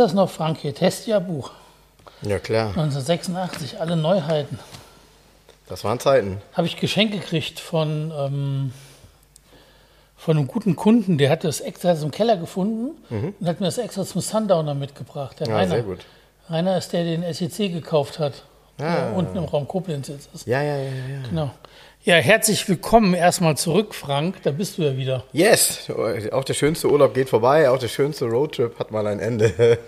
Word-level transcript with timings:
Das 0.00 0.14
noch, 0.14 0.30
Frank? 0.30 0.58
Hier, 0.60 0.74
Testia-Buch. 0.74 1.50
Ja, 2.22 2.38
klar. 2.38 2.68
1986, 2.68 3.80
alle 3.80 3.96
Neuheiten. 3.96 4.58
Das 5.68 5.84
waren 5.84 6.00
Zeiten. 6.00 6.42
Habe 6.54 6.66
ich 6.66 6.76
geschenkt 6.76 7.12
gekriegt 7.14 7.60
von, 7.60 8.12
ähm, 8.16 8.72
von 10.16 10.36
einem 10.36 10.48
guten 10.48 10.74
Kunden, 10.76 11.16
der 11.16 11.30
hat 11.30 11.44
das 11.44 11.60
extra 11.60 11.92
im 11.92 12.10
Keller 12.10 12.36
gefunden 12.36 12.90
und 13.40 13.46
hat 13.48 13.60
mir 13.60 13.66
das 13.66 13.78
extra 13.78 14.04
zum 14.04 14.20
Sundowner 14.20 14.74
mitgebracht. 14.74 15.38
Der 15.40 15.46
Mhm. 15.46 15.52
Ja, 15.52 15.58
Rainer. 15.58 15.70
sehr 15.76 15.82
gut. 15.84 16.00
Rainer 16.50 16.76
ist 16.76 16.92
der, 16.92 17.04
den 17.04 17.22
SEC 17.32 17.68
gekauft 17.72 18.18
hat. 18.18 18.42
Der 18.80 19.12
unten 19.14 19.36
im 19.36 19.44
Raum 19.44 19.68
Koblenz 19.68 20.08
jetzt 20.08 20.28
ist. 20.34 20.46
Ja, 20.46 20.62
ja, 20.62 20.76
ja, 20.76 20.84
ja. 20.84 21.28
Genau. 21.28 21.50
Ja, 22.02 22.14
herzlich 22.16 22.66
willkommen 22.66 23.12
erstmal 23.12 23.56
zurück, 23.58 23.94
Frank. 23.94 24.42
Da 24.42 24.52
bist 24.52 24.78
du 24.78 24.82
ja 24.82 24.96
wieder. 24.96 25.24
Yes, 25.32 25.90
auch 26.32 26.44
der 26.44 26.54
schönste 26.54 26.90
Urlaub 26.90 27.12
geht 27.12 27.28
vorbei, 27.28 27.68
auch 27.68 27.78
der 27.78 27.88
schönste 27.88 28.24
Roadtrip 28.24 28.78
hat 28.78 28.90
mal 28.90 29.06
ein 29.06 29.20
Ende. 29.20 29.78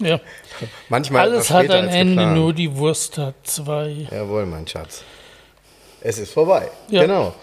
Ja. 0.00 0.20
Manchmal 0.88 1.22
Alles 1.30 1.50
hat 1.50 1.70
ein 1.70 1.88
Ende, 1.88 2.14
geplant. 2.14 2.36
nur 2.36 2.52
die 2.52 2.76
Wurst 2.76 3.18
hat 3.18 3.34
zwei. 3.44 4.08
Jawohl, 4.10 4.46
mein 4.46 4.66
Schatz. 4.66 5.02
Es 6.00 6.18
ist 6.18 6.32
vorbei. 6.32 6.68
Ja. 6.88 7.02
Genau. 7.02 7.34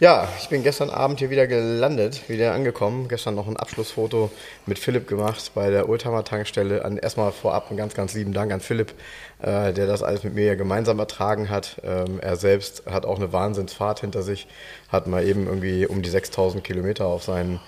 Ja, 0.00 0.26
ich 0.40 0.48
bin 0.48 0.62
gestern 0.62 0.88
Abend 0.88 1.18
hier 1.18 1.28
wieder 1.28 1.46
gelandet, 1.46 2.26
wieder 2.30 2.54
angekommen. 2.54 3.06
Gestern 3.08 3.34
noch 3.34 3.46
ein 3.46 3.58
Abschlussfoto 3.58 4.30
mit 4.64 4.78
Philipp 4.78 5.06
gemacht 5.06 5.50
bei 5.54 5.68
der 5.68 5.90
Oldtimer-Tankstelle. 5.90 6.86
An- 6.86 6.96
Erstmal 6.96 7.32
vorab 7.32 7.68
einen 7.68 7.76
ganz, 7.76 7.92
ganz 7.92 8.14
lieben 8.14 8.32
Dank 8.32 8.50
an 8.50 8.60
Philipp, 8.60 8.94
äh, 9.42 9.74
der 9.74 9.86
das 9.86 10.02
alles 10.02 10.24
mit 10.24 10.34
mir 10.34 10.46
ja 10.46 10.54
gemeinsam 10.54 10.98
ertragen 10.98 11.50
hat. 11.50 11.82
Ähm, 11.84 12.18
er 12.18 12.36
selbst 12.36 12.84
hat 12.86 13.04
auch 13.04 13.16
eine 13.16 13.34
Wahnsinnsfahrt 13.34 14.00
hinter 14.00 14.22
sich, 14.22 14.46
hat 14.88 15.06
mal 15.06 15.22
eben 15.26 15.46
irgendwie 15.46 15.84
um 15.86 16.00
die 16.00 16.08
6000 16.08 16.64
Kilometer 16.64 17.04
auf 17.04 17.22
seinen 17.22 17.60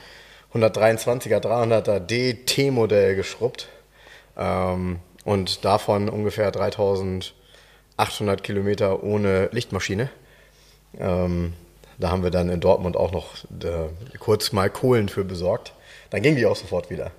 123er 0.54 1.38
300er 1.38 2.00
DT-Modell 2.00 3.14
geschrubbt. 3.14 3.68
Ähm, 4.38 5.00
und 5.26 5.66
davon 5.66 6.08
ungefähr 6.08 6.50
3800 6.50 8.42
Kilometer 8.42 9.02
ohne 9.02 9.50
Lichtmaschine. 9.52 10.08
Ähm, 10.98 11.52
da 11.98 12.10
haben 12.10 12.22
wir 12.22 12.30
dann 12.30 12.48
in 12.48 12.60
Dortmund 12.60 12.96
auch 12.96 13.12
noch 13.12 13.34
äh, 13.62 13.88
kurz 14.18 14.52
mal 14.52 14.70
Kohlen 14.70 15.08
für 15.08 15.24
besorgt. 15.24 15.72
Dann 16.10 16.22
ging 16.22 16.36
die 16.36 16.46
auch 16.46 16.56
sofort 16.56 16.90
wieder. 16.90 17.10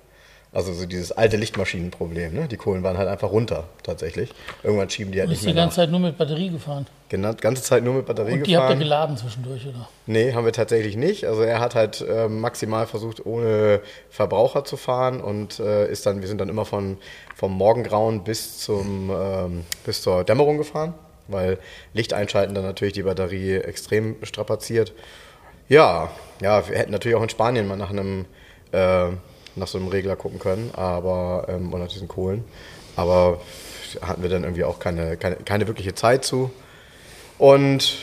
Also 0.52 0.72
so 0.72 0.86
dieses 0.86 1.10
alte 1.10 1.36
Lichtmaschinenproblem. 1.36 2.32
Ne? 2.32 2.46
Die 2.46 2.56
Kohlen 2.56 2.84
waren 2.84 2.96
halt 2.96 3.08
einfach 3.08 3.32
runter 3.32 3.64
tatsächlich. 3.82 4.30
Irgendwann 4.62 4.88
schieben 4.88 5.10
die 5.10 5.18
halt 5.18 5.26
Du 5.26 5.30
nicht 5.32 5.40
bist 5.40 5.48
die 5.50 5.52
mehr 5.52 5.64
ganze 5.64 5.80
nach. 5.80 5.86
Zeit 5.86 5.90
nur 5.90 5.98
mit 5.98 6.16
Batterie 6.16 6.50
gefahren. 6.50 6.86
Genau, 7.08 7.32
ganze 7.34 7.64
Zeit 7.64 7.82
nur 7.82 7.94
mit 7.94 8.06
Batterie 8.06 8.34
Und 8.34 8.46
die 8.46 8.56
habt 8.56 8.70
ihr 8.70 8.76
gefahren. 8.76 8.78
geladen 8.78 9.16
zwischendurch, 9.16 9.66
oder? 9.66 9.88
Nee, 10.06 10.32
haben 10.32 10.44
wir 10.44 10.52
tatsächlich 10.52 10.96
nicht. 10.96 11.24
Also 11.26 11.42
er 11.42 11.58
hat 11.58 11.74
halt 11.74 12.02
äh, 12.08 12.28
maximal 12.28 12.86
versucht, 12.86 13.26
ohne 13.26 13.80
Verbraucher 14.10 14.64
zu 14.64 14.76
fahren 14.76 15.20
und 15.20 15.58
äh, 15.58 15.90
ist 15.90 16.06
dann, 16.06 16.20
wir 16.20 16.28
sind 16.28 16.40
dann 16.40 16.48
immer 16.48 16.64
von, 16.64 16.98
vom 17.34 17.52
Morgengrauen 17.52 18.22
bis, 18.22 18.58
zum, 18.60 19.10
ähm, 19.10 19.64
bis 19.84 20.02
zur 20.02 20.22
Dämmerung 20.22 20.58
gefahren, 20.58 20.94
weil 21.28 21.58
Licht 21.92 22.12
einschalten 22.12 22.54
dann 22.54 22.64
natürlich 22.64 22.94
die 22.94 23.02
Batterie 23.02 23.56
extrem 23.56 24.16
strapaziert. 24.22 24.92
Ja, 25.68 26.10
ja, 26.40 26.68
wir 26.68 26.76
hätten 26.76 26.92
natürlich 26.92 27.16
auch 27.16 27.22
in 27.22 27.28
Spanien 27.28 27.66
mal 27.66 27.76
nach 27.76 27.90
einem, 27.90 28.26
äh, 28.72 29.08
nach 29.56 29.66
so 29.66 29.78
einem 29.78 29.88
Regler 29.88 30.16
gucken 30.16 30.38
können, 30.38 30.70
aber, 30.74 31.46
ähm, 31.48 31.72
oder 31.72 31.84
nach 31.84 31.92
diesen 31.92 32.08
Kohlen. 32.08 32.44
Aber 32.96 33.40
hatten 34.02 34.22
wir 34.22 34.28
dann 34.28 34.44
irgendwie 34.44 34.64
auch 34.64 34.78
keine, 34.78 35.16
keine, 35.16 35.36
keine 35.36 35.66
wirkliche 35.66 35.94
Zeit 35.94 36.24
zu. 36.24 36.50
Und 37.38 37.98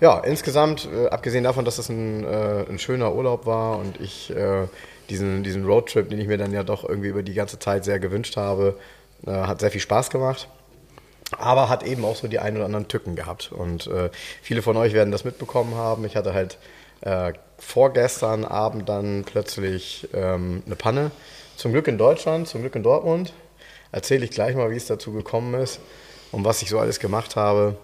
ja, 0.00 0.18
insgesamt, 0.20 0.88
äh, 0.92 1.08
abgesehen 1.08 1.44
davon, 1.44 1.64
dass 1.64 1.76
das 1.76 1.88
ein, 1.88 2.24
äh, 2.24 2.64
ein 2.68 2.78
schöner 2.78 3.14
Urlaub 3.14 3.46
war 3.46 3.78
und 3.78 4.00
ich 4.00 4.30
äh, 4.34 4.66
diesen, 5.08 5.42
diesen 5.44 5.64
Roadtrip, 5.64 6.08
den 6.08 6.20
ich 6.20 6.26
mir 6.26 6.38
dann 6.38 6.52
ja 6.52 6.62
doch 6.62 6.88
irgendwie 6.88 7.08
über 7.08 7.22
die 7.22 7.34
ganze 7.34 7.58
Zeit 7.58 7.84
sehr 7.84 7.98
gewünscht 7.98 8.36
habe, 8.36 8.76
äh, 9.26 9.30
hat 9.30 9.60
sehr 9.60 9.70
viel 9.70 9.80
Spaß 9.80 10.10
gemacht. 10.10 10.48
Aber 11.38 11.68
hat 11.68 11.82
eben 11.82 12.04
auch 12.04 12.16
so 12.16 12.28
die 12.28 12.38
ein 12.38 12.56
oder 12.56 12.66
anderen 12.66 12.88
Tücken 12.88 13.16
gehabt. 13.16 13.52
Und 13.52 13.86
äh, 13.86 14.10
viele 14.42 14.62
von 14.62 14.76
euch 14.76 14.92
werden 14.92 15.10
das 15.10 15.24
mitbekommen 15.24 15.74
haben. 15.74 16.04
Ich 16.04 16.16
hatte 16.16 16.34
halt 16.34 16.58
äh, 17.00 17.32
vorgestern 17.58 18.44
Abend 18.44 18.88
dann 18.88 19.24
plötzlich 19.24 20.08
ähm, 20.14 20.62
eine 20.66 20.76
Panne. 20.76 21.10
Zum 21.56 21.72
Glück 21.72 21.86
in 21.88 21.98
Deutschland, 21.98 22.48
zum 22.48 22.62
Glück 22.62 22.74
in 22.74 22.82
Dortmund. 22.82 23.32
Erzähle 23.92 24.24
ich 24.24 24.30
gleich 24.30 24.56
mal, 24.56 24.70
wie 24.70 24.76
es 24.76 24.86
dazu 24.86 25.12
gekommen 25.12 25.54
ist 25.54 25.80
und 26.32 26.44
was 26.44 26.62
ich 26.62 26.68
so 26.68 26.78
alles 26.78 26.98
gemacht 26.98 27.36
habe. 27.36 27.76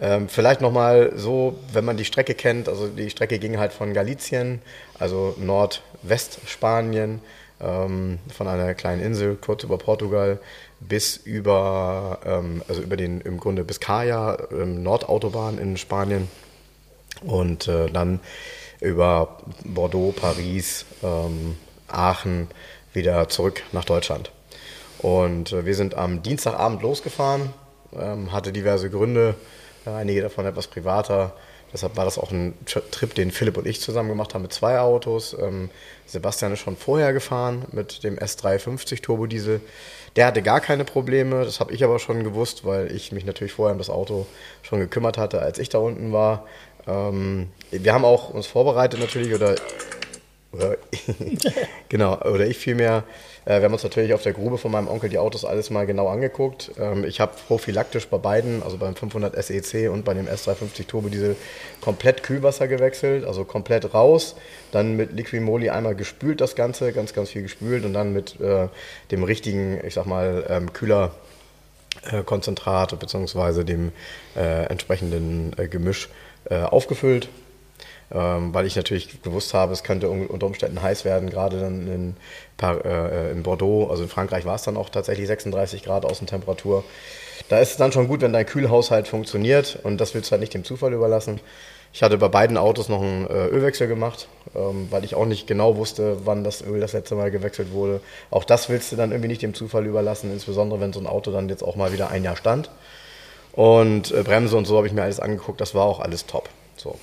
Ähm, 0.00 0.28
vielleicht 0.28 0.60
nochmal 0.60 1.12
so, 1.16 1.58
wenn 1.72 1.84
man 1.84 1.96
die 1.96 2.04
Strecke 2.04 2.34
kennt, 2.34 2.68
also 2.68 2.88
die 2.88 3.10
Strecke 3.10 3.38
ging 3.38 3.58
halt 3.58 3.72
von 3.72 3.92
Galicien, 3.92 4.62
also 4.98 5.34
Nordwestspanien, 5.38 7.20
ähm, 7.60 8.18
von 8.34 8.48
einer 8.48 8.74
kleinen 8.74 9.02
Insel 9.02 9.36
kurz 9.36 9.64
über 9.64 9.78
Portugal 9.78 10.38
bis 10.80 11.16
über, 11.16 12.18
ähm, 12.24 12.62
also 12.68 12.82
über 12.82 12.96
den 12.96 13.20
im 13.20 13.38
Grunde 13.38 13.64
Biscaya, 13.64 14.38
ähm, 14.52 14.82
Nordautobahn 14.82 15.58
in 15.58 15.76
Spanien 15.76 16.28
und 17.22 17.68
äh, 17.68 17.90
dann 17.90 18.20
über 18.80 19.38
Bordeaux, 19.64 20.12
Paris, 20.12 20.84
ähm, 21.02 21.56
Aachen 21.88 22.48
wieder 22.92 23.28
zurück 23.28 23.62
nach 23.72 23.84
Deutschland. 23.84 24.30
Und 24.98 25.52
äh, 25.52 25.64
wir 25.64 25.74
sind 25.74 25.94
am 25.94 26.22
Dienstagabend 26.22 26.82
losgefahren, 26.82 27.52
ähm, 27.98 28.32
hatte 28.32 28.52
diverse 28.52 28.90
Gründe, 28.90 29.34
äh, 29.86 29.90
einige 29.90 30.22
davon 30.22 30.46
etwas 30.46 30.66
privater. 30.66 31.32
Deshalb 31.72 31.96
war 31.96 32.04
das 32.04 32.18
auch 32.18 32.30
ein 32.30 32.54
Tri- 32.66 32.82
Trip, 32.90 33.14
den 33.14 33.30
Philipp 33.30 33.56
und 33.58 33.66
ich 33.66 33.80
zusammen 33.80 34.08
gemacht 34.08 34.34
haben 34.34 34.42
mit 34.42 34.52
zwei 34.52 34.78
Autos. 34.80 35.36
Ähm, 35.38 35.70
Sebastian 36.06 36.52
ist 36.52 36.60
schon 36.60 36.76
vorher 36.76 37.12
gefahren 37.12 37.66
mit 37.72 38.02
dem 38.04 38.18
S350 38.18 39.02
Turbodiesel. 39.02 39.60
Der 40.16 40.26
hatte 40.26 40.42
gar 40.42 40.60
keine 40.60 40.84
Probleme, 40.84 41.44
das 41.44 41.60
habe 41.60 41.72
ich 41.72 41.84
aber 41.84 41.98
schon 41.98 42.24
gewusst, 42.24 42.64
weil 42.64 42.90
ich 42.94 43.12
mich 43.12 43.24
natürlich 43.24 43.52
vorher 43.52 43.72
um 43.72 43.78
das 43.78 43.90
Auto 43.90 44.26
schon 44.62 44.80
gekümmert 44.80 45.18
hatte, 45.18 45.40
als 45.42 45.58
ich 45.58 45.68
da 45.68 45.78
unten 45.78 46.12
war. 46.12 46.46
Ähm, 46.86 47.48
wir 47.70 47.92
haben 47.92 48.04
auch 48.04 48.30
uns 48.30 48.46
vorbereitet 48.46 49.00
natürlich 49.00 49.34
oder 49.34 49.54
oder 50.52 50.76
genau, 51.90 52.18
oder 52.22 52.46
ich 52.46 52.56
vielmehr. 52.56 53.04
Äh, 53.48 53.60
wir 53.60 53.64
haben 53.64 53.72
uns 53.72 53.82
natürlich 53.82 54.12
auf 54.12 54.22
der 54.22 54.34
Grube 54.34 54.58
von 54.58 54.70
meinem 54.70 54.88
Onkel 54.88 55.08
die 55.08 55.18
Autos 55.18 55.44
alles 55.44 55.70
mal 55.70 55.86
genau 55.86 56.08
angeguckt. 56.08 56.70
Ähm, 56.78 57.04
ich 57.04 57.18
habe 57.18 57.32
prophylaktisch 57.46 58.06
bei 58.08 58.18
beiden, 58.18 58.62
also 58.62 58.76
beim 58.76 58.94
500 58.94 59.42
SEC 59.42 59.90
und 59.90 60.04
bei 60.04 60.12
dem 60.12 60.26
S350 60.26 60.86
Turbo 60.86 61.08
Diesel, 61.08 61.34
komplett 61.80 62.22
Kühlwasser 62.22 62.68
gewechselt, 62.68 63.24
also 63.24 63.44
komplett 63.44 63.94
raus. 63.94 64.36
Dann 64.70 64.96
mit 64.96 65.12
Liquimoli 65.12 65.70
einmal 65.70 65.94
gespült 65.94 66.42
das 66.42 66.56
Ganze, 66.56 66.92
ganz, 66.92 67.14
ganz 67.14 67.30
viel 67.30 67.42
gespült 67.42 67.86
und 67.86 67.94
dann 67.94 68.12
mit 68.12 68.38
äh, 68.40 68.68
dem 69.10 69.24
richtigen, 69.24 69.80
ich 69.84 69.94
sag 69.94 70.04
mal, 70.04 70.44
ähm, 70.50 70.72
Kühler 70.74 71.12
äh, 72.12 72.22
Konzentrat 72.22 72.98
bzw. 72.98 73.64
dem 73.64 73.92
äh, 74.36 74.66
entsprechenden 74.66 75.52
äh, 75.56 75.68
Gemisch 75.68 76.08
aufgefüllt, 76.50 77.28
ähm, 78.12 78.54
weil 78.54 78.66
ich 78.66 78.76
natürlich 78.76 79.22
gewusst 79.22 79.54
habe, 79.54 79.72
es 79.72 79.82
könnte 79.82 80.08
un 80.10 80.26
unter 80.26 80.46
Umständen 80.46 80.80
heiß 80.80 81.04
werden, 81.04 81.28
gerade 81.28 81.60
dann 81.60 81.86
in, 81.86 82.16
äh, 82.62 83.32
in 83.32 83.42
Bordeaux, 83.42 83.88
also 83.90 84.02
in 84.02 84.08
Frankreich 84.08 84.44
war 84.44 84.54
es 84.54 84.62
dann 84.62 84.76
auch 84.76 84.88
tatsächlich 84.88 85.26
36 85.26 85.82
Grad 85.82 86.04
Außentemperatur. 86.04 86.84
Da 87.48 87.58
ist 87.58 87.72
es 87.72 87.76
dann 87.76 87.92
schon 87.92 88.08
gut, 88.08 88.20
wenn 88.20 88.32
dein 88.32 88.46
Kühlhaushalt 88.46 89.08
funktioniert 89.08 89.78
und 89.82 90.00
das 90.00 90.14
willst 90.14 90.30
du 90.30 90.32
halt 90.32 90.40
nicht 90.40 90.54
dem 90.54 90.64
Zufall 90.64 90.92
überlassen. 90.92 91.40
Ich 91.92 92.02
hatte 92.02 92.18
bei 92.18 92.28
beiden 92.28 92.56
Autos 92.56 92.88
noch 92.88 93.00
einen 93.00 93.26
äh, 93.26 93.46
Ölwechsel 93.46 93.88
gemacht, 93.88 94.28
ähm, 94.54 94.88
weil 94.90 95.04
ich 95.04 95.14
auch 95.14 95.24
nicht 95.24 95.46
genau 95.46 95.76
wusste, 95.76 96.18
wann 96.24 96.44
das 96.44 96.62
Öl 96.62 96.80
das 96.80 96.92
letzte 96.92 97.14
Mal 97.14 97.30
gewechselt 97.30 97.72
wurde. 97.72 98.00
Auch 98.30 98.44
das 98.44 98.68
willst 98.68 98.92
du 98.92 98.96
dann 98.96 99.10
irgendwie 99.10 99.28
nicht 99.28 99.42
dem 99.42 99.54
Zufall 99.54 99.86
überlassen, 99.86 100.30
insbesondere 100.30 100.80
wenn 100.80 100.92
so 100.92 101.00
ein 101.00 101.06
Auto 101.06 101.30
dann 101.30 101.48
jetzt 101.48 101.62
auch 101.62 101.76
mal 101.76 101.92
wieder 101.92 102.10
ein 102.10 102.24
Jahr 102.24 102.36
stand. 102.36 102.70
Und 103.52 104.12
äh, 104.12 104.22
Bremse 104.22 104.56
und 104.56 104.66
so 104.66 104.76
habe 104.76 104.86
ich 104.86 104.92
mir 104.92 105.02
alles 105.02 105.18
angeguckt, 105.18 105.60
das 105.60 105.74
war 105.74 105.84
auch 105.84 106.00
alles 106.00 106.26
top. 106.26 106.48
So. 106.76 106.96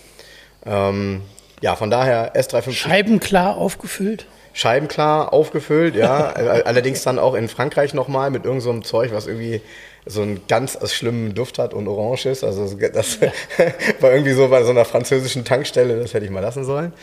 Ähm, 0.66 1.22
ja, 1.62 1.76
von 1.76 1.90
daher 1.90 2.36
S350. 2.36 2.74
Scheibenklar 2.74 3.58
aufgefüllt? 3.58 4.28
Scheibenklar 4.54 5.34
aufgefüllt, 5.34 5.96
ja. 5.96 6.28
Allerdings 6.30 7.04
dann 7.04 7.20
auch 7.20 7.34
in 7.34 7.50
Frankreich 7.50 7.94
nochmal 7.94 8.30
mit 8.30 8.46
irgendeinem 8.46 8.84
so 8.84 8.88
Zeug, 8.88 9.12
was 9.14 9.28
irgendwie 9.28 9.62
so 10.06 10.22
einen 10.22 10.48
ganz 10.48 10.78
schlimmen 10.94 11.34
Duft 11.34 11.60
hat 11.60 11.74
und 11.74 11.88
orange 11.88 12.28
ist. 12.28 12.44
Also 12.44 12.78
das 12.78 13.20
war 14.00 14.12
irgendwie 14.12 14.32
so 14.32 14.48
bei 14.48 14.64
so 14.64 14.70
einer 14.70 14.86
französischen 14.86 15.44
Tankstelle, 15.44 16.00
das 16.00 16.14
hätte 16.14 16.26
ich 16.26 16.32
mal 16.32 16.40
lassen 16.40 16.64
sollen. 16.64 16.94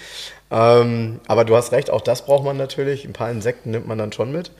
Ähm, 0.51 1.21
aber 1.27 1.45
du 1.45 1.57
hast 1.57 1.73
recht, 1.73 1.91
auch 1.91 2.01
das 2.01 2.25
braucht 2.25 2.45
man 2.45 2.57
natürlich. 2.57 3.05
Ein 3.05 3.13
paar 3.13 3.31
Insekten 3.31 3.71
nimmt 3.71 3.87
man 3.87 3.99
dann 3.99 4.13
schon 4.13 4.33
mit. 4.33 4.51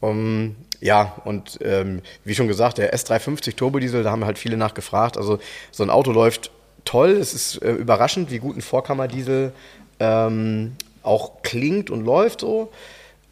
Um, 0.00 0.56
ja, 0.80 1.14
und 1.24 1.60
ähm, 1.62 2.02
wie 2.24 2.34
schon 2.34 2.48
gesagt, 2.48 2.78
der 2.78 2.92
S350 2.92 3.54
Turbodiesel, 3.54 4.02
da 4.02 4.10
haben 4.10 4.24
halt 4.24 4.36
viele 4.36 4.56
nachgefragt. 4.56 5.16
Also 5.16 5.38
so 5.70 5.84
ein 5.84 5.90
Auto 5.90 6.10
läuft 6.10 6.50
toll. 6.84 7.10
Es 7.10 7.34
ist 7.34 7.62
äh, 7.62 7.72
überraschend, 7.72 8.30
wie 8.30 8.38
gut 8.38 8.56
ein 8.56 8.62
Vorkammerdiesel 8.62 9.52
ähm, 10.00 10.72
auch 11.02 11.42
klingt 11.42 11.90
und 11.90 12.04
läuft 12.04 12.40
so. 12.40 12.70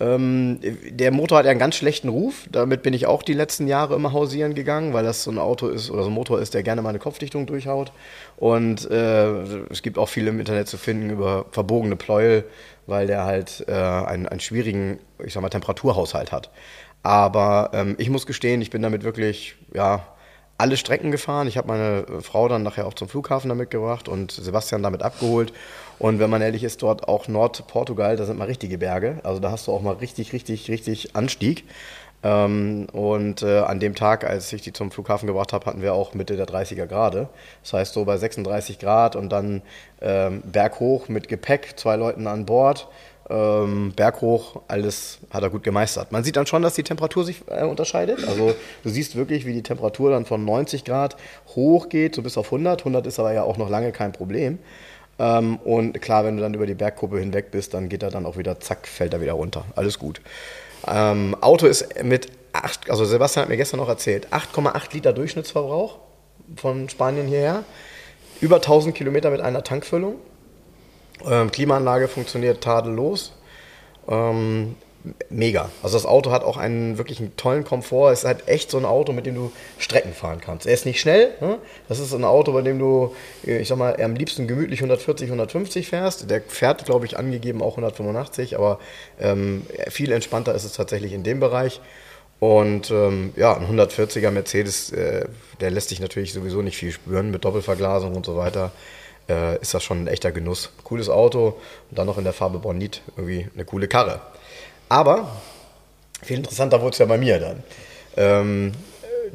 Ähm, 0.00 0.61
der 0.62 1.11
Motor 1.11 1.38
hat 1.38 1.44
ja 1.44 1.50
einen 1.50 1.61
ganz 1.61 1.76
schlechten 1.76 2.08
Ruf. 2.08 2.47
Damit 2.50 2.82
bin 2.82 2.94
ich 2.94 3.06
auch 3.06 3.23
die 3.23 3.35
letzten 3.35 3.67
Jahre 3.67 3.94
immer 3.94 4.12
hausieren 4.12 4.55
gegangen, 4.55 4.94
weil 4.94 5.05
das 5.05 5.25
so 5.25 5.31
ein 5.31 5.38
Auto 5.38 5.69
ist 5.69 5.91
oder 5.91 6.02
so 6.02 6.08
ein 6.08 6.14
Motor 6.14 6.41
ist, 6.41 6.55
der 6.55 6.62
gerne 6.62 6.81
mal 6.81 6.88
eine 6.88 6.99
Kopfdichtung 6.99 7.47
durchhaut. 7.47 7.93
Und 8.38 8.91
äh, 8.91 9.26
es 9.70 9.82
gibt 9.82 9.99
auch 9.99 10.08
viel 10.08 10.26
im 10.26 10.41
Internet 10.41 10.69
zu 10.69 10.79
finden 10.79 11.11
über 11.11 11.44
verbogene 11.52 11.97
Pleuel, 11.97 12.44
weil 12.87 13.06
der 13.06 13.25
halt 13.25 13.64
äh, 13.69 13.73
einen, 13.73 14.26
einen 14.26 14.41
schwierigen, 14.41 14.99
ich 15.23 15.35
sag 15.35 15.43
mal, 15.43 15.50
Temperaturhaushalt 15.50 16.32
hat. 16.32 16.50
Aber 17.02 17.70
ähm, 17.75 17.94
ich 17.99 18.08
muss 18.08 18.26
gestehen, 18.26 18.62
ich 18.62 18.70
bin 18.70 18.81
damit 18.81 19.05
wirklich, 19.05 19.56
ja, 19.75 20.06
alle 20.60 20.76
Strecken 20.76 21.10
gefahren. 21.10 21.48
Ich 21.48 21.56
habe 21.56 21.68
meine 21.68 22.04
Frau 22.22 22.48
dann 22.48 22.62
nachher 22.62 22.86
auch 22.86 22.94
zum 22.94 23.08
Flughafen 23.08 23.48
damit 23.48 23.70
gebracht 23.70 24.08
und 24.08 24.30
Sebastian 24.30 24.82
damit 24.82 25.02
abgeholt. 25.02 25.52
Und 25.98 26.18
wenn 26.18 26.30
man 26.30 26.42
ehrlich 26.42 26.64
ist, 26.64 26.82
dort 26.82 27.08
auch 27.08 27.28
Nordportugal, 27.28 28.16
da 28.16 28.24
sind 28.24 28.38
mal 28.38 28.44
richtige 28.44 28.78
Berge. 28.78 29.20
Also 29.22 29.40
da 29.40 29.50
hast 29.50 29.66
du 29.66 29.72
auch 29.72 29.82
mal 29.82 29.94
richtig, 29.94 30.32
richtig, 30.32 30.70
richtig 30.70 31.16
Anstieg. 31.16 31.64
Ähm, 32.22 32.86
und 32.92 33.42
äh, 33.42 33.60
an 33.60 33.80
dem 33.80 33.94
Tag, 33.94 34.24
als 34.24 34.52
ich 34.52 34.62
die 34.62 34.72
zum 34.72 34.90
Flughafen 34.90 35.26
gebracht 35.26 35.52
habe, 35.52 35.64
hatten 35.66 35.82
wir 35.82 35.94
auch 35.94 36.14
Mitte 36.14 36.36
der 36.36 36.46
30er 36.46 36.86
Grade. 36.86 37.28
Das 37.62 37.72
heißt 37.72 37.94
so 37.94 38.04
bei 38.04 38.16
36 38.18 38.78
Grad 38.78 39.16
und 39.16 39.30
dann 39.30 39.62
ähm, 40.02 40.42
berghoch 40.44 41.08
mit 41.08 41.28
Gepäck, 41.28 41.78
zwei 41.78 41.96
Leuten 41.96 42.26
an 42.26 42.44
Bord 42.44 42.88
ähm, 43.30 43.92
berghoch, 43.94 44.62
alles 44.68 45.18
hat 45.30 45.42
er 45.42 45.50
gut 45.50 45.62
gemeistert. 45.62 46.10
Man 46.12 46.24
sieht 46.24 46.36
dann 46.36 46.46
schon, 46.46 46.62
dass 46.62 46.74
die 46.74 46.82
Temperatur 46.82 47.24
sich 47.24 47.42
äh, 47.46 47.64
unterscheidet. 47.64 48.26
Also 48.26 48.54
du 48.82 48.88
siehst 48.88 49.16
wirklich, 49.16 49.46
wie 49.46 49.52
die 49.52 49.62
Temperatur 49.62 50.10
dann 50.10 50.26
von 50.26 50.44
90 50.44 50.84
Grad 50.84 51.16
hochgeht, 51.54 52.14
so 52.14 52.22
bis 52.22 52.36
auf 52.36 52.46
100. 52.46 52.80
100 52.80 53.06
ist 53.06 53.20
aber 53.20 53.32
ja 53.32 53.44
auch 53.44 53.56
noch 53.56 53.70
lange 53.70 53.92
kein 53.92 54.12
Problem. 54.12 54.58
Ähm, 55.18 55.58
und 55.58 56.00
klar, 56.00 56.24
wenn 56.24 56.36
du 56.36 56.42
dann 56.42 56.54
über 56.54 56.66
die 56.66 56.74
Bergkuppe 56.74 57.18
hinweg 57.18 57.50
bist, 57.50 57.74
dann 57.74 57.88
geht 57.88 58.02
er 58.02 58.10
dann 58.10 58.26
auch 58.26 58.36
wieder, 58.36 58.58
zack, 58.58 58.88
fällt 58.88 59.12
er 59.12 59.20
wieder 59.20 59.34
runter. 59.34 59.64
Alles 59.76 59.98
gut. 59.98 60.20
Ähm, 60.88 61.36
Auto 61.40 61.66
ist 61.66 62.02
mit 62.02 62.28
8, 62.52 62.90
also 62.90 63.04
Sebastian 63.04 63.42
hat 63.44 63.48
mir 63.50 63.56
gestern 63.56 63.78
noch 63.78 63.88
erzählt, 63.88 64.28
8,8 64.32 64.92
Liter 64.92 65.12
Durchschnittsverbrauch 65.12 65.98
von 66.56 66.88
Spanien 66.88 67.28
hierher. 67.28 67.64
Über 68.40 68.56
1000 68.56 68.94
Kilometer 68.94 69.30
mit 69.30 69.40
einer 69.40 69.62
Tankfüllung. 69.62 70.16
Ähm, 71.28 71.50
Klimaanlage 71.50 72.08
funktioniert 72.08 72.62
tadellos. 72.62 73.32
Ähm, 74.08 74.76
mega. 75.31 75.70
Also 75.82 75.96
das 75.96 76.06
Auto 76.06 76.31
hat 76.31 76.44
auch 76.44 76.56
einen 76.56 76.99
wirklich 76.99 77.20
einen 77.20 77.37
tollen 77.37 77.64
Komfort. 77.64 78.12
Es 78.12 78.20
ist 78.20 78.25
halt 78.26 78.49
echt 78.49 78.70
so 78.70 78.78
ein 78.78 78.84
Auto, 78.84 79.12
mit 79.12 79.26
dem 79.26 79.34
du 79.34 79.52
Strecken 79.78 80.12
fahren 80.12 80.40
kannst. 80.40 80.67
Er 80.67 80.75
ist 80.75 80.84
nicht 80.84 81.00
schnell. 81.00 81.32
Ne? 81.40 81.58
Das 81.88 81.99
ist 81.99 82.12
ein 82.12 82.25
Auto, 82.25 82.52
bei 82.52 82.62
dem 82.62 82.78
du, 82.78 83.14
ich 83.43 83.69
sag 83.69 83.78
mal, 83.78 84.00
am 84.02 84.14
liebsten 84.14 84.46
gemütlich 84.46 84.81
140, 84.81 85.28
150 85.28 85.88
fährst. 85.88 86.31
Der 86.31 86.43
fährt, 86.43 86.84
glaube 86.84 87.06
ich, 87.06 87.19
angegeben 87.19 87.62
auch 87.62 87.73
185, 87.73 88.56
aber 88.56 88.78
ähm, 89.19 89.66
viel 89.88 90.12
entspannter 90.12 90.55
ist 90.55 90.64
es 90.64 90.73
tatsächlich 90.75 91.12
in 91.12 91.23
dem 91.23 91.40
Bereich. 91.40 91.81
Und 92.38 92.90
ähm, 92.90 93.32
ja, 93.37 93.56
ein 93.56 93.66
140er 93.66 94.31
Mercedes, 94.31 94.93
äh, 94.93 95.26
der 95.61 95.70
lässt 95.70 95.90
sich 95.90 96.00
natürlich 96.00 96.32
sowieso 96.32 96.62
nicht 96.62 96.76
viel 96.76 96.90
spüren 96.90 97.31
mit 97.31 97.44
Doppelverglasung 97.44 98.16
und 98.16 98.25
so 98.25 98.37
weiter 98.37 98.73
äh, 99.30 99.60
ist 99.60 99.72
das 99.72 99.82
schon 99.82 100.04
ein 100.04 100.06
echter 100.08 100.32
Genuss. 100.32 100.70
Cooles 100.84 101.08
Auto 101.08 101.56
und 101.88 101.98
dann 101.98 102.06
noch 102.06 102.18
in 102.18 102.24
der 102.24 102.32
Farbe 102.32 102.58
Bonit 102.58 103.02
irgendwie 103.16 103.48
eine 103.54 103.64
coole 103.64 103.88
Karre. 103.88 104.20
Aber 104.88 105.30
viel 106.22 106.38
interessanter 106.38 106.80
wurde 106.80 106.92
es 106.92 106.98
ja 106.98 107.06
bei 107.06 107.16
mir 107.16 107.38
dann. 107.38 107.62
Ähm, 108.16 108.72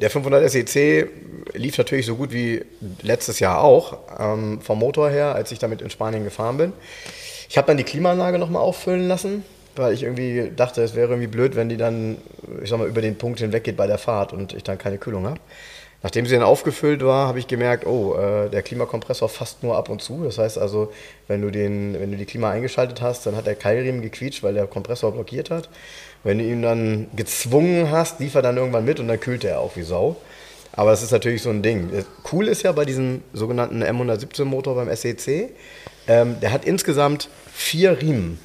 der 0.00 0.10
500 0.10 0.50
SEC 0.50 1.08
lief 1.54 1.78
natürlich 1.78 2.06
so 2.06 2.16
gut 2.16 2.32
wie 2.32 2.64
letztes 3.02 3.40
Jahr 3.40 3.62
auch 3.62 3.98
ähm, 4.18 4.60
vom 4.60 4.78
Motor 4.78 5.08
her, 5.08 5.34
als 5.34 5.50
ich 5.52 5.58
damit 5.58 5.80
in 5.80 5.88
Spanien 5.88 6.24
gefahren 6.24 6.58
bin. 6.58 6.72
Ich 7.48 7.56
habe 7.56 7.66
dann 7.66 7.78
die 7.78 7.84
Klimaanlage 7.84 8.38
nochmal 8.38 8.62
auffüllen 8.62 9.08
lassen, 9.08 9.44
weil 9.74 9.94
ich 9.94 10.02
irgendwie 10.02 10.52
dachte, 10.54 10.82
es 10.82 10.94
wäre 10.94 11.08
irgendwie 11.08 11.28
blöd, 11.28 11.56
wenn 11.56 11.68
die 11.68 11.78
dann, 11.78 12.18
ich 12.62 12.68
sag 12.68 12.78
mal, 12.78 12.88
über 12.88 13.00
den 13.00 13.16
Punkt 13.16 13.40
hinweg 13.40 13.64
geht 13.64 13.76
bei 13.76 13.86
der 13.86 13.98
Fahrt 13.98 14.32
und 14.32 14.52
ich 14.52 14.64
dann 14.64 14.76
keine 14.76 14.98
Kühlung 14.98 15.26
habe. 15.26 15.40
Nachdem 16.06 16.24
sie 16.24 16.34
dann 16.34 16.44
aufgefüllt 16.44 17.04
war, 17.04 17.26
habe 17.26 17.40
ich 17.40 17.48
gemerkt, 17.48 17.84
oh, 17.84 18.14
äh, 18.14 18.48
der 18.48 18.62
Klimakompressor 18.62 19.28
fasst 19.28 19.64
nur 19.64 19.76
ab 19.76 19.88
und 19.88 20.00
zu. 20.00 20.22
Das 20.22 20.38
heißt 20.38 20.56
also, 20.56 20.92
wenn 21.26 21.42
du, 21.42 21.50
den, 21.50 21.98
wenn 21.98 22.12
du 22.12 22.16
die 22.16 22.26
Klima 22.26 22.48
eingeschaltet 22.48 23.02
hast, 23.02 23.26
dann 23.26 23.34
hat 23.34 23.48
der 23.48 23.56
Keilriemen 23.56 24.02
gequietscht, 24.02 24.44
weil 24.44 24.54
der 24.54 24.68
Kompressor 24.68 25.10
blockiert 25.10 25.50
hat. 25.50 25.68
Wenn 26.22 26.38
du 26.38 26.44
ihn 26.44 26.62
dann 26.62 27.08
gezwungen 27.16 27.90
hast, 27.90 28.20
lief 28.20 28.36
er 28.36 28.42
dann 28.42 28.56
irgendwann 28.56 28.84
mit 28.84 29.00
und 29.00 29.08
dann 29.08 29.18
kühlte 29.18 29.48
er 29.48 29.58
auch 29.58 29.74
wie 29.74 29.82
Sau. 29.82 30.14
Aber 30.70 30.92
das 30.92 31.02
ist 31.02 31.10
natürlich 31.10 31.42
so 31.42 31.50
ein 31.50 31.62
Ding. 31.62 31.90
Cool 32.30 32.46
ist 32.46 32.62
ja 32.62 32.70
bei 32.70 32.84
diesem 32.84 33.24
sogenannten 33.32 33.82
M117-Motor 33.82 34.76
beim 34.76 34.94
SEC, 34.94 35.50
ähm, 36.06 36.38
der 36.40 36.52
hat 36.52 36.64
insgesamt 36.64 37.28
vier 37.52 38.00
Riemen. 38.00 38.38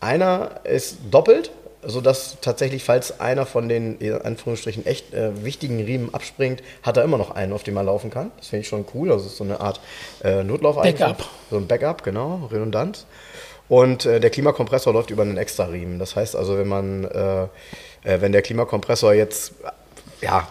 Einer 0.00 0.60
ist 0.64 0.98
doppelt, 1.10 1.50
sodass 1.82 2.38
tatsächlich, 2.40 2.84
falls 2.84 3.20
einer 3.20 3.46
von 3.46 3.68
den 3.68 3.98
in 3.98 4.14
Anführungsstrichen 4.14 4.84
echt 4.86 5.14
äh, 5.14 5.44
wichtigen 5.44 5.80
Riemen 5.80 6.12
abspringt, 6.12 6.62
hat 6.82 6.96
er 6.96 7.04
immer 7.04 7.18
noch 7.18 7.30
einen, 7.30 7.52
auf 7.52 7.62
dem 7.62 7.76
er 7.76 7.84
laufen 7.84 8.10
kann. 8.10 8.30
Das 8.38 8.48
finde 8.48 8.62
ich 8.62 8.68
schon 8.68 8.84
cool. 8.94 9.12
Also 9.12 9.28
so 9.28 9.44
eine 9.44 9.60
Art 9.60 9.80
äh, 10.24 10.42
Notlauf 10.42 10.76
Backup. 10.76 11.24
So 11.50 11.56
ein 11.56 11.66
Backup, 11.66 12.02
genau, 12.02 12.48
Redundanz. 12.50 13.06
Und 13.68 14.06
äh, 14.06 14.18
der 14.18 14.30
Klimakompressor 14.30 14.92
läuft 14.92 15.10
über 15.10 15.22
einen 15.22 15.36
extra 15.36 15.66
Riemen. 15.66 15.98
Das 15.98 16.16
heißt 16.16 16.34
also, 16.36 16.58
wenn 16.58 16.68
man, 16.68 17.04
äh, 17.04 17.42
äh, 18.04 18.20
wenn 18.20 18.32
der 18.32 18.42
Klimakompressor 18.42 19.12
jetzt, 19.12 19.54
ja, 20.20 20.48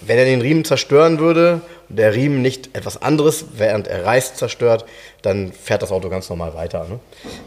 wenn 0.00 0.18
er 0.18 0.24
den 0.24 0.40
Riemen 0.40 0.64
zerstören 0.64 1.18
würde 1.18 1.62
der 1.90 2.14
Riemen 2.14 2.40
nicht 2.40 2.74
etwas 2.74 3.02
anderes, 3.02 3.46
während 3.54 3.88
er 3.88 4.06
reißt, 4.06 4.36
zerstört, 4.36 4.84
dann 5.22 5.52
fährt 5.52 5.82
das 5.82 5.90
Auto 5.90 6.08
ganz 6.08 6.30
normal 6.30 6.54
weiter. 6.54 6.86
Ne? 6.88 7.00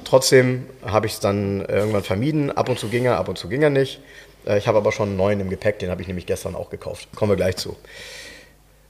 Trotzdem 0.04 0.66
habe 0.86 1.08
ich 1.08 1.14
es 1.14 1.20
dann 1.20 1.66
irgendwann 1.66 2.04
vermieden. 2.04 2.52
Ab 2.52 2.70
und 2.70 2.78
zu 2.78 2.90
ging 2.90 3.06
er, 3.06 3.18
ab 3.18 3.30
und 3.30 3.38
zu 3.38 3.48
ging 3.48 3.62
er 3.62 3.70
nicht. 3.70 4.02
Äh, 4.46 4.58
ich 4.58 4.68
habe 4.68 4.78
aber 4.78 4.92
schon 4.92 5.10
einen 5.10 5.18
neuen 5.18 5.40
im 5.40 5.50
Gepäck, 5.50 5.80
den 5.80 5.90
habe 5.90 6.02
ich 6.02 6.08
nämlich 6.08 6.25
gestern 6.25 6.56
auch 6.56 6.70
gekauft. 6.70 7.08
Kommen 7.16 7.31
wir 7.31 7.38
gleich 7.38 7.56
zu. 7.56 7.78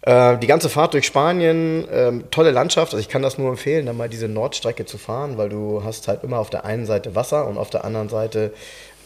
Äh, 0.02 0.40
die 0.40 0.48
ganze 0.48 0.70
Fahrt 0.70 0.96
durch 0.96 1.06
Spanien, 1.06 1.88
ähm, 1.92 2.24
tolle 2.32 2.50
Landschaft. 2.50 2.94
Also 2.94 3.00
ich 3.00 3.10
kann 3.10 3.22
das 3.22 3.38
nur 3.38 3.50
empfehlen, 3.50 3.86
dann 3.86 3.96
mal 3.96 4.10
diese 4.10 4.28
Nordstrecke 4.28 4.86
zu 4.86 4.98
fahren, 4.98 5.38
weil 5.38 5.50
du 5.50 5.84
hast 5.84 6.08
halt 6.08 6.24
immer 6.24 6.40
auf 6.40 6.50
der 6.50 6.66
einen 6.66 6.88
Seite 6.88 7.14
Wasser 7.14 7.48
und 7.48 7.60
auf 7.60 7.70
der 7.70 7.86
anderen 7.86 8.10
Seite 8.10 8.52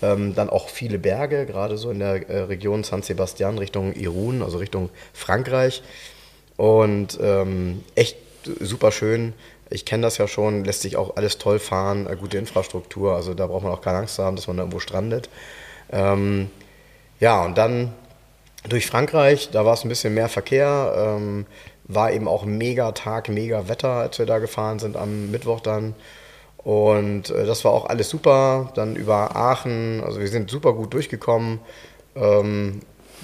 ähm, 0.01 0.35
dann 0.35 0.49
auch 0.49 0.69
viele 0.69 0.99
Berge, 0.99 1.45
gerade 1.45 1.77
so 1.77 1.91
in 1.91 1.99
der 1.99 2.29
äh, 2.29 2.39
Region 2.41 2.83
San 2.83 3.01
Sebastian 3.01 3.57
Richtung 3.57 3.93
Irun, 3.93 4.41
also 4.41 4.57
Richtung 4.57 4.89
Frankreich. 5.13 5.81
Und 6.55 7.19
ähm, 7.21 7.83
echt 7.95 8.17
super 8.59 8.91
schön. 8.91 9.33
Ich 9.69 9.85
kenne 9.85 10.03
das 10.03 10.17
ja 10.17 10.27
schon, 10.27 10.63
lässt 10.63 10.81
sich 10.81 10.95
auch 10.95 11.17
alles 11.17 11.37
toll 11.37 11.59
fahren, 11.59 12.07
gute 12.19 12.37
Infrastruktur, 12.37 13.15
also 13.15 13.33
da 13.33 13.47
braucht 13.47 13.63
man 13.63 13.73
auch 13.73 13.81
keine 13.81 13.97
Angst 13.97 14.15
zu 14.15 14.23
haben, 14.23 14.35
dass 14.37 14.47
man 14.47 14.57
da 14.57 14.63
irgendwo 14.63 14.79
strandet. 14.79 15.29
Ähm, 15.91 16.49
ja, 17.19 17.43
und 17.43 17.57
dann 17.57 17.93
durch 18.69 18.87
Frankreich, 18.87 19.49
da 19.51 19.65
war 19.65 19.73
es 19.73 19.83
ein 19.83 19.89
bisschen 19.89 20.13
mehr 20.13 20.29
Verkehr, 20.29 21.17
ähm, 21.17 21.45
war 21.85 22.11
eben 22.11 22.27
auch 22.27 22.45
mega 22.45 22.91
Tag, 22.91 23.29
mega 23.29 23.67
Wetter, 23.67 23.89
als 23.89 24.19
wir 24.19 24.25
da 24.25 24.39
gefahren 24.39 24.79
sind 24.79 24.97
am 24.97 25.31
Mittwoch 25.31 25.61
dann. 25.61 25.95
Und 26.67 27.29
äh, 27.29 27.45
das 27.45 27.63
war 27.63 27.71
auch 27.71 27.85
alles 27.85 28.09
super. 28.09 28.73
Dann 28.75 28.97
über 28.97 29.37
Aachen, 29.37 30.03
also 30.03 30.19
wir 30.19 30.27
sind 30.27 30.51
super 30.51 30.73
gut 30.73 30.93
durchgekommen. 30.93 31.61
Ähm, 32.13 32.81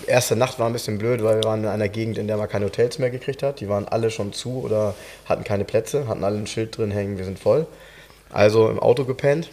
erste 0.08 0.38
Nacht 0.38 0.60
war 0.60 0.68
ein 0.68 0.72
bisschen 0.72 0.98
blöd, 0.98 1.22
weil 1.26 1.36
wir 1.36 1.44
waren 1.44 1.60
in 1.60 1.68
einer 1.68 1.90
Gegend, 1.90 2.18
in 2.18 2.28
der 2.28 2.38
man 2.38 2.48
keine 2.48 2.64
Hotels 2.64 3.00
mehr 3.00 3.10
gekriegt 3.10 3.44
hat. 3.44 3.60
Die 3.60 3.68
waren 3.68 3.86
alle 3.86 4.12
schon 4.12 4.32
zu 4.32 4.64
oder 4.64 4.96
hatten 5.26 5.44
keine 5.44 5.66
Plätze, 5.66 6.08
hatten 6.08 6.24
alle 6.24 6.38
ein 6.38 6.48
Schild 6.48 6.78
drin 6.78 6.90
hängen, 6.92 7.18
wir 7.18 7.26
sind 7.26 7.38
voll. 7.38 7.68
Also 8.32 8.70
im 8.70 8.80
Auto 8.80 9.04
gepennt. 9.04 9.50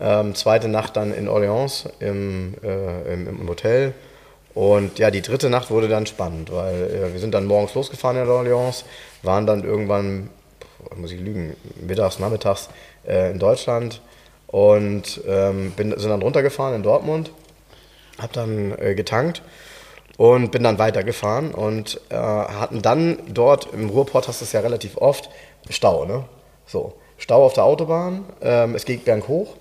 Ähm, 0.00 0.34
zweite 0.34 0.68
Nacht 0.68 0.96
dann 0.96 1.12
in 1.12 1.28
Orleans 1.28 1.90
im, 2.00 2.54
äh, 2.64 3.12
im, 3.12 3.28
im, 3.28 3.46
Hotel. 3.46 3.92
Und 4.54 4.98
ja, 4.98 5.10
die 5.10 5.20
dritte 5.20 5.50
Nacht 5.50 5.70
wurde 5.70 5.88
dann 5.88 6.06
spannend, 6.06 6.50
weil 6.50 6.84
äh, 6.84 7.12
wir 7.12 7.20
sind 7.20 7.34
dann 7.34 7.44
morgens 7.44 7.74
losgefahren 7.74 8.16
in 8.16 8.26
Orleans, 8.26 8.86
waren 9.22 9.46
dann 9.46 9.64
irgendwann, 9.64 10.30
muss 10.96 11.12
ich 11.12 11.20
lügen, 11.20 11.54
mittags, 11.78 12.18
nachmittags 12.18 12.70
in 13.04 13.38
Deutschland 13.38 14.00
und 14.46 15.20
ähm, 15.26 15.72
bin, 15.72 15.98
sind 15.98 16.10
dann 16.10 16.22
runtergefahren 16.22 16.74
in 16.74 16.82
Dortmund 16.82 17.30
habe 18.18 18.32
dann 18.32 18.78
äh, 18.78 18.94
getankt 18.94 19.42
und 20.16 20.50
bin 20.50 20.62
dann 20.62 20.78
weitergefahren 20.78 21.52
und 21.52 22.00
äh, 22.10 22.16
hatten 22.16 22.82
dann 22.82 23.18
dort 23.28 23.72
im 23.72 23.88
Ruhrport 23.88 24.28
hast 24.28 24.40
du 24.40 24.44
es 24.44 24.52
ja 24.52 24.60
relativ 24.60 24.96
oft 24.96 25.30
Stau, 25.68 26.04
ne? 26.04 26.24
So 26.66 26.94
Stau 27.18 27.44
auf 27.44 27.52
der 27.52 27.64
Autobahn, 27.64 28.24
ähm, 28.40 28.74
es 28.74 28.84
geht 28.84 29.04
berghoch. 29.04 29.54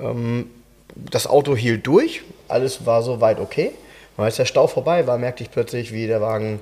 Ähm, 0.00 0.50
das 0.94 1.26
Auto 1.26 1.56
hielt 1.56 1.86
durch, 1.86 2.22
alles 2.48 2.86
war 2.86 3.02
soweit 3.02 3.40
okay. 3.40 3.72
Und 4.16 4.24
als 4.24 4.36
der 4.36 4.44
Stau 4.44 4.66
vorbei 4.68 5.06
war, 5.06 5.18
merkte 5.18 5.42
ich 5.42 5.50
plötzlich, 5.50 5.92
wie 5.92 6.06
der 6.06 6.20
Wagen 6.20 6.60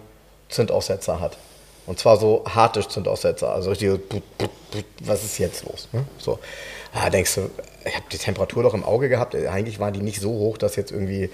Zündaussetzer 0.48 1.20
hat. 1.20 1.36
Und 1.86 1.98
zwar 1.98 2.16
so 2.16 2.44
harte 2.48 2.86
Zündaussetzer. 2.86 3.52
Also 3.52 3.74
die, 3.74 3.98
was 5.00 5.24
ist 5.24 5.38
jetzt 5.38 5.64
los? 5.64 5.88
Ne? 5.92 6.04
So. 6.18 6.38
Ah, 6.94 7.10
denkst 7.10 7.34
du, 7.34 7.50
ich 7.84 7.94
habe 7.94 8.04
die 8.12 8.18
Temperatur 8.18 8.62
doch 8.62 8.74
im 8.74 8.84
Auge 8.84 9.08
gehabt. 9.08 9.34
Eigentlich 9.34 9.80
waren 9.80 9.92
die 9.92 10.02
nicht 10.02 10.20
so 10.20 10.30
hoch, 10.30 10.58
dass 10.58 10.76
jetzt 10.76 10.92
irgendwie 10.92 11.30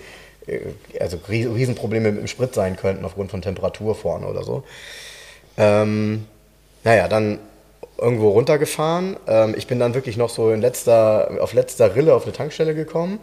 äh, 0.47 0.61
also 1.00 1.19
Riesenprobleme 1.28 2.12
mit 2.12 2.21
dem 2.21 2.28
Sprit 2.28 2.55
sein 2.55 2.76
könnten 2.76 3.05
aufgrund 3.05 3.31
von 3.31 3.43
Temperatur 3.43 3.95
vorne 3.95 4.26
oder 4.26 4.43
so. 4.43 4.64
Ähm, 5.57 6.26
naja, 6.85 7.09
dann 7.09 7.38
irgendwo 7.99 8.31
runtergefahren. 8.31 9.17
Ähm, 9.26 9.55
ich 9.57 9.67
bin 9.67 9.78
dann 9.78 9.95
wirklich 9.95 10.17
noch 10.17 10.31
so 10.31 10.50
in 10.50 10.61
letzter, 10.61 11.38
auf 11.40 11.52
letzter 11.52 11.95
Rille 11.95 12.14
auf 12.14 12.25
eine 12.25 12.33
Tankstelle 12.33 12.75
gekommen. 12.75 13.19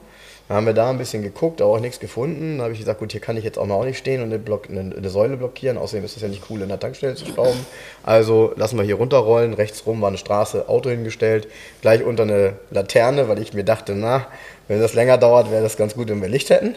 Dann 0.48 0.58
haben 0.58 0.66
wir 0.68 0.74
da 0.74 0.92
ein 0.92 1.00
bisschen 1.00 1.24
geguckt, 1.24 1.60
aber 1.60 1.72
auch 1.72 1.80
nichts 1.80 2.00
gefunden. 2.00 2.58
Dann 2.58 2.66
habe 2.66 2.74
ich 2.74 2.80
gesagt, 2.80 3.00
gut, 3.00 3.12
hier 3.12 3.22
kann 3.22 3.36
ich 3.36 3.44
jetzt 3.44 3.58
auch 3.58 3.66
mal 3.66 3.74
auch 3.74 3.84
nicht 3.86 3.98
stehen 3.98 4.22
und 4.22 4.28
eine, 4.28 4.38
Block, 4.38 4.70
eine, 4.70 4.96
eine 4.96 5.10
Säule 5.10 5.38
blockieren. 5.38 5.78
Außerdem 5.78 6.06
ist 6.06 6.16
es 6.16 6.22
ja 6.22 6.28
nicht 6.28 6.44
cool, 6.50 6.62
in 6.62 6.70
der 6.70 6.80
Tankstelle 6.80 7.16
zu 7.16 7.25
schrauben. 7.25 7.66
Also 8.04 8.54
lassen 8.56 8.78
wir 8.78 8.84
hier 8.84 8.96
runterrollen. 8.96 9.56
Rechts 9.56 9.88
rum 9.88 10.02
war 10.02 10.10
eine 10.10 10.20
Straße, 10.20 10.70
Auto 10.70 10.90
hingestellt. 10.92 11.48
Gleich 11.82 12.04
unter 12.04 12.24
eine 12.24 12.54
Laterne, 12.70 13.28
weil 13.28 13.40
ich 13.40 13.54
mir 13.54 13.64
dachte, 13.64 13.96
na, 13.96 14.28
wenn 14.68 14.80
das 14.80 14.94
länger 14.94 15.18
dauert, 15.18 15.50
wäre 15.50 15.64
das 15.64 15.78
ganz 15.78 15.96
gut, 15.96 16.10
wenn 16.10 16.22
wir 16.22 16.30
Licht 16.30 16.52
hätten. 16.52 16.75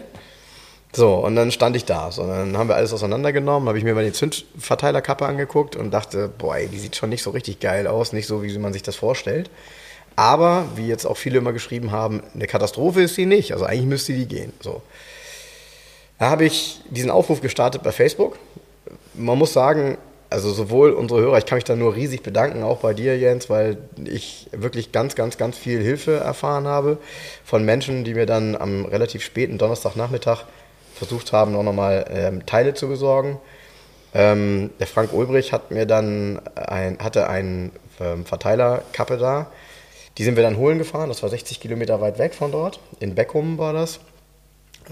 So, 0.95 1.17
und 1.17 1.37
dann 1.37 1.51
stand 1.51 1.77
ich 1.77 1.85
da. 1.85 2.11
So, 2.11 2.27
dann 2.27 2.57
haben 2.57 2.69
wir 2.69 2.77
alles 2.77 2.95
auseinandergenommen, 2.95 3.69
habe 3.69 3.77
ich 3.77 3.85
mir 3.85 3.95
mal 3.95 4.05
die 4.05 4.13
Zündverteilerkappe 4.13 5.27
angeguckt 5.27 5.77
und 5.77 5.91
dachte, 5.91 6.31
boah, 6.39 6.57
die 6.57 6.79
sieht 6.79 6.97
schon 6.97 7.11
nicht 7.11 7.23
so 7.23 7.31
richtig 7.31 7.61
geil 7.61 7.87
aus, 7.87 8.15
nicht 8.15 8.27
so, 8.27 8.43
wie 8.43 8.59
man 8.59 8.73
sich 8.73 8.83
das 8.83 8.97
vorstellt. 8.97 9.51
Aber, 10.19 10.67
wie 10.75 10.89
jetzt 10.89 11.07
auch 11.07 11.17
viele 11.17 11.39
immer 11.39 11.53
geschrieben 11.53 11.93
haben, 11.93 12.25
eine 12.35 12.49
Katastrophe 12.49 13.03
ist 13.03 13.15
sie 13.15 13.25
nicht. 13.25 13.53
Also 13.53 13.67
eigentlich 13.67 13.87
müsste 13.87 14.15
die 14.15 14.27
gehen. 14.27 14.53
So. 14.59 14.83
Da 16.19 16.29
habe 16.29 16.45
ich 16.45 16.81
diesen 16.91 17.09
Aufruf 17.09 17.41
gestartet 17.41 17.85
bei 17.85 17.93
Facebook. 17.93 18.37
Man 19.15 19.39
muss 19.39 19.53
sagen, 19.53 19.97
also 20.29 20.53
sowohl 20.53 20.91
unsere 20.91 21.21
Hörer, 21.21 21.39
ich 21.39 21.47
kann 21.47 21.55
mich 21.55 21.65
da 21.65 21.77
nur 21.77 21.95
riesig 21.95 22.25
bedanken, 22.25 22.65
auch 22.65 22.79
bei 22.79 22.95
dir, 22.95 23.17
Jens, 23.17 23.49
weil 23.49 23.79
ich 24.07 24.49
wirklich 24.51 24.91
ganz, 24.91 25.15
ganz, 25.15 25.39
ganz 25.39 25.57
viel 25.57 25.81
Hilfe 25.81 26.17
erfahren 26.17 26.67
habe 26.67 26.99
von 27.45 27.65
Menschen, 27.65 28.03
die 28.03 28.15
mir 28.15 28.27
dann 28.27 28.57
am 28.57 28.87
relativ 28.87 29.23
späten 29.23 29.57
Donnerstagnachmittag 29.57 30.47
versucht 30.97 31.33
haben, 31.33 31.55
auch 31.55 31.63
nochmal 31.63 32.07
ähm, 32.11 32.45
Teile 32.45 32.75
zu 32.75 32.89
besorgen. 32.89 33.39
Ähm, 34.15 34.71
der 34.81 34.89
Frank 34.89 35.13
Ulbrich 35.13 35.53
hat 35.53 35.71
mir 35.71 35.87
dann 35.87 36.41
ein, 36.57 36.99
hatte 36.99 37.29
einen 37.29 37.71
ähm, 38.01 38.27
Verteilerkappe 38.27 39.17
da. 39.17 39.47
Die 40.19 40.25
sind 40.25 40.37
wir 40.37 40.43
dann 40.43 40.57
holen 40.57 40.79
gefahren. 40.79 41.09
Das 41.09 41.23
war 41.23 41.31
60 41.31 41.61
Kilometer 41.61 42.01
weit 42.01 42.19
weg 42.19 42.35
von 42.35 42.51
dort. 42.51 42.81
In 42.99 43.15
Beckum 43.15 43.57
war 43.57 43.73
das. 43.73 44.01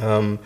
Ähm, 0.01 0.39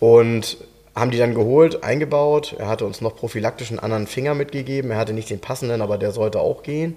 und 0.00 0.58
haben 0.94 1.10
die 1.12 1.18
dann 1.18 1.34
geholt, 1.34 1.84
eingebaut. 1.84 2.56
Er 2.58 2.68
hatte 2.68 2.84
uns 2.84 3.00
noch 3.00 3.16
prophylaktisch 3.16 3.70
einen 3.70 3.78
anderen 3.78 4.08
Finger 4.08 4.34
mitgegeben. 4.34 4.90
Er 4.90 4.96
hatte 4.96 5.12
nicht 5.12 5.30
den 5.30 5.40
passenden, 5.40 5.80
aber 5.80 5.98
der 5.98 6.10
sollte 6.10 6.40
auch 6.40 6.64
gehen. 6.64 6.96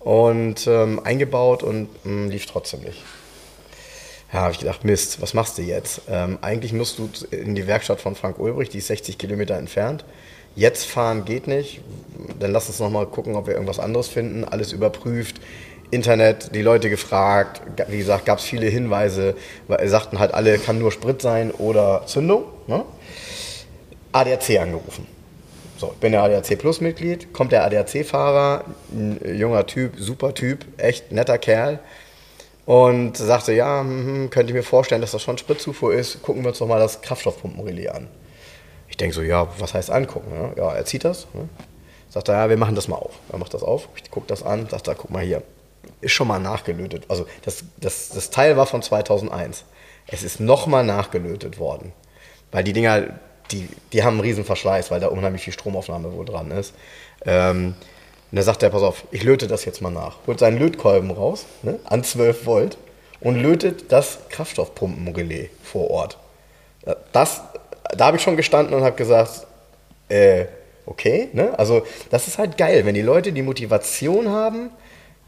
Und 0.00 0.66
ähm, 0.66 1.00
eingebaut 1.04 1.62
und 1.62 1.88
mh, 2.04 2.10
hm, 2.10 2.30
lief 2.30 2.46
trotzdem 2.46 2.80
nicht. 2.80 3.02
Ja, 4.32 4.40
habe 4.40 4.52
ich 4.52 4.58
gedacht, 4.58 4.84
Mist, 4.84 5.20
was 5.20 5.34
machst 5.34 5.58
du 5.58 5.62
jetzt? 5.62 6.02
Ähm, 6.08 6.38
eigentlich 6.40 6.72
musst 6.72 6.98
du 6.98 7.08
in 7.30 7.54
die 7.54 7.66
Werkstatt 7.66 8.00
von 8.00 8.14
Frank 8.14 8.38
Ulbrich, 8.38 8.68
die 8.68 8.78
ist 8.78 8.86
60 8.88 9.18
Kilometer 9.18 9.56
entfernt. 9.56 10.04
Jetzt 10.54 10.86
fahren 10.86 11.24
geht 11.24 11.46
nicht. 11.46 11.80
Dann 12.38 12.52
lass 12.52 12.68
uns 12.68 12.80
nochmal 12.80 13.06
gucken, 13.06 13.36
ob 13.36 13.46
wir 13.46 13.54
irgendwas 13.54 13.78
anderes 13.78 14.08
finden. 14.08 14.44
Alles 14.44 14.72
überprüft. 14.72 15.40
Internet, 15.90 16.54
die 16.54 16.62
Leute 16.62 16.90
gefragt. 16.90 17.62
Wie 17.88 17.98
gesagt, 17.98 18.26
gab 18.26 18.38
es 18.38 18.44
viele 18.44 18.66
Hinweise. 18.66 19.34
Weil 19.66 19.88
sagten 19.88 20.18
halt 20.18 20.34
alle, 20.34 20.58
kann 20.58 20.78
nur 20.78 20.92
Sprit 20.92 21.22
sein 21.22 21.50
oder 21.50 22.02
Zündung. 22.06 22.44
Ne? 22.66 22.84
ADAC 24.12 24.58
angerufen. 24.60 25.06
So, 25.78 25.92
ich 25.94 26.00
bin 26.00 26.12
der 26.12 26.22
ADAC 26.22 26.58
Plus 26.58 26.80
Mitglied. 26.80 27.32
Kommt 27.32 27.52
der 27.52 27.64
ADAC-Fahrer, 27.64 28.64
ein 28.92 29.20
junger 29.36 29.66
Typ, 29.66 29.92
super 29.98 30.34
Typ, 30.34 30.64
echt 30.76 31.12
netter 31.12 31.38
Kerl 31.38 31.78
und 32.68 33.16
sagte, 33.16 33.54
ja, 33.54 33.80
hm, 33.80 34.28
könnte 34.28 34.50
ich 34.50 34.54
mir 34.54 34.62
vorstellen, 34.62 35.00
dass 35.00 35.12
das 35.12 35.22
schon 35.22 35.38
Spritzufuhr 35.38 35.94
ist. 35.94 36.22
Gucken 36.22 36.42
wir 36.42 36.50
uns 36.50 36.58
doch 36.58 36.66
mal 36.66 36.78
das 36.78 37.00
Kraftstoffpumpenrelais 37.00 37.88
an. 37.88 38.08
Ich 38.90 38.98
denke 38.98 39.14
so, 39.14 39.22
ja, 39.22 39.48
was 39.58 39.72
heißt 39.72 39.90
angucken? 39.90 40.30
Ne? 40.30 40.52
Ja, 40.58 40.74
er 40.74 40.84
zieht 40.84 41.02
das. 41.02 41.28
Ne? 41.32 41.48
Sagt 42.10 42.28
er, 42.28 42.34
ja, 42.34 42.50
wir 42.50 42.58
machen 42.58 42.74
das 42.74 42.86
mal 42.86 42.96
auf. 42.96 43.14
Er 43.32 43.38
macht 43.38 43.54
das 43.54 43.62
auf, 43.62 43.88
ich 43.96 44.10
gucke 44.10 44.26
das 44.26 44.42
an, 44.42 44.68
sagt 44.68 44.86
er, 44.86 44.94
guck 44.96 45.10
mal 45.10 45.24
hier. 45.24 45.42
Ist 46.00 46.12
schon 46.12 46.28
mal 46.28 46.38
nachgelötet. 46.38 47.04
Also 47.08 47.26
das, 47.44 47.64
das, 47.78 48.10
das 48.10 48.30
Teil 48.30 48.56
war 48.56 48.66
von 48.66 48.82
2001. 48.82 49.64
Es 50.06 50.22
ist 50.22 50.40
nochmal 50.40 50.84
nachgelötet 50.84 51.58
worden. 51.58 51.92
Weil 52.50 52.64
die 52.64 52.72
Dinger, 52.72 53.18
die, 53.50 53.68
die 53.92 54.02
haben 54.02 54.14
einen 54.14 54.20
riesen 54.20 54.44
Verschleiß, 54.44 54.90
weil 54.90 55.00
da 55.00 55.08
unheimlich 55.08 55.42
viel 55.42 55.52
Stromaufnahme 55.52 56.12
wohl 56.12 56.24
dran 56.24 56.50
ist. 56.50 56.74
Ähm, 57.24 57.74
und 58.30 58.36
da 58.36 58.42
sagt 58.42 58.62
er, 58.62 58.70
pass 58.70 58.82
auf, 58.82 59.04
ich 59.10 59.22
löte 59.22 59.46
das 59.46 59.64
jetzt 59.64 59.80
mal 59.80 59.90
nach. 59.90 60.16
Holt 60.26 60.38
seinen 60.38 60.58
Lötkolben 60.58 61.10
raus, 61.10 61.46
ne, 61.62 61.78
an 61.84 62.04
12 62.04 62.46
Volt, 62.46 62.78
und 63.20 63.36
lötet 63.36 63.90
das 63.90 64.18
Kraftstoffpumpenrelais 64.28 65.48
vor 65.62 65.90
Ort. 65.90 66.18
Das, 67.12 67.40
da 67.96 68.06
habe 68.06 68.18
ich 68.18 68.22
schon 68.22 68.36
gestanden 68.36 68.74
und 68.74 68.84
habe 68.84 68.96
gesagt, 68.96 69.46
äh, 70.08 70.46
okay, 70.86 71.28
ne? 71.32 71.58
Also 71.58 71.82
das 72.10 72.28
ist 72.28 72.38
halt 72.38 72.56
geil, 72.56 72.86
wenn 72.86 72.94
die 72.94 73.02
Leute 73.02 73.32
die 73.32 73.42
Motivation 73.42 74.28
haben, 74.28 74.70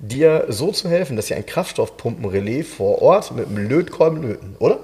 dir 0.00 0.46
so 0.48 0.72
zu 0.72 0.88
helfen, 0.88 1.16
dass 1.16 1.28
sie 1.28 1.34
ein 1.34 1.46
Kraftstoffpumpenrelais 1.46 2.64
vor 2.64 3.02
Ort 3.02 3.32
mit 3.32 3.46
einem 3.46 3.68
Lötkolben 3.68 4.22
löten, 4.22 4.56
oder? 4.58 4.80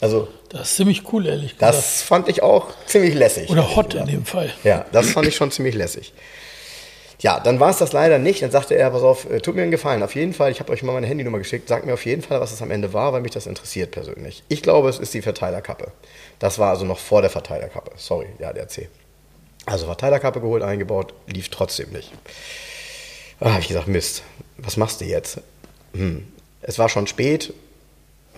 Also 0.00 0.28
das 0.48 0.70
ist 0.70 0.76
ziemlich 0.76 1.12
cool, 1.12 1.26
ehrlich 1.26 1.54
gesagt. 1.54 1.74
Das 1.74 2.02
fand 2.02 2.28
ich 2.28 2.42
auch 2.42 2.68
ziemlich 2.86 3.14
lässig. 3.14 3.50
Oder 3.50 3.76
hot 3.76 3.94
in 3.94 4.06
dem 4.06 4.24
Fall. 4.24 4.52
Ja, 4.64 4.86
das 4.92 5.10
fand 5.10 5.26
ich 5.26 5.36
schon 5.36 5.50
ziemlich 5.50 5.74
lässig. 5.74 6.14
Ja, 7.20 7.40
dann 7.40 7.58
war 7.58 7.70
es 7.70 7.78
das 7.78 7.92
leider 7.92 8.18
nicht. 8.18 8.42
Dann 8.42 8.52
sagte 8.52 8.76
er, 8.76 8.90
pass 8.90 9.02
auf, 9.02 9.28
äh, 9.28 9.40
tut 9.40 9.56
mir 9.56 9.62
einen 9.62 9.72
Gefallen. 9.72 10.04
Auf 10.04 10.14
jeden 10.14 10.32
Fall, 10.32 10.52
ich 10.52 10.60
habe 10.60 10.72
euch 10.72 10.84
mal 10.84 10.92
meine 10.92 11.08
Handynummer 11.08 11.38
geschickt. 11.38 11.68
Sagt 11.68 11.84
mir 11.84 11.94
auf 11.94 12.06
jeden 12.06 12.22
Fall, 12.22 12.40
was 12.40 12.52
es 12.52 12.62
am 12.62 12.70
Ende 12.70 12.92
war, 12.92 13.12
weil 13.12 13.22
mich 13.22 13.32
das 13.32 13.46
interessiert 13.46 13.90
persönlich. 13.90 14.44
Ich 14.48 14.62
glaube, 14.62 14.88
es 14.88 15.00
ist 15.00 15.14
die 15.14 15.22
Verteilerkappe. 15.22 15.90
Das 16.38 16.60
war 16.60 16.70
also 16.70 16.84
noch 16.84 16.98
vor 16.98 17.20
der 17.20 17.30
Verteilerkappe. 17.30 17.90
Sorry, 17.96 18.28
ja, 18.38 18.52
der 18.52 18.68
C. 18.68 18.88
Also 19.66 19.86
Verteilerkappe 19.86 20.40
geholt, 20.40 20.62
eingebaut, 20.62 21.12
lief 21.26 21.48
trotzdem 21.48 21.90
nicht. 21.90 22.12
Da 23.40 23.50
habe 23.50 23.60
ich 23.60 23.68
gesagt, 23.68 23.88
Mist, 23.88 24.22
was 24.56 24.76
machst 24.76 25.00
du 25.00 25.04
jetzt? 25.04 25.40
Hm. 25.94 26.26
Es 26.60 26.78
war 26.78 26.88
schon 26.88 27.06
spät. 27.06 27.52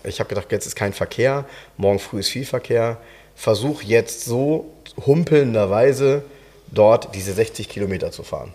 Ich 0.04 0.20
habe 0.20 0.28
gedacht, 0.28 0.52
jetzt 0.52 0.66
ist 0.66 0.76
kein 0.76 0.92
Verkehr. 0.92 1.46
Morgen 1.76 1.98
früh 1.98 2.20
ist 2.20 2.28
viel 2.28 2.44
Verkehr. 2.44 2.98
Versuch 3.34 3.82
jetzt 3.82 4.24
so 4.24 4.72
humpelnderweise 5.06 6.22
dort 6.68 7.14
diese 7.14 7.32
60 7.32 7.68
Kilometer 7.68 8.10
zu 8.10 8.22
fahren. 8.22 8.52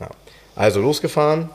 Ja. 0.00 0.08
Also 0.56 0.80
losgefahren 0.80 1.50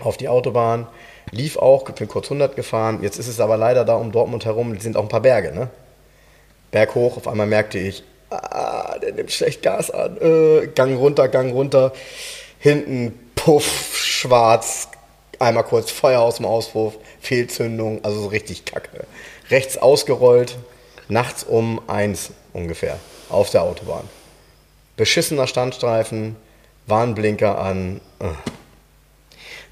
auf 0.00 0.16
die 0.16 0.28
Autobahn, 0.28 0.86
lief 1.30 1.56
auch, 1.56 1.84
bin 1.84 2.08
kurz 2.08 2.26
100 2.26 2.56
gefahren. 2.56 3.02
Jetzt 3.02 3.18
ist 3.18 3.28
es 3.28 3.40
aber 3.40 3.56
leider 3.56 3.84
da 3.84 3.94
um 3.94 4.12
Dortmund 4.12 4.44
herum, 4.44 4.78
sind 4.78 4.96
auch 4.96 5.02
ein 5.02 5.08
paar 5.08 5.20
Berge. 5.20 5.52
Ne? 5.52 5.68
Berg 6.70 6.94
hoch, 6.94 7.16
auf 7.16 7.28
einmal 7.28 7.46
merkte 7.46 7.78
ich, 7.78 8.02
ah, 8.30 8.98
der 8.98 9.12
nimmt 9.12 9.30
schlecht 9.30 9.62
Gas 9.62 9.90
an. 9.90 10.16
Äh, 10.20 10.68
Gang 10.68 10.98
runter, 10.98 11.28
Gang 11.28 11.52
runter. 11.52 11.92
Hinten, 12.58 13.18
puff, 13.34 13.96
schwarz. 13.96 14.88
Einmal 15.38 15.64
kurz 15.64 15.90
Feuer 15.90 16.20
aus 16.20 16.36
dem 16.36 16.46
Auspuff, 16.46 16.94
Fehlzündung, 17.20 18.04
also 18.04 18.22
so 18.22 18.28
richtig 18.28 18.64
kacke. 18.64 19.06
Rechts 19.50 19.76
ausgerollt, 19.76 20.56
nachts 21.08 21.42
um 21.42 21.80
eins 21.88 22.30
ungefähr, 22.52 22.98
auf 23.28 23.50
der 23.50 23.62
Autobahn. 23.62 24.08
Beschissener 24.96 25.46
Standstreifen, 25.46 26.36
Warnblinker 26.86 27.58
an. 27.58 28.00
Äh. 28.20 28.26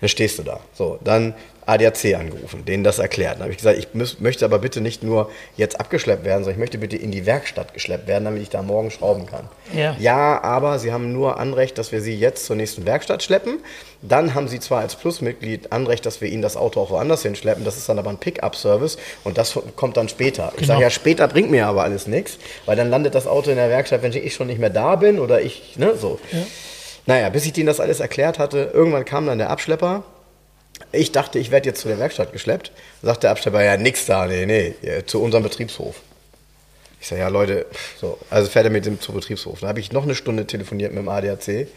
Dann 0.01 0.09
stehst 0.09 0.39
du 0.39 0.43
da. 0.43 0.61
So, 0.75 0.99
dann 1.05 1.35
ADAC 1.71 2.17
angerufen, 2.17 2.65
denen 2.65 2.83
das 2.83 2.99
erklärt. 2.99 3.35
Dann 3.35 3.43
habe 3.43 3.53
ich 3.53 3.59
gesagt, 3.59 3.79
ich 3.79 3.95
muss, 3.95 4.19
möchte 4.19 4.45
aber 4.45 4.59
bitte 4.59 4.81
nicht 4.81 5.05
nur 5.05 5.31
jetzt 5.57 5.79
abgeschleppt 5.79 6.25
werden, 6.25 6.43
sondern 6.43 6.55
ich 6.55 6.59
möchte 6.59 6.79
bitte 6.79 6.97
in 6.97 7.13
die 7.13 7.27
Werkstatt 7.27 7.75
geschleppt 7.75 8.09
werden, 8.09 8.25
damit 8.25 8.43
ich 8.43 8.51
da 8.51 8.63
morgen 8.63 8.91
schrauben 8.91 9.27
kann. 9.27 9.49
Ja. 9.73 9.95
ja, 10.01 10.43
aber 10.43 10.81
Sie 10.81 10.93
haben 10.93 11.13
nur 11.13 11.39
Anrecht, 11.39 11.79
dass 11.79 11.93
wir 11.93 12.01
Sie 12.01 12.15
jetzt 12.15 12.47
zur 12.47 12.57
nächsten 12.57 12.87
Werkstatt 12.87 13.23
schleppen. 13.23 13.61
Dann 14.03 14.35
haben 14.35 14.49
Sie 14.49 14.59
zwar 14.59 14.81
als 14.81 14.97
Plusmitglied 14.97 15.71
Anrecht, 15.71 16.05
dass 16.07 16.21
wir 16.21 16.29
Ihnen 16.29 16.43
das 16.43 16.57
Auto 16.57 16.81
auch 16.81 16.91
woanders 16.91 17.23
hinschleppen. 17.23 17.65
Das 17.65 17.77
ist 17.77 17.89
dann 17.89 17.99
aber 17.99 18.11
ein 18.11 18.19
Pickup-Service 18.19 18.99
und 19.23 19.39
das 19.39 19.57
kommt 19.77 19.97
dann 19.97 20.09
später. 20.09 20.49
Genau. 20.49 20.61
Ich 20.61 20.67
sage 20.67 20.83
ja, 20.83 20.91
später 20.91 21.29
bringt 21.29 21.51
mir 21.53 21.67
aber 21.67 21.85
alles 21.85 22.09
nichts, 22.09 22.39
weil 22.67 22.77
dann 22.77 22.91
landet 22.91 23.15
das 23.15 23.29
Auto 23.29 23.51
in 23.51 23.57
der 23.57 23.71
Werkstatt, 23.71 24.03
wenn 24.03 24.13
ich 24.13 24.35
schon 24.35 24.49
nicht 24.49 24.59
mehr 24.59 24.71
da 24.71 24.97
bin 24.97 25.21
oder 25.21 25.41
ich, 25.41 25.77
ne, 25.77 25.95
so. 25.97 26.19
Ja. 26.33 26.39
Naja, 27.07 27.29
bis 27.29 27.47
ich 27.47 27.53
denen 27.53 27.67
das 27.67 27.81
alles 27.81 28.01
erklärt 28.01 28.39
hatte, 28.39 28.71
irgendwann 28.73 29.05
kam 29.05 29.27
dann 29.27 29.39
der 29.39 29.51
Abschlepper 29.51 30.03
ich 30.93 31.13
dachte, 31.13 31.39
ich 31.39 31.51
werde 31.51 31.69
jetzt 31.69 31.81
zu 31.81 31.89
der 31.89 31.99
Werkstatt 31.99 32.33
geschleppt. 32.33 32.73
Sagt 33.03 33.23
der 33.23 33.31
Abschlepper, 33.31 33.63
ja, 33.63 33.77
nix 33.77 34.07
da, 34.07 34.27
nee, 34.27 34.47
nee, 34.47 34.75
zu 35.07 35.23
unserem 35.23 35.45
Betriebshof. 35.45 35.97
Ich 37.01 37.09
sage, 37.09 37.23
ja 37.23 37.29
Leute, 37.29 37.67
so, 37.99 38.19
also 38.29 38.51
fährt 38.51 38.67
er 38.67 38.71
mit 38.71 38.85
dem 38.85 39.01
zum 39.01 39.15
Betriebshof. 39.15 39.61
Dann 39.61 39.69
habe 39.71 39.81
ich 39.81 39.91
noch 39.93 40.03
eine 40.03 40.15
Stunde 40.15 40.47
telefoniert 40.47 40.93
mit 40.93 41.03
dem 41.03 41.09
ADAC, 41.09 41.69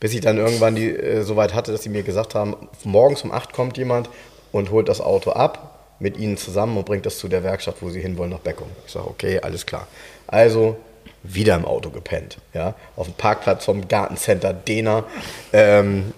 bis 0.00 0.12
ich 0.12 0.20
dann 0.20 0.38
irgendwann 0.38 0.74
die 0.74 0.90
äh, 0.90 1.22
so 1.22 1.36
weit 1.36 1.54
hatte, 1.54 1.70
dass 1.70 1.82
sie 1.82 1.88
mir 1.88 2.02
gesagt 2.02 2.34
haben, 2.34 2.56
morgens 2.82 3.22
um 3.22 3.30
8 3.30 3.52
kommt 3.52 3.78
jemand 3.78 4.08
und 4.50 4.70
holt 4.70 4.88
das 4.88 5.00
Auto 5.00 5.30
ab 5.30 5.78
mit 6.00 6.16
ihnen 6.16 6.36
zusammen 6.36 6.76
und 6.76 6.84
bringt 6.84 7.06
das 7.06 7.18
zu 7.18 7.28
der 7.28 7.44
Werkstatt, 7.44 7.76
wo 7.80 7.90
sie 7.90 8.00
hinwollen, 8.00 8.32
nach 8.32 8.40
Beckum. 8.40 8.66
Ich 8.86 8.92
sage, 8.92 9.06
okay, 9.06 9.38
alles 9.40 9.66
klar. 9.66 9.86
Also 10.26 10.76
wieder 11.22 11.54
im 11.54 11.64
Auto 11.64 11.90
gepennt, 11.90 12.38
ja, 12.52 12.74
auf 12.96 13.06
dem 13.06 13.14
Parkplatz 13.14 13.64
vom 13.64 13.86
Gartencenter 13.86 14.52
Dena, 14.52 15.04
ähm, 15.52 16.12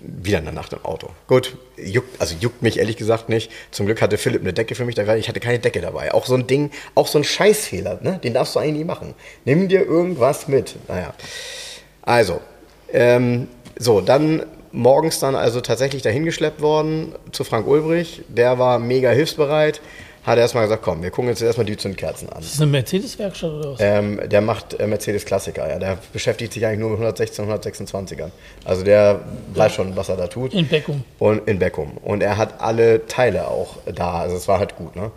wieder 0.00 0.38
in 0.38 0.44
der 0.44 0.54
Nacht 0.54 0.72
im 0.72 0.84
Auto. 0.84 1.08
Gut, 1.26 1.56
juckt, 1.76 2.20
also 2.20 2.34
juckt 2.38 2.62
mich 2.62 2.78
ehrlich 2.78 2.96
gesagt 2.96 3.28
nicht. 3.28 3.50
Zum 3.70 3.86
Glück 3.86 4.00
hatte 4.00 4.18
Philipp 4.18 4.42
eine 4.42 4.52
Decke 4.52 4.74
für 4.74 4.84
mich 4.84 4.94
dabei. 4.94 5.18
Ich 5.18 5.28
hatte 5.28 5.40
keine 5.40 5.58
Decke 5.58 5.80
dabei. 5.80 6.12
Auch 6.14 6.26
so 6.26 6.34
ein 6.34 6.46
Ding, 6.46 6.70
auch 6.94 7.06
so 7.06 7.18
ein 7.18 7.24
Scheißfehler, 7.24 8.00
ne? 8.02 8.20
den 8.22 8.34
darfst 8.34 8.54
du 8.54 8.60
eigentlich 8.60 8.78
nicht 8.78 8.86
machen. 8.86 9.14
Nimm 9.44 9.68
dir 9.68 9.84
irgendwas 9.84 10.48
mit. 10.48 10.76
Naja. 10.88 11.14
Also, 12.02 12.40
ähm, 12.92 13.48
so, 13.78 14.00
dann 14.00 14.46
morgens 14.72 15.18
dann 15.20 15.34
also 15.34 15.60
tatsächlich 15.60 16.02
dahingeschleppt 16.02 16.60
worden 16.60 17.14
zu 17.32 17.44
Frank 17.44 17.66
Ulbrich. 17.66 18.22
Der 18.28 18.58
war 18.58 18.78
mega 18.78 19.10
hilfsbereit. 19.10 19.80
Hat 20.26 20.38
erstmal 20.38 20.64
gesagt, 20.64 20.82
komm, 20.82 21.04
wir 21.04 21.12
gucken 21.12 21.28
jetzt 21.28 21.40
erstmal 21.40 21.66
die 21.66 21.76
Zündkerzen 21.76 22.28
an. 22.28 22.40
Ist 22.40 22.54
das 22.54 22.60
eine 22.60 22.72
Mercedes-Werkstatt 22.72 23.48
oder 23.48 23.72
was? 23.74 23.80
Ähm, 23.80 24.20
der 24.28 24.40
macht 24.40 24.74
äh, 24.74 24.84
Mercedes-Klassiker, 24.84 25.68
ja. 25.68 25.78
Der 25.78 25.98
beschäftigt 26.12 26.52
sich 26.52 26.66
eigentlich 26.66 26.80
nur 26.80 26.90
mit 26.90 26.98
116, 26.98 27.48
126ern. 27.48 28.30
Also 28.64 28.82
der 28.82 29.20
weiß 29.54 29.72
schon, 29.72 29.94
was 29.94 30.08
er 30.08 30.16
da 30.16 30.26
tut. 30.26 30.52
In 30.52 30.66
Beckum. 30.66 31.04
Und 31.20 31.46
in 31.46 31.60
Beckum. 31.60 31.92
Und 31.98 32.24
er 32.24 32.38
hat 32.38 32.60
alle 32.60 33.06
Teile 33.06 33.46
auch 33.46 33.76
da. 33.86 34.18
Also 34.18 34.34
es 34.34 34.48
war 34.48 34.58
halt 34.58 34.74
gut, 34.74 34.96
ne? 34.96 35.12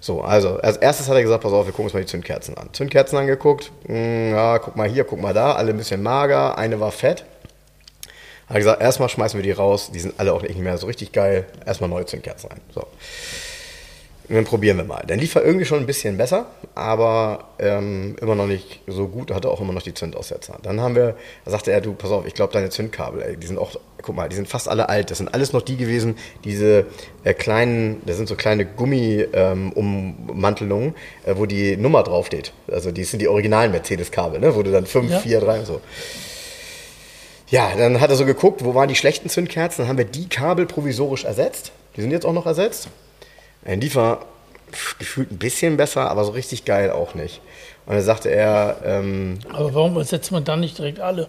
So, 0.00 0.22
also 0.22 0.56
als 0.60 0.78
erstes 0.78 1.10
hat 1.10 1.16
er 1.16 1.22
gesagt, 1.22 1.42
pass 1.42 1.52
auf, 1.52 1.66
wir 1.66 1.72
gucken 1.72 1.84
uns 1.84 1.92
mal 1.92 2.00
die 2.00 2.06
Zündkerzen 2.06 2.56
an. 2.56 2.70
Zündkerzen 2.72 3.18
angeguckt, 3.18 3.70
mh, 3.86 3.94
hm, 3.94 4.30
ja, 4.30 4.58
guck 4.60 4.76
mal 4.76 4.88
hier, 4.88 5.04
guck 5.04 5.20
mal 5.20 5.34
da, 5.34 5.52
alle 5.52 5.72
ein 5.72 5.76
bisschen 5.76 6.02
mager, 6.02 6.56
eine 6.56 6.80
war 6.80 6.90
fett. 6.90 7.26
Hat 8.48 8.56
gesagt, 8.56 8.82
erstmal 8.82 9.08
schmeißen 9.08 9.38
wir 9.38 9.42
die 9.42 9.52
raus, 9.52 9.90
die 9.92 10.00
sind 10.00 10.14
alle 10.18 10.32
auch 10.32 10.42
nicht 10.42 10.58
mehr 10.58 10.76
so 10.76 10.86
richtig 10.86 11.12
geil. 11.12 11.46
Erstmal 11.64 11.88
neue 11.88 12.04
Zündkerzen 12.04 12.50
rein. 12.50 12.60
So. 12.74 12.86
Und 14.26 14.36
dann 14.36 14.44
probieren 14.44 14.78
wir 14.78 14.84
mal. 14.84 15.04
Dann 15.06 15.18
lief 15.18 15.34
er 15.34 15.44
irgendwie 15.44 15.66
schon 15.66 15.80
ein 15.80 15.86
bisschen 15.86 16.16
besser, 16.16 16.46
aber 16.74 17.50
ähm, 17.58 18.16
immer 18.22 18.34
noch 18.34 18.46
nicht 18.46 18.80
so 18.86 19.06
gut, 19.06 19.30
hatte 19.30 19.50
auch 19.50 19.60
immer 19.60 19.74
noch 19.74 19.82
die 19.82 19.92
Zündaussetzer. 19.92 20.56
Dann 20.62 20.80
haben 20.80 20.96
wir, 20.96 21.14
da 21.44 21.50
sagte 21.50 21.72
er, 21.72 21.82
du, 21.82 21.92
pass 21.92 22.10
auf, 22.10 22.26
ich 22.26 22.32
glaube, 22.32 22.54
deine 22.54 22.70
Zündkabel, 22.70 23.20
ey, 23.20 23.36
die 23.36 23.46
sind 23.46 23.58
auch, 23.58 23.72
guck 24.00 24.16
mal, 24.16 24.30
die 24.30 24.36
sind 24.36 24.48
fast 24.48 24.66
alle 24.66 24.88
alt. 24.88 25.10
Das 25.10 25.18
sind 25.18 25.34
alles 25.34 25.52
noch 25.52 25.60
die 25.60 25.76
gewesen, 25.76 26.16
diese 26.42 26.86
äh, 27.22 27.34
kleinen, 27.34 28.00
das 28.06 28.16
sind 28.16 28.26
so 28.26 28.34
kleine 28.34 28.64
Gummi-Ummantelungen, 28.64 30.94
ähm, 31.26 31.30
äh, 31.30 31.36
wo 31.36 31.44
die 31.44 31.76
Nummer 31.76 32.02
draufsteht. 32.02 32.54
Also 32.72 32.92
die 32.92 33.04
sind 33.04 33.20
die 33.20 33.28
originalen 33.28 33.72
Mercedes-Kabel, 33.72 34.40
ne? 34.40 34.54
wo 34.54 34.62
du 34.62 34.72
dann 34.72 34.86
5, 34.86 35.20
4, 35.20 35.40
3 35.40 35.58
und 35.58 35.66
so. 35.66 35.82
Ja, 37.48 37.72
dann 37.76 38.00
hat 38.00 38.08
er 38.08 38.16
so 38.16 38.24
geguckt, 38.24 38.64
wo 38.64 38.74
waren 38.74 38.88
die 38.88 38.94
schlechten 38.94 39.28
Zündkerzen. 39.28 39.82
Dann 39.82 39.90
haben 39.90 39.98
wir 39.98 40.06
die 40.06 40.30
Kabel 40.30 40.64
provisorisch 40.64 41.24
ersetzt. 41.24 41.72
Die 41.94 42.00
sind 42.00 42.10
jetzt 42.10 42.24
auch 42.24 42.32
noch 42.32 42.46
ersetzt. 42.46 42.88
Ein 43.64 43.80
Liefer 43.80 44.20
gefühlt 44.98 45.30
ein 45.30 45.38
bisschen 45.38 45.76
besser, 45.76 46.10
aber 46.10 46.24
so 46.24 46.32
richtig 46.32 46.64
geil 46.64 46.90
auch 46.90 47.14
nicht. 47.14 47.40
Und 47.86 47.94
dann 47.94 48.02
sagte 48.02 48.30
er. 48.30 48.78
Ähm, 48.84 49.38
aber 49.52 49.74
warum 49.74 49.96
ersetzt 49.96 50.32
man 50.32 50.44
dann 50.44 50.60
nicht 50.60 50.78
direkt 50.78 51.00
alle? 51.00 51.28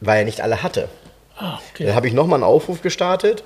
Weil 0.00 0.20
er 0.20 0.24
nicht 0.24 0.42
alle 0.42 0.62
hatte. 0.62 0.88
Ah, 1.36 1.58
okay. 1.72 1.86
Dann 1.86 1.94
habe 1.94 2.06
ich 2.06 2.12
nochmal 2.12 2.36
einen 2.36 2.44
Aufruf 2.44 2.82
gestartet. 2.82 3.42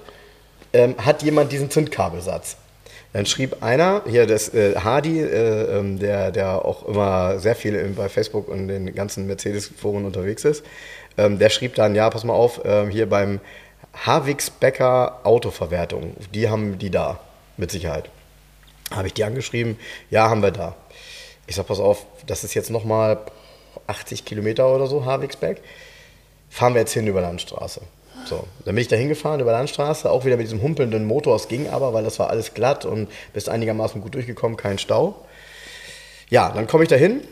Ähm, 0.72 0.94
hat 0.98 1.22
jemand 1.22 1.50
diesen 1.52 1.70
Zündkabelsatz? 1.70 2.56
Dann 3.14 3.24
schrieb 3.24 3.62
einer, 3.62 4.02
hier 4.06 4.26
das 4.26 4.52
äh, 4.52 4.76
Hardy, 4.76 5.20
äh, 5.20 5.78
ähm, 5.78 5.98
der, 5.98 6.30
der 6.30 6.64
auch 6.64 6.86
immer 6.86 7.38
sehr 7.38 7.54
viel 7.54 7.94
bei 7.96 8.08
Facebook 8.10 8.48
und 8.48 8.68
den 8.68 8.94
ganzen 8.94 9.26
Mercedes-Foren 9.26 10.04
unterwegs 10.04 10.44
ist, 10.44 10.62
ähm, 11.16 11.38
der 11.38 11.48
schrieb 11.48 11.74
dann, 11.74 11.94
ja, 11.94 12.10
pass 12.10 12.24
mal 12.24 12.34
auf, 12.34 12.60
ähm, 12.64 12.90
hier 12.90 13.08
beim 13.08 13.40
Havix 14.04 14.50
Becker 14.50 15.20
Autoverwertung, 15.24 16.14
die 16.34 16.50
haben 16.50 16.78
die 16.78 16.90
da, 16.90 17.18
mit 17.56 17.70
Sicherheit. 17.70 18.10
Habe 18.90 19.08
ich 19.08 19.14
die 19.14 19.24
angeschrieben, 19.24 19.78
ja, 20.10 20.28
haben 20.28 20.42
wir 20.42 20.50
da. 20.50 20.74
Ich 21.46 21.56
sag, 21.56 21.66
pass 21.66 21.80
auf, 21.80 22.06
das 22.26 22.44
ist 22.44 22.54
jetzt 22.54 22.70
nochmal 22.70 23.18
80 23.86 24.24
Kilometer 24.24 24.74
oder 24.74 24.86
so, 24.86 25.04
Havixbeck. 25.04 25.60
Fahren 26.50 26.74
wir 26.74 26.80
jetzt 26.80 26.92
hin 26.92 27.06
über 27.06 27.20
Landstraße. 27.20 27.82
So, 28.24 28.46
dann 28.64 28.74
bin 28.74 28.82
ich 28.82 28.88
da 28.88 28.96
hingefahren 28.96 29.40
über 29.40 29.52
Landstraße, 29.52 30.10
auch 30.10 30.24
wieder 30.24 30.36
mit 30.36 30.46
diesem 30.46 30.62
humpelnden 30.62 31.06
Motor. 31.06 31.36
Es 31.36 31.48
ging 31.48 31.68
aber, 31.68 31.94
weil 31.94 32.04
das 32.04 32.18
war 32.18 32.30
alles 32.30 32.54
glatt 32.54 32.84
und 32.84 33.08
bist 33.32 33.48
einigermaßen 33.48 34.00
gut 34.00 34.14
durchgekommen, 34.14 34.56
kein 34.56 34.78
Stau. 34.78 35.14
Ja, 36.28 36.50
dann 36.50 36.66
komme 36.66 36.84
ich 36.84 36.90
da 36.90 36.96
hin, 36.96 37.22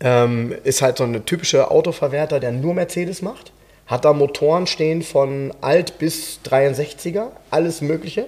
ähm, 0.00 0.54
ist 0.64 0.80
halt 0.80 0.98
so 0.98 1.04
ein 1.04 1.24
typischer 1.26 1.70
Autoverwerter, 1.70 2.40
der 2.40 2.52
nur 2.52 2.74
Mercedes 2.74 3.20
macht. 3.20 3.52
Hat 3.86 4.04
da 4.04 4.12
Motoren 4.12 4.66
stehen 4.66 5.02
von 5.02 5.52
alt 5.60 5.98
bis 5.98 6.40
63er, 6.44 7.28
alles 7.50 7.80
Mögliche. 7.80 8.26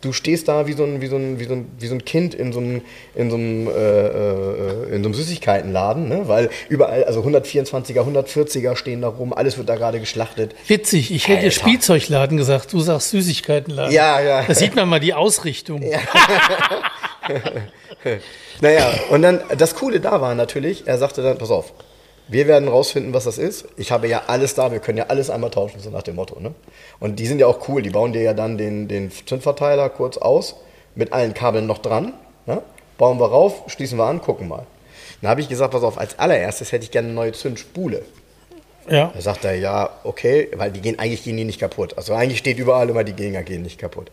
Du 0.00 0.12
stehst 0.12 0.48
da 0.48 0.66
wie 0.66 0.72
so 0.72 0.84
ein, 0.84 1.00
wie 1.00 1.06
so 1.06 1.16
ein, 1.16 1.38
wie 1.38 1.44
so 1.44 1.52
ein, 1.52 1.70
wie 1.78 1.86
so 1.86 1.94
ein 1.94 2.04
Kind 2.04 2.34
in 2.34 2.52
so 2.52 2.60
einem, 2.60 2.80
in 3.14 3.30
so 3.30 3.36
einem, 3.36 3.68
äh, 3.68 3.70
äh, 3.70 4.94
in 4.94 5.02
so 5.02 5.08
einem 5.08 5.14
Süßigkeitenladen, 5.14 6.08
ne? 6.08 6.22
weil 6.26 6.48
überall, 6.68 7.04
also 7.04 7.20
124er, 7.20 8.00
140er 8.00 8.76
stehen 8.76 9.02
da 9.02 9.08
rum, 9.08 9.34
alles 9.34 9.58
wird 9.58 9.68
da 9.68 9.76
gerade 9.76 10.00
geschlachtet. 10.00 10.54
Witzig, 10.66 11.12
ich 11.12 11.28
hätte 11.28 11.44
Alter. 11.44 11.50
Spielzeugladen 11.50 12.38
gesagt, 12.38 12.72
du 12.72 12.80
sagst 12.80 13.10
Süßigkeitenladen. 13.10 13.92
Ja, 13.92 14.20
ja. 14.20 14.42
Da 14.42 14.54
sieht 14.54 14.74
man 14.74 14.88
mal 14.88 15.00
die 15.00 15.12
Ausrichtung. 15.12 15.82
Ja. 15.82 15.98
naja, 18.60 18.90
und 19.10 19.22
dann 19.22 19.40
das 19.58 19.74
Coole 19.74 20.00
da 20.00 20.20
war 20.20 20.34
natürlich, 20.34 20.86
er 20.86 20.96
sagte 20.96 21.22
dann, 21.22 21.36
pass 21.36 21.50
auf, 21.50 21.74
wir 22.30 22.46
werden 22.46 22.68
rausfinden, 22.68 23.12
was 23.12 23.24
das 23.24 23.38
ist. 23.38 23.66
Ich 23.76 23.90
habe 23.90 24.06
ja 24.06 24.22
alles 24.28 24.54
da, 24.54 24.70
wir 24.70 24.78
können 24.78 24.98
ja 24.98 25.06
alles 25.08 25.30
einmal 25.30 25.50
tauschen, 25.50 25.80
so 25.80 25.90
nach 25.90 26.02
dem 26.02 26.14
Motto. 26.14 26.38
Ne? 26.38 26.54
Und 27.00 27.18
die 27.18 27.26
sind 27.26 27.40
ja 27.40 27.46
auch 27.46 27.68
cool, 27.68 27.82
die 27.82 27.90
bauen 27.90 28.12
dir 28.12 28.22
ja 28.22 28.34
dann 28.34 28.56
den, 28.56 28.86
den 28.86 29.10
Zündverteiler 29.10 29.88
kurz 29.90 30.16
aus, 30.16 30.56
mit 30.94 31.12
allen 31.12 31.34
Kabeln 31.34 31.66
noch 31.66 31.78
dran. 31.78 32.12
Ne? 32.46 32.62
Bauen 32.98 33.18
wir 33.18 33.26
rauf, 33.26 33.64
schließen 33.66 33.98
wir 33.98 34.04
an, 34.04 34.20
gucken 34.20 34.46
mal. 34.48 34.66
Dann 35.20 35.30
habe 35.30 35.40
ich 35.40 35.48
gesagt, 35.48 35.72
pass 35.72 35.82
auf, 35.82 35.98
als 35.98 36.18
allererstes 36.18 36.70
hätte 36.72 36.84
ich 36.84 36.90
gerne 36.90 37.08
eine 37.08 37.14
neue 37.14 37.32
Zündspule. 37.32 38.02
Ja. 38.88 39.10
Da 39.12 39.20
sagt 39.20 39.44
er, 39.44 39.54
ja, 39.56 39.90
okay, 40.04 40.48
weil 40.54 40.70
die 40.70 40.80
gehen, 40.80 40.98
eigentlich 40.98 41.24
gehen 41.24 41.36
die 41.36 41.44
nicht 41.44 41.60
kaputt. 41.60 41.94
Also 41.96 42.14
eigentlich 42.14 42.38
steht 42.38 42.58
überall 42.58 42.88
immer, 42.88 43.04
die 43.04 43.12
Gänger 43.12 43.42
gehen 43.42 43.62
nicht 43.62 43.78
kaputt. 43.78 44.10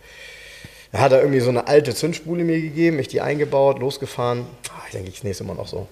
Da 0.91 0.99
hat 0.99 1.12
er 1.12 1.19
irgendwie 1.19 1.39
so 1.39 1.49
eine 1.49 1.67
alte 1.67 1.93
Zündspule 1.93 2.43
mir 2.43 2.60
gegeben, 2.60 2.97
mich 2.97 3.08
die 3.08 3.21
eingebaut, 3.21 3.80
losgefahren. 3.80 4.45
Ah, 4.69 4.82
ich 4.88 4.93
denke, 4.93 5.10
ich 5.10 5.15
das 5.15 5.23
nächste 5.23 5.43
Mal 5.43 5.56
noch 5.56 5.67
so. 5.67 5.88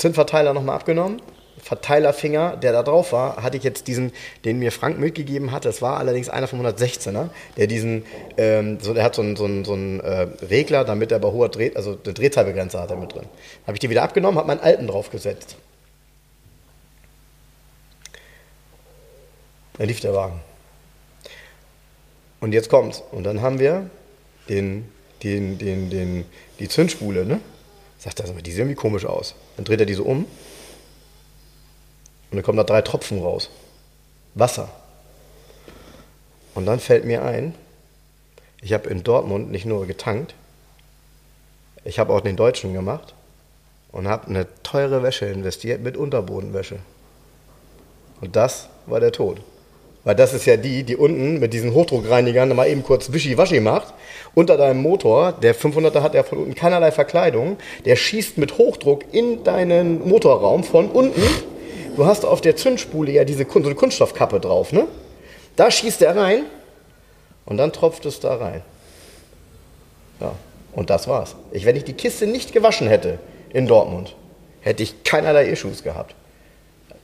Zündverteiler 0.00 0.54
nochmal 0.54 0.76
abgenommen. 0.76 1.20
Verteilerfinger, 1.62 2.56
der 2.56 2.72
da 2.72 2.82
drauf 2.82 3.12
war, 3.12 3.42
hatte 3.42 3.58
ich 3.58 3.62
jetzt 3.62 3.86
diesen, 3.86 4.12
den 4.46 4.58
mir 4.58 4.72
Frank 4.72 4.98
mitgegeben 4.98 5.52
hat. 5.52 5.66
Das 5.66 5.82
war 5.82 5.98
allerdings 5.98 6.30
einer 6.30 6.48
vom 6.48 6.64
116er, 6.64 7.28
der 7.58 7.66
diesen, 7.66 8.04
ähm, 8.38 8.78
so, 8.80 8.94
der 8.94 9.04
hat 9.04 9.14
so 9.14 9.20
einen, 9.20 9.36
so 9.36 9.44
einen, 9.44 9.66
so 9.66 9.74
einen 9.74 10.00
äh, 10.00 10.28
Regler, 10.48 10.84
damit 10.84 11.12
er 11.12 11.18
bei 11.18 11.28
hoher 11.28 11.50
Dreh, 11.50 11.72
also 11.74 11.98
eine 12.02 12.14
Drehzahlbegrenzer 12.14 12.80
hat 12.80 12.90
er 12.90 12.96
mit 12.96 13.14
drin. 13.14 13.26
Habe 13.66 13.76
ich 13.76 13.80
die 13.80 13.90
wieder 13.90 14.02
abgenommen, 14.02 14.38
habe 14.38 14.48
meinen 14.48 14.60
alten 14.60 14.86
draufgesetzt. 14.86 15.56
Da 19.76 19.84
lief 19.84 20.00
der 20.00 20.14
Wagen. 20.14 20.40
Und 22.40 22.52
jetzt 22.52 22.70
kommt's. 22.70 23.02
Und 23.12 23.24
dann 23.24 23.42
haben 23.42 23.58
wir 23.58 23.90
den, 24.48 24.88
den, 25.22 25.58
den, 25.58 25.90
den, 25.90 26.24
die 26.58 26.68
Zündspule, 26.68 27.26
ne? 27.26 27.40
Sagt 28.00 28.18
er, 28.20 28.26
die 28.32 28.50
sieht 28.50 28.58
irgendwie 28.58 28.76
komisch 28.76 29.04
aus. 29.04 29.34
Dann 29.56 29.66
dreht 29.66 29.78
er 29.78 29.86
die 29.86 29.94
so 29.94 30.04
um 30.04 30.24
und 30.24 30.28
dann 32.32 32.42
kommen 32.42 32.56
da 32.56 32.64
drei 32.64 32.80
Tropfen 32.80 33.20
raus. 33.22 33.50
Wasser. 34.34 34.70
Und 36.54 36.64
dann 36.64 36.80
fällt 36.80 37.04
mir 37.04 37.22
ein, 37.22 37.54
ich 38.62 38.72
habe 38.72 38.88
in 38.88 39.04
Dortmund 39.04 39.50
nicht 39.50 39.66
nur 39.66 39.86
getankt, 39.86 40.34
ich 41.84 41.98
habe 41.98 42.14
auch 42.14 42.22
den 42.22 42.36
Deutschen 42.36 42.72
gemacht 42.72 43.14
und 43.92 44.08
habe 44.08 44.28
eine 44.28 44.46
teure 44.62 45.02
Wäsche 45.02 45.26
investiert 45.26 45.82
mit 45.82 45.98
Unterbodenwäsche. 45.98 46.78
Und 48.22 48.34
das 48.34 48.68
war 48.86 49.00
der 49.00 49.12
Tod. 49.12 49.42
Weil 50.04 50.14
das 50.14 50.32
ist 50.32 50.46
ja 50.46 50.56
die, 50.56 50.82
die 50.82 50.96
unten 50.96 51.40
mit 51.40 51.52
diesen 51.52 51.74
Hochdruckreinigern 51.74 52.54
mal 52.56 52.68
eben 52.68 52.82
kurz 52.82 53.12
Wischi-Waschi 53.12 53.60
macht. 53.60 53.92
Unter 54.34 54.56
deinem 54.56 54.80
Motor, 54.80 55.32
der 55.32 55.54
500er 55.54 56.00
hat 56.00 56.14
ja 56.14 56.22
von 56.22 56.38
unten 56.38 56.54
keinerlei 56.54 56.90
Verkleidung, 56.90 57.58
der 57.84 57.96
schießt 57.96 58.38
mit 58.38 58.56
Hochdruck 58.56 59.04
in 59.12 59.44
deinen 59.44 60.08
Motorraum 60.08 60.64
von 60.64 60.88
unten. 60.88 61.22
Du 61.96 62.06
hast 62.06 62.24
auf 62.24 62.40
der 62.40 62.56
Zündspule 62.56 63.12
ja 63.12 63.24
diese 63.24 63.44
so 63.44 63.58
eine 63.58 63.74
Kunststoffkappe 63.74 64.40
drauf, 64.40 64.72
ne? 64.72 64.86
Da 65.56 65.70
schießt 65.70 66.00
er 66.00 66.16
rein 66.16 66.44
und 67.44 67.58
dann 67.58 67.72
tropft 67.72 68.06
es 68.06 68.20
da 68.20 68.36
rein. 68.36 68.62
Ja, 70.20 70.32
und 70.72 70.88
das 70.88 71.08
war's. 71.08 71.36
Ich, 71.50 71.66
wenn 71.66 71.76
ich 71.76 71.84
die 71.84 71.92
Kiste 71.92 72.26
nicht 72.26 72.52
gewaschen 72.52 72.88
hätte 72.88 73.18
in 73.52 73.66
Dortmund, 73.66 74.14
hätte 74.60 74.82
ich 74.82 75.02
keinerlei 75.04 75.46
Issues 75.48 75.82
gehabt. 75.82 76.14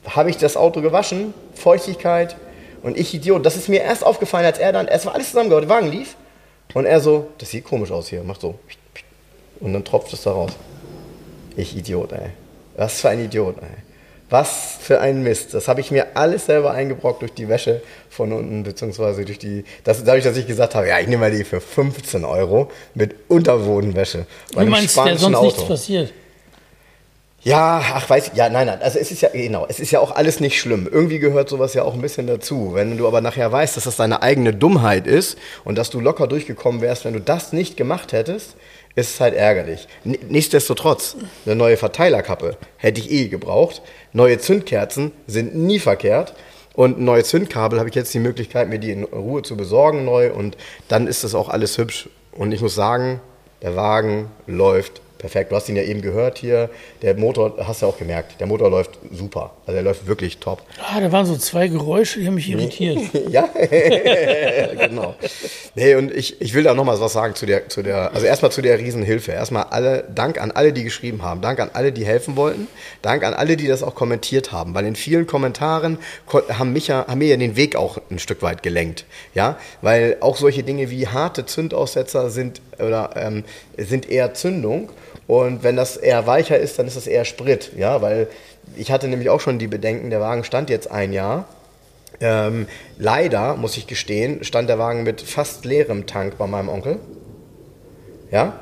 Habe 0.07 0.29
ich 0.29 0.37
das 0.37 0.57
Auto 0.57 0.81
gewaschen, 0.81 1.33
Feuchtigkeit, 1.53 2.37
und 2.83 2.97
ich 2.97 3.13
Idiot, 3.13 3.45
das 3.45 3.55
ist 3.55 3.69
mir 3.69 3.81
erst 3.81 4.05
aufgefallen, 4.05 4.45
als 4.45 4.59
er 4.59 4.71
dann, 4.71 4.87
es 4.87 5.05
war 5.05 5.13
alles 5.13 5.29
zusammengehauen, 5.29 5.67
der 5.67 5.75
Wagen 5.75 5.91
lief. 5.91 6.15
Und 6.73 6.85
er 6.85 6.99
so, 6.99 7.27
das 7.37 7.49
sieht 7.49 7.63
komisch 7.63 7.91
aus 7.91 8.09
hier, 8.09 8.23
macht 8.23 8.41
so. 8.41 8.55
Und 9.59 9.73
dann 9.73 9.83
tropft 9.83 10.13
es 10.13 10.23
da 10.23 10.31
raus. 10.31 10.51
Ich 11.55 11.75
Idiot, 11.75 12.11
ey. 12.11 12.29
Was 12.75 13.01
für 13.01 13.09
ein 13.09 13.23
Idiot, 13.23 13.57
ey. 13.61 13.67
Was 14.29 14.77
für 14.81 14.99
ein 14.99 15.23
Mist. 15.23 15.53
Das 15.53 15.69
habe 15.69 15.79
ich 15.79 15.89
mir 15.89 16.15
alles 16.15 16.47
selber 16.47 16.71
eingebrockt 16.71 17.21
durch 17.21 17.33
die 17.33 17.47
Wäsche 17.47 17.81
von 18.09 18.33
unten, 18.33 18.63
beziehungsweise 18.63 19.23
durch 19.23 19.39
die. 19.39 19.63
Das, 19.85 20.03
dadurch, 20.03 20.25
dass 20.25 20.35
ich 20.35 20.45
gesagt 20.45 20.75
habe, 20.75 20.89
ja, 20.89 20.99
ich 20.99 21.07
nehme 21.07 21.21
mal 21.21 21.31
die 21.31 21.45
für 21.45 21.61
15 21.61 22.25
Euro 22.25 22.69
mit 22.93 23.15
Unterbodenwäsche. 23.29 24.25
Du 24.51 24.65
meinst, 24.65 24.97
der 24.97 25.17
sonst 25.17 25.35
Auto. 25.35 25.45
nichts 25.45 25.65
passiert? 25.65 26.13
Ja, 27.43 27.81
ach, 27.93 28.09
weiß 28.09 28.29
ich, 28.29 28.33
ja, 28.33 28.49
nein, 28.49 28.67
nein, 28.67 28.81
also 28.81 28.97
es 28.97 29.11
ist 29.11 29.21
ja, 29.21 29.29
genau, 29.29 29.65
es 29.69 29.79
ist 29.79 29.91
ja 29.91 29.99
auch 29.99 30.11
alles 30.11 30.39
nicht 30.39 30.59
schlimm. 30.59 30.89
Irgendwie 30.91 31.19
gehört 31.19 31.49
sowas 31.49 31.73
ja 31.75 31.83
auch 31.83 31.93
ein 31.93 32.01
bisschen 32.01 32.27
dazu. 32.27 32.71
Wenn 32.73 32.97
du 32.97 33.07
aber 33.07 33.21
nachher 33.21 33.51
weißt, 33.51 33.77
dass 33.77 33.83
das 33.83 33.95
deine 33.95 34.23
eigene 34.23 34.53
Dummheit 34.53 35.05
ist 35.05 35.37
und 35.63 35.77
dass 35.77 35.89
du 35.89 35.99
locker 35.99 36.27
durchgekommen 36.27 36.81
wärst, 36.81 37.05
wenn 37.05 37.13
du 37.13 37.21
das 37.21 37.53
nicht 37.53 37.77
gemacht 37.77 38.11
hättest, 38.11 38.55
ist 38.95 39.11
es 39.11 39.19
halt 39.21 39.35
ärgerlich. 39.35 39.87
Nichtsdestotrotz, 40.03 41.15
eine 41.45 41.55
neue 41.55 41.77
Verteilerkappe 41.77 42.57
hätte 42.77 42.99
ich 42.99 43.11
eh 43.11 43.27
gebraucht. 43.27 43.83
Neue 44.11 44.39
Zündkerzen 44.39 45.11
sind 45.27 45.55
nie 45.55 45.79
verkehrt. 45.79 46.33
Und 46.73 46.99
neue 46.99 47.23
Zündkabel 47.23 47.79
habe 47.79 47.89
ich 47.89 47.95
jetzt 47.95 48.13
die 48.13 48.19
Möglichkeit, 48.19 48.67
mir 48.69 48.79
die 48.79 48.91
in 48.91 49.03
Ruhe 49.03 49.43
zu 49.43 49.55
besorgen 49.55 50.03
neu. 50.03 50.31
Und 50.31 50.57
dann 50.87 51.05
ist 51.05 51.23
das 51.23 51.35
auch 51.35 51.49
alles 51.49 51.77
hübsch. 51.77 52.09
Und 52.31 52.51
ich 52.51 52.61
muss 52.61 52.73
sagen, 52.73 53.21
der 53.61 53.75
Wagen 53.75 54.31
läuft 54.47 55.01
perfekt. 55.17 55.51
Du 55.51 55.55
hast 55.55 55.69
ihn 55.69 55.75
ja 55.75 55.83
eben 55.83 56.01
gehört 56.01 56.37
hier. 56.37 56.69
Der 57.01 57.15
Motor, 57.15 57.55
hast 57.65 57.81
du 57.81 57.85
ja 57.85 57.91
auch 57.91 57.97
gemerkt, 57.97 58.39
der 58.39 58.47
Motor 58.47 58.69
läuft 58.69 58.99
super. 59.11 59.51
Also 59.65 59.77
er 59.77 59.83
läuft 59.83 60.07
wirklich 60.07 60.37
top. 60.37 60.61
Ah, 60.79 60.99
da 60.99 61.11
waren 61.11 61.25
so 61.25 61.37
zwei 61.37 61.67
Geräusche, 61.67 62.19
die 62.19 62.27
haben 62.27 62.35
mich 62.35 62.49
irritiert. 62.49 62.99
ja, 63.29 63.49
genau. 64.79 65.15
Nee, 65.75 65.95
und 65.95 66.13
ich, 66.13 66.41
ich 66.41 66.53
will 66.53 66.63
da 66.63 66.73
nochmal 66.73 66.99
was 66.99 67.13
sagen 67.13 67.35
zu 67.35 67.45
der, 67.45 67.69
zu 67.69 67.83
der, 67.83 68.13
also 68.13 68.25
erstmal 68.25 68.51
zu 68.51 68.61
der 68.61 68.79
Riesenhilfe. 68.79 69.31
Erstmal 69.31 69.63
alle, 69.63 70.03
Dank 70.13 70.39
an 70.39 70.51
alle, 70.51 70.73
die 70.73 70.83
geschrieben 70.83 71.23
haben. 71.23 71.41
Dank 71.41 71.59
an 71.59 71.69
alle, 71.73 71.91
die 71.91 72.05
helfen 72.05 72.35
wollten. 72.35 72.67
Dank 73.01 73.23
an 73.23 73.33
alle, 73.33 73.57
die 73.57 73.67
das 73.67 73.83
auch 73.83 73.95
kommentiert 73.95 74.51
haben. 74.51 74.73
Weil 74.73 74.85
in 74.85 74.95
vielen 74.95 75.27
Kommentaren 75.27 75.97
haben, 76.49 76.73
mich 76.73 76.87
ja, 76.87 77.05
haben 77.07 77.19
mir 77.19 77.27
ja 77.27 77.37
den 77.37 77.55
Weg 77.55 77.75
auch 77.75 77.99
ein 78.09 78.19
Stück 78.19 78.41
weit 78.41 78.63
gelenkt. 78.63 79.05
Ja, 79.33 79.57
weil 79.81 80.17
auch 80.19 80.37
solche 80.37 80.63
Dinge 80.63 80.89
wie 80.89 81.07
harte 81.07 81.45
Zündaussetzer 81.45 82.29
sind, 82.29 82.61
oder, 82.79 83.11
ähm, 83.15 83.43
sind 83.77 84.09
eher 84.09 84.33
Zündung. 84.33 84.89
Und 85.27 85.63
wenn 85.63 85.75
das 85.75 85.97
eher 85.97 86.25
weicher 86.25 86.57
ist, 86.57 86.79
dann 86.79 86.87
ist 86.87 86.95
das 86.95 87.05
eher 87.05 87.25
Sprit, 87.25 87.71
ja, 87.77 88.01
weil 88.01 88.27
ich 88.75 88.91
hatte 88.91 89.07
nämlich 89.07 89.29
auch 89.29 89.41
schon 89.41 89.59
die 89.59 89.67
Bedenken, 89.67 90.09
der 90.09 90.21
Wagen 90.21 90.43
stand 90.43 90.69
jetzt 90.69 90.89
ein 90.89 91.13
Jahr. 91.13 91.45
Ähm, 92.19 92.67
leider, 92.97 93.55
muss 93.55 93.77
ich 93.77 93.87
gestehen, 93.87 94.43
stand 94.43 94.69
der 94.69 94.79
Wagen 94.79 95.03
mit 95.03 95.21
fast 95.21 95.65
leerem 95.65 96.07
Tank 96.07 96.37
bei 96.37 96.47
meinem 96.47 96.69
Onkel. 96.69 96.99
Ja? 98.31 98.53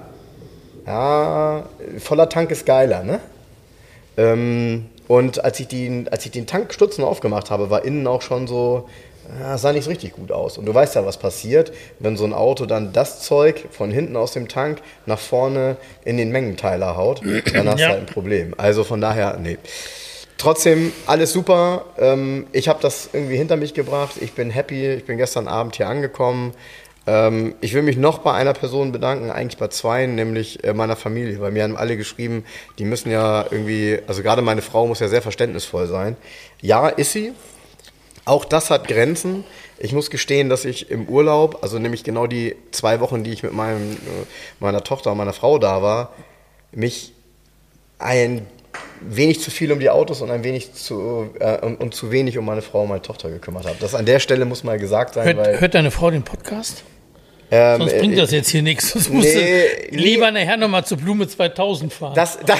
Ja, 0.86 1.66
voller 2.00 2.30
Tank 2.30 2.52
ist 2.52 2.66
geiler, 2.66 3.04
ne? 3.04 3.20
Ähm, 4.18 4.86
und 5.08 5.44
als 5.44 5.60
ich, 5.60 5.68
die, 5.68 6.06
als 6.10 6.26
ich 6.26 6.32
den 6.32 6.48
Tankstutzen 6.48 7.04
aufgemacht 7.04 7.52
habe, 7.52 7.70
war 7.70 7.86
innen 7.86 8.08
auch 8.08 8.22
schon 8.22 8.48
so, 8.48 8.90
ja, 9.40 9.58
sah 9.58 9.74
nicht 9.74 9.86
so 9.86 9.90
richtig 9.90 10.14
gut 10.14 10.32
aus. 10.32 10.58
Und 10.58 10.66
du 10.66 10.74
weißt 10.74 10.96
ja, 10.96 11.06
was 11.06 11.18
passiert, 11.18 11.72
wenn 12.00 12.18
so 12.18 12.26
ein 12.26 12.34
Auto 12.34 12.66
dann 12.66 12.94
das 12.94 13.22
Zeug 13.22 13.66
von 13.72 13.92
hinten 13.92 14.16
aus 14.16 14.34
dem 14.34 14.48
Tank 14.48 14.82
nach 15.06 15.20
vorne 15.20 15.78
in 16.04 16.18
den 16.18 16.32
Mengenteiler 16.32 16.96
haut, 16.96 17.22
dann 17.54 17.68
hast 17.70 17.80
du 17.80 17.88
halt 17.88 18.00
ein 18.02 18.06
Problem. 18.06 18.54
Also 18.58 18.84
von 18.84 19.02
daher, 19.02 19.38
nee. 19.38 19.58
Trotzdem, 20.38 20.92
alles 21.08 21.32
super. 21.32 21.86
Ähm, 21.98 22.48
ich 22.52 22.68
habe 22.68 22.80
das 22.82 23.10
irgendwie 23.14 23.38
hinter 23.38 23.56
mich 23.56 23.74
gebracht. 23.74 24.16
Ich 24.20 24.34
bin 24.34 24.50
happy. 24.50 24.94
Ich 24.94 25.06
bin 25.06 25.18
gestern 25.18 25.48
Abend 25.48 25.78
hier 25.78 25.88
angekommen. 25.88 26.54
Ähm, 27.08 27.56
ich 27.62 27.74
will 27.74 27.84
mich 27.84 27.98
noch 27.98 28.20
bei 28.20 28.34
einer 28.34 28.54
Person 28.54 28.92
bedanken, 28.92 29.30
eigentlich 29.30 29.58
bei 29.58 29.68
zwei, 29.68 30.06
nämlich 30.06 30.64
äh, 30.64 30.74
meiner 30.74 30.96
Familie, 30.96 31.40
weil 31.40 31.52
mir 31.52 31.64
haben 31.64 31.78
alle 31.78 31.98
geschrieben, 31.98 32.46
die 32.80 32.86
müssen 32.86 33.12
ja 33.12 33.46
irgendwie, 33.50 34.00
also 34.08 34.24
gerade 34.24 34.42
meine 34.42 34.62
Frau 34.62 34.88
muss 34.88 35.00
ja 35.00 35.08
sehr 35.08 35.22
verständnisvoll 35.22 35.88
sein. 35.88 36.18
Ja, 36.62 36.88
ist 36.88 37.12
sie. 37.12 37.34
Auch 38.26 38.44
das 38.44 38.72
hat 38.72 38.88
Grenzen. 38.88 39.44
Ich 39.78 39.94
muss 39.94 40.10
gestehen, 40.10 40.50
dass 40.50 40.66
ich 40.66 40.90
im 40.90 41.08
Urlaub, 41.08 41.60
also 41.62 41.78
nämlich 41.78 42.04
genau 42.04 42.26
die 42.26 42.56
zwei 42.72 43.00
Wochen, 43.00 43.24
die 43.24 43.32
ich 43.32 43.44
mit 43.44 43.54
meinem, 43.54 43.92
äh, 43.92 44.26
meiner 44.60 44.84
Tochter 44.84 45.12
und 45.12 45.18
meiner 45.18 45.34
Frau 45.34 45.60
da 45.60 45.84
war, 45.84 46.14
mich 46.72 47.14
ein 48.00 48.48
wenig 49.02 49.42
zu 49.42 49.52
viel 49.52 49.72
um 49.72 49.80
die 49.80 49.90
Autos 49.90 50.22
und 50.22 50.32
ein 50.32 50.44
wenig 50.44 50.74
zu 50.74 51.30
äh, 51.40 51.60
und, 51.60 51.80
und, 51.80 51.94
zu 51.94 52.12
wenig 52.12 52.38
um 52.38 52.46
meine 52.46 52.62
Frau 52.62 52.82
und 52.82 52.90
meine 52.90 53.02
Tochter 53.02 53.30
gekümmert 53.30 53.66
habe. 53.66 53.76
Das 53.80 53.94
an 53.94 54.06
der 54.06 54.20
Stelle 54.20 54.46
muss 54.46 54.64
mal 54.64 54.80
gesagt 54.80 55.14
sein. 55.14 55.36
Hört, 55.36 55.62
hört 55.62 55.76
deine 55.76 55.92
Frau 55.92 56.10
den 56.10 56.24
Podcast? 56.24 56.84
Ähm, 57.52 57.80
Sonst 57.80 57.98
bringt 58.00 58.14
äh, 58.14 58.18
das 58.18 58.32
jetzt 58.32 58.50
hier 58.50 58.62
nichts. 58.62 58.96
Nee, 58.96 59.16
musst 59.16 59.36
du 59.36 59.96
lieber 59.96 60.32
nachher 60.32 60.58
nochmal 60.58 60.84
zur 60.84 60.98
Blume 60.98 61.28
2000 61.28 61.94
fahren. 61.94 62.16
Das, 62.16 62.40
das, 62.44 62.58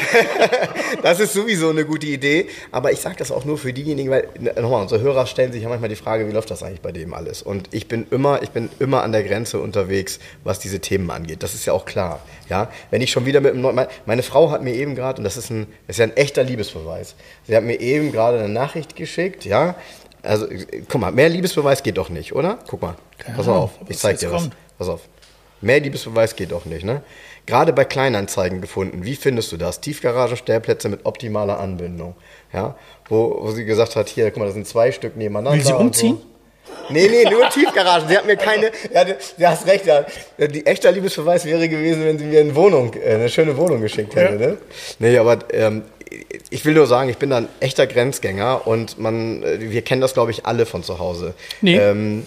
das, 1.02 1.20
ist 1.20 1.34
sowieso 1.34 1.70
eine 1.70 1.86
gute 1.86 2.06
Idee. 2.06 2.48
Aber 2.72 2.92
ich 2.92 3.00
sage 3.00 3.16
das 3.18 3.32
auch 3.32 3.46
nur 3.46 3.58
für 3.58 3.74
diejenigen, 3.74 4.12
weil, 4.12 4.28
nochmal, 4.62 4.84
unsere 4.84 5.02
Hörer 5.02 5.26
stellen 5.26 5.52
sich 5.52 5.64
ja 5.64 5.70
manchmal 5.70 5.90
die 5.90 5.96
Frage, 5.96 6.28
wie 6.28 6.32
läuft 6.32 6.52
das 6.52 6.62
eigentlich 6.62 6.82
bei 6.82 6.92
dem 6.92 7.14
alles? 7.14 7.42
Und 7.42 7.70
ich 7.72 7.88
bin 7.88 8.06
immer, 8.12 8.44
ich 8.44 8.52
bin 8.52 8.70
immer 8.80 9.02
an 9.02 9.12
der 9.12 9.24
Grenze 9.24 9.60
unterwegs, 9.60 10.20
was 10.44 10.60
diese 10.60 10.80
Themen 10.80 11.10
angeht. 11.10 11.42
Das 11.42 11.56
ist 11.56 11.66
ja 11.66 11.74
auch 11.74 11.86
klar. 11.86 12.22
Ja? 12.50 12.70
Wenn 12.92 13.02
ich 13.02 13.12
schon 13.12 13.26
wieder 13.26 13.42
mit 13.42 13.54
einem 13.54 13.62
neuen, 13.62 13.88
meine 14.06 14.24
Frau 14.24 14.52
hat 14.52 14.64
mir 14.64 14.76
eben 14.76 14.96
gerade, 14.96 15.18
und 15.18 15.24
das 15.24 15.36
ist, 15.36 15.50
ein, 15.50 15.68
das 15.88 15.96
ist 15.96 16.00
ja 16.00 16.06
ein 16.06 16.18
echter 16.18 16.44
Liebesbeweis, 16.44 17.16
sie 17.48 17.56
hat 17.56 17.64
mir 17.64 17.80
eben 17.80 18.12
gerade 18.12 18.40
eine 18.40 18.50
Nachricht 18.50 18.96
geschickt, 18.96 19.46
ja, 19.46 19.76
also, 20.22 20.48
guck 20.90 21.02
mal, 21.02 21.12
mehr 21.12 21.30
Liebesbeweis 21.30 21.84
geht 21.84 21.98
doch 21.98 22.10
nicht, 22.10 22.34
oder? 22.34 22.58
Guck 22.68 22.82
mal, 22.82 22.96
pass 23.36 23.46
mal 23.46 23.54
auf, 23.54 23.72
ich 23.88 23.98
zeig 23.98 24.18
dir 24.18 24.32
was. 24.32 24.44
Kommt. 24.44 24.56
Pass 24.78 24.90
auf. 24.90 25.02
Mehr 25.62 25.80
Liebesbeweis 25.80 26.36
geht 26.36 26.52
doch 26.52 26.66
nicht, 26.66 26.84
ne? 26.84 27.02
Gerade 27.46 27.74
bei 27.74 27.86
Kleinanzeigen 27.86 28.60
gefunden. 28.62 29.06
Wie 29.06 29.16
findest 29.16 29.52
du 29.52 29.58
das? 29.58 29.80
Tiefgaragenstellplätze 29.80 30.90
mit 30.90 31.06
optimaler 31.06 31.60
Anbindung. 31.60 32.16
Ja? 32.52 32.76
Wo, 33.08 33.38
wo 33.42 33.52
sie 33.52 33.66
gesagt 33.66 33.96
hat, 33.96 34.10
hier, 34.10 34.32
guck 34.32 34.40
mal, 34.40 34.46
das 34.46 34.56
sind 34.56 34.68
zwei 34.68 34.92
Stück 34.92 35.16
nebeneinander. 35.16 35.58
Will 35.58 35.66
sie 35.66 35.74
umziehen? 35.74 36.18
So. 36.18 36.36
Nee, 36.90 37.08
nee, 37.08 37.30
nur 37.30 37.48
Tiefgaragen. 37.50 38.08
Sie 38.08 38.18
hat 38.18 38.26
mir 38.26 38.36
keine. 38.36 38.72
Ja, 38.94 39.06
du, 39.06 39.16
du 39.38 39.48
hast 39.48 39.68
recht. 39.68 39.86
Ja. 39.86 40.06
Die 40.40 40.66
echter 40.66 40.92
Liebesbeweis 40.92 41.46
wäre 41.46 41.70
gewesen, 41.70 42.04
wenn 42.06 42.18
sie 42.18 42.26
mir 42.26 42.42
eine 42.42 42.56
Wohnung, 42.56 42.94
äh, 42.94 43.16
eine 43.16 43.30
schöne 43.30 43.56
Wohnung 43.58 43.82
geschickt 43.82 44.16
hätte. 44.16 44.34
Ja. 44.34 44.50
Ne? 44.50 44.58
Nee, 45.00 45.18
aber 45.18 45.40
ähm, 45.52 45.84
ich 46.50 46.66
will 46.66 46.74
nur 46.74 46.88
sagen, 46.88 47.10
ich 47.10 47.18
bin 47.18 47.30
da 47.30 47.38
ein 47.38 47.50
echter 47.60 47.88
Grenzgänger 47.88 48.68
und 48.68 49.00
man, 49.00 49.44
äh, 49.44 49.58
wir 49.60 49.82
kennen 49.84 50.02
das, 50.02 50.14
glaube 50.14 50.32
ich, 50.32 50.46
alle 50.46 50.66
von 50.66 50.84
zu 50.84 51.00
Hause. 51.00 51.34
Nee. 51.62 51.78
Ähm, 51.78 52.26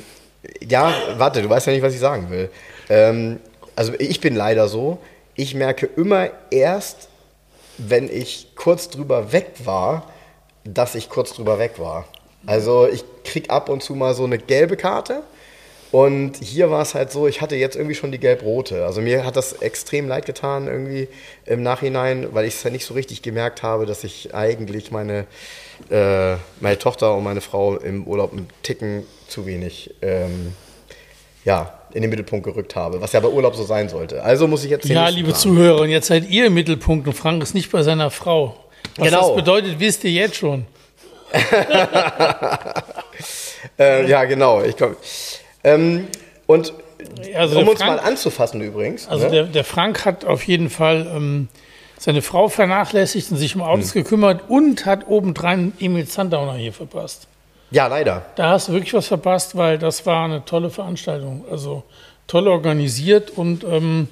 ja, 0.66 0.92
warte, 1.16 1.42
du 1.42 1.48
weißt 1.48 1.66
ja 1.66 1.72
nicht, 1.72 1.82
was 1.82 1.94
ich 1.94 2.00
sagen 2.00 2.30
will. 2.30 2.50
Ähm, 2.88 3.40
also 3.76 3.92
ich 3.98 4.20
bin 4.20 4.34
leider 4.34 4.68
so, 4.68 4.98
ich 5.34 5.54
merke 5.54 5.86
immer 5.86 6.30
erst, 6.50 7.08
wenn 7.78 8.10
ich 8.10 8.48
kurz 8.56 8.88
drüber 8.88 9.32
weg 9.32 9.52
war, 9.64 10.10
dass 10.64 10.94
ich 10.94 11.08
kurz 11.08 11.32
drüber 11.32 11.58
weg 11.58 11.78
war. 11.78 12.06
Also 12.46 12.88
ich 12.88 13.04
krieg 13.24 13.50
ab 13.50 13.68
und 13.68 13.82
zu 13.82 13.94
mal 13.94 14.14
so 14.14 14.24
eine 14.24 14.38
gelbe 14.38 14.76
Karte. 14.76 15.22
Und 15.90 16.36
hier 16.36 16.70
war 16.70 16.82
es 16.82 16.94
halt 16.94 17.10
so, 17.10 17.26
ich 17.26 17.40
hatte 17.40 17.56
jetzt 17.56 17.74
irgendwie 17.74 17.94
schon 17.94 18.12
die 18.12 18.18
gelb-rote. 18.18 18.84
Also 18.84 19.00
mir 19.00 19.24
hat 19.24 19.36
das 19.36 19.54
extrem 19.54 20.06
leid 20.06 20.26
getan 20.26 20.66
irgendwie 20.66 21.08
im 21.46 21.62
Nachhinein, 21.62 22.28
weil 22.32 22.44
ich 22.44 22.54
es 22.54 22.62
ja 22.62 22.70
nicht 22.70 22.84
so 22.84 22.92
richtig 22.94 23.22
gemerkt 23.22 23.62
habe, 23.62 23.86
dass 23.86 24.04
ich 24.04 24.34
eigentlich 24.34 24.90
meine, 24.90 25.26
äh, 25.90 26.36
meine 26.60 26.78
Tochter 26.78 27.14
und 27.14 27.24
meine 27.24 27.40
Frau 27.40 27.76
im 27.76 28.06
Urlaub 28.06 28.32
einen 28.32 28.48
Ticken 28.62 29.04
zu 29.28 29.46
wenig 29.46 29.94
ähm, 30.02 30.52
ja, 31.44 31.72
in 31.92 32.02
den 32.02 32.10
Mittelpunkt 32.10 32.44
gerückt 32.44 32.76
habe, 32.76 33.00
was 33.00 33.12
ja 33.12 33.20
bei 33.20 33.28
Urlaub 33.28 33.56
so 33.56 33.64
sein 33.64 33.88
sollte. 33.88 34.22
Also 34.22 34.46
muss 34.46 34.64
ich 34.64 34.70
jetzt. 34.70 34.86
Ja, 34.86 35.08
liebe 35.08 35.28
planen. 35.28 35.40
Zuhörer, 35.40 35.80
und 35.82 35.88
jetzt 35.88 36.08
seid 36.08 36.28
ihr 36.28 36.46
im 36.46 36.54
Mittelpunkt 36.54 37.06
und 37.06 37.14
Frank 37.14 37.42
ist 37.42 37.54
nicht 37.54 37.70
bei 37.70 37.82
seiner 37.82 38.10
Frau. 38.10 38.56
Was 38.96 39.08
genau. 39.08 39.28
das 39.28 39.36
bedeutet, 39.36 39.80
wisst 39.80 40.04
ihr 40.04 40.10
jetzt 40.10 40.36
schon. 40.36 40.66
äh, 43.78 44.08
ja, 44.08 44.24
genau. 44.24 44.62
Ich 44.62 44.76
komm, 44.76 44.96
ähm, 45.64 46.08
und 46.46 46.72
also 47.34 47.60
um 47.60 47.68
uns 47.68 47.80
Frank, 47.80 48.02
mal 48.02 48.08
anzufassen 48.08 48.60
übrigens. 48.60 49.08
Also 49.08 49.26
ne? 49.26 49.30
der, 49.30 49.44
der, 49.44 49.64
Frank 49.64 50.04
hat 50.04 50.24
auf 50.24 50.42
jeden 50.44 50.70
Fall 50.70 51.06
ähm, 51.14 51.48
seine 51.98 52.22
Frau 52.22 52.48
vernachlässigt 52.48 53.30
und 53.30 53.36
sich 53.36 53.54
um 53.54 53.62
Autos 53.62 53.94
hm. 53.94 54.02
gekümmert 54.02 54.42
und 54.48 54.86
hat 54.86 55.08
obendrein 55.08 55.72
Emil 55.80 56.06
Zandauner 56.06 56.54
hier 56.54 56.72
verpasst. 56.72 57.26
Ja, 57.70 57.86
leider. 57.86 58.24
Da 58.36 58.50
hast 58.50 58.68
du 58.68 58.72
wirklich 58.72 58.94
was 58.94 59.08
verpasst, 59.08 59.56
weil 59.56 59.78
das 59.78 60.06
war 60.06 60.24
eine 60.24 60.44
tolle 60.44 60.70
Veranstaltung. 60.70 61.44
Also 61.50 61.82
toll 62.26 62.48
organisiert 62.48 63.30
und 63.30 63.64
ähm, 63.64 64.08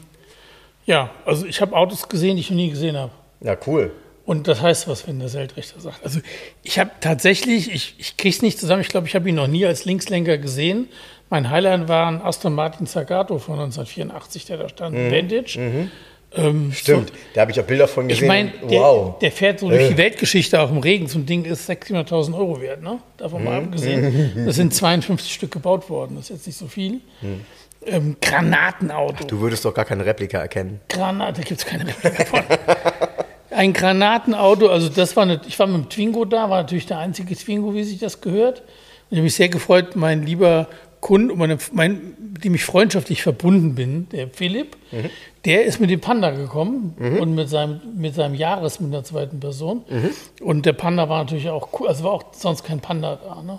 ja, 0.85 1.11
also 1.25 1.47
ich 1.47 1.61
habe 1.61 1.77
Autos 1.77 2.09
gesehen, 2.09 2.37
die 2.37 2.41
ich 2.41 2.51
noch 2.51 2.57
nie 2.57 2.71
gesehen 2.71 2.97
habe. 2.97 3.13
Ja, 3.41 3.57
cool. 3.67 3.93
Und 4.25 4.49
das 4.49 4.61
heißt 4.61 4.89
was, 4.89 5.07
wenn 5.07 5.21
der 5.21 5.29
Seltrichter 5.29 5.81
sagt. 5.81 6.03
Also 6.03 6.21
ich 6.65 6.79
habe 6.81 6.91
tatsächlich, 7.01 7.73
ich, 7.73 7.95
ich 7.99 8.17
kriege 8.17 8.35
es 8.35 8.43
nicht 8.43 8.59
zusammen, 8.59 8.81
ich 8.81 8.89
glaube, 8.89 9.07
ich 9.07 9.15
habe 9.15 9.29
ihn 9.29 9.37
noch 9.37 9.47
nie 9.47 9.65
als 9.65 9.85
Linkslenker 9.85 10.39
gesehen. 10.39 10.89
Mein 11.31 11.51
Highlight 11.51 11.89
war 11.89 12.09
ein 12.09 12.21
Aston 12.21 12.55
Martin 12.55 12.87
Zagato 12.87 13.39
von 13.39 13.55
1984, 13.55 14.47
der 14.47 14.57
da 14.59 14.69
stand, 14.69 14.97
mhm. 14.97 15.13
Vantage. 15.13 15.59
Mhm. 15.59 15.91
Ähm, 16.35 16.73
Stimmt, 16.73 17.09
so, 17.09 17.15
da 17.35 17.43
habe 17.43 17.51
ich 17.51 17.61
auch 17.61 17.65
Bilder 17.65 17.89
von 17.89 18.09
gesehen. 18.09 18.25
Ich 18.25 18.29
meine, 18.29 18.53
der, 18.69 18.81
wow. 18.81 19.19
der, 19.19 19.33
fährt 19.33 19.61
so 19.61 19.69
durch 19.69 19.83
äh. 19.83 19.89
die 19.91 19.97
Weltgeschichte 19.97 20.61
auch 20.61 20.71
im 20.71 20.79
Regen. 20.79 21.07
So 21.07 21.19
ein 21.19 21.27
Ding 21.27 21.45
ist 21.45 21.69
600.000 21.71 22.37
Euro 22.37 22.61
wert, 22.61 22.83
ne? 22.83 22.99
Davon 23.17 23.45
mal 23.45 23.61
mhm. 23.61 23.67
abgesehen. 23.69 24.33
Das 24.47 24.57
sind 24.57 24.75
52 24.75 25.33
Stück 25.33 25.53
gebaut 25.53 25.89
worden. 25.89 26.17
Das 26.17 26.25
ist 26.25 26.37
jetzt 26.37 26.47
nicht 26.47 26.59
so 26.59 26.67
viel. 26.67 27.01
Mhm. 27.23 27.41
Ähm, 27.87 28.17
Granatenauto. 28.21 29.19
Ach, 29.23 29.25
du 29.25 29.41
würdest 29.41 29.65
doch 29.65 29.73
gar 29.73 29.85
keine 29.85 30.05
Replika 30.05 30.39
erkennen. 30.39 30.81
Granate, 30.89 31.41
da 31.41 31.47
gibt 31.47 31.61
es 31.61 31.67
keine 31.67 31.87
Replika 31.87 32.25
von. 32.25 32.41
ein 33.57 33.73
Granatenauto, 33.73 34.69
also 34.69 34.89
das 34.89 35.17
war 35.17 35.23
eine, 35.23 35.41
ich 35.47 35.59
war 35.59 35.67
mit 35.67 35.77
dem 35.77 35.89
Twingo 35.89 36.25
da, 36.25 36.51
war 36.51 36.63
natürlich 36.63 36.87
der 36.87 36.99
einzige 36.99 37.35
Twingo, 37.35 37.75
wie 37.75 37.85
sich 37.85 37.99
das 37.99 38.21
gehört. 38.21 38.61
Und 38.61 38.67
ich 39.11 39.17
habe 39.19 39.25
mich 39.25 39.35
sehr 39.35 39.49
gefreut, 39.49 39.97
mein 39.97 40.25
lieber 40.25 40.69
Kunde, 41.01 41.35
meine, 41.37 41.59
mein, 41.73 42.15
mit 42.33 42.45
dem 42.45 42.55
ich 42.55 42.65
freundschaftlich 42.65 43.23
verbunden 43.23 43.75
bin, 43.75 44.09
der 44.11 44.29
Philipp, 44.29 44.77
Mhm. 44.93 45.11
der 45.45 45.65
ist 45.65 45.81
mit 45.81 45.91
dem 45.91 46.01
Panda 46.01 46.31
gekommen 46.31 46.95
und 47.21 47.35
mit 47.35 47.49
seinem, 47.49 47.81
mit 47.97 48.15
seinem 48.15 48.35
Jahres 48.35 48.79
mit 48.81 48.93
der 48.93 49.03
zweiten 49.05 49.41
Person. 49.41 49.85
Mhm. 49.89 50.11
Und 50.41 50.65
der 50.67 50.73
Panda 50.75 51.09
war 51.09 51.19
natürlich 51.25 51.49
auch 51.51 51.69
cool, 51.79 51.89
also 51.89 52.05
war 52.05 52.13
auch 52.13 52.25
sonst 52.33 52.63
kein 52.65 52.81
Panda 52.81 53.17
da. 53.17 53.43
Ne? 53.43 53.59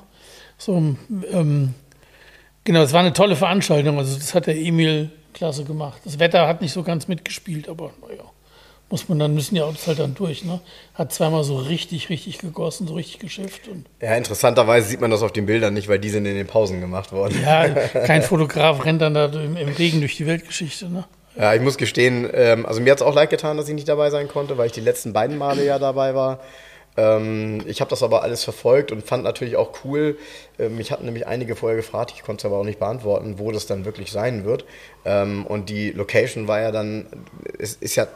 So, 0.57 0.95
ähm, 1.31 1.73
genau, 2.63 2.81
es 2.81 2.93
war 2.93 3.01
eine 3.01 3.13
tolle 3.13 3.35
Veranstaltung, 3.35 3.97
also 3.97 4.15
das 4.15 4.33
hat 4.33 4.47
der 4.47 4.57
Emil 4.57 5.11
klasse 5.33 5.63
gemacht. 5.65 6.01
Das 6.05 6.17
Wetter 6.19 6.47
hat 6.47 6.61
nicht 6.61 6.71
so 6.73 6.83
ganz 6.83 7.07
mitgespielt, 7.07 7.67
aber 7.69 7.91
naja, 8.01 8.23
muss 8.89 9.09
man 9.09 9.19
dann, 9.19 9.33
müssen 9.33 9.55
die 9.55 9.61
Autos 9.61 9.85
halt 9.87 9.99
dann 9.99 10.15
durch. 10.15 10.45
Ne? 10.45 10.61
Hat 10.93 11.11
zweimal 11.11 11.43
so 11.43 11.57
richtig, 11.57 12.09
richtig 12.09 12.37
gegossen, 12.37 12.87
so 12.87 12.93
richtig 12.93 13.19
geschifft. 13.19 13.67
Und 13.67 13.85
Ja, 14.01 14.15
interessanterweise 14.15 14.87
sieht 14.87 15.01
man 15.01 15.11
das 15.11 15.23
auf 15.23 15.33
den 15.33 15.45
Bildern 15.45 15.73
nicht, 15.73 15.89
weil 15.89 15.99
die 15.99 16.09
sind 16.09 16.25
in 16.25 16.35
den 16.35 16.47
Pausen 16.47 16.79
gemacht 16.79 17.11
worden. 17.11 17.39
ja, 17.43 17.67
kein 18.05 18.21
Fotograf 18.21 18.85
rennt 18.85 19.01
dann 19.01 19.13
da 19.13 19.25
im, 19.25 19.57
im 19.57 19.69
Regen 19.69 19.99
durch 19.99 20.15
die 20.15 20.25
Weltgeschichte. 20.25 20.89
Ne? 20.89 21.05
Ja, 21.35 21.53
ich 21.53 21.61
muss 21.61 21.77
gestehen, 21.77 22.29
ähm, 22.33 22.65
also 22.65 22.81
mir 22.81 22.91
hat 22.91 22.99
es 22.99 23.05
auch 23.05 23.13
leid 23.13 23.29
getan, 23.29 23.57
dass 23.57 23.67
ich 23.67 23.75
nicht 23.75 23.87
dabei 23.89 24.09
sein 24.09 24.27
konnte, 24.27 24.57
weil 24.57 24.67
ich 24.67 24.71
die 24.71 24.81
letzten 24.81 25.13
beiden 25.13 25.37
Male 25.37 25.65
ja 25.65 25.77
dabei 25.79 26.15
war. 26.15 26.39
Ähm, 26.95 27.61
ich 27.67 27.79
habe 27.79 27.89
das 27.89 28.01
aber 28.01 28.23
alles 28.23 28.43
verfolgt 28.43 28.91
und 28.91 29.05
fand 29.05 29.23
natürlich 29.23 29.55
auch 29.55 29.71
cool. 29.85 30.17
Ähm, 30.57 30.77
mich 30.77 30.91
hatten 30.91 31.05
nämlich 31.05 31.27
einige 31.27 31.55
vorher 31.55 31.75
gefragt, 31.75 32.11
ich 32.15 32.23
konnte 32.23 32.41
es 32.41 32.45
aber 32.45 32.59
auch 32.59 32.63
nicht 32.63 32.79
beantworten, 32.79 33.37
wo 33.37 33.51
das 33.51 33.67
dann 33.67 33.85
wirklich 33.85 34.11
sein 34.11 34.45
wird. 34.45 34.65
Ähm, 35.05 35.45
und 35.45 35.69
die 35.69 35.91
Location 35.91 36.47
war 36.47 36.59
ja 36.59 36.71
dann, 36.71 37.05
es 37.59 37.75
ist 37.75 37.95
ja, 37.95 38.07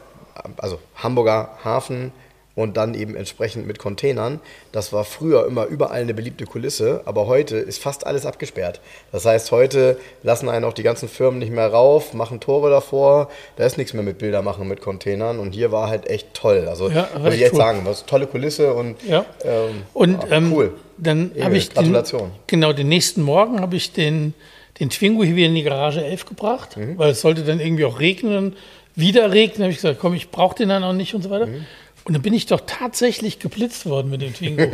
also 0.58 0.78
Hamburger 0.96 1.50
Hafen 1.64 2.12
und 2.54 2.76
dann 2.76 2.92
eben 2.92 3.16
entsprechend 3.16 3.66
mit 3.66 3.78
Containern. 3.78 4.38
Das 4.72 4.92
war 4.92 5.04
früher 5.04 5.46
immer 5.46 5.64
überall 5.64 6.02
eine 6.02 6.12
beliebte 6.12 6.44
Kulisse, 6.44 7.00
aber 7.06 7.26
heute 7.26 7.56
ist 7.56 7.82
fast 7.82 8.06
alles 8.06 8.26
abgesperrt. 8.26 8.82
Das 9.10 9.24
heißt, 9.24 9.50
heute 9.52 9.96
lassen 10.22 10.50
einen 10.50 10.66
auch 10.66 10.74
die 10.74 10.82
ganzen 10.82 11.08
Firmen 11.08 11.38
nicht 11.38 11.50
mehr 11.50 11.68
rauf, 11.68 12.12
machen 12.12 12.40
Tore 12.40 12.68
davor, 12.68 13.30
da 13.56 13.64
ist 13.64 13.78
nichts 13.78 13.94
mehr 13.94 14.02
mit 14.02 14.18
Bilder 14.18 14.42
machen 14.42 14.68
mit 14.68 14.82
Containern 14.82 15.38
und 15.38 15.52
hier 15.52 15.72
war 15.72 15.88
halt 15.88 16.06
echt 16.10 16.34
toll. 16.34 16.66
Also 16.68 16.90
Ja, 16.90 17.08
muss 17.18 17.32
ich 17.32 17.42
echt 17.42 17.52
cool. 17.54 17.58
sagen, 17.58 17.80
was 17.84 18.04
tolle 18.04 18.26
Kulisse 18.26 18.74
und 18.74 19.02
Ja. 19.02 19.24
ähm, 19.44 19.84
Und 19.94 20.22
ja, 20.24 20.36
ähm, 20.36 20.52
cool. 20.52 20.74
dann 20.98 21.30
Emil, 21.32 21.44
habe 21.44 21.56
ich 21.56 21.68
den, 21.70 21.74
Gratulation. 21.76 22.32
genau 22.48 22.74
den 22.74 22.88
nächsten 22.88 23.22
Morgen 23.22 23.60
habe 23.62 23.76
ich 23.76 23.94
den, 23.94 24.34
den 24.78 24.90
Twingo 24.90 25.24
hier 25.24 25.36
wieder 25.36 25.46
in 25.48 25.54
die 25.54 25.62
Garage 25.62 26.04
11 26.04 26.26
gebracht, 26.26 26.76
Mhm. 26.76 26.98
weil 26.98 27.12
es 27.12 27.22
sollte 27.22 27.44
dann 27.44 27.60
irgendwie 27.60 27.86
auch 27.86 27.98
regnen, 27.98 28.56
wieder 28.94 29.32
regnen. 29.32 29.62
habe 29.62 29.70
ich 29.70 29.76
gesagt, 29.76 29.98
komm, 30.00 30.14
ich 30.14 30.30
brauche 30.30 30.56
den 30.56 30.68
dann 30.68 30.84
auch 30.84 30.92
nicht 30.92 31.14
und 31.14 31.22
so 31.22 31.30
weiter. 31.30 31.46
Mhm. 31.46 31.66
Und 32.04 32.14
dann 32.14 32.22
bin 32.22 32.34
ich 32.34 32.46
doch 32.46 32.60
tatsächlich 32.66 33.38
geblitzt 33.38 33.86
worden 33.86 34.10
mit 34.10 34.22
dem 34.22 34.34
Twingo. 34.34 34.62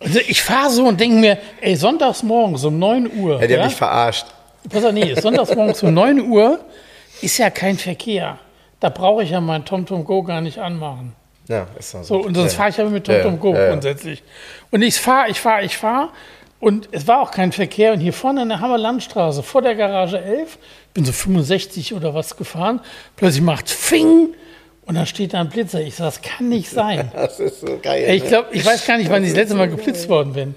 also 0.00 0.20
ich 0.26 0.42
fahre 0.42 0.70
so 0.70 0.86
und 0.86 0.98
denke 0.98 1.16
mir, 1.16 1.38
ey, 1.60 1.76
sonntags 1.76 2.22
morgens 2.22 2.64
um 2.64 2.78
9 2.78 3.10
Uhr. 3.18 3.40
Ja, 3.40 3.46
die 3.46 3.52
ja? 3.52 3.60
haben 3.60 3.66
mich 3.66 3.76
verarscht. 3.76 4.26
Pass 4.70 4.84
auf, 4.84 4.92
nee, 4.92 5.14
sonntags 5.14 5.54
morgens 5.54 5.82
um 5.82 5.92
9 5.92 6.20
Uhr 6.20 6.60
ist 7.20 7.36
ja 7.36 7.50
kein 7.50 7.76
Verkehr. 7.76 8.38
Da 8.80 8.88
brauche 8.88 9.22
ich 9.22 9.30
ja 9.30 9.40
mein 9.40 9.64
TomTom 9.64 10.04
Go 10.04 10.22
gar 10.22 10.40
nicht 10.40 10.58
anmachen. 10.58 11.12
Ja, 11.48 11.66
ist 11.78 11.90
so. 11.90 12.02
So, 12.02 12.16
und 12.16 12.34
sonst 12.34 12.52
ja. 12.52 12.56
fahre 12.56 12.70
ich 12.70 12.80
aber 12.80 12.90
mit 12.90 13.06
Ja, 13.06 13.22
TomTom 13.22 13.40
Go 13.40 13.54
ja, 13.54 13.60
ja. 13.60 13.70
grundsätzlich. 13.70 14.22
Und 14.70 14.80
ich 14.82 14.98
fahre, 14.98 15.30
ich 15.30 15.38
fahre, 15.38 15.64
ich 15.64 15.76
fahre. 15.76 16.08
Und 16.62 16.90
es 16.92 17.08
war 17.08 17.20
auch 17.20 17.32
kein 17.32 17.50
Verkehr. 17.50 17.92
Und 17.92 17.98
hier 17.98 18.12
vorne 18.12 18.42
in 18.42 18.48
der 18.48 18.60
Hammer 18.60 18.78
Landstraße, 18.78 19.42
vor 19.42 19.62
der 19.62 19.74
Garage 19.74 20.20
11, 20.20 20.58
bin 20.94 21.04
so 21.04 21.10
65 21.10 21.92
oder 21.92 22.14
was 22.14 22.36
gefahren. 22.36 22.78
Plötzlich 23.16 23.42
macht 23.42 23.68
Fing 23.68 24.28
und 24.86 24.94
dann 24.94 25.06
steht 25.06 25.34
da 25.34 25.40
ein 25.40 25.48
Blitzer. 25.48 25.80
Ich 25.80 25.96
sage, 25.96 26.12
das 26.14 26.22
kann 26.22 26.48
nicht 26.48 26.70
sein. 26.70 27.10
Das 27.14 27.40
ist 27.40 27.62
so 27.62 27.80
geil. 27.82 28.14
Ich 28.14 28.22
ne? 28.22 28.28
glaube, 28.28 28.48
ich 28.52 28.64
weiß 28.64 28.86
gar 28.86 28.96
nicht, 28.96 29.10
wann 29.10 29.24
ich 29.24 29.30
das 29.30 29.38
letzte 29.38 29.56
Mal 29.56 29.68
geblitzt 29.68 30.08
worden 30.08 30.34
bin. 30.34 30.54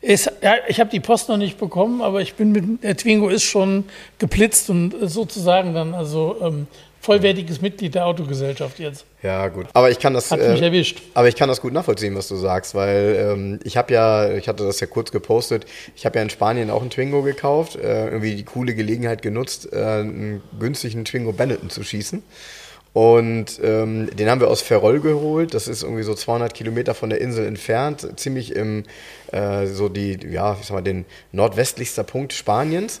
Ist, 0.00 0.32
ja, 0.40 0.54
ich 0.66 0.80
habe 0.80 0.88
die 0.88 1.00
Post 1.00 1.28
noch 1.28 1.36
nicht 1.36 1.58
bekommen, 1.58 2.00
aber 2.00 2.22
ich 2.22 2.32
bin 2.36 2.50
mit 2.50 2.82
der 2.82 2.96
Twingo 2.96 3.28
ist 3.28 3.42
schon 3.42 3.84
geblitzt 4.18 4.70
und 4.70 4.94
sozusagen 5.02 5.74
dann 5.74 5.92
also 5.92 6.36
ähm, 6.40 6.68
vollwertiges 7.04 7.60
Mitglied 7.60 7.94
der 7.94 8.06
Autogesellschaft 8.06 8.78
jetzt. 8.78 9.04
Ja, 9.22 9.48
gut. 9.48 9.66
Aber 9.74 9.90
ich 9.90 9.98
kann 9.98 10.14
das. 10.14 10.30
Hat 10.30 10.40
mich 10.40 10.62
erwischt. 10.62 11.02
Aber 11.12 11.28
ich 11.28 11.36
kann 11.36 11.48
das 11.48 11.60
gut 11.60 11.72
nachvollziehen, 11.72 12.14
was 12.16 12.28
du 12.28 12.36
sagst, 12.36 12.74
weil 12.74 13.30
ähm, 13.32 13.60
ich 13.62 13.76
habe 13.76 13.92
ja, 13.92 14.32
ich 14.32 14.48
hatte 14.48 14.64
das 14.64 14.80
ja 14.80 14.86
kurz 14.86 15.12
gepostet, 15.12 15.66
ich 15.94 16.06
habe 16.06 16.16
ja 16.16 16.22
in 16.22 16.30
Spanien 16.30 16.70
auch 16.70 16.80
einen 16.80 16.90
Twingo 16.90 17.22
gekauft, 17.22 17.76
äh, 17.76 18.06
irgendwie 18.06 18.34
die 18.34 18.44
coole 18.44 18.74
Gelegenheit 18.74 19.22
genutzt, 19.22 19.68
äh, 19.72 19.76
einen 19.76 20.42
günstigen 20.58 21.04
Twingo 21.04 21.32
Benetton 21.32 21.70
zu 21.70 21.84
schießen. 21.84 22.22
Und 22.94 23.60
ähm, 23.62 24.08
den 24.14 24.30
haben 24.30 24.40
wir 24.40 24.48
aus 24.48 24.62
Ferrol 24.62 25.00
geholt. 25.00 25.52
Das 25.52 25.66
ist 25.66 25.82
irgendwie 25.82 26.04
so 26.04 26.14
200 26.14 26.54
Kilometer 26.54 26.94
von 26.94 27.10
der 27.10 27.20
Insel 27.20 27.44
entfernt, 27.44 28.08
ziemlich 28.16 28.54
im 28.54 28.84
äh, 29.32 29.66
so 29.66 29.88
die, 29.88 30.16
ja, 30.30 30.56
ich 30.58 30.66
sag 30.66 30.74
mal, 30.74 30.80
den 30.80 31.04
nordwestlichster 31.32 32.04
Punkt 32.04 32.32
Spaniens. 32.32 33.00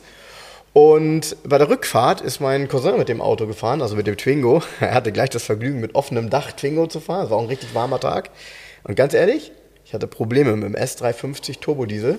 Und 0.74 1.36
bei 1.44 1.56
der 1.56 1.68
Rückfahrt 1.68 2.20
ist 2.20 2.40
mein 2.40 2.66
Cousin 2.66 2.98
mit 2.98 3.08
dem 3.08 3.20
Auto 3.20 3.46
gefahren, 3.46 3.80
also 3.80 3.94
mit 3.94 4.08
dem 4.08 4.16
Twingo. 4.16 4.60
Er 4.80 4.92
hatte 4.92 5.12
gleich 5.12 5.30
das 5.30 5.44
Vergnügen, 5.44 5.80
mit 5.80 5.94
offenem 5.94 6.30
Dach 6.30 6.50
Twingo 6.50 6.88
zu 6.88 6.98
fahren. 6.98 7.24
Es 7.24 7.30
war 7.30 7.38
auch 7.38 7.42
ein 7.42 7.48
richtig 7.48 7.76
warmer 7.76 8.00
Tag. 8.00 8.30
Und 8.82 8.96
ganz 8.96 9.14
ehrlich, 9.14 9.52
ich 9.84 9.94
hatte 9.94 10.08
Probleme 10.08 10.56
mit 10.56 10.64
dem 10.64 10.74
S350 10.74 11.60
Turbodiesel 11.60 12.18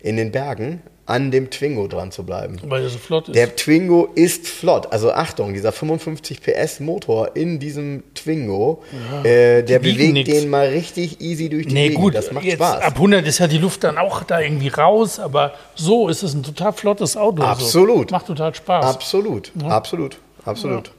in 0.00 0.18
den 0.18 0.32
Bergen 0.32 0.82
an 1.06 1.30
dem 1.30 1.50
Twingo 1.50 1.86
dran 1.86 2.10
zu 2.10 2.24
bleiben. 2.24 2.58
Weil 2.64 2.82
er 2.82 2.88
so 2.88 2.98
flott 2.98 3.28
ist. 3.28 3.34
Der 3.34 3.54
Twingo 3.56 4.08
ist 4.14 4.48
flott. 4.48 4.90
Also 4.90 5.12
Achtung, 5.12 5.52
dieser 5.52 5.70
55 5.70 6.40
PS 6.40 6.80
Motor 6.80 7.36
in 7.36 7.58
diesem 7.58 8.04
Twingo, 8.14 8.82
äh, 9.22 9.62
der 9.62 9.80
bewegt 9.80 10.14
nix. 10.14 10.30
den 10.30 10.48
mal 10.48 10.68
richtig 10.68 11.20
easy 11.20 11.50
durch 11.50 11.66
die 11.66 11.74
nee, 11.74 11.88
Gegend. 11.88 12.02
gut, 12.02 12.14
das 12.14 12.32
macht 12.32 12.44
jetzt 12.44 12.56
Spaß. 12.56 12.82
ab 12.82 12.94
100 12.94 13.26
ist 13.26 13.38
ja 13.38 13.46
die 13.46 13.58
Luft 13.58 13.84
dann 13.84 13.98
auch 13.98 14.22
da 14.22 14.40
irgendwie 14.40 14.68
raus, 14.68 15.18
aber 15.18 15.52
so 15.74 16.08
ist 16.08 16.22
es 16.22 16.32
ein 16.32 16.42
total 16.42 16.72
flottes 16.72 17.16
Auto. 17.16 17.42
Absolut. 17.42 18.08
So. 18.08 18.14
Macht 18.14 18.26
total 18.26 18.54
Spaß. 18.54 18.84
Absolut, 18.86 19.52
absolut, 19.68 20.18
absolut. 20.44 20.90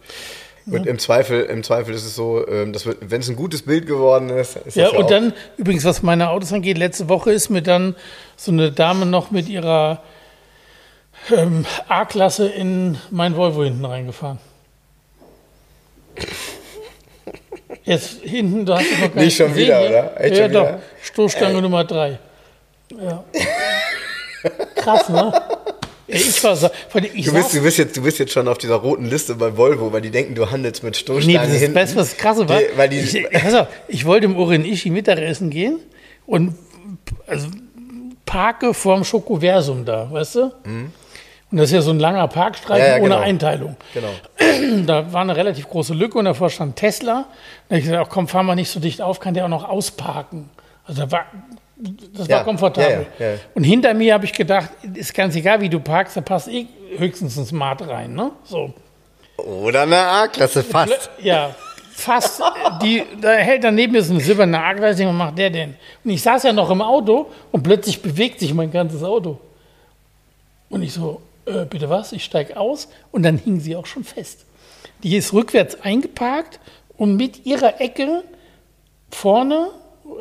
Und 0.67 0.87
im 0.87 0.97
Zweifel, 0.97 1.43
im 1.43 1.63
Zweifel 1.63 1.93
ist 1.93 2.05
es 2.05 2.15
so, 2.15 2.47
ähm, 2.47 2.73
das 2.73 2.87
wird, 2.87 2.97
wenn 3.11 3.21
es 3.21 3.29
ein 3.29 3.35
gutes 3.35 3.61
Bild 3.61 3.85
geworden 3.85 4.29
ist, 4.29 4.55
ist 4.57 4.75
Ja, 4.75 4.91
ja 4.91 4.97
und 4.97 5.11
dann, 5.11 5.33
übrigens, 5.57 5.85
was 5.85 6.01
meine 6.01 6.29
Autos 6.29 6.51
angeht, 6.53 6.77
letzte 6.77 7.07
Woche 7.07 7.31
ist 7.31 7.49
mir 7.49 7.61
dann 7.61 7.95
so 8.35 8.51
eine 8.51 8.71
Dame 8.71 9.05
noch 9.05 9.29
mit 9.29 9.47
ihrer 9.47 10.01
ähm, 11.31 11.65
A-Klasse 11.87 12.47
in 12.47 12.97
mein 13.11 13.35
Volvo 13.35 13.63
hinten 13.63 13.85
reingefahren. 13.85 14.39
Jetzt 17.83 18.21
hinten, 18.23 18.65
du 18.65 18.73
hast 18.73 18.91
es 18.91 18.99
noch 18.99 19.13
gar 19.13 19.23
Nicht 19.23 19.37
schon 19.37 19.49
gesehen, 19.49 19.67
wieder, 19.67 19.81
ja? 19.81 19.89
oder? 19.89 20.21
Echt 20.21 20.37
ja, 20.37 20.47
doch. 20.47 20.61
wieder? 20.61 20.81
Stoßstange 21.03 21.61
Nummer 21.61 21.83
drei. 21.83 22.17
Ja. 22.99 23.23
Krass, 24.75 25.09
ne? 25.09 25.31
Ich 26.07 26.43
war 26.43 26.55
so, 26.55 26.69
ich 27.13 27.25
du, 27.25 27.33
bist, 27.33 27.53
du, 27.53 27.61
bist 27.61 27.77
jetzt, 27.77 27.97
du 27.97 28.01
bist 28.01 28.19
jetzt 28.19 28.31
schon 28.31 28.47
auf 28.47 28.57
dieser 28.57 28.75
roten 28.75 29.05
Liste 29.05 29.35
bei 29.35 29.57
Volvo, 29.57 29.91
weil 29.91 30.01
die 30.01 30.11
denken, 30.11 30.35
du 30.35 30.51
handelst 30.51 30.83
mit 30.83 30.93
Nee, 30.93 30.99
Stoßstangen 30.99 31.51
das 31.51 31.61
ist 31.61 31.75
das, 31.75 31.95
was 31.95 32.17
krasse 32.17 32.47
war. 32.47 32.59
Die, 32.59 32.65
weil 32.77 32.89
die, 32.89 32.99
ich, 32.99 33.55
auf, 33.55 33.67
ich 33.87 34.05
wollte 34.05 34.25
im 34.25 34.37
Oren 34.37 34.65
Ishi 34.65 34.89
Mittagessen 34.91 35.49
gehen 35.49 35.79
und 36.27 36.55
also, 37.27 37.47
parke 38.25 38.73
vorm 38.73 39.03
Schokoversum 39.03 39.85
da, 39.85 40.11
weißt 40.11 40.35
du? 40.35 40.51
Und 41.51 41.57
das 41.59 41.69
ist 41.69 41.73
ja 41.73 41.81
so 41.81 41.91
ein 41.91 41.99
langer 41.99 42.27
Parkstreifen 42.27 42.83
Mhm. 42.83 42.87
Ja, 42.87 42.97
ja, 42.97 43.03
ohne 43.03 43.13
genau. 43.15 43.25
Einteilung. 43.25 43.77
genau. 43.93 44.09
Da 44.85 45.11
war 45.13 45.21
eine 45.21 45.35
relativ 45.35 45.67
große 45.69 45.93
Lücke 45.93 46.17
und 46.17 46.25
davor 46.25 46.49
stand 46.49 46.75
Tesla. 46.75 47.25
Da 47.69 47.75
habe 47.75 47.79
ich 47.79 47.85
gesagt, 47.85 48.07
ach 48.07 48.11
komm, 48.11 48.27
fahr 48.27 48.43
mal 48.43 48.55
nicht 48.55 48.69
so 48.69 48.79
dicht 48.79 49.01
auf, 49.01 49.19
kann 49.19 49.33
der 49.33 49.45
auch 49.45 49.49
noch 49.49 49.67
ausparken. 49.67 50.49
Also 50.85 51.01
da 51.03 51.11
war, 51.11 51.25
das 52.13 52.27
Ja, 52.27 52.37
war 52.37 52.43
komfortabel. 52.45 53.05
ja, 53.19 53.31
ja. 53.31 53.37
Und 53.53 53.63
hinter 53.63 53.93
mir 53.93 54.13
habe 54.13 54.25
ich 54.25 54.33
gedacht, 54.33 54.69
ist 54.93 55.13
ganz 55.13 55.35
egal, 55.35 55.59
wie 55.61 55.69
du 55.69 55.79
parkst, 55.79 56.15
da 56.17 56.21
passt 56.21 56.47
eh 56.47 56.67
höchstens 56.97 57.37
ein 57.37 57.45
Smart 57.45 57.87
rein. 57.87 58.13
Ne? 58.13 58.31
So. 58.43 58.73
Oder 59.37 59.81
eine 59.81 59.97
A-Klasse 59.97 60.63
fast. 60.63 61.09
Ja, 61.21 61.53
fast. 61.91 62.41
Die, 62.81 63.03
da 63.21 63.31
hält 63.33 63.63
daneben 63.65 63.93
mir 63.93 64.01
so 64.01 64.13
eine 64.13 64.21
silberne 64.23 64.61
A-Gleise, 64.63 65.05
was 65.05 65.13
macht 65.13 65.37
der 65.37 65.49
denn? 65.49 65.75
Und 66.03 66.11
ich 66.11 66.21
saß 66.21 66.43
ja 66.43 66.53
noch 66.53 66.69
im 66.69 66.81
Auto 66.81 67.29
und 67.51 67.63
plötzlich 67.63 68.01
bewegt 68.01 68.39
sich 68.39 68.53
mein 68.53 68.71
ganzes 68.71 69.03
Auto. 69.03 69.39
Und 70.69 70.81
ich 70.83 70.93
so, 70.93 71.21
äh, 71.45 71.65
bitte 71.65 71.89
was? 71.89 72.11
Ich 72.13 72.23
steige 72.23 72.57
aus 72.57 72.87
und 73.11 73.23
dann 73.23 73.37
hing 73.37 73.59
sie 73.59 73.75
auch 73.75 73.85
schon 73.85 74.03
fest. 74.05 74.45
Die 75.03 75.15
ist 75.17 75.33
rückwärts 75.33 75.81
eingeparkt 75.81 76.59
und 76.97 77.17
mit 77.17 77.45
ihrer 77.45 77.81
Ecke 77.81 78.23
vorne, 79.11 79.67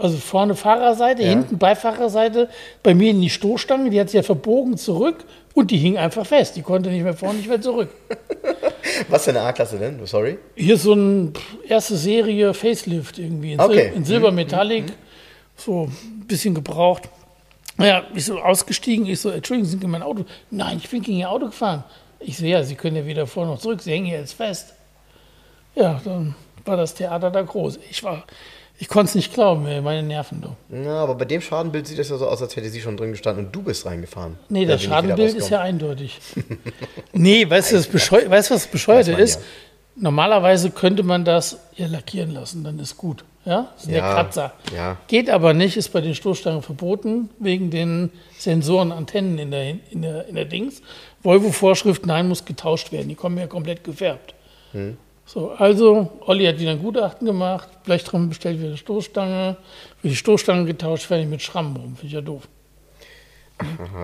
also 0.00 0.16
vorne 0.16 0.54
Fahrerseite, 0.54 1.22
Ja. 1.22 1.28
hinten 1.30 1.58
Beifahrerseite, 1.58 2.48
bei 2.82 2.94
mir 2.94 3.10
in 3.10 3.20
die 3.20 3.30
Stoßstange, 3.30 3.90
die 3.90 4.00
hat 4.00 4.08
sich 4.10 4.16
ja 4.16 4.22
verbogen 4.22 4.76
zurück 4.76 5.24
und 5.54 5.70
die 5.70 5.76
hing 5.76 5.96
einfach 5.98 6.26
fest. 6.26 6.56
Die 6.56 6.62
konnte 6.62 6.90
nicht 6.90 7.02
mehr 7.04 7.14
vorne, 7.14 7.38
nicht 7.38 7.48
mehr 7.48 7.60
zurück. 7.60 7.90
Was 9.08 9.24
für 9.24 9.30
eine 9.30 9.40
A-Klasse 9.42 9.78
denn? 9.78 10.04
Sorry. 10.06 10.38
Hier 10.56 10.74
ist 10.74 10.82
so 10.82 10.94
ein 10.94 11.32
pff, 11.34 11.56
erste 11.68 11.96
Serie 11.96 12.54
Facelift 12.54 13.18
irgendwie 13.18 13.52
in, 13.52 13.60
Okay. 13.60 13.88
Sil 13.90 13.96
in 13.96 14.04
Silber 14.04 14.30
Metallic, 14.32 14.84
so 15.56 15.84
ein 15.84 16.26
bisschen 16.26 16.54
gebraucht. 16.54 17.08
Naja, 17.76 18.04
ich 18.14 18.24
so 18.26 18.38
ausgestiegen, 18.40 19.06
ich 19.06 19.20
so, 19.20 19.30
Entschuldigung, 19.30 19.68
sind 19.68 19.80
Sie 19.80 19.84
in 19.86 19.90
mein 19.90 20.02
Auto? 20.02 20.24
Nein, 20.50 20.78
ich 20.82 20.88
bin 20.90 21.02
gegen 21.02 21.18
Ihr 21.18 21.30
Auto 21.30 21.46
gefahren. 21.46 21.82
Ich 22.20 22.36
so, 22.38 22.44
ja, 22.46 22.62
Sie 22.62 22.74
können 22.76 22.96
ja 22.96 23.04
weder 23.06 23.26
vor 23.26 23.46
noch 23.46 23.58
zurück, 23.58 23.82
Sie 23.82 23.90
hängen 23.92 24.06
hier 24.06 24.18
jetzt 24.18 24.34
fest. 24.34 24.74
Ja, 25.74 26.00
dann 26.04 26.34
war 26.64 26.76
das 26.76 26.94
Theater 26.94 27.30
da 27.30 27.42
groß. 27.42 27.78
Ich 27.90 28.02
war, 28.04 28.24
ich 28.78 28.88
konnte 28.88 29.10
es 29.10 29.14
nicht 29.14 29.32
glauben, 29.32 29.66
ey, 29.66 29.80
meine 29.80 30.02
Nerven, 30.02 30.42
du. 30.42 30.76
Ja, 30.76 30.96
aber 30.96 31.14
bei 31.14 31.24
dem 31.24 31.40
Schadenbild 31.40 31.86
sieht 31.86 31.98
es 31.98 32.08
ja 32.08 32.16
so 32.16 32.26
aus, 32.26 32.42
als 32.42 32.56
hätte 32.56 32.68
sie 32.68 32.80
schon 32.80 32.96
drin 32.96 33.12
gestanden 33.12 33.46
und 33.46 33.52
du 33.54 33.62
bist 33.62 33.86
reingefahren. 33.86 34.36
Nee, 34.48 34.66
das 34.66 34.82
Schadenbild 34.82 35.34
ist 35.34 35.48
ja 35.50 35.60
eindeutig. 35.60 36.18
nee, 37.12 37.48
weißt 37.48 37.72
du, 37.72 37.76
das 37.76 37.86
Bescheu 37.86 38.28
weißt, 38.28 38.50
was 38.50 38.64
das 38.64 38.70
Bescheuerte 38.70 39.12
ist? 39.12 39.40
Normalerweise 39.96 40.70
könnte 40.70 41.04
man 41.04 41.24
das 41.24 41.58
ja 41.76 41.86
lackieren 41.86 42.32
lassen, 42.32 42.64
dann 42.64 42.80
ist 42.80 42.96
gut. 42.96 43.24
Ja, 43.44 43.68
das 43.74 43.84
sind 43.84 43.92
ja, 43.94 43.98
Ja, 43.98 44.14
Kratzer. 44.14 44.52
ja. 44.74 44.96
Geht 45.06 45.30
aber 45.30 45.54
nicht, 45.54 45.76
ist 45.76 45.90
bei 45.90 46.00
den 46.00 46.14
Stoßstangen 46.14 46.62
verboten, 46.62 47.28
wegen 47.38 47.70
den 47.70 48.10
Sensoren, 48.38 48.90
Antennen 48.90 49.38
in 49.38 49.50
der, 49.52 49.74
in 49.90 50.02
der, 50.02 50.26
in 50.26 50.34
der 50.34 50.46
Dings. 50.46 50.82
Volvo-Vorschrift, 51.22 52.06
nein, 52.06 52.26
muss 52.26 52.44
getauscht 52.44 52.90
werden. 52.90 53.08
Die 53.08 53.14
kommen 53.14 53.38
ja 53.38 53.46
komplett 53.46 53.84
gefärbt. 53.84 54.34
Hm. 54.72 54.96
So, 55.26 55.50
also, 55.52 56.10
Olli 56.26 56.44
hat 56.46 56.58
wieder 56.58 56.72
ein 56.72 56.82
Gutachten 56.82 57.26
gemacht, 57.26 57.68
Blechtrommel 57.84 58.28
bestellt 58.28 58.60
wieder 58.60 58.76
Stoßstange, 58.76 59.56
wird 60.02 60.12
die 60.12 60.16
Stoßstange 60.16 60.66
getauscht, 60.66 61.04
fertig 61.06 61.28
mit 61.28 61.40
Schrammen 61.42 61.74
rum. 61.76 61.96
Finde 61.96 62.06
ich 62.06 62.12
ja 62.12 62.20
doof. 62.20 62.42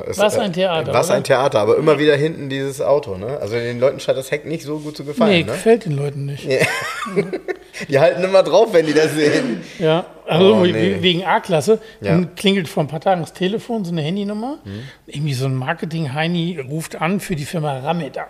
Es- 0.06 0.16
Was 0.18 0.38
ein 0.38 0.52
Theater, 0.52 0.94
Was 0.94 1.08
oder? 1.08 1.16
ein 1.16 1.24
Theater, 1.24 1.58
aber 1.60 1.76
immer 1.76 1.98
wieder 1.98 2.16
hinten 2.16 2.48
dieses 2.48 2.80
Auto, 2.80 3.16
ne? 3.16 3.36
Also 3.40 3.56
den 3.56 3.80
Leuten 3.80 3.98
scheint 4.00 4.16
das 4.16 4.30
Heck 4.30 4.46
nicht 4.46 4.62
so 4.62 4.78
gut 4.78 4.96
zu 4.96 5.04
gefallen, 5.04 5.30
nee, 5.32 5.38
ne? 5.40 5.46
gefällt 5.52 5.84
den 5.84 5.92
Leuten 5.92 6.24
nicht. 6.24 6.46
Die 7.88 7.98
halten 7.98 8.22
immer 8.22 8.42
drauf, 8.42 8.72
wenn 8.72 8.84
die 8.86 8.92
das 8.92 9.12
sehen. 9.14 9.62
Ja, 9.78 10.04
also 10.26 10.54
Oh, 10.54 10.64
nee. 10.64 10.96
wegen 11.00 11.24
A-Klasse. 11.24 11.80
Ja. 12.00 12.12
Dann 12.12 12.34
klingelt 12.34 12.68
vor 12.68 12.82
ein 12.84 12.88
paar 12.88 13.00
Tagen 13.00 13.22
das 13.22 13.32
Telefon, 13.32 13.84
so 13.86 13.92
eine 13.92 14.02
Handynummer. 14.02 14.58
Irgendwie 15.06 15.32
so 15.34 15.46
ein 15.46 15.54
Marketing-Heini 15.54 16.58
ruft 16.60 17.00
an 17.00 17.20
für 17.20 17.36
die 17.36 17.44
Firma 17.46 17.78
Rameda. 17.78 18.26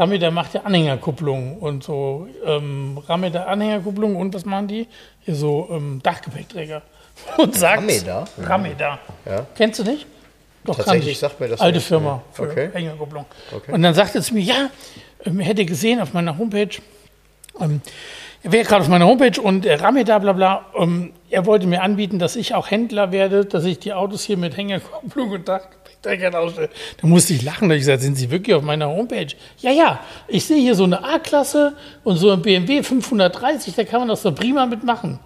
Rameda 0.00 0.30
macht 0.30 0.54
ja 0.54 0.62
Anhängerkupplung 0.62 1.58
und 1.58 1.84
so. 1.84 2.26
Ähm, 2.46 2.98
Rameda 3.06 3.44
Anhängerkupplung 3.44 4.16
und 4.16 4.32
was 4.32 4.46
machen 4.46 4.66
die? 4.66 4.88
Hier 5.20 5.34
so 5.34 5.68
ähm, 5.70 6.00
Dachgepäckträger. 6.02 6.80
Und 7.36 7.54
sagt. 7.54 7.82
Rameda? 7.82 8.24
Rameda. 8.38 8.98
Ja. 9.26 9.46
Kennst 9.54 9.78
du 9.78 9.84
nicht? 9.84 10.06
Doch, 10.64 10.76
Tatsächlich 10.76 11.18
sagt 11.18 11.38
mir 11.38 11.48
das 11.48 11.60
Alte 11.60 11.78
nicht, 11.78 11.86
Firma 11.86 12.22
für 12.32 12.44
Okay. 12.44 12.66
Anhängerkupplung. 12.68 13.26
Okay. 13.54 13.72
Und 13.72 13.82
dann 13.82 13.92
sagt 13.92 14.14
er 14.14 14.22
zu 14.22 14.32
mir, 14.32 14.42
ja, 14.42 14.70
ähm, 15.26 15.40
er 15.40 15.46
hätte 15.46 15.66
gesehen 15.66 16.00
auf 16.00 16.14
meiner 16.14 16.38
Homepage, 16.38 16.78
ähm, 17.60 17.82
er 18.42 18.52
wäre 18.52 18.64
gerade 18.64 18.80
auf 18.82 18.88
meiner 18.88 19.04
Homepage 19.04 19.38
und 19.38 19.66
äh, 19.66 19.74
Rameda, 19.74 20.18
bla 20.18 20.32
bla, 20.32 20.64
ähm, 20.78 21.12
er 21.28 21.44
wollte 21.44 21.66
mir 21.66 21.82
anbieten, 21.82 22.18
dass 22.18 22.36
ich 22.36 22.54
auch 22.54 22.70
Händler 22.70 23.12
werde, 23.12 23.44
dass 23.44 23.64
ich 23.64 23.78
die 23.78 23.92
Autos 23.92 24.24
hier 24.24 24.38
mit 24.38 24.56
Hängerkupplung 24.56 25.30
und 25.30 25.44
ausstelle. 25.46 25.79
Da 27.00 27.06
musste 27.06 27.34
ich 27.34 27.42
lachen, 27.42 27.68
da 27.68 27.74
ich 27.74 27.82
gesagt, 27.82 28.02
sind 28.02 28.16
Sie 28.16 28.30
wirklich 28.30 28.56
auf 28.56 28.62
meiner 28.62 28.88
Homepage? 28.88 29.28
Ja, 29.58 29.70
ja, 29.70 30.00
ich 30.28 30.44
sehe 30.44 30.60
hier 30.60 30.74
so 30.74 30.84
eine 30.84 31.04
A-Klasse 31.04 31.74
und 32.04 32.16
so 32.16 32.30
ein 32.30 32.40
BMW 32.42 32.82
530, 32.82 33.74
da 33.74 33.84
kann 33.84 34.00
man 34.00 34.08
das 34.08 34.22
so 34.22 34.32
prima 34.32 34.66
mitmachen. 34.66 35.18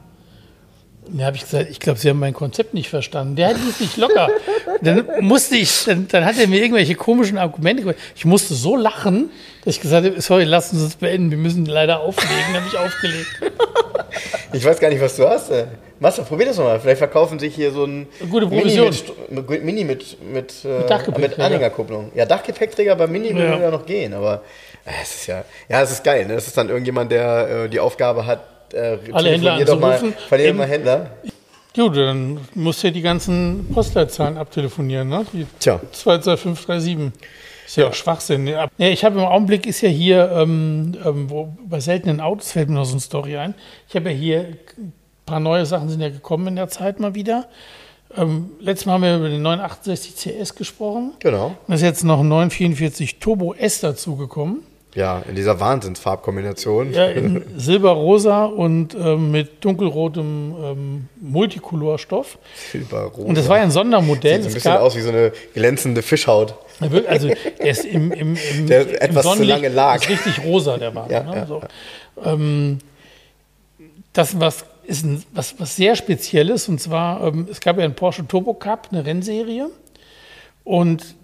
Da 1.06 1.26
habe 1.26 1.36
ich 1.36 1.42
gesagt, 1.42 1.68
ich 1.70 1.80
glaube, 1.80 1.98
Sie 1.98 2.08
haben 2.08 2.18
mein 2.18 2.32
Konzept 2.32 2.72
nicht 2.72 2.88
verstanden. 2.88 3.36
Der 3.36 3.52
ließ 3.52 3.80
nicht 3.80 3.96
locker. 3.98 4.28
Dann 4.80 5.06
musste 5.20 5.56
ich, 5.56 5.84
dann, 5.84 6.08
dann 6.08 6.24
hat 6.24 6.38
er 6.38 6.48
mir 6.48 6.60
irgendwelche 6.60 6.94
komischen 6.94 7.36
Argumente 7.36 7.82
gemacht. 7.82 7.98
Ich 8.16 8.24
musste 8.24 8.54
so 8.54 8.74
lachen, 8.76 9.30
dass 9.64 9.76
ich 9.76 9.80
gesagt 9.80 10.06
habe, 10.06 10.20
sorry, 10.20 10.44
lassen 10.44 10.78
Sie 10.78 10.86
es 10.86 10.96
beenden, 10.96 11.30
wir 11.30 11.38
müssen 11.38 11.66
leider 11.66 12.00
auflegen. 12.00 12.34
Dann 12.52 12.62
habe 12.62 12.66
ich 12.72 12.78
aufgelegt. 12.78 13.28
Ich 14.52 14.64
weiß 14.64 14.78
gar 14.78 14.88
nicht, 14.88 15.00
was 15.00 15.16
du 15.16 15.28
hast. 15.28 15.50
Ey. 15.50 15.64
Machst 16.04 16.18
du, 16.18 16.22
probier 16.24 16.46
das 16.46 16.58
mal. 16.58 16.78
Vielleicht 16.78 16.98
verkaufen 16.98 17.38
sich 17.38 17.54
hier 17.54 17.70
so 17.72 17.84
ein 17.84 18.06
Gute 18.30 18.46
Mini 18.46 18.60
Provision. 18.60 18.86
mit, 18.86 18.94
St- 18.94 19.50
mit, 19.50 19.64
Mini 19.64 19.84
mit, 19.84 20.22
mit, 20.22 20.54
äh, 20.64 20.68
mit, 20.80 20.90
Dachgepäckträger. 20.90 21.44
Anhängerkupplung. 21.46 22.12
Ja, 22.14 22.26
Dachgepäckträger 22.26 22.94
bei 22.94 23.06
Mini 23.06 23.28
Ja. 23.28 23.36
würde 23.36 23.62
ja 23.62 23.70
noch 23.70 23.86
gehen, 23.86 24.12
aber 24.12 24.42
äh, 24.84 24.90
es 25.02 25.14
ist 25.14 25.26
ja, 25.28 25.44
ja, 25.68 25.80
es 25.82 25.90
ist 25.92 26.04
geil. 26.04 26.26
Ne? 26.26 26.34
Das 26.34 26.46
ist 26.46 26.56
dann 26.58 26.68
irgendjemand, 26.68 27.10
der 27.10 27.64
äh, 27.64 27.68
die 27.70 27.80
Aufgabe 27.80 28.26
hat, 28.26 28.40
äh, 28.74 28.98
Alle 29.12 29.30
Händler 29.30 29.64
doch 29.64 29.80
mal, 29.80 29.92
anzurufen. 29.94 30.18
verlier 30.28 30.52
mal 30.52 30.66
Händler. 30.68 31.10
Gut, 31.74 31.96
dann 31.96 32.38
musst 32.54 32.82
du 32.82 32.88
ja 32.88 32.92
die 32.92 33.00
ganzen 33.02 33.70
Postleitzahlen 33.72 34.36
abtelefonieren, 34.36 35.08
ne? 35.08 35.24
Die 35.32 35.46
Tja. 35.58 35.80
22537. 35.90 37.12
Ist 37.66 37.76
ja 37.76 37.88
auch 37.88 37.94
Schwachsinn. 37.94 38.46
Ja, 38.46 38.68
Nee, 38.76 38.90
ich 38.92 39.04
habe 39.06 39.18
im 39.18 39.24
Augenblick 39.24 39.66
ist 39.66 39.80
ja 39.80 39.88
hier, 39.88 40.30
ähm, 40.36 40.92
ähm, 41.02 41.30
wo, 41.30 41.56
bei 41.66 41.80
seltenen 41.80 42.20
Autos 42.20 42.52
fällt 42.52 42.68
mir 42.68 42.74
noch 42.74 42.84
so 42.84 42.92
eine 42.92 43.00
Story 43.00 43.38
ein. 43.38 43.54
Ich 43.88 43.96
habe 43.96 44.10
ja 44.10 44.14
hier, 44.16 44.48
ein 45.24 45.26
paar 45.26 45.40
neue 45.40 45.64
Sachen 45.64 45.88
sind 45.88 46.02
ja 46.02 46.10
gekommen 46.10 46.48
in 46.48 46.56
der 46.56 46.68
Zeit 46.68 47.00
mal 47.00 47.14
wieder. 47.14 47.48
Ähm, 48.14 48.50
letztes 48.60 48.84
Mal 48.84 48.92
haben 48.94 49.02
wir 49.02 49.16
über 49.16 49.30
den 49.30 49.40
968 49.40 50.14
CS 50.14 50.54
gesprochen. 50.54 51.14
Genau. 51.20 51.56
Da 51.66 51.74
ist 51.74 51.80
jetzt 51.80 52.04
noch 52.04 52.20
ein 52.20 52.28
944 52.28 53.18
Turbo 53.20 53.54
S 53.54 53.80
dazugekommen. 53.80 54.60
Ja, 54.94 55.22
in 55.26 55.34
dieser 55.34 55.58
Wahnsinnsfarbkombination. 55.58 56.92
Ja, 56.92 57.06
in 57.06 57.42
silberrosa 57.56 58.44
und 58.44 58.94
ähm, 58.94 59.30
mit 59.30 59.64
dunkelrotem 59.64 60.54
ähm, 60.62 61.08
Multicolorstoff. 61.20 62.38
Silberrot. 62.70 63.26
Und 63.26 63.38
das 63.38 63.48
war 63.48 63.56
ja 63.56 63.62
ein 63.62 63.70
Sondermodell. 63.70 64.42
Sieht 64.42 64.44
so 64.44 64.48
ein 64.50 64.54
bisschen 64.54 64.76
aus 64.76 64.94
wie 64.94 65.00
so 65.00 65.08
eine 65.08 65.32
glänzende 65.54 66.02
Fischhaut. 66.02 66.54
Also 67.08 67.28
er 67.58 67.70
ist 67.70 67.86
im, 67.86 68.12
im, 68.12 68.36
im, 68.36 68.66
Der 68.66 68.82
im 68.82 68.94
etwas 68.96 69.22
zu 69.22 69.30
Sonnenlicht 69.30 69.62
lange 69.62 69.74
lag. 69.74 70.08
Richtig 70.08 70.44
rosa, 70.44 70.76
der 70.76 70.94
Wagen. 70.94 71.10
Ja, 71.10 71.22
ne? 71.22 71.36
ja, 71.36 71.46
so. 71.46 71.62
ähm, 72.24 72.78
das 74.12 74.38
was 74.38 74.64
ist 74.86 75.04
ein, 75.04 75.22
was, 75.32 75.58
was 75.58 75.76
sehr 75.76 75.96
Spezielles 75.96 76.68
und 76.68 76.80
zwar, 76.80 77.26
ähm, 77.26 77.46
es 77.50 77.60
gab 77.60 77.78
ja 77.78 77.84
einen 77.84 77.94
Porsche 77.94 78.26
Turbo 78.26 78.54
Cup, 78.54 78.88
eine 78.90 79.04
Rennserie. 79.04 79.70
Und 80.64 81.14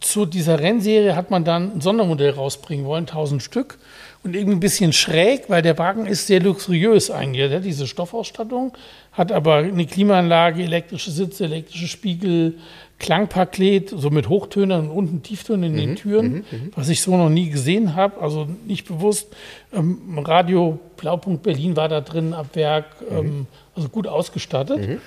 zu 0.00 0.26
dieser 0.26 0.58
Rennserie 0.58 1.14
hat 1.14 1.30
man 1.30 1.44
dann 1.44 1.76
ein 1.76 1.80
Sondermodell 1.80 2.30
rausbringen 2.30 2.86
wollen, 2.86 3.04
1000 3.04 3.42
Stück. 3.42 3.78
Und 4.22 4.34
irgendwie 4.34 4.56
ein 4.56 4.60
bisschen 4.60 4.92
schräg, 4.92 5.44
weil 5.48 5.62
der 5.62 5.78
Wagen 5.78 6.06
ist 6.06 6.26
sehr 6.26 6.40
luxuriös 6.40 7.10
eigentlich. 7.10 7.48
Der 7.48 7.58
hat 7.58 7.64
diese 7.64 7.86
Stoffausstattung, 7.86 8.72
hat 9.16 9.32
aber 9.32 9.56
eine 9.56 9.86
Klimaanlage, 9.86 10.62
elektrische 10.62 11.10
Sitze, 11.10 11.44
elektrische 11.44 11.88
Spiegel, 11.88 12.58
Klangpaket, 12.98 13.90
so 13.90 14.10
mit 14.10 14.28
Hochtönern 14.28 14.88
und 14.88 14.96
unten 14.96 15.22
Tieftönen 15.22 15.72
in 15.72 15.76
den 15.76 15.96
Türen, 15.96 16.44
was 16.74 16.88
ich 16.88 17.02
so 17.02 17.16
noch 17.16 17.28
nie 17.28 17.50
gesehen 17.50 17.94
habe, 17.94 18.20
also 18.20 18.46
nicht 18.66 18.86
bewusst. 18.88 19.28
Ähm, 19.74 20.18
Radio 20.24 20.78
Blaupunkt 20.96 21.42
Berlin 21.42 21.76
war 21.76 21.88
da 21.88 22.00
drin 22.00 22.32
ab 22.32 22.48
Werk, 22.54 22.86
ähm, 23.10 23.46
also 23.74 23.88
gut 23.90 24.06
ausgestattet. 24.06 24.98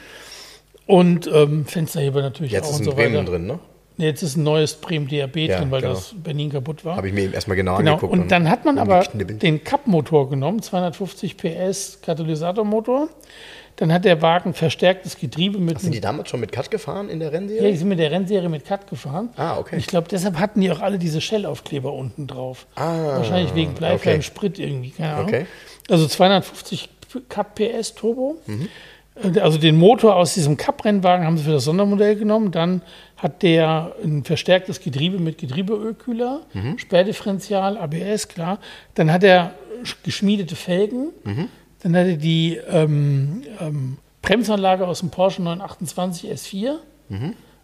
Und 0.86 1.30
ähm, 1.34 1.65
Fensterheber 1.65 2.22
natürlich 2.22 2.52
Jetzt 2.52 2.65
auch 2.65 2.69
ist 2.72 2.76
und 2.78 2.82
ein 2.82 2.86
so 2.86 2.95
Bremen 2.95 3.15
weiter. 3.15 3.32
drin, 3.32 3.45
ne? 3.48 3.60
Jetzt 3.98 4.24
ist 4.24 4.38
ein 4.38 4.43
neues 4.43 4.76
Bremen 4.76 5.08
DRB 5.08 5.38
Ja, 5.38 5.60
drin, 5.60 5.72
weil 5.72 5.82
genau. 5.82 5.93
das 5.93 6.15
Berlin 6.15 6.50
kaputt 6.52 6.86
war. 6.86 6.95
Habe 6.95 7.10
ich 7.10 7.13
mir 7.13 7.24
eben 7.24 7.34
erstmal 7.34 7.58
genau, 7.58 7.78
Genau, 7.78 7.93
angeguckt. 7.95 8.13
und 8.13 8.32
dann 8.32 8.50
hat 8.50 8.65
man 8.65 8.78
aber 8.78 9.02
den 9.04 9.63
Cup-Motor 9.63 10.30
genommen, 10.30 10.62
250 10.62 11.36
PS 11.38 12.00
Katalysatormotor. 12.02 13.10
Dann 13.80 13.94
hat 13.94 14.04
der 14.04 14.22
Wagen 14.22 14.54
verstärktes 14.54 15.18
Getriebe 15.18 15.58
mit 15.58 15.80
Sind 15.80 15.94
die 15.94 16.02
damals 16.02 16.28
schon 16.30 16.42
mit 16.42 16.52
Cut 16.52 16.70
gefahren 16.70 17.08
in 17.10 17.20
der 17.20 17.32
ja, 17.32 17.39
die 17.39 17.46
Rennserie? 17.54 17.78
sind 17.78 17.88
mit 17.88 17.98
der 18.00 18.12
Rennserie 18.12 18.50
mit 18.50 18.65
Cut 18.65 18.88
gefahren. 18.89 19.30
Ah, 19.38 19.58
okay. 19.58 19.76
Und 19.76 19.80
ich 19.80 19.88
glaube, 19.88 20.08
deshalb 20.12 20.38
hatten 20.38 20.60
die 20.60 20.70
auch 20.70 20.82
alle 20.82 21.00
diese 21.00 21.22
Shell-Aufkleber 21.22 21.94
unten 21.94 22.28
drauf. 22.28 22.68
Ah, 22.76 23.18
Wahrscheinlich 23.18 23.56
wegen 23.56 23.74
bleifreiem 23.76 24.15
okay. 24.15 24.22
Sprit 24.22 24.60
irgendwie, 24.60 24.89
keine 24.89 25.13
Ahnung. 25.13 25.28
Okay. 25.28 25.46
Also 25.89 26.08
250 26.08 26.89
Cup 27.30 27.56
PS 27.56 27.96
Turbo. 27.96 28.38
Mhm. 28.48 28.68
Also 29.42 29.58
den 29.58 29.78
Motor 29.78 30.15
aus 30.15 30.34
diesem 30.34 30.56
Cup-Rennwagen 30.58 31.26
haben 31.26 31.38
sie 31.38 31.44
für 31.46 31.52
das 31.52 31.63
Sondermodell 31.63 32.15
genommen. 32.15 32.52
Dann 32.52 32.82
hat 33.18 33.44
der 33.44 33.94
ein 34.04 34.24
verstärktes 34.24 34.80
Getriebe 34.82 35.20
mit 35.20 35.38
Getriebeölkühler, 35.38 36.42
Mhm. 36.54 36.78
Sperrdifferential, 36.78 37.78
ABS, 37.78 38.28
klar. 38.28 38.60
Dann 38.96 39.12
hat 39.12 39.24
er 39.24 39.54
sch- 39.84 39.96
geschmiedete 40.04 40.56
Felgen. 40.56 41.10
Mhm. 41.24 41.48
Dann 41.82 41.96
hat 41.96 42.08
er 42.08 42.18
die 42.18 42.58
ähm, 42.70 43.44
ähm, 43.60 43.98
Bremsanlage 44.22 44.86
aus 44.88 45.00
dem 45.00 45.10
Porsche 45.10 45.42
928 45.42 46.30
S4. 46.32 46.76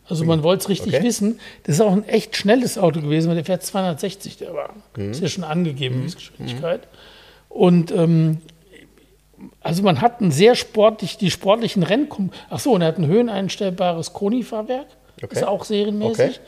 Also 0.08 0.24
man 0.26 0.44
wollte 0.44 0.64
es 0.64 0.70
richtig 0.70 0.94
Mhm. 0.94 0.98
Okay. 0.98 1.06
wissen. 1.08 1.40
Das 1.64 1.76
ist 1.76 1.82
auch 1.82 1.92
ein 1.92 2.08
echt 2.08 2.36
schnelles 2.38 2.78
Auto 2.78 3.02
gewesen, 3.02 3.28
weil 3.28 3.36
der 3.36 3.46
fährt 3.46 3.64
260, 3.64 4.38
der 4.38 4.54
Wagen. 4.54 4.82
Mhm. 4.96 5.12
Ist 5.12 5.22
ja 5.22 5.28
schon 5.28 5.44
angegeben, 5.44 6.06
die 6.08 6.14
Geschwindigkeit. 6.14 6.88
Und 7.50 7.92
ähm, 7.92 8.38
also 9.62 9.84
man 9.84 10.02
hat 10.02 10.22
ein 10.22 10.32
sehr 10.32 10.56
sportlich, 10.56 11.18
die 11.18 11.30
sportlichen 11.32 11.84
Rennen. 11.84 12.08
Ach 12.50 12.60
so, 12.60 12.72
und 12.74 12.82
er 12.82 12.88
hat 12.90 12.98
ein 12.98 13.08
höheneinstellbares 13.08 14.14
Koni-Fahrwerk. 14.14 14.88
Okay. 15.24 15.34
Ist 15.34 15.48
auch 15.48 15.64
serienmäßig. 15.64 16.26
Okay. 16.26 16.40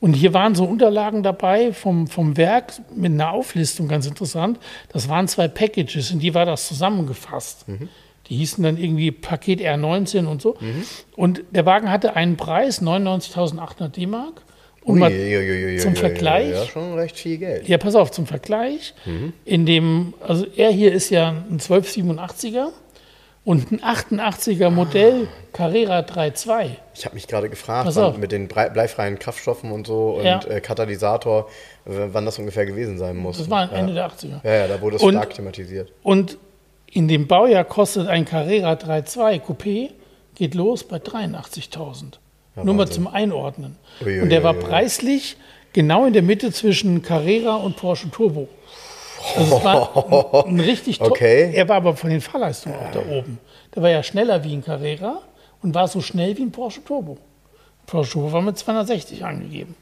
Und 0.00 0.14
hier 0.14 0.34
waren 0.34 0.54
so 0.54 0.64
Unterlagen 0.64 1.22
dabei 1.22 1.72
vom, 1.72 2.06
vom 2.08 2.36
Werk 2.36 2.72
mit 2.94 3.12
einer 3.12 3.30
Auflistung, 3.30 3.88
ganz 3.88 4.06
interessant. 4.06 4.58
Das 4.92 5.08
waren 5.08 5.28
zwei 5.28 5.48
Packages, 5.48 6.10
in 6.10 6.18
die 6.18 6.34
war 6.34 6.44
das 6.44 6.66
zusammengefasst. 6.66 7.68
Mhm. 7.68 7.88
Die 8.28 8.36
hießen 8.36 8.62
dann 8.64 8.76
irgendwie 8.76 9.12
Paket 9.12 9.60
R19 9.60 10.26
und 10.26 10.42
so. 10.42 10.56
Und 11.14 11.44
der 11.52 11.64
Wagen 11.64 11.90
hatte 11.90 12.16
einen 12.16 12.36
Preis, 12.36 12.82
99.800 12.82 13.88
D-Mark. 13.88 14.42
Und 14.82 14.98
mal 14.98 15.10
Uiuiuiui, 15.10 15.78
zum 15.78 15.96
Vergleich. 15.96 16.50
Ja, 16.50 16.64
schon 16.64 16.94
recht 16.94 17.16
viel 17.16 17.38
Geld. 17.38 17.68
ja, 17.68 17.78
pass 17.78 17.94
auf, 17.94 18.10
zum 18.10 18.26
Vergleich. 18.26 18.94
In 19.44 19.66
dem, 19.66 20.14
also 20.20 20.46
er 20.56 20.70
hier 20.70 20.92
ist 20.92 21.10
ja 21.10 21.30
ein 21.30 21.58
1287er 21.58 22.68
und 23.46 23.70
ein 23.72 23.80
88er 23.80 24.68
Modell 24.70 25.28
Carrera 25.54 26.00
3.2. 26.00 26.70
Ich 26.94 27.04
habe 27.06 27.14
mich 27.14 27.26
gerade 27.28 27.48
gefragt, 27.48 27.88
wann, 27.94 28.18
mit 28.20 28.32
den 28.32 28.48
bleifreien 28.48 29.18
Kraftstoffen 29.18 29.70
und 29.70 29.86
so 29.86 30.16
und 30.18 30.24
Ja. 30.24 30.40
äh, 30.48 30.60
Katalysator, 30.60 31.48
wann 31.86 32.26
das 32.26 32.38
ungefähr 32.38 32.66
gewesen 32.66 32.98
sein 32.98 33.16
muss. 33.16 33.38
Das 33.38 33.48
war 33.48 33.70
ja. 33.72 33.78
Ende 33.78 33.94
der 33.94 34.06
80er. 34.10 34.40
Ja, 34.44 34.54
ja, 34.54 34.68
da 34.68 34.80
wurde 34.82 34.96
es 34.96 35.02
Und- 35.02 35.14
stark 35.14 35.32
thematisiert. 35.32 35.90
Und 36.02 36.36
In 36.92 37.08
dem 37.08 37.26
Baujahr 37.26 37.64
kostet 37.64 38.06
ein 38.08 38.24
Carrera 38.24 38.72
3.2 38.74 39.40
Coupé, 39.44 39.90
geht 40.34 40.54
los 40.54 40.84
bei 40.84 40.98
83.000. 40.98 42.18
Nur 42.62 42.74
mal 42.74 42.88
zum 42.88 43.06
Einordnen. 43.08 43.76
Ui, 44.04 44.20
und 44.20 44.30
der 44.30 44.42
war 44.44 44.54
preislich 44.54 45.36
genau 45.72 46.06
in 46.06 46.12
der 46.14 46.22
Mitte 46.22 46.52
zwischen 46.52 47.02
Carrera 47.02 47.56
und 47.56 47.76
Porsche 47.76 48.08
Turbo. 48.10 48.48
Also 49.36 49.56
es 49.56 49.64
war 49.64 50.44
ein, 50.46 50.48
ein 50.58 50.60
richtig 50.60 51.00
Okay. 51.00 51.52
Er 51.54 51.68
war 51.68 51.76
aber 51.76 51.96
von 51.96 52.10
den 52.10 52.20
Fahrleistungen 52.20 52.76
auch 52.76 52.92
da 52.92 53.00
oben. 53.00 53.38
Der 53.74 53.82
war 53.82 53.90
ja 53.90 54.02
schneller 54.02 54.44
wie 54.44 54.52
ein 54.54 54.64
Carrera 54.64 55.20
und 55.62 55.74
war 55.74 55.88
so 55.88 56.00
schnell 56.00 56.36
wie 56.36 56.42
ein 56.42 56.52
Porsche 56.52 56.84
Turbo. 56.84 57.18
Porsche 57.86 58.12
Turbo 58.12 58.32
war 58.32 58.42
mit 58.42 58.58
260 58.58 59.24
angegeben. 59.24 59.74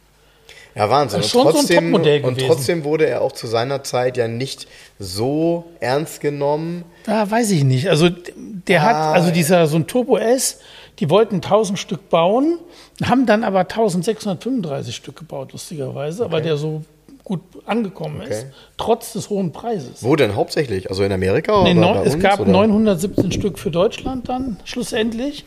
Ja, 0.75 0.91
Wahnsinn. 0.91 1.19
Das 1.21 1.27
ist 1.27 1.33
schon 1.33 1.53
so 1.53 1.59
ein 1.59 1.67
Topmodell 1.69 2.25
und 2.25 2.41
trotzdem 2.41 2.83
wurde 2.83 3.07
er 3.07 3.23
auch 3.23 3.31
zu 3.31 3.47
seiner 3.47 3.85
Zeit 3.85 4.17
ja 4.17 4.27
nicht 4.27 4.67
so 4.99 5.65
ernst 5.79 6.21
genommen. 6.21 6.85
Da 7.07 7.31
weiß 7.31 7.53
ich 7.53 7.63
nicht. 7.63 7.89
Also 7.89 8.09
der 8.37 8.83
Ah. 8.83 8.85
hat, 8.85 8.97
also 9.15 9.31
dieser 9.31 9.69
so 9.69 9.77
ein 9.77 9.87
Turbo 9.87 10.17
S, 10.19 10.59
die 10.99 11.11
wollten 11.11 11.37
1000 11.37 11.79
Stück 11.79 12.09
bauen, 12.11 12.59
haben 13.05 13.25
dann 13.25 13.45
aber 13.45 13.61
1635 13.61 14.95
Stück 14.97 15.17
gebaut, 15.17 15.53
lustigerweise, 15.53 16.31
weil 16.33 16.43
der 16.43 16.57
so 16.57 16.83
gut 17.25 17.41
angekommen 17.65 18.21
ist, 18.21 18.43
Okay. 18.43 18.53
trotz 18.77 19.15
des 19.15 19.31
hohen 19.31 19.51
Preises. 19.53 20.03
Wo 20.03 20.15
denn 20.15 20.35
hauptsächlich? 20.37 20.91
Also 20.91 21.03
in 21.05 21.11
Amerika 21.13 21.63
Nee, 21.63 21.71
oder 21.73 21.81
neun, 21.81 22.07
es 22.07 22.15
uns, 22.15 22.23
gab 22.23 22.41
oder? 22.41 22.51
917 22.53 23.33
Stück 23.33 23.59
für 23.59 23.71
Deutschland 23.71 24.29
dann 24.29 24.59
schlussendlich 24.65 25.47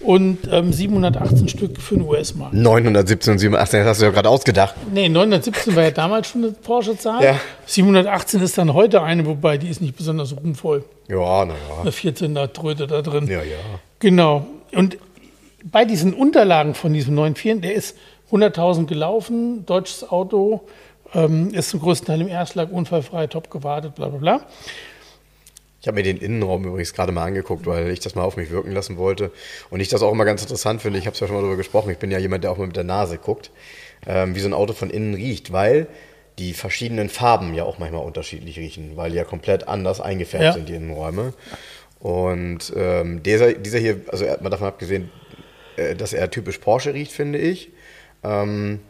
und 0.00 0.38
ähm, 0.50 0.72
718 0.72 1.48
Stück 1.48 1.80
für 1.80 1.96
den 1.96 2.08
US-Markt. 2.08 2.54
917 2.54 3.32
und 3.34 3.38
87, 3.38 3.78
das 3.80 3.86
hast 3.86 4.00
du 4.00 4.06
ja 4.06 4.10
gerade 4.10 4.28
ausgedacht. 4.28 4.74
Nee, 4.92 5.08
917 5.10 5.76
war 5.76 5.82
ja 5.84 5.90
damals 5.90 6.28
schon 6.28 6.44
eine 6.44 6.52
Porsche-Zahl. 6.52 7.22
Ja. 7.22 7.38
718 7.66 8.40
ist 8.42 8.56
dann 8.58 8.72
heute 8.74 9.02
eine, 9.02 9.26
wobei 9.26 9.58
die 9.58 9.68
ist 9.68 9.80
nicht 9.82 9.96
besonders 9.96 10.34
ruhmvoll. 10.36 10.84
Ja, 11.08 11.44
naja. 11.44 11.54
Eine 11.82 11.90
14er 11.90 12.52
Tröte 12.52 12.86
da 12.86 13.02
drin. 13.02 13.26
Ja, 13.28 13.42
ja. 13.42 13.56
Genau. 14.00 14.46
Und 14.74 14.96
bei 15.64 15.84
diesen 15.84 16.14
Unterlagen 16.14 16.74
von 16.74 16.92
diesem 16.92 17.14
94, 17.14 17.60
der 17.60 17.74
ist 17.74 17.96
100.000 18.32 18.86
gelaufen, 18.86 19.64
deutsches 19.66 20.08
Auto, 20.10 20.62
ähm, 21.14 21.52
ist 21.54 21.70
zum 21.70 21.80
größten 21.80 22.06
Teil 22.06 22.20
im 22.20 22.28
Erstschlag 22.28 22.70
unfallfrei, 22.70 23.26
top 23.26 23.50
gewartet, 23.50 23.94
bla 23.94 24.08
bla 24.08 24.18
bla. 24.18 24.46
Ich 25.80 25.86
habe 25.86 25.96
mir 25.96 26.02
den 26.02 26.16
Innenraum 26.16 26.64
übrigens 26.64 26.92
gerade 26.92 27.12
mal 27.12 27.24
angeguckt, 27.24 27.64
weil 27.66 27.88
ich 27.90 28.00
das 28.00 28.14
mal 28.16 28.24
auf 28.24 28.36
mich 28.36 28.50
wirken 28.50 28.72
lassen 28.72 28.96
wollte. 28.96 29.30
Und 29.70 29.78
ich 29.80 29.88
das 29.88 30.02
auch 30.02 30.10
immer 30.10 30.24
ganz 30.24 30.42
interessant 30.42 30.82
finde. 30.82 30.98
Ich 30.98 31.06
habe 31.06 31.14
es 31.14 31.20
ja 31.20 31.26
schon 31.28 31.36
mal 31.36 31.42
darüber 31.42 31.56
gesprochen. 31.56 31.90
Ich 31.90 31.98
bin 31.98 32.10
ja 32.10 32.18
jemand, 32.18 32.42
der 32.42 32.50
auch 32.50 32.56
mal 32.58 32.66
mit 32.66 32.76
der 32.76 32.84
Nase 32.84 33.16
guckt, 33.16 33.52
ähm, 34.06 34.34
wie 34.34 34.40
so 34.40 34.48
ein 34.48 34.54
Auto 34.54 34.72
von 34.72 34.90
innen 34.90 35.14
riecht, 35.14 35.52
weil 35.52 35.86
die 36.38 36.52
verschiedenen 36.52 37.08
Farben 37.08 37.54
ja 37.54 37.64
auch 37.64 37.78
manchmal 37.78 38.04
unterschiedlich 38.04 38.58
riechen, 38.58 38.96
weil 38.96 39.10
die 39.10 39.16
ja 39.16 39.24
komplett 39.24 39.68
anders 39.68 40.00
eingefärbt 40.00 40.44
Ja. 40.44 40.52
sind, 40.52 40.68
die 40.68 40.74
Innenräume. 40.74 41.32
Und 42.00 42.72
ähm, 42.76 43.22
dieser, 43.22 43.52
dieser 43.54 43.78
hier, 43.78 44.00
also 44.08 44.24
mal 44.40 44.50
davon 44.50 44.66
abgesehen, 44.68 45.10
äh, 45.76 45.94
dass 45.94 46.12
er 46.12 46.30
typisch 46.30 46.58
Porsche 46.58 46.92
riecht, 46.92 47.12
finde 47.12 47.38
ich. 47.38 47.70
Ähm, 48.24 48.80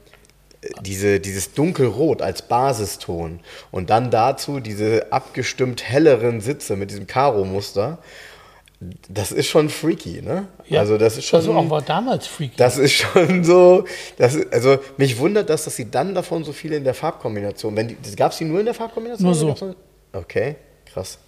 diese, 0.82 1.20
dieses 1.20 1.54
dunkelrot 1.54 2.22
als 2.22 2.42
Basiston 2.42 3.40
und 3.70 3.90
dann 3.90 4.10
dazu 4.10 4.60
diese 4.60 5.12
abgestimmt 5.12 5.82
helleren 5.82 6.40
Sitze 6.40 6.76
mit 6.76 6.90
diesem 6.90 7.06
Karo-Muster, 7.06 7.98
das 9.08 9.32
ist 9.32 9.48
schon 9.48 9.68
freaky, 9.68 10.22
ne? 10.22 10.46
Ja. 10.68 10.80
Also 10.80 10.98
das 10.98 11.16
ist 11.16 11.24
schon, 11.24 11.38
Also 11.38 11.52
auch 11.54 11.68
war 11.68 11.82
damals 11.82 12.26
freaky. 12.26 12.56
das 12.56 12.78
ist 12.78 12.92
schon 12.92 13.42
so, 13.52 13.84
das 14.16 14.34
ist, 14.34 14.52
also 14.52 14.78
mich 14.96 15.18
wundert 15.18 15.50
das, 15.50 15.64
dass 15.64 15.76
sie 15.76 15.90
dann 15.90 16.14
davon 16.14 16.44
so 16.44 16.52
viele 16.52 16.76
in 16.76 16.84
der 16.84 16.94
Farbkombination, 16.94 17.74
wenn 17.76 17.88
die, 17.88 17.96
gab 18.16 18.32
es 18.32 18.38
die 18.38 18.44
nur 18.44 18.60
in 18.60 18.66
der 18.66 18.74
Farbkombination? 18.74 19.26
Nur 19.26 19.34
so. 19.34 19.74
Okay, 20.12 20.56
krass. 20.92 21.18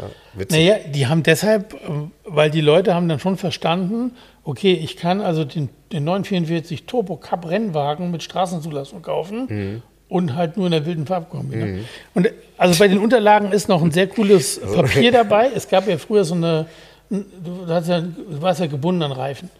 Ja, 0.00 0.10
witzig. 0.34 0.58
Naja, 0.58 0.76
die 0.88 1.06
haben 1.06 1.22
deshalb, 1.22 1.74
ähm, 1.86 2.10
weil 2.24 2.50
die 2.50 2.60
Leute 2.60 2.94
haben 2.94 3.08
dann 3.08 3.18
schon 3.20 3.36
verstanden, 3.36 4.12
okay, 4.44 4.72
ich 4.72 4.96
kann 4.96 5.20
also 5.20 5.44
den, 5.44 5.68
den 5.92 6.04
944 6.04 6.84
Turbo 6.86 7.16
Cup 7.16 7.48
Rennwagen 7.48 8.10
mit 8.10 8.22
Straßenzulassung 8.22 9.02
kaufen 9.02 9.46
Mhm. 9.48 9.82
und 10.08 10.34
halt 10.36 10.56
nur 10.56 10.66
in 10.66 10.72
der 10.72 10.86
wilden 10.86 11.06
Farbkombi. 11.06 11.56
Ne? 11.56 11.84
Und 12.14 12.26
äh, 12.26 12.32
also 12.56 12.78
bei 12.78 12.88
den 12.88 12.98
Unterlagen 12.98 13.52
ist 13.52 13.68
noch 13.68 13.82
ein 13.82 13.90
sehr 13.90 14.06
cooles 14.06 14.60
Papier 14.60 15.12
dabei. 15.12 15.50
Es 15.54 15.68
gab 15.68 15.86
ja 15.88 15.96
früher 15.98 16.24
so 16.24 16.34
eine, 16.34 16.66
du, 17.10 17.66
hast 17.68 17.88
ja, 17.88 18.00
du 18.00 18.42
warst 18.42 18.60
ja 18.60 18.66
gebunden 18.66 19.02
an 19.02 19.12
Reifen. 19.12 19.50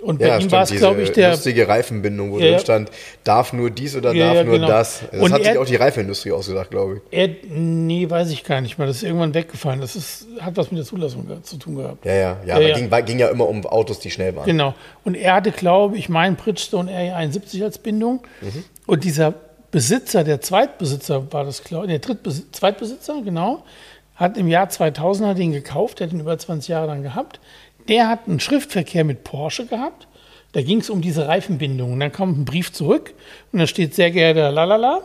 Und 0.00 0.20
bei 0.20 0.28
Ja, 0.28 0.38
ihm 0.38 0.50
war 0.52 0.62
es, 0.62 0.70
glaube 0.70 1.02
ich, 1.02 1.10
der 1.10 1.32
lustige 1.32 1.66
Reifenbindung, 1.66 2.30
wo 2.30 2.38
Ja, 2.38 2.50
drin 2.52 2.60
stand, 2.60 2.90
darf 3.24 3.52
nur 3.52 3.68
dies 3.70 3.96
oder 3.96 4.12
Ja, 4.12 4.32
darf 4.32 4.44
nur 4.46 4.54
genau. 4.54 4.68
das. 4.68 5.00
Das 5.10 5.20
Und 5.20 5.32
hat 5.32 5.42
sich 5.44 5.54
er- 5.54 5.60
auch 5.60 5.64
die 5.66 5.74
Reifenindustrie 5.74 6.30
ausgedacht, 6.30 6.70
glaube 6.70 6.96
ich. 7.10 7.18
Er, 7.18 7.28
nee, 7.50 8.08
weiß 8.08 8.30
ich 8.30 8.44
gar 8.44 8.60
nicht 8.60 8.78
mehr. 8.78 8.86
Das 8.86 8.98
ist 8.98 9.02
irgendwann 9.02 9.34
weggefallen. 9.34 9.80
Das 9.80 9.96
ist, 9.96 10.26
hat 10.40 10.56
was 10.56 10.70
mit 10.70 10.78
der 10.78 10.86
Zulassung 10.86 11.26
zu 11.42 11.56
tun 11.56 11.74
gehabt. 11.76 12.04
Ja, 12.04 12.14
ja, 12.14 12.36
ja. 12.46 12.60
Ja. 12.60 12.74
Ging, 12.76 12.90
war- 12.92 13.02
ging 13.02 13.18
ja 13.18 13.28
immer 13.28 13.48
um 13.48 13.66
Autos, 13.66 13.98
die 13.98 14.10
schnell 14.12 14.36
waren. 14.36 14.46
Genau. 14.46 14.74
Und 15.04 15.16
er 15.16 15.34
hatte, 15.34 15.50
glaube 15.50 15.96
ich, 15.98 16.08
meinen 16.08 16.36
Bridgestone 16.36 16.92
R71 16.92 17.64
als 17.64 17.78
Bindung. 17.78 18.20
Mhm. 18.40 18.64
Und 18.86 19.02
dieser 19.02 19.34
Besitzer, 19.72 20.22
der 20.22 20.40
Zweitbesitzer 20.40 21.32
war 21.32 21.44
das, 21.44 21.64
glaube 21.64 21.86
ich, 21.86 21.90
der 21.90 21.98
Drittbesitzer, 21.98 22.52
Zweitbesitzer, 22.52 23.20
genau, 23.24 23.64
hat 24.14 24.36
im 24.38 24.48
Jahr 24.48 24.68
2000 24.68 25.28
hat 25.28 25.38
ihn 25.38 25.52
gekauft, 25.52 26.00
der 26.00 26.06
hat 26.06 26.14
ihn 26.14 26.20
über 26.20 26.38
20 26.38 26.68
Jahre 26.68 26.86
dann 26.86 27.02
gehabt. 27.02 27.38
Der 27.88 28.08
hat 28.08 28.28
einen 28.28 28.40
Schriftverkehr 28.40 29.04
mit 29.04 29.24
Porsche 29.24 29.66
gehabt. 29.66 30.06
Da 30.52 30.62
ging 30.62 30.80
es 30.80 30.90
um 30.90 31.00
diese 31.00 31.26
Reifenbindung. 31.28 31.92
Und 31.92 32.00
dann 32.00 32.12
kommt 32.12 32.38
ein 32.38 32.44
Brief 32.44 32.72
zurück 32.72 33.14
und 33.52 33.58
da 33.58 33.66
steht 33.66 33.94
sehr 33.94 34.10
geehrter 34.10 34.50
Lalala. 34.50 35.02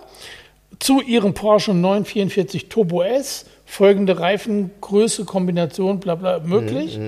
Zu 0.79 1.01
Ihrem 1.01 1.33
Porsche 1.33 1.73
944 1.73 2.69
Turbo 2.69 3.03
S 3.03 3.45
folgende 3.65 4.19
Reifengröße, 4.19 5.25
Kombination, 5.25 5.99
bla 5.99 6.15
bla 6.15 6.39
möglich. 6.39 6.99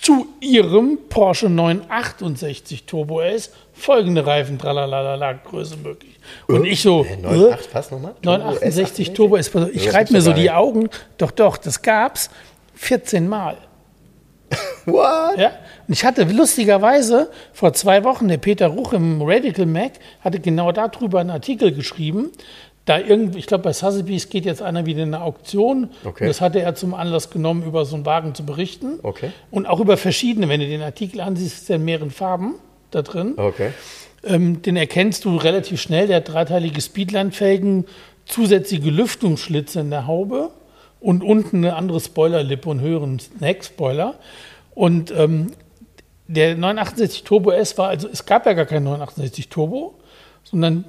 Zu 0.00 0.26
Ihrem 0.40 0.98
Porsche 1.08 1.48
968 1.48 2.84
Turbo 2.84 3.20
S 3.20 3.50
folgende 3.72 4.26
Reifen, 4.26 4.58
tralalala, 4.58 5.32
Größe 5.32 5.76
möglich. 5.76 6.18
Und 6.46 6.64
ich 6.64 6.82
so, 6.82 7.04
Äh, 7.04 7.14
äh, 7.14 7.52
98, 7.52 7.68
was 7.74 7.90
nochmal? 7.90 8.14
968 8.22 9.12
Turbo 9.12 9.36
S. 9.36 9.50
Ich 9.72 9.92
reibe 9.92 10.12
mir 10.12 10.20
so 10.20 10.32
die. 10.32 10.50
Augen. 10.50 10.88
Doch, 11.16 11.30
doch, 11.30 11.56
das 11.56 11.82
gab's 11.82 12.30
14 12.74 13.28
Mal. 13.28 13.56
What? 14.86 15.38
Ja? 15.38 15.52
Und 15.86 15.94
ich 15.94 16.04
hatte 16.04 16.24
lustigerweise 16.24 17.30
vor 17.52 17.72
zwei 17.72 18.04
Wochen, 18.04 18.28
der 18.28 18.38
Peter 18.38 18.68
Ruch 18.68 18.92
im 18.92 19.22
Radical 19.22 19.66
Mac 19.66 19.92
hatte 20.20 20.40
genau 20.40 20.72
darüber 20.72 21.20
einen 21.20 21.30
Artikel 21.30 21.72
geschrieben. 21.72 22.30
Da 22.84 22.98
irgendwie, 22.98 23.38
ich 23.38 23.46
glaube, 23.46 23.64
bei 23.64 23.74
Sotheby's 23.74 24.30
geht 24.30 24.46
jetzt 24.46 24.62
einer 24.62 24.86
wieder 24.86 25.02
in 25.02 25.14
eine 25.14 25.22
Auktion. 25.22 25.90
Okay. 26.04 26.24
Und 26.24 26.28
das 26.28 26.40
hatte 26.40 26.62
er 26.62 26.74
zum 26.74 26.94
Anlass 26.94 27.28
genommen, 27.28 27.62
über 27.62 27.84
so 27.84 27.96
einen 27.96 28.06
Wagen 28.06 28.34
zu 28.34 28.46
berichten. 28.46 28.98
Okay. 29.02 29.30
Und 29.50 29.66
auch 29.66 29.80
über 29.80 29.98
verschiedene, 29.98 30.48
wenn 30.48 30.60
du 30.60 30.66
den 30.66 30.80
Artikel 30.80 31.20
ansiehst, 31.20 31.62
ist 31.62 31.70
er 31.70 31.76
in 31.76 31.84
mehreren 31.84 32.10
Farben 32.10 32.54
da 32.90 33.02
drin. 33.02 33.34
Okay. 33.36 33.72
Ähm, 34.24 34.62
den 34.62 34.76
erkennst 34.76 35.26
du 35.26 35.36
relativ 35.36 35.82
schnell. 35.82 36.06
Der 36.06 36.16
hat 36.16 36.28
dreiteilige 36.28 36.80
Speedline-Felgen, 36.80 37.84
zusätzliche 38.24 38.88
Lüftungsschlitze 38.88 39.80
in 39.80 39.90
der 39.90 40.06
Haube 40.06 40.50
und 41.00 41.22
unten 41.22 41.58
eine 41.58 41.76
andere 41.76 42.00
Spoilerlippe 42.00 42.68
und 42.68 42.80
höheren 42.80 43.18
Snack-Spoiler. 43.18 44.14
Und 44.74 45.10
ähm, 45.10 45.52
der 46.26 46.56
968 46.56 47.24
Turbo 47.24 47.50
S 47.50 47.78
war, 47.78 47.88
also 47.88 48.08
es 48.08 48.26
gab 48.26 48.46
ja 48.46 48.52
gar 48.52 48.66
keinen 48.66 48.84
968 48.84 49.48
Turbo, 49.48 49.94
sondern 50.44 50.84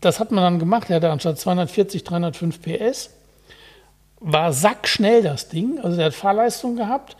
das 0.00 0.20
hat 0.20 0.30
man 0.30 0.44
dann 0.44 0.58
gemacht. 0.58 0.88
Er 0.90 0.96
hatte 0.96 1.10
anstatt 1.10 1.38
240 1.38 2.04
305 2.04 2.62
PS. 2.62 3.10
War 4.20 4.52
sackschnell 4.52 5.22
das 5.22 5.48
Ding. 5.48 5.78
Also 5.80 5.96
der 5.96 6.06
hat 6.06 6.14
Fahrleistung 6.14 6.76
gehabt, 6.76 7.16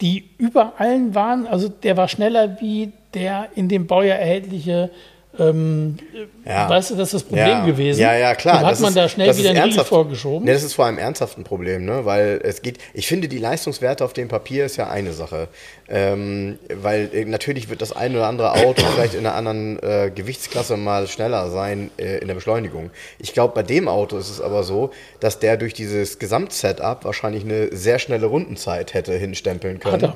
die 0.00 0.30
über 0.36 0.74
allen 0.78 1.14
waren. 1.14 1.46
Also 1.46 1.68
der 1.68 1.96
war 1.96 2.08
schneller 2.08 2.60
wie 2.60 2.92
der 3.14 3.48
in 3.54 3.68
dem 3.68 3.86
Baujahr 3.86 4.18
erhältliche. 4.18 4.90
Ähm, 5.38 5.96
Ja. 6.44 6.68
Weißt 6.68 6.90
du, 6.90 6.96
das 6.96 7.08
ist 7.08 7.14
das 7.14 7.22
Problem 7.22 7.46
ja. 7.48 7.64
gewesen. 7.66 8.00
Ja, 8.00 8.14
ja, 8.16 8.34
klar. 8.34 8.56
Dann 8.56 8.64
hat 8.66 8.72
Das 8.72 8.80
man 8.80 8.88
ist- 8.90 8.96
da 8.96 9.08
schnell 9.08 9.36
wieder 9.36 9.50
einen 9.50 9.62
Riegel 9.62 9.84
vorgeschoben. 9.84 10.44
Nee, 10.44 10.52
das 10.52 10.62
ist 10.62 10.74
vor 10.74 10.86
allem 10.86 10.98
ernsthaft 10.98 11.38
ein 11.38 11.44
Problem, 11.44 11.84
ne? 11.84 12.04
weil 12.04 12.40
es 12.42 12.62
geht, 12.62 12.78
ich 12.94 13.06
finde, 13.06 13.28
die 13.28 13.38
Leistungswerte 13.38 14.04
auf 14.04 14.12
dem 14.12 14.28
Papier 14.28 14.66
ist 14.66 14.76
ja 14.76 14.90
eine 14.90 15.12
Sache. 15.12 15.48
Ähm, 15.88 16.58
weil 16.82 17.10
äh, 17.14 17.24
natürlich 17.24 17.68
wird 17.70 17.80
das 17.82 17.94
ein 17.94 18.14
oder 18.14 18.26
andere 18.26 18.52
Auto 18.52 18.82
vielleicht 18.94 19.14
in 19.14 19.20
einer 19.20 19.34
anderen 19.34 19.78
äh, 19.82 20.10
Gewichtsklasse 20.14 20.76
mal 20.76 21.06
schneller 21.06 21.50
sein 21.50 21.90
äh, 21.98 22.18
in 22.18 22.28
der 22.28 22.34
Beschleunigung. 22.34 22.90
Ich 23.18 23.32
glaube, 23.32 23.54
bei 23.54 23.62
dem 23.62 23.88
Auto 23.88 24.16
ist 24.18 24.30
es 24.30 24.40
aber 24.40 24.64
so, 24.64 24.90
dass 25.20 25.38
der 25.38 25.56
durch 25.56 25.74
dieses 25.74 26.18
Gesamtsetup 26.18 27.04
wahrscheinlich 27.04 27.44
eine 27.44 27.74
sehr 27.74 27.98
schnelle 27.98 28.26
Rundenzeit 28.26 28.94
hätte 28.94 29.12
hinstempeln 29.14 29.78
können. 29.80 30.12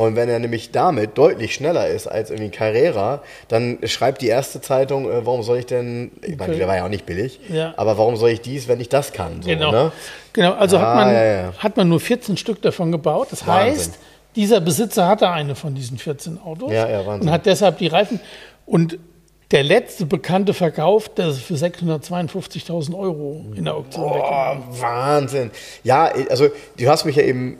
Und 0.00 0.16
wenn 0.16 0.30
er 0.30 0.38
nämlich 0.38 0.70
damit 0.70 1.18
deutlich 1.18 1.52
schneller 1.54 1.86
ist 1.88 2.06
als 2.06 2.30
irgendwie 2.30 2.48
Carrera, 2.50 3.20
dann 3.48 3.78
schreibt 3.84 4.22
die 4.22 4.28
erste 4.28 4.62
Zeitung, 4.62 5.04
äh, 5.10 5.26
warum 5.26 5.42
soll 5.42 5.58
ich 5.58 5.66
denn, 5.66 6.10
ich 6.22 6.38
meine, 6.38 6.56
der 6.56 6.66
war 6.68 6.76
ja 6.76 6.86
auch 6.86 6.88
nicht 6.88 7.04
billig, 7.04 7.38
Ja. 7.50 7.74
aber 7.76 7.98
warum 7.98 8.16
soll 8.16 8.30
ich 8.30 8.40
dies, 8.40 8.66
wenn 8.66 8.80
ich 8.80 8.88
das 8.88 9.12
kann? 9.12 9.42
So, 9.42 9.48
Genau. 9.50 9.70
Ne? 9.70 9.92
Genau, 10.32 10.52
also 10.54 10.78
Ah, 10.78 10.80
hat, 10.80 10.94
man, 10.96 11.12
ja, 11.14 11.22
ja. 11.24 11.52
hat 11.58 11.76
man 11.76 11.88
nur 11.90 12.00
14 12.00 12.38
Stück 12.38 12.62
davon 12.62 12.90
gebaut. 12.92 13.28
Das 13.30 13.46
Wahnsinn. 13.46 13.72
heißt, 13.78 13.98
dieser 14.36 14.60
Besitzer 14.62 15.06
hatte 15.06 15.28
eine 15.28 15.54
von 15.54 15.74
diesen 15.74 15.98
14 15.98 16.38
Autos 16.42 16.72
und 16.72 17.30
hat 17.30 17.44
deshalb 17.44 17.76
die 17.76 17.88
Reifen. 17.88 18.20
Und 18.64 18.98
Der 19.52 19.64
letzte 19.64 20.06
bekannte 20.06 20.54
Verkauf, 20.54 21.08
der 21.08 21.28
ist 21.28 21.40
für 21.40 21.54
652.000 21.56 22.94
Euro 22.96 23.44
in 23.56 23.64
der 23.64 23.74
Auktion 23.74 24.04
Oh, 24.04 24.14
weggegangen. 24.14 24.62
Wahnsinn. 24.80 25.50
Ja, 25.82 26.08
also 26.30 26.48
du 26.78 26.88
hast 26.88 27.04
mich 27.04 27.16
ja 27.16 27.24
eben 27.24 27.58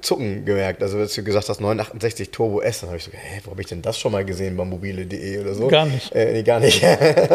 zucken 0.00 0.44
gemerkt. 0.44 0.82
Also 0.82 0.98
als 0.98 1.14
du 1.14 1.22
gesagt 1.22 1.48
hast, 1.48 1.60
968 1.60 2.30
Turbo 2.30 2.60
S, 2.60 2.80
dann 2.80 2.90
habe 2.90 2.98
ich 2.98 3.04
so, 3.04 3.10
hä, 3.12 3.40
wo 3.44 3.50
habe 3.50 3.60
ich 3.60 3.66
denn 3.66 3.82
das 3.82 3.98
schon 3.98 4.12
mal 4.12 4.24
gesehen 4.24 4.56
bei 4.56 4.64
mobile.de 4.64 5.40
oder 5.40 5.54
so? 5.54 5.68
Gar 5.68 5.86
nicht. 5.86 6.14
Äh, 6.14 6.32
nee, 6.32 6.42
gar 6.42 6.60
nicht. 6.60 6.82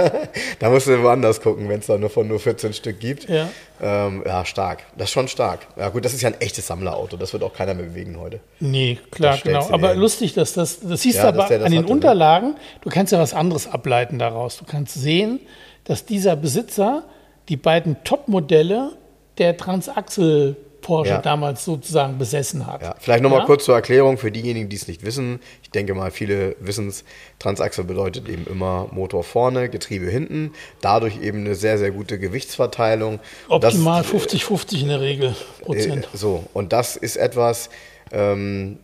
da 0.60 0.70
musst 0.70 0.88
du 0.88 1.02
woanders 1.02 1.42
gucken, 1.42 1.70
wenn 1.70 1.80
es 1.80 1.88
da 1.88 1.98
nur 1.98 2.10
von 2.10 2.28
nur 2.28 2.40
14 2.40 2.74
Stück 2.74 3.00
gibt. 3.00 3.28
Ja. 3.30 3.50
Ähm, 3.82 4.24
ja, 4.26 4.46
stark. 4.46 4.84
Das 4.98 5.10
ist 5.10 5.14
schon 5.14 5.28
stark. 5.28 5.62
Ja 5.78 5.90
gut, 5.90 6.06
das 6.06 6.14
ist 6.14 6.22
ja 6.22 6.30
ein 6.30 6.40
echtes 6.40 6.68
Sammlerauto. 6.68 7.18
Das 7.18 7.34
wird 7.34 7.44
auch 7.44 7.54
keiner 7.54 7.74
mehr 7.74 7.86
bewegen 7.86 8.20
heute. 8.20 8.40
Nee, 8.60 9.00
klar, 9.12 9.40
genau. 9.44 9.70
Aber 9.72 9.92
hin. 9.92 10.00
lustig, 10.00 10.34
dass 10.34 10.54
das, 10.54 10.80
das 10.80 11.02
siehst 11.02 11.18
Ja, 11.18 11.32
du 11.32 11.40
aber 11.40 11.44
an 11.46 11.50
den 11.50 11.64
hatte, 11.64 11.76
ne? 11.76 11.88
Unterlagen, 11.88 12.56
du 12.82 12.90
kannst 12.90 13.12
ja 13.12 13.20
was 13.20 13.34
anderes 13.34 13.68
ableiten 13.68 14.20
daraus. 14.20 14.58
Du 14.58 14.66
kannst 14.66 14.94
sehen, 14.96 15.40
dass 15.84 16.06
dieser 16.06 16.36
Besitzer 16.36 17.04
die 17.50 17.58
beiden 17.58 18.04
Top-Modelle 18.04 18.92
der 19.38 19.58
Transaxel 19.58 20.56
Porsche 20.84 21.10
Ja. 21.14 21.22
damals 21.22 21.66
sozusagen 21.66 22.20
besessen 22.20 22.68
hat. 22.68 22.84
Ja, 22.84 22.96
vielleicht 23.00 23.24
nochmal 23.24 23.40
Ja? 23.40 23.46
kurz 23.46 23.66
zur 23.66 23.74
Erklärung 23.74 24.20
für 24.20 24.32
diejenigen, 24.32 24.70
die 24.70 24.76
es 24.76 24.88
nicht 24.88 25.04
wissen. 25.04 25.40
Ich 25.64 25.72
denke 25.72 25.96
mal, 25.96 26.12
viele 26.12 26.56
wissen 26.60 26.88
es. 26.90 27.04
Transaxel 27.40 27.84
bedeutet 27.84 28.30
eben 28.30 28.46
immer 28.46 28.88
Motor 28.92 29.24
vorne, 29.24 29.70
Getriebe 29.70 30.06
hinten. 30.06 30.54
Dadurch 30.82 31.20
eben 31.22 31.40
eine 31.40 31.56
sehr, 31.56 31.80
sehr 31.80 31.90
gute 31.90 32.20
Gewichtsverteilung. 32.20 33.20
Optimal 33.50 34.04
50-50 34.04 34.82
in 34.82 34.90
der 34.90 35.02
Regel 35.02 35.36
Prozent. 35.62 36.06
Äh, 36.14 36.18
So, 36.18 36.44
und 36.54 36.72
das 36.74 36.96
ist 36.96 37.16
etwas, 37.16 37.70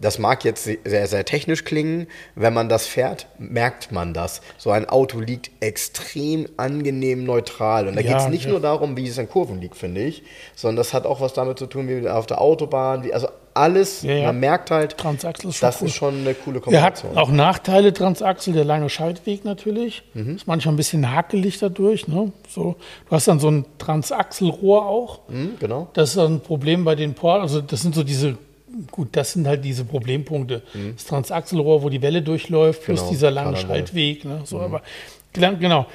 das 0.01 0.17
mag 0.17 0.43
jetzt 0.43 0.63
sehr, 0.63 1.07
sehr 1.07 1.23
technisch 1.23 1.63
klingen. 1.63 2.07
Wenn 2.35 2.53
man 2.53 2.67
das 2.67 2.87
fährt, 2.87 3.27
merkt 3.37 3.91
man 3.91 4.13
das. 4.13 4.41
So 4.57 4.71
ein 4.71 4.89
Auto 4.89 5.19
liegt 5.19 5.51
extrem 5.59 6.47
angenehm 6.57 7.25
neutral. 7.25 7.87
Und 7.87 7.95
da 7.95 8.01
Ja, 8.01 8.13
geht 8.13 8.21
es 8.21 8.27
nicht 8.29 8.45
ja. 8.45 8.51
nur 8.51 8.59
darum, 8.59 8.97
wie 8.97 9.07
es 9.07 9.17
in 9.19 9.29
Kurven 9.29 9.61
liegt, 9.61 9.75
finde 9.75 10.01
ich, 10.01 10.23
sondern 10.55 10.77
das 10.77 10.93
hat 10.95 11.05
auch 11.05 11.21
was 11.21 11.33
damit 11.33 11.59
zu 11.59 11.67
tun, 11.67 11.87
wie 11.87 12.09
auf 12.09 12.25
der 12.25 12.41
Autobahn. 12.41 13.03
Wie, 13.03 13.13
also 13.13 13.27
alles, 13.53 14.03
Ja, 14.03 14.27
man 14.27 14.39
merkt 14.39 14.71
halt, 14.71 14.97
Transaxel 14.97 15.49
ist 15.49 15.61
das 15.61 15.81
cool. 15.81 15.87
ist 15.89 15.93
schon 15.95 16.19
eine 16.19 16.33
coole 16.33 16.61
Der 16.61 16.81
hat 16.81 17.01
Kombination. 17.01 17.17
auch 17.17 17.29
Nachteile, 17.31 17.93
Transaxel, 17.93 18.53
der 18.53 18.63
lange 18.63 18.89
Schaltweg 18.89 19.43
natürlich. 19.45 20.03
Mhm. 20.13 20.37
Ist 20.37 20.47
manchmal 20.47 20.73
ein 20.73 20.77
bisschen 20.77 21.11
hakelig 21.11 21.59
dadurch. 21.59 22.07
Ne? 22.07 22.31
So, 22.47 22.77
du 23.07 23.11
hast 23.15 23.27
dann 23.27 23.39
so 23.39 23.49
ein 23.51 23.65
Transaxelrohr 23.77 24.85
auch. 24.87 25.19
Hm, 25.29 25.55
genau. 25.59 25.89
Das 25.93 26.11
ist 26.11 26.17
ein 26.17 26.39
Problem 26.39 26.83
bei 26.85 26.95
den 26.95 27.13
Porsche. 27.13 27.41
Also 27.41 27.61
das 27.61 27.81
sind 27.81 27.93
so 27.95 28.03
diese, 28.03 28.37
gut, 28.91 29.09
das 29.13 29.33
sind 29.33 29.47
halt 29.47 29.63
diese 29.65 29.85
Problempunkte. 29.85 30.61
Das 30.95 31.05
Transaxelrohr, 31.05 31.83
wo 31.83 31.89
die 31.89 32.01
Welle 32.01 32.21
durchläuft, 32.21 32.83
plus 32.83 32.99
Mhm. 32.99 33.03
Genau, 33.03 33.11
dieser 33.11 33.31
lange. 33.31 33.57
Schaltweg. 33.57 34.25
Ne? 34.25 34.41
So, 34.45 34.59
aber 34.59 34.81
klar, 35.33 35.53
genau. 35.55 35.85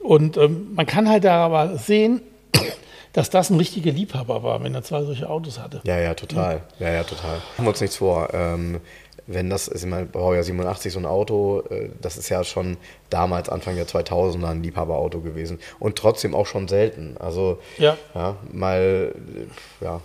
Und 0.00 0.36
ähm, 0.36 0.72
man 0.74 0.86
kann 0.86 1.08
halt 1.08 1.24
da 1.24 1.44
aber 1.44 1.76
sehen, 1.78 2.20
dass 3.12 3.30
das 3.30 3.50
ein 3.50 3.56
richtiger 3.58 3.92
Liebhaber 3.92 4.42
war, 4.42 4.62
wenn 4.64 4.74
er 4.74 4.82
zwei 4.82 5.02
solche 5.02 5.28
Autos 5.28 5.58
hatte. 5.58 5.80
Ja, 5.84 5.98
ja, 5.98 6.14
total. 6.14 6.62
Ja, 6.78 6.90
ja, 6.90 7.04
total. 7.04 7.36
Machen 7.56 7.64
wir 7.66 7.68
uns 7.68 7.80
nichts 7.80 7.96
vor. 7.96 8.28
Ähm, 8.32 8.80
wenn 9.28 9.48
das, 9.48 9.68
ist, 9.68 9.84
ich 9.84 9.88
meine, 9.88 10.06
Baujahr 10.06 10.42
87 10.42 10.92
so 10.92 10.98
ein 10.98 11.06
Auto, 11.06 11.62
äh, 11.70 11.90
das 12.00 12.16
ist 12.16 12.28
ja 12.28 12.42
schon 12.42 12.76
damals, 13.08 13.48
Anfang 13.48 13.76
der 13.76 13.86
2000er, 13.86 14.46
ein 14.48 14.62
Liebhaberauto 14.64 15.20
gewesen. 15.20 15.60
Und 15.78 15.96
trotzdem 15.96 16.34
auch 16.34 16.46
schon 16.46 16.66
selten. 16.66 17.16
Also, 17.20 17.58
Ja. 17.78 17.96
ja 18.16 18.36
mal, 18.52 19.14
äh, 19.80 19.84
ja, 19.84 20.00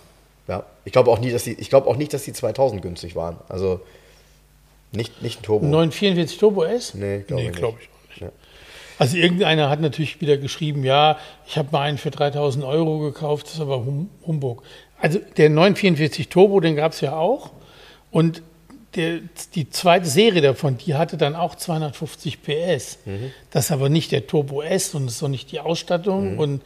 ja. 0.48 0.64
Ich 0.84 0.92
glaube 0.92 1.10
auch, 1.10 1.18
nie, 1.20 1.30
dass 1.30 1.44
die- 1.44 1.54
ich 1.60 1.68
glaube 1.70 1.86
auch 1.88 1.96
nicht, 1.96 2.12
dass 2.12 2.24
die 2.24 2.32
2000 2.32 2.82
günstig 2.82 3.14
waren. 3.14 3.36
Also, 3.48 3.80
nicht, 4.92 5.22
nicht 5.22 5.40
ein 5.40 5.42
Turbo. 5.42 5.66
944 5.66 6.38
Turbo 6.38 6.64
S? 6.64 6.94
Nee, 6.94 7.20
glaube 7.26 7.42
ich 7.42 7.52
glaub 7.52 7.76
nicht. 7.76 7.84
ich 7.84 7.92
auch 7.92 8.08
nicht. 8.10 8.20
Ja. 8.22 8.28
Also 8.98 9.16
irgendeiner 9.16 9.68
hat 9.70 9.80
natürlich 9.80 10.20
wieder 10.20 10.38
geschrieben, 10.38 10.82
ja, 10.82 11.18
ich 11.46 11.56
habe 11.56 11.68
mal 11.70 11.82
einen 11.82 11.98
für 11.98 12.10
3000 12.10 12.64
Euro 12.64 12.98
gekauft, 12.98 13.46
das 13.46 13.54
ist 13.54 13.60
aber 13.60 13.84
hum 13.84 14.08
Humbug. 14.26 14.62
Also 15.00 15.20
der 15.36 15.50
944 15.50 16.28
Turbo, 16.28 16.58
den 16.60 16.74
gab 16.74 16.92
es 16.92 17.00
ja 17.00 17.16
auch. 17.16 17.50
Und 18.10 18.42
der, 18.96 19.18
die 19.54 19.68
zweite 19.70 20.06
Serie 20.08 20.40
davon, 20.40 20.78
die 20.78 20.94
hatte 20.94 21.16
dann 21.18 21.36
auch 21.36 21.54
250 21.54 22.42
PS. 22.42 22.98
Mhm. 23.04 23.30
Das 23.50 23.66
ist 23.66 23.70
aber 23.70 23.88
nicht 23.90 24.10
der 24.10 24.26
Turbo 24.26 24.62
S 24.62 24.94
und 24.94 25.06
das 25.06 25.16
ist 25.16 25.22
auch 25.22 25.28
nicht 25.28 25.52
die 25.52 25.60
Ausstattung. 25.60 26.38
Und 26.38 26.62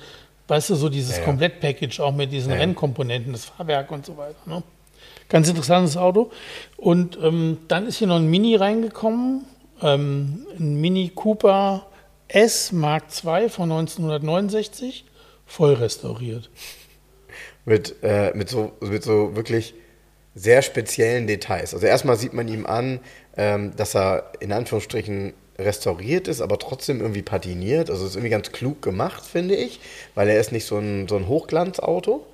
weißt 0.49 0.71
du, 0.71 0.75
so 0.75 0.89
dieses 0.89 1.13
Mhm. 1.17 1.19
ja. 1.21 1.25
Komplettpackage 1.25 2.01
auch 2.01 2.15
mit 2.15 2.33
diesen 2.33 2.51
Ja, 2.51 2.57
ja. 2.57 2.63
Rennkomponenten, 2.63 3.33
das 3.33 3.45
Fahrwerk 3.47 3.91
und 3.91 4.05
so 4.07 4.17
weiter. 4.17 4.37
Ne? 4.47 4.63
Ganz 5.29 5.49
interessantes 5.49 5.97
Auto. 5.97 6.31
Und 6.77 7.19
ähm, 7.23 7.59
dann 7.69 7.87
ist 7.87 7.97
hier 7.99 8.07
noch 8.09 8.17
ein 8.17 8.27
Mini 8.29 8.55
reingekommen, 8.57 9.45
ähm, 9.81 10.47
ein 10.59 10.81
Mini 10.81 11.11
Cooper 11.15 11.87
S 12.29 12.73
Mark 12.73 13.05
II 13.25 13.49
von 13.49 13.71
1969, 13.73 15.05
voll 15.47 15.75
restauriert. 15.75 16.51
mit, 17.65 17.95
äh, 18.03 18.33
mit, 18.35 18.49
so, 18.49 18.73
mit 18.81 19.03
so 19.05 19.37
wirklich 19.37 19.75
sehr 20.35 20.63
speziellen 20.63 21.27
Details. 21.27 21.75
Also 21.75 21.87
erstmal 21.87 22.17
sieht 22.17 22.33
man 22.33 22.49
ihm 22.49 22.67
an, 22.67 23.01
ähm, 23.37 23.75
dass 23.77 23.95
er 23.95 24.33
in 24.41 24.51
Anführungsstrichen 24.53 25.35
restauriert 25.59 26.29
ist, 26.29 26.41
aber 26.41 26.59
trotzdem 26.59 27.01
irgendwie 27.01 27.23
patiniert. 27.23 27.91
Also 27.91 28.07
ist 28.07 28.15
irgendwie 28.15 28.31
ganz 28.31 28.53
klug 28.53 28.83
gemacht, 28.83 29.25
finde 29.25 29.55
ich, 29.55 29.81
weil 30.15 30.29
er 30.29 30.41
ist 30.41 30.53
nicht 30.53 30.67
so 30.67 30.79
ein, 30.79 31.09
so 31.09 31.17
ein 31.17 31.29
Hochglanzauto 31.29 32.27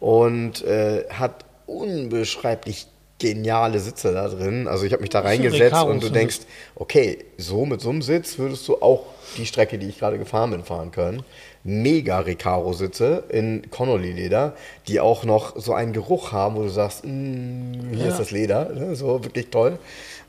und 0.00 0.64
äh, 0.64 1.04
hat 1.10 1.44
unbeschreiblich 1.66 2.86
geniale 3.18 3.80
Sitze 3.80 4.12
da 4.12 4.28
drin. 4.28 4.68
Also 4.68 4.84
ich 4.84 4.92
habe 4.92 5.00
mich 5.00 5.10
da 5.10 5.20
reingesetzt 5.20 5.82
und 5.84 6.02
du 6.02 6.06
sind 6.06 6.16
denkst, 6.16 6.40
okay, 6.74 7.24
so 7.38 7.64
mit 7.64 7.80
so 7.80 7.90
einem 7.90 8.02
Sitz 8.02 8.38
würdest 8.38 8.68
du 8.68 8.76
auch 8.82 9.06
die 9.36 9.46
Strecke, 9.46 9.78
die 9.78 9.88
ich 9.88 9.98
gerade 9.98 10.18
gefahren 10.18 10.50
bin, 10.50 10.64
fahren 10.64 10.90
können. 10.90 11.22
Mega 11.66 12.20
Recaro-Sitze 12.20 13.24
in 13.28 13.62
Connolly-Leder, 13.70 14.54
die 14.88 15.00
auch 15.00 15.24
noch 15.24 15.54
so 15.56 15.74
einen 15.74 15.92
Geruch 15.92 16.30
haben, 16.32 16.54
wo 16.56 16.62
du 16.62 16.68
sagst, 16.68 17.04
mm, 17.04 17.90
hier 17.92 18.04
Ja. 18.04 18.10
ist 18.10 18.18
das 18.20 18.30
Leder, 18.30 18.70
ne? 18.72 18.94
so 18.94 19.22
wirklich 19.24 19.48
toll. 19.50 19.78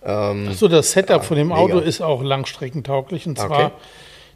Ähm, 0.03 0.51
So, 0.53 0.67
das 0.67 0.91
Setup 0.91 1.23
von 1.23 1.37
dem 1.37 1.49
mega. 1.49 1.59
Auto 1.59 1.79
ist 1.79 2.01
auch 2.01 2.23
langstreckentauglich. 2.23 3.27
Und 3.27 3.37
zwar, 3.37 3.65
Okay. 3.67 3.71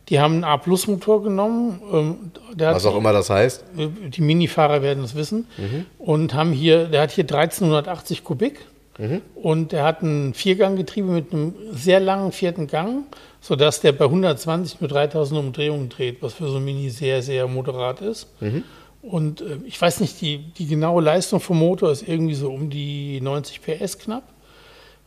die 0.10 0.20
haben 0.20 0.36
einen 0.36 0.44
A-Plus-Motor 0.44 1.24
genommen. 1.24 1.82
Ähm, 1.92 2.32
was 2.58 2.86
auch 2.86 2.96
immer 2.98 3.14
das 3.14 3.30
heißt. 3.30 3.64
Die 3.76 4.22
Minifahrer 4.22 4.82
werden 4.82 5.04
es 5.04 5.16
wissen. 5.16 5.48
Mhm. 5.58 5.86
Und 5.98 6.34
haben 6.36 6.52
hier, 6.52 6.86
der 6.86 7.02
hat 7.02 7.12
hier 7.12 7.26
1380 7.26 8.24
Kubik. 8.24 8.60
Mhm. 9.00 9.22
Und 9.36 9.72
der 9.72 9.84
hat 9.86 10.04
ein 10.04 10.34
Vierganggetriebe 10.36 11.08
mit 11.08 11.34
einem 11.34 11.56
sehr 11.72 12.00
langen 12.00 12.32
vierten 12.32 12.68
Gang, 12.68 13.06
sodass 13.42 13.82
der 13.82 13.92
bei 13.92 14.06
120 14.06 14.80
nur 14.80 14.88
3000 14.88 15.40
Umdrehungen 15.40 15.90
dreht, 15.90 16.22
was 16.22 16.36
für 16.36 16.48
so 16.48 16.58
ein 16.58 16.64
Mini 16.64 16.90
sehr, 16.90 17.22
sehr 17.22 17.48
moderat 17.48 18.00
ist. 18.02 18.28
Mhm. 18.40 18.64
Und 19.02 19.42
äh, 19.42 19.58
ich 19.66 19.82
weiß 19.82 20.00
nicht, 20.00 20.22
die, 20.22 20.38
die 20.38 20.68
genaue 20.68 21.02
Leistung 21.02 21.40
vom 21.40 21.58
Motor 21.58 21.92
ist 21.92 22.08
irgendwie 22.08 22.36
so 22.36 22.52
um 22.52 22.70
die 22.70 23.20
90 23.20 23.62
PS 23.62 23.98
knapp. 23.98 24.24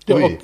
Der 0.09 0.17
Ui. 0.17 0.39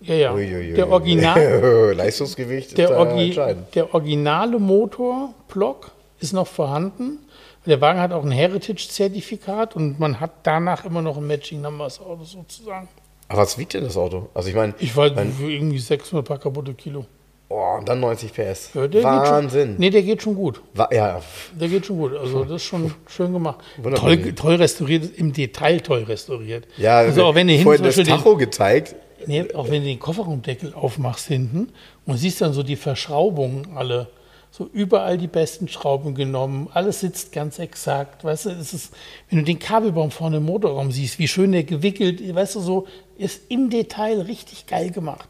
Ja, 0.00 0.14
ja. 0.14 0.32
Uiuiui. 0.32 0.74
Der 0.74 0.88
Original, 0.88 1.92
Leistungsgewicht 1.96 2.68
ist 2.68 2.78
der, 2.78 2.96
Orgi 2.96 3.26
entscheidend. 3.26 3.74
der 3.74 3.92
originale 3.92 4.58
Motorblock 4.58 5.90
ist 6.20 6.32
noch 6.32 6.46
vorhanden. 6.46 7.18
Der 7.66 7.80
Wagen 7.80 7.98
hat 7.98 8.12
auch 8.12 8.24
ein 8.24 8.30
Heritage-Zertifikat 8.30 9.74
und 9.74 9.98
man 9.98 10.20
hat 10.20 10.30
danach 10.44 10.84
immer 10.84 11.02
noch 11.02 11.16
ein 11.16 11.26
Matching 11.26 11.60
Numbers 11.60 12.00
Auto 12.00 12.24
sozusagen. 12.24 12.88
Aber 13.28 13.42
was 13.42 13.58
wiegt 13.58 13.74
denn 13.74 13.84
das 13.84 13.96
Auto? 13.96 14.28
Also 14.34 14.48
ich 14.48 14.54
meine, 14.54 14.74
Ich 14.78 14.96
weiß, 14.96 15.12
mein- 15.14 15.32
irgendwie 15.40 15.78
600 15.78 16.26
paar 16.26 16.38
kaputte 16.38 16.72
Kilo. 16.74 17.04
oh, 17.50 17.76
und 17.78 17.88
dann 17.88 18.00
90 18.00 18.32
PS. 18.32 18.70
Ja, 18.74 19.02
Wahnsinn. 19.02 19.68
schon, 19.70 19.76
nee, 19.78 19.90
der 19.90 20.02
geht 20.02 20.22
schon 20.22 20.34
gut. 20.34 20.60
Wa- 20.74 20.88
ja, 20.92 21.20
Der 21.58 21.68
geht 21.68 21.86
schon 21.86 21.98
gut. 21.98 22.16
Also 22.16 22.44
das 22.44 22.56
ist 22.56 22.64
schon 22.64 22.92
schön 23.06 23.32
gemacht. 23.32 23.58
Wunderbar. 23.76 24.00
Toll, 24.14 24.32
toll 24.34 24.54
restauriert, 24.56 25.16
im 25.16 25.32
Detail 25.32 25.80
toll 25.80 26.02
restauriert. 26.04 26.66
ja 26.76 26.98
also 26.98 27.24
auch 27.24 27.34
wenn 27.34 27.46
du 27.46 27.52
hinten 27.52 27.64
vorhin 27.64 27.82
das 27.84 27.96
Beispiel 27.96 28.12
den, 28.14 28.22
Tacho 28.22 28.36
gezeigt. 28.36 28.94
Nee, 29.26 29.52
auch 29.54 29.68
wenn 29.68 29.82
du 29.82 29.88
den 29.88 29.98
Kofferraumdeckel 29.98 30.72
aufmachst 30.74 31.26
hinten 31.26 31.72
und 32.06 32.16
siehst 32.16 32.40
dann 32.40 32.52
so 32.52 32.62
die 32.62 32.76
Verschraubungen 32.76 33.76
alle. 33.76 34.08
So 34.50 34.68
überall 34.72 35.18
die 35.18 35.26
besten 35.26 35.68
Schrauben 35.68 36.14
genommen, 36.14 36.68
alles 36.72 37.00
sitzt 37.00 37.32
ganz 37.32 37.58
exakt. 37.58 38.24
Weißt 38.24 38.46
du, 38.46 38.50
es 38.50 38.72
ist, 38.72 38.92
wenn 39.28 39.38
du 39.38 39.44
den 39.44 39.58
Kabelbaum 39.58 40.10
vorne 40.10 40.38
im 40.38 40.46
Motorraum 40.46 40.90
siehst, 40.90 41.18
wie 41.18 41.28
schön 41.28 41.52
der 41.52 41.64
gewickelt, 41.64 42.34
weißt 42.34 42.56
du, 42.56 42.60
so 42.60 42.86
ist 43.18 43.42
im 43.50 43.70
Detail 43.70 44.22
richtig 44.22 44.66
geil 44.66 44.90
gemacht. 44.90 45.28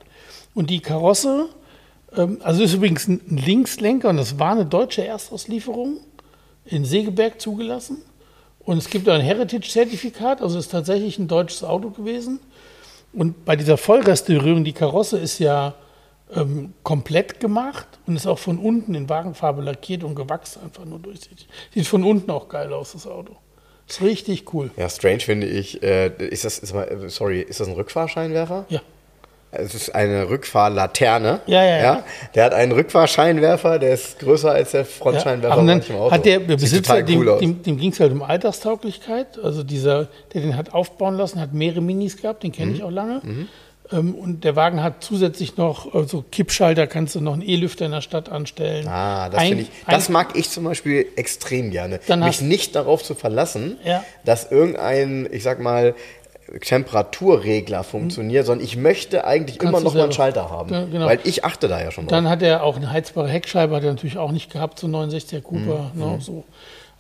Und 0.54 0.70
die 0.70 0.80
Karosse, 0.80 1.48
ähm, 2.16 2.38
also 2.42 2.62
ist 2.62 2.74
übrigens 2.74 3.08
ein 3.08 3.20
Linkslenker 3.28 4.08
und 4.08 4.16
das 4.16 4.38
war 4.38 4.52
eine 4.52 4.66
deutsche 4.66 5.04
Erstauslieferung 5.04 5.98
in 6.64 6.84
Segeberg 6.84 7.40
zugelassen. 7.40 7.98
Und 8.60 8.78
es 8.78 8.90
gibt 8.90 9.08
ein 9.08 9.20
Heritage-Zertifikat, 9.20 10.42
also 10.42 10.58
ist 10.58 10.70
tatsächlich 10.70 11.18
ein 11.18 11.26
deutsches 11.26 11.64
Auto 11.64 11.90
gewesen. 11.90 12.38
Und 13.12 13.44
bei 13.44 13.56
dieser 13.56 13.78
Vollrestaurierung, 13.78 14.64
die 14.64 14.74
Karosse 14.74 15.18
ist 15.18 15.38
ja 15.38 15.74
ähm, 16.34 16.72
komplett 16.82 17.40
gemacht 17.40 17.86
und 18.06 18.16
ist 18.16 18.26
auch 18.26 18.38
von 18.38 18.58
unten 18.58 18.94
in 18.94 19.08
Wagenfarbe 19.08 19.62
lackiert 19.62 20.04
und 20.04 20.14
gewachsen, 20.14 20.62
einfach 20.62 20.84
nur 20.84 20.98
durchsichtig. 20.98 21.48
Sieht 21.72 21.86
von 21.86 22.04
unten 22.04 22.30
auch 22.30 22.48
geil 22.48 22.72
aus, 22.72 22.92
das 22.92 23.06
Auto. 23.06 23.36
Ist 23.88 24.02
richtig 24.02 24.52
cool. 24.52 24.70
Ja, 24.76 24.88
strange 24.90 25.20
finde 25.20 25.46
ich. 25.46 25.82
Äh, 25.82 26.08
ist 26.28 26.44
das, 26.44 26.58
ist 26.58 26.74
mal, 26.74 26.86
sorry, 27.08 27.40
ist 27.40 27.60
das 27.60 27.68
ein 27.68 27.74
Rückfahrscheinwerfer? 27.74 28.66
Ja. 28.68 28.80
Es 29.50 29.74
ist 29.74 29.94
eine 29.94 30.28
Rückfahrlaterne. 30.28 31.40
Ja, 31.46 31.64
ja, 31.64 31.76
ja. 31.78 32.04
Der 32.34 32.44
hat 32.44 32.52
einen 32.52 32.72
Rückfahrscheinwerfer, 32.72 33.78
der 33.78 33.94
ist 33.94 34.18
größer 34.18 34.52
als 34.52 34.72
der 34.72 34.84
Frontscheinwerfer 34.84 35.56
bei 35.56 35.64
dann 35.64 35.80
Auto. 35.96 36.10
hat 36.10 36.26
der 36.26 36.40
Besitzer, 36.40 37.02
dem, 37.02 37.18
cool 37.20 37.38
dem, 37.40 37.62
dem 37.62 37.78
ging 37.78 37.90
es 37.90 37.98
halt 37.98 38.12
um 38.12 38.22
Alltagstauglichkeit. 38.22 39.38
Also 39.42 39.62
dieser, 39.62 40.08
der 40.34 40.42
den 40.42 40.54
hat 40.54 40.74
aufbauen 40.74 41.16
lassen, 41.16 41.40
hat 41.40 41.54
mehrere 41.54 41.80
Minis 41.80 42.18
gehabt, 42.20 42.42
den 42.42 42.50
Mhm. 42.50 42.54
kenne 42.54 42.72
ich 42.72 42.82
auch 42.82 42.90
lange. 42.90 43.22
Ähm, 43.24 43.48
und 43.90 44.44
der 44.44 44.54
Wagen 44.56 44.82
hat 44.82 45.02
zusätzlich 45.02 45.56
noch 45.56 45.88
so 46.06 46.22
Kippschalter, 46.30 46.86
kannst 46.86 47.14
du 47.14 47.20
noch 47.20 47.32
einen 47.32 47.42
E-Lüfter 47.42 47.86
in 47.86 47.92
der 47.92 48.00
Stadt 48.02 48.28
anstellen. 48.28 48.86
Ah, 48.86 49.28
das 49.30 49.42
finde 49.44 49.62
ich, 49.62 49.70
das 49.88 50.08
ein- 50.08 50.12
mag 50.12 50.36
ich 50.36 50.50
zum 50.50 50.64
Beispiel 50.64 51.06
extrem 51.16 51.70
gerne. 51.70 52.00
Dann 52.06 52.20
Mich 52.20 52.40
nicht 52.42 52.74
darauf 52.76 53.02
zu 53.02 53.14
verlassen, 53.14 53.78
Ja. 53.84 54.04
dass 54.24 54.50
irgendein, 54.50 55.28
ich 55.32 55.42
sag 55.42 55.60
mal, 55.60 55.94
Temperaturregler 56.72 57.84
funktioniert, 57.84 58.46
sondern 58.46 58.64
ich 58.64 58.76
möchte 58.76 59.24
eigentlich 59.26 59.58
Kannst 59.58 59.72
immer 59.74 59.84
noch 59.84 59.94
mal 59.94 60.04
einen. 60.04 60.12
Schalter 60.12 60.50
haben. 60.50 60.72
Ja, 60.72 60.84
genau. 60.84 61.06
Weil 61.06 61.20
ich 61.24 61.44
achte 61.44 61.68
da 61.68 61.80
ja 61.82 61.90
schon 61.90 62.04
drauf. 62.04 62.10
Dann 62.10 62.28
hat 62.28 62.42
er 62.42 62.62
auch 62.62 62.76
eine 62.76 62.90
heizbare 62.90 63.28
Heckscheibe, 63.28 63.74
hat 63.74 63.82
er 63.84 63.90
natürlich 63.92 64.18
auch 64.18 64.32
nicht 64.32 64.50
gehabt, 64.52 64.78
so 64.78 64.86
69er 64.86 65.40
Cooper. 65.42 65.90
Mhm. 65.94 66.00
Ne, 66.00 66.18
so. 66.20 66.44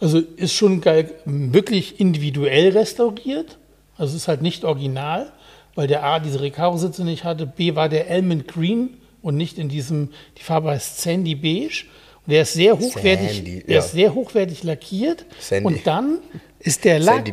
Also 0.00 0.18
ist 0.36 0.52
schon 0.54 0.80
geil, 0.80 1.10
wirklich 1.24 1.98
individuell 2.00 2.70
restauriert. 2.76 3.58
Also 3.96 4.16
ist 4.16 4.28
halt 4.28 4.42
nicht 4.42 4.64
original, 4.64 5.32
weil 5.78 5.86
der 5.86 6.02
A 6.02 6.18
diese 6.18 6.40
Recaro-Sitze 6.40 7.04
nicht 7.04 7.22
hatte, 7.22 7.46
B 7.46 7.76
war 7.76 7.88
der 7.88 8.10
Almond 8.10 8.48
Green 8.48 8.96
und 9.22 9.36
nicht 9.36 9.58
in 9.58 9.68
diesem, 9.68 10.08
die 10.36 10.42
Farbe 10.42 10.70
heißt 10.70 11.00
Sandy 11.02 11.36
Beige. 11.36 11.84
Und 12.26 12.32
der 12.32 12.42
ist 12.42 12.54
sehr 12.54 12.76
hochwertig, 12.76 13.36
Sandy, 13.36 13.64
ja. 13.64 13.78
ist 13.78 13.92
sehr 13.92 14.12
hochwertig 14.12 14.64
lackiert. 14.64 15.24
Sandy. 15.38 15.66
Und 15.66 15.86
dann 15.86 16.18
ist 16.58 16.84
der 16.84 16.98
Lack, 16.98 17.30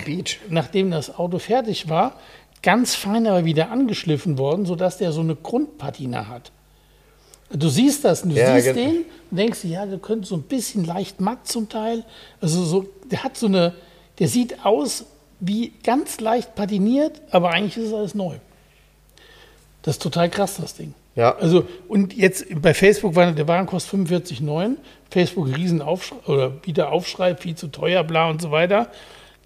nachdem 0.47 0.91
das 0.91 1.17
Auto 1.17 1.39
fertig 1.39 1.89
war, 1.89 2.19
ganz 2.61 2.93
fein 2.93 3.25
aber 3.25 3.45
wieder 3.45 3.71
angeschliffen 3.71 4.37
worden, 4.37 4.67
sodass 4.67 4.99
der 4.99 5.11
so 5.11 5.21
eine 5.21 5.35
Grundpatina 5.35 6.27
hat. 6.27 6.51
Du 7.49 7.67
siehst 7.67 8.05
das, 8.05 8.21
du 8.21 8.29
Ja, 8.29 8.53
siehst 8.53 8.75
gen- 8.75 8.75
den 8.75 9.05
und 9.31 9.37
denkst, 9.37 9.63
ja, 9.63 9.87
der 9.87 9.97
könnte 9.97 10.27
so 10.27 10.35
ein 10.35 10.43
bisschen 10.43 10.85
leicht 10.85 11.19
matt 11.19 11.47
zum 11.47 11.67
Teil. 11.67 12.03
Also 12.41 12.63
so, 12.63 12.85
der 13.09 13.23
hat 13.23 13.37
so 13.37 13.47
eine, 13.47 13.73
der 14.19 14.27
sieht 14.27 14.63
aus 14.63 15.05
wie 15.39 15.73
ganz 15.83 16.19
leicht 16.19 16.55
patiniert, 16.55 17.21
aber 17.31 17.51
eigentlich 17.51 17.77
ist 17.77 17.87
es 17.87 17.93
alles 17.93 18.15
neu. 18.15 18.35
Das 19.81 19.95
ist 19.95 20.01
total 20.01 20.29
krass, 20.29 20.57
das 20.59 20.73
Ding. 20.73 20.93
Ja. 21.15 21.35
Also, 21.35 21.65
und 21.87 22.13
jetzt 22.13 22.45
bei 22.61 22.73
Facebook 22.73 23.15
war 23.15 23.31
der 23.31 23.47
Wagen 23.47 23.67
kostet 23.67 23.99
45,9. 23.99 24.75
Facebook 25.09 25.47
riesen 25.55 25.81
Aufschrei 25.81 26.17
oder 26.25 26.65
wieder 26.65 26.91
Aufschrei, 26.91 27.35
viel 27.35 27.55
zu 27.55 27.67
teuer, 27.67 28.03
bla 28.03 28.29
und 28.29 28.41
so 28.41 28.51
weiter. 28.51 28.89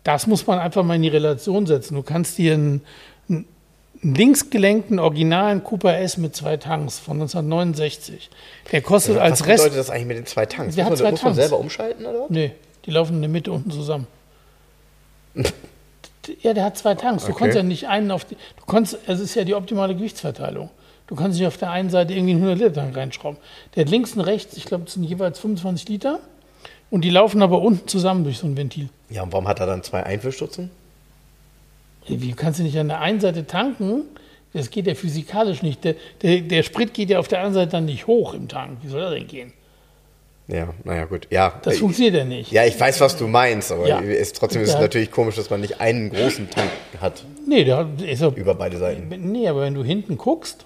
Das 0.04 0.26
muss 0.26 0.48
man 0.48 0.60
einfach 0.60 0.84
mal 0.84 0.96
in 0.96 1.04
die 1.04 1.10
Relation 1.10 1.68
setzen. 1.68 1.96
Du 1.96 2.02
kannst 2.02 2.38
dir 2.38 2.54
einen, 2.54 2.82
einen 3.28 3.46
linksgelenkten 4.02 4.98
originalen 4.98 5.64
Cooper 5.64 6.00
S 6.00 6.18
mit 6.18 6.36
zwei 6.36 6.58
Tanks 6.58 6.98
von 6.98 7.18
1969. 7.18 8.30
Der 8.72 8.82
kostet 8.82 9.18
als 9.18 9.42
Was 9.42 9.48
Rest. 9.48 9.64
bedeutet 9.66 9.80
das 9.80 9.90
eigentlich 9.90 10.08
mit 10.08 10.18
den 10.18 10.26
zwei 10.26 10.46
Tanks? 10.46 10.76
Der 10.76 10.86
muss 10.86 11.00
hat 11.00 11.04
man, 11.04 11.06
zwei 11.06 11.12
muss 11.12 11.22
man 11.22 11.34
Tanks. 11.34 11.50
selber 11.50 11.60
umschalten 11.60 12.06
oder? 12.06 12.22
was? 12.22 12.30
Nee, 12.30 12.52
die 12.86 12.92
laufen 12.92 13.16
in 13.16 13.22
der 13.22 13.30
Mitte 13.30 13.52
unten 13.52 13.70
zusammen. 13.70 14.08
ja, 16.42 16.54
der 16.54 16.64
hat 16.64 16.78
zwei 16.78 16.96
Tanks. 16.96 17.24
Du 17.26 17.32
Okay. 17.32 17.40
kannst 17.40 17.56
ja 17.58 17.64
nicht 17.64 17.88
einen 17.88 18.12
auf 18.12 18.26
die. 18.26 18.36
Du 18.58 18.66
kannst, 18.66 18.98
es 19.08 19.20
ist 19.20 19.36
ja 19.36 19.44
die 19.44 19.56
optimale 19.56 19.96
Gewichtsverteilung. 19.96 20.70
Du 21.08 21.16
kannst 21.16 21.38
nicht 21.40 21.48
auf 21.48 21.58
der 21.58 21.72
einen 21.72 21.90
Seite 21.90 22.14
irgendwie 22.14 22.34
einen 22.34 22.46
100-Liter-Tank 22.46 22.96
reinschrauben. 22.96 23.40
Der 23.76 23.86
hat 23.86 23.90
links 23.92 24.14
und 24.14 24.22
rechts, 24.22 24.56
ich 24.58 24.66
glaube, 24.66 24.84
es 24.86 24.94
sind 24.94 25.04
jeweils 25.04 25.40
25 25.40 25.90
Liter. 25.90 26.20
Und 26.92 27.02
die 27.02 27.10
laufen 27.10 27.42
aber 27.42 27.62
unten 27.62 27.88
zusammen 27.88 28.24
durch 28.24 28.38
so 28.40 28.48
ein 28.48 28.58
Ventil. 28.58 28.90
Ja, 29.10 29.24
und 29.24 29.32
warum 29.32 29.48
hat 29.48 29.60
er 29.60 29.66
dann 29.68 29.84
zwei 29.84 30.04
Einfüllstutzen? 30.04 30.70
Wie 32.08 32.32
kannst 32.34 32.60
du 32.60 32.64
nicht 32.64 32.78
an 32.78 32.88
der 32.88 33.02
einen 33.02 33.20
Seite 33.20 33.46
tanken? 33.46 34.04
Das 34.54 34.72
geht 34.72 34.88
ja 34.88 34.96
physikalisch 34.96 35.62
nicht. 35.62 35.84
Der, 35.84 35.96
der, 36.24 36.42
der 36.42 36.64
Sprit 36.64 36.94
geht 36.96 37.12
ja 37.12 37.20
auf 37.20 37.28
der 37.28 37.40
anderen 37.40 37.54
Seite 37.54 37.72
dann 37.74 37.86
nicht 37.86 38.08
hoch 38.08 38.34
im 38.34 38.48
Tank. 38.48 38.80
Wie 38.82 38.88
soll 38.88 39.02
das 39.02 39.12
denn 39.14 39.28
gehen? 39.28 39.54
Ja, 40.52 40.70
naja, 40.84 41.06
gut. 41.06 41.28
Ja, 41.30 41.54
Das 41.64 41.76
äh, 41.76 41.78
funktioniert 41.78 42.16
ja 42.16 42.24
nicht. 42.26 42.52
ja, 42.52 42.66
ich 42.66 42.80
weiß, 42.80 43.00
was 43.02 43.16
du 43.16 43.28
meinst, 43.28 43.72
aber 43.72 43.88
Ja. 43.88 44.00
ist, 44.00 44.36
trotzdem 44.36 44.64
ist 44.64 44.70
es 44.74 44.80
natürlich 44.80 45.12
komisch, 45.12 45.36
dass 45.36 45.50
man 45.52 45.62
nicht 45.62 45.80
einen 45.80 46.10
großen 46.12 46.50
Tank 46.50 46.72
hat 47.00 47.24
Nee, 47.46 47.64
der 47.66 47.78
hat- 47.78 48.02
ist 48.02 48.22
ja 48.22 48.30
über 48.30 48.56
beide 48.56 48.78
Seiten. 48.78 49.10
Nee, 49.32 49.48
aber 49.48 49.62
wenn 49.62 49.76
du 49.76 49.84
hinten 49.84 50.18
guckst, 50.18 50.66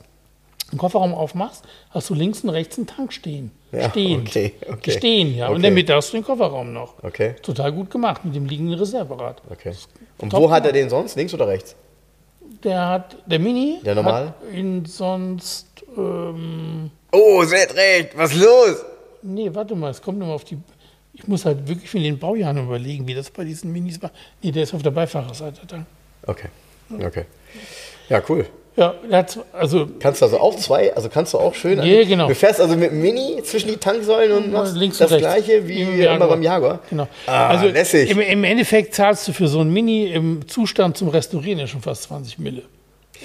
den 0.72 0.78
Kofferraum 0.80 1.14
aufmachst, 1.14 1.64
hast 1.92 2.10
du 2.10 2.14
links 2.14 2.42
und 2.46 2.50
rechts 2.52 2.78
einen 2.78 2.88
Tank 2.88 3.12
stehen. 3.14 3.52
Ja, 3.74 3.90
Stehend. 3.90 4.30
okay, 4.30 4.54
okay. 4.72 4.92
Stehen, 4.92 5.36
ja. 5.36 5.48
Und 5.48 5.52
in 5.52 5.56
Okay. 5.58 5.62
der 5.64 5.72
Mitte 5.72 5.96
hast 5.96 6.14
du 6.14 6.18
den 6.18 6.24
Kofferraum 6.24 6.72
noch. 6.74 6.96
Okay, 7.04 7.36
Total 7.42 7.72
gut 7.74 7.92
gemacht 7.92 8.24
mit 8.24 8.36
dem 8.36 8.46
liegenden 8.46 8.80
Reserverad. 8.80 9.42
okay. 9.50 9.74
Und 10.20 10.32
wo 10.34 10.50
hat 10.50 10.66
er 10.66 10.72
den 10.72 10.90
sonst? 10.90 11.16
Links 11.18 11.34
oder 11.34 11.48
rechts? 11.48 11.76
Der 12.64 12.88
hat, 12.88 13.18
der 13.26 13.40
Mini, 13.40 13.80
Der 13.84 13.96
normal? 13.96 14.28
hat 14.28 14.54
ihn 14.56 14.86
sonst, 14.86 15.68
ähm, 15.98 16.90
Oh, 17.12 17.44
seht 17.44 17.76
recht, 17.76 18.18
was 18.18 18.32
ist 18.34 18.42
los? 18.42 18.86
Nee, 19.24 19.50
warte 19.54 19.76
mal, 19.76 19.92
es 19.92 20.02
kommt 20.02 20.22
immer 20.22 20.34
auf 20.34 20.44
die, 20.44 20.58
ich 21.14 21.28
muss 21.28 21.46
halt 21.46 21.68
wirklich 21.68 21.94
mit 21.94 22.04
den 22.04 22.20
Baujahren 22.20 22.58
überlegen, 22.58 23.08
wie 23.08 23.14
das 23.14 23.30
bei 23.30 23.44
diesen 23.44 23.72
Minis 23.72 24.02
war. 24.02 24.12
Nee, 24.42 24.52
der 24.52 24.64
ist 24.64 24.74
auf 24.74 24.84
der 24.84 24.92
Beifahrerseite 24.92 25.62
da. 25.68 25.86
Okay, 26.26 26.48
okay. 27.02 27.26
Ja, 28.10 28.22
cool. 28.30 28.46
Ja, 28.76 28.96
also 29.52 29.88
Kannst 30.00 30.22
du 30.22 30.26
also 30.26 30.40
auch 30.40 30.56
zwei, 30.56 30.96
also 30.96 31.08
kannst 31.08 31.34
du 31.34 31.38
auch 31.38 31.54
schön. 31.54 31.84
Ja, 31.84 32.04
genau. 32.06 32.28
Du 32.28 32.34
fährst 32.34 32.60
also 32.60 32.76
mit 32.76 32.90
dem 32.90 33.02
Mini 33.02 33.40
zwischen 33.44 33.68
die 33.70 33.78
Tanksäulen 33.78 34.32
und 34.32 34.52
machst 34.52 34.76
links 34.76 34.98
das 34.98 35.12
rechts. 35.12 35.22
gleiche 35.22 35.68
wie 35.68 35.82
Im 35.82 36.02
immer 36.02 36.28
beim 36.28 36.42
Jaguar. 36.42 36.80
Genau. 36.90 37.08
Ah, 37.28 37.50
also 37.50 37.68
lässig. 37.68 38.10
im, 38.10 38.20
im 38.20 38.44
Endeffekt 38.44 38.96
zahlst 38.96 39.28
du 39.28 39.34
für 39.34 39.48
so 39.48 39.60
ein 39.62 39.70
Mini 39.70 40.08
im 40.08 40.48
Zustand 40.48 40.98
zum 40.98 41.10
Restaurieren 41.10 41.60
ja 41.60 41.68
schon 41.68 41.82
fast 41.82 42.04
20 42.04 42.40
Mille. 42.40 42.64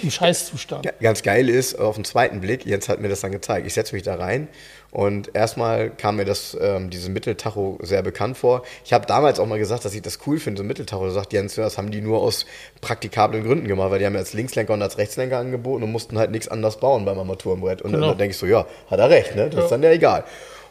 Im 0.01 0.11
Scheißzustand. 0.11 0.85
Ja, 0.85 0.91
Ganz 1.01 1.23
geil 1.23 1.49
ist, 1.49 1.77
auf 1.79 1.95
den 1.95 2.05
zweiten 2.05 2.41
Blick, 2.41 2.65
Jens 2.65 2.87
hat 2.89 2.99
mir 3.01 3.09
das 3.09 3.21
dann 3.21 3.31
gezeigt. 3.31 3.65
Ich 3.67 3.73
setze 3.73 3.93
mich 3.95 4.03
da 4.03 4.15
rein 4.15 4.47
und 4.91 5.35
erstmal 5.35 5.89
kam 5.89 6.15
mir 6.15 6.25
das, 6.25 6.57
ähm, 6.59 6.89
dieses 6.89 7.09
Mitteltacho 7.09 7.77
sehr 7.81 8.01
bekannt 8.01 8.37
vor. 8.37 8.63
Ich 8.85 8.93
habe 8.93 9.05
damals 9.05 9.39
auch 9.39 9.45
mal 9.45 9.59
gesagt, 9.59 9.85
dass 9.85 9.93
ich 9.93 10.01
das 10.01 10.19
cool 10.25 10.39
finde, 10.39 10.59
so 10.59 10.63
ein 10.63 10.67
Mitteltacho. 10.67 11.05
Da 11.05 11.11
sagt 11.11 11.33
Jens, 11.33 11.55
ja, 11.55 11.63
das 11.63 11.77
haben 11.77 11.91
die 11.91 12.01
nur 12.01 12.19
aus 12.21 12.45
praktikablen 12.81 13.43
Gründen 13.43 13.67
gemacht, 13.67 13.91
weil 13.91 13.99
die 13.99 14.05
haben 14.05 14.13
ja 14.13 14.19
als 14.19 14.33
Linkslenker 14.33 14.73
und 14.73 14.81
als 14.81 14.97
Rechtslenker 14.97 15.37
angeboten 15.37 15.83
und 15.83 15.91
mussten 15.91 16.17
halt 16.17 16.31
nichts 16.31 16.47
anderes 16.47 16.77
bauen 16.77 17.05
beim 17.05 17.17
Armaturenbrett. 17.19 17.81
Und 17.81 17.91
Genau. 17.91 18.07
dann 18.09 18.17
denke 18.17 18.31
ich 18.31 18.37
so, 18.37 18.45
ja, 18.45 18.65
hat 18.89 18.99
er 18.99 19.09
recht, 19.09 19.35
ne? 19.35 19.49
Das 19.49 19.65
ist 19.65 19.69
dann 19.71 19.83
ja 19.83 19.91
egal. 19.91 20.23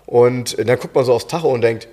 Und 0.06 0.56
dann 0.58 0.78
guckt 0.78 0.94
man 0.94 1.04
so 1.04 1.12
aufs 1.12 1.26
Tacho 1.26 1.48
und 1.50 1.60
denkt, 1.60 1.86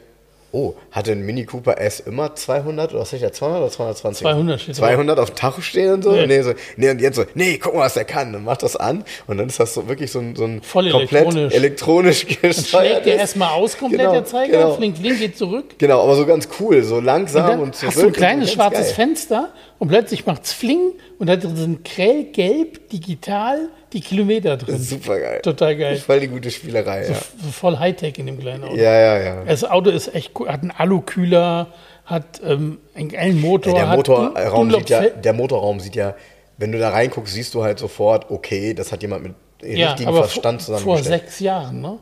oh, 0.56 0.74
hatte 0.92 1.12
ein 1.12 1.26
Mini 1.26 1.44
Cooper 1.44 1.80
S 1.82 2.00
immer 2.00 2.34
200 2.34 2.92
oder 2.92 3.02
was 3.02 3.10
steht 3.10 3.22
da, 3.22 3.32
200 3.34 3.62
oder 3.62 3.72
220? 3.72 4.22
200 4.24 4.62
steht 4.62 4.76
200 4.76 5.20
auf 5.20 5.32
dem 5.32 5.36
Tacho 5.36 5.62
stehen 5.62 5.94
und 5.94 6.04
so? 6.04 6.14
Nee. 6.14 6.28
Nee, 6.28 6.42
so, 6.42 6.54
nee, 6.78 6.90
und 6.90 7.02
jetzt 7.02 7.18
so, 7.18 7.26
nee, 7.34 7.58
guck 7.62 7.76
mal, 7.76 7.82
was 7.82 7.96
der 7.96 8.06
kann. 8.06 8.32
Dann 8.32 8.46
macht 8.46 8.64
das 8.64 8.76
an 8.78 9.04
und 9.28 9.38
dann 9.38 9.48
ist 9.48 9.60
das 9.60 9.74
so 9.74 9.88
wirklich 9.90 10.12
so 10.12 10.20
ein, 10.20 10.36
so 10.36 10.46
ein 10.46 10.62
Voll 10.62 10.90
komplett 10.90 11.26
elektronisch. 11.26 11.54
elektronisch 11.54 12.26
Dann 12.42 12.54
schlägt 12.54 13.06
der 13.06 13.18
erstmal 13.18 13.50
aus 13.50 13.78
komplett 13.78 14.02
Genau, 14.02 14.14
der 14.14 14.26
Zeiger, 14.26 14.58
genau. 14.60 14.76
flink, 14.76 14.98
flink, 14.98 15.20
geht 15.20 15.38
zurück. 15.38 15.66
Genau, 15.78 16.02
aber 16.02 16.16
so 16.16 16.26
ganz 16.26 16.48
cool, 16.60 16.84
so 16.84 17.00
langsam 17.02 17.44
Und 17.44 17.50
dann 17.52 17.60
und 17.60 17.76
zurück. 17.76 17.94
hast 17.94 18.02
du 18.02 18.08
ein 18.08 18.14
kleines 18.14 18.54
schwarzes 18.54 18.88
geil. 18.88 18.94
Fenster 18.96 19.50
und 19.80 19.88
plötzlich 19.90 20.26
macht's 20.26 20.54
Fling 20.54 20.94
und 21.20 21.28
da 21.28 21.36
drin 21.36 21.56
sind 21.56 21.86
grellgelb, 21.86 22.90
digital, 22.90 23.70
die 23.94 24.02
Kilometer 24.02 24.58
drin. 24.58 24.78
Super 24.78 25.20
geil. 25.20 25.42
Total 25.42 25.76
geil. 25.76 25.98
Voll 25.98 26.20
die 26.22 26.28
gute 26.28 26.52
Spielerei, 26.52 27.08
ja. 27.08 27.16
So 27.16 27.52
voll 27.52 27.78
Hightech 27.78 28.18
in 28.18 28.26
dem 28.26 28.40
kleinen 28.40 28.64
Auto. 28.64 28.76
Ja, 28.76 28.94
ja, 28.94 29.18
ja. 29.20 29.44
Das 29.46 29.64
Auto 29.64 29.90
ist 29.90 30.14
echt 30.14 30.32
cool, 30.40 30.50
hat 30.50 30.62
einen 30.62 30.72
Alukühler, 30.72 31.74
hat 32.06 32.42
ähm, 32.44 32.80
einen 32.94 33.10
geilen 33.10 33.42
Motor. 33.42 33.74
der, 33.74 33.90
hat 33.90 33.98
Motorraum 33.98 34.72
sieht 34.72 34.90
ja, 34.90 35.02
der 35.10 35.34
Motorraum 35.34 35.80
sieht 35.80 35.96
ja, 35.96 36.16
wenn 36.58 36.72
du 36.72 36.80
da 36.80 36.90
reinguckst, 36.90 37.34
siehst 37.34 37.54
du 37.54 37.64
halt 37.64 37.80
sofort, 37.80 38.32
okay, 38.32 38.74
das 38.74 38.92
hat 38.92 39.02
jemand 39.02 39.24
mit 39.24 39.34
ja, 39.62 39.90
richtigem 39.90 40.10
aber 40.10 40.24
Verstand 40.24 40.62
vor, 40.62 40.78
vor 40.78 40.98
zusammengestellt. 40.98 41.22
sechs 41.22 41.40
Jahren, 41.40 41.82
ne? 41.82 42.00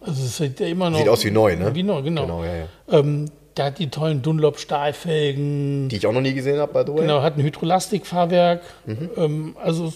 Also 0.00 0.24
es 0.24 0.36
sieht 0.36 0.60
ja 0.60 0.66
immer 0.66 0.90
noch. 0.90 0.98
Sieht 0.98 1.08
aus 1.08 1.24
wie 1.24 1.30
neu, 1.30 1.56
ne? 1.56 1.74
Wie 1.74 1.82
neu, 1.82 2.02
genau. 2.02 2.22
Genau, 2.22 2.44
ja, 2.44 2.54
ja. 2.56 2.66
Ähm, 2.98 3.30
der 3.58 3.66
hat 3.66 3.78
die 3.78 3.90
tollen 3.90 4.22
Dunlop-Stahlfelgen. 4.22 5.88
Die 5.88 5.96
ich 5.96 6.06
auch 6.06 6.12
noch 6.12 6.20
nie 6.20 6.34
gesehen 6.34 6.58
habe, 6.58 6.72
by 6.72 6.90
the 6.90 6.96
way. 6.96 7.02
Genau, 7.02 7.22
hat 7.22 7.36
ein 7.36 7.42
Hydrolastikfahrwerk. 7.42 8.62
Mhm. 8.86 9.10
Ähm, 9.16 9.56
also 9.62 9.92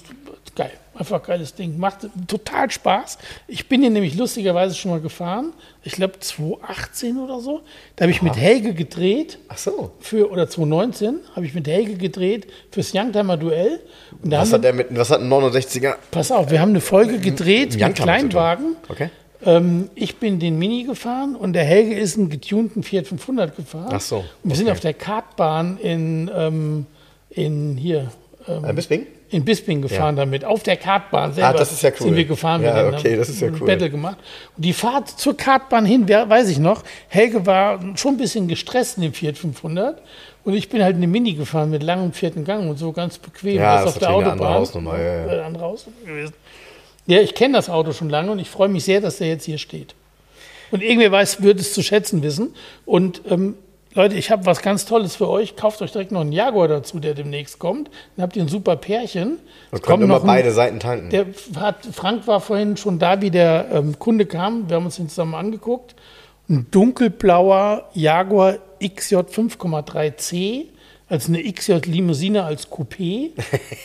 geil. 0.55 0.73
Einfach 0.95 1.23
geiles 1.23 1.55
Ding. 1.55 1.79
Macht 1.79 2.07
total 2.29 2.71
Spaß. 2.71 3.17
Ich 3.49 3.67
bin 3.67 3.81
hier 3.81 3.89
nämlich 3.89 4.15
lustigerweise 4.15 4.75
schon 4.75 4.91
mal 4.91 5.01
gefahren. 5.01 5.55
Ich 5.85 5.95
glaube 5.95 6.21
2018 6.21 7.17
oder 7.17 7.41
so. 7.41 7.63
Da 7.97 8.03
habe 8.03 8.13
ich 8.13 8.21
mit 8.21 8.37
Helge 8.37 8.75
gedreht. 8.75 9.39
Ach 9.49 9.57
so. 9.57 9.93
Für, 10.01 10.31
oder 10.31 10.49
2019 10.49 11.21
habe 11.35 11.47
ich 11.47 11.55
mit 11.55 11.67
Helge 11.67 11.95
gedreht 11.95 12.47
fürs 12.71 12.93
Youngtimer 12.95 13.39
Duell. 13.39 13.81
Was 14.21 14.53
hat 14.53 14.65
der 14.65 14.75
mit, 14.75 14.89
was 14.91 15.11
hat 15.11 15.21
ein 15.21 15.33
69er? 15.33 15.95
pass 16.11 16.31
auf, 16.31 16.51
wir 16.51 16.61
haben 16.61 16.71
eine 16.71 16.83
Folge 16.83 17.19
gedreht 17.19 17.79
mit? 17.79 17.95
Kleinwagen. 17.95 18.77
Okay. 18.89 19.09
Ähm, 19.45 19.90
ich 19.95 20.16
bin 20.16 20.38
den 20.38 20.59
Mini 20.59 20.84
gefahren 20.84 21.34
und 21.34 21.53
der 21.53 21.64
Helge 21.64 21.95
ist 21.95 22.16
einen 22.16 22.30
getunten 22.30 22.82
Fiat 22.82 23.07
500 23.07 23.57
gefahren. 23.57 23.90
Ach 23.93 24.01
so, 24.01 24.18
Und 24.18 24.51
wir 24.51 24.57
sind 24.57 24.66
okay. 24.66 24.72
auf 24.72 24.80
der 24.80 24.95
Kartbahn 24.95 25.78
in, 25.78 26.30
ähm, 26.34 26.86
in 27.30 27.76
hier. 27.76 28.12
Ähm, 28.49 28.64
Ein 28.64 28.74
Bisping? 28.76 29.07
in 29.30 29.47
Bisping 29.47 29.80
gefahren 29.80 30.16
Ja. 30.16 30.24
damit, 30.24 30.45
auf 30.45 30.62
der 30.62 30.76
Kartbahn 30.76 31.32
selber. 31.32 31.49
Ah, 31.49 31.53
das 31.55 31.72
ist 31.72 31.82
ja 31.82 31.88
cool. 31.90 32.09
Sind 32.09 32.16
wir 32.16 32.24
gefahren. 32.26 32.62
Ja, 32.62 32.90
wir 32.90 32.99
okay, 32.99 33.16
das 33.16 33.30
ist 33.30 33.40
ja 33.40 33.49
ein 33.49 33.57
cool. 33.59 33.66
Battle 33.66 33.88
gemacht. 33.88 34.18
Und 34.57 34.64
die 34.64 34.74
Fahrt 34.74 35.09
zur 35.09 35.34
Kartbahn 35.36 35.86
hin, 35.86 36.03
wer, 36.07 36.28
weiß 36.28 36.51
ich 36.51 36.59
noch, 36.59 36.82
Helge 37.09 37.47
war 37.47 37.80
schon 37.97 38.14
ein 38.14 38.18
bisschen 38.18 38.47
gestresst 38.47 38.99
in 38.99 39.05
dem 39.05 39.14
Fiat 39.14 39.38
500 39.38 40.03
und 40.45 40.53
ich 40.55 40.68
bin 40.68 40.82
halt 40.82 40.97
eine 40.97 41.07
Mini 41.07 41.32
gefahren 41.32 41.70
mit 41.70 41.82
langem 41.82 42.12
vierten 42.12 42.45
Gang 42.45 42.68
und 42.68 42.76
so 42.78 42.93
ganz 42.93 43.16
bequem. 43.16 43.57
Ja, 43.57 43.76
was 43.76 43.80
das 43.80 43.88
auf 43.88 43.95
ist 43.95 44.01
der 44.03 44.09
natürlich 44.11 44.24
eine 44.24 44.32
Autobahn. 44.32 44.47
andere 44.49 44.61
Hausnummer, 44.61 44.99
ja, 44.99 45.26
ja. 45.26 45.32
Äh, 45.32 45.40
andere 45.47 45.64
Hausnummer 45.64 45.97
gewesen. 46.05 46.34
Ja, 47.07 47.21
ich 47.21 47.35
kenne 47.35 47.55
das 47.55 47.69
Auto 47.69 47.93
schon 47.93 48.11
lange 48.11 48.31
und 48.33 48.39
ich 48.39 48.49
freue 48.51 48.69
mich 48.69 48.85
sehr, 48.85 49.01
dass 49.01 49.19
der 49.19 49.29
jetzt 49.29 49.45
hier 49.45 49.59
steht. 49.59 49.95
Und 50.71 50.83
irgendwer 50.83 51.13
weiß, 51.13 51.43
wird 51.43 51.61
es 51.61 51.75
zu 51.75 51.83
schätzen 51.83 52.23
wissen. 52.23 52.55
Und 52.87 53.23
ähm, 53.29 53.57
Leute, 53.95 54.15
ich 54.15 54.31
habe 54.31 54.47
was 54.47 54.63
ganz 54.63 54.87
Tolles 54.87 55.17
für 55.17 55.29
euch. 55.29 55.55
Kauft 55.55 55.83
euch 55.83 55.93
direkt 55.93 56.13
noch 56.13 56.23
einen 56.23 56.33
Jaguar 56.33 56.67
dazu, 56.69 56.99
der 56.99 57.13
demnächst 57.15 57.59
kommt. 57.59 57.91
Dann 58.17 58.23
habt 58.23 58.37
ihr 58.37 58.43
ein 58.43 58.49
super 58.49 58.77
Pärchen. 58.77 59.39
Es 59.71 59.83
konnte 59.83 60.05
immer 60.05 60.15
noch 60.15 60.23
ein- 60.23 60.27
beide 60.29 60.53
Seiten 60.53 60.81
tanken. 60.81 61.11
der 61.11 61.27
hat, 61.57 61.85
Frank 61.93 62.27
war 62.27 62.41
vorhin 62.41 62.77
schon 62.79 62.99
da, 62.99 63.21
wie 63.21 63.31
der 63.31 63.67
ähm, 63.73 63.99
Kunde 63.99 64.25
kam. 64.25 64.69
Wir 64.71 64.77
haben 64.77 64.87
uns 64.87 64.97
den 64.97 65.11
zusammen 65.11 65.35
angeguckt. 65.35 65.95
Ein 66.49 66.67
dunkelblauer 66.71 67.91
Jaguar 67.93 68.57
XJ 68.83 69.17
5,3C, 69.17 70.67
also 71.13 71.33
eine 71.33 71.43
XJ-Limousine 71.43 72.43
als 72.43 72.71
Coupé. 72.71 73.31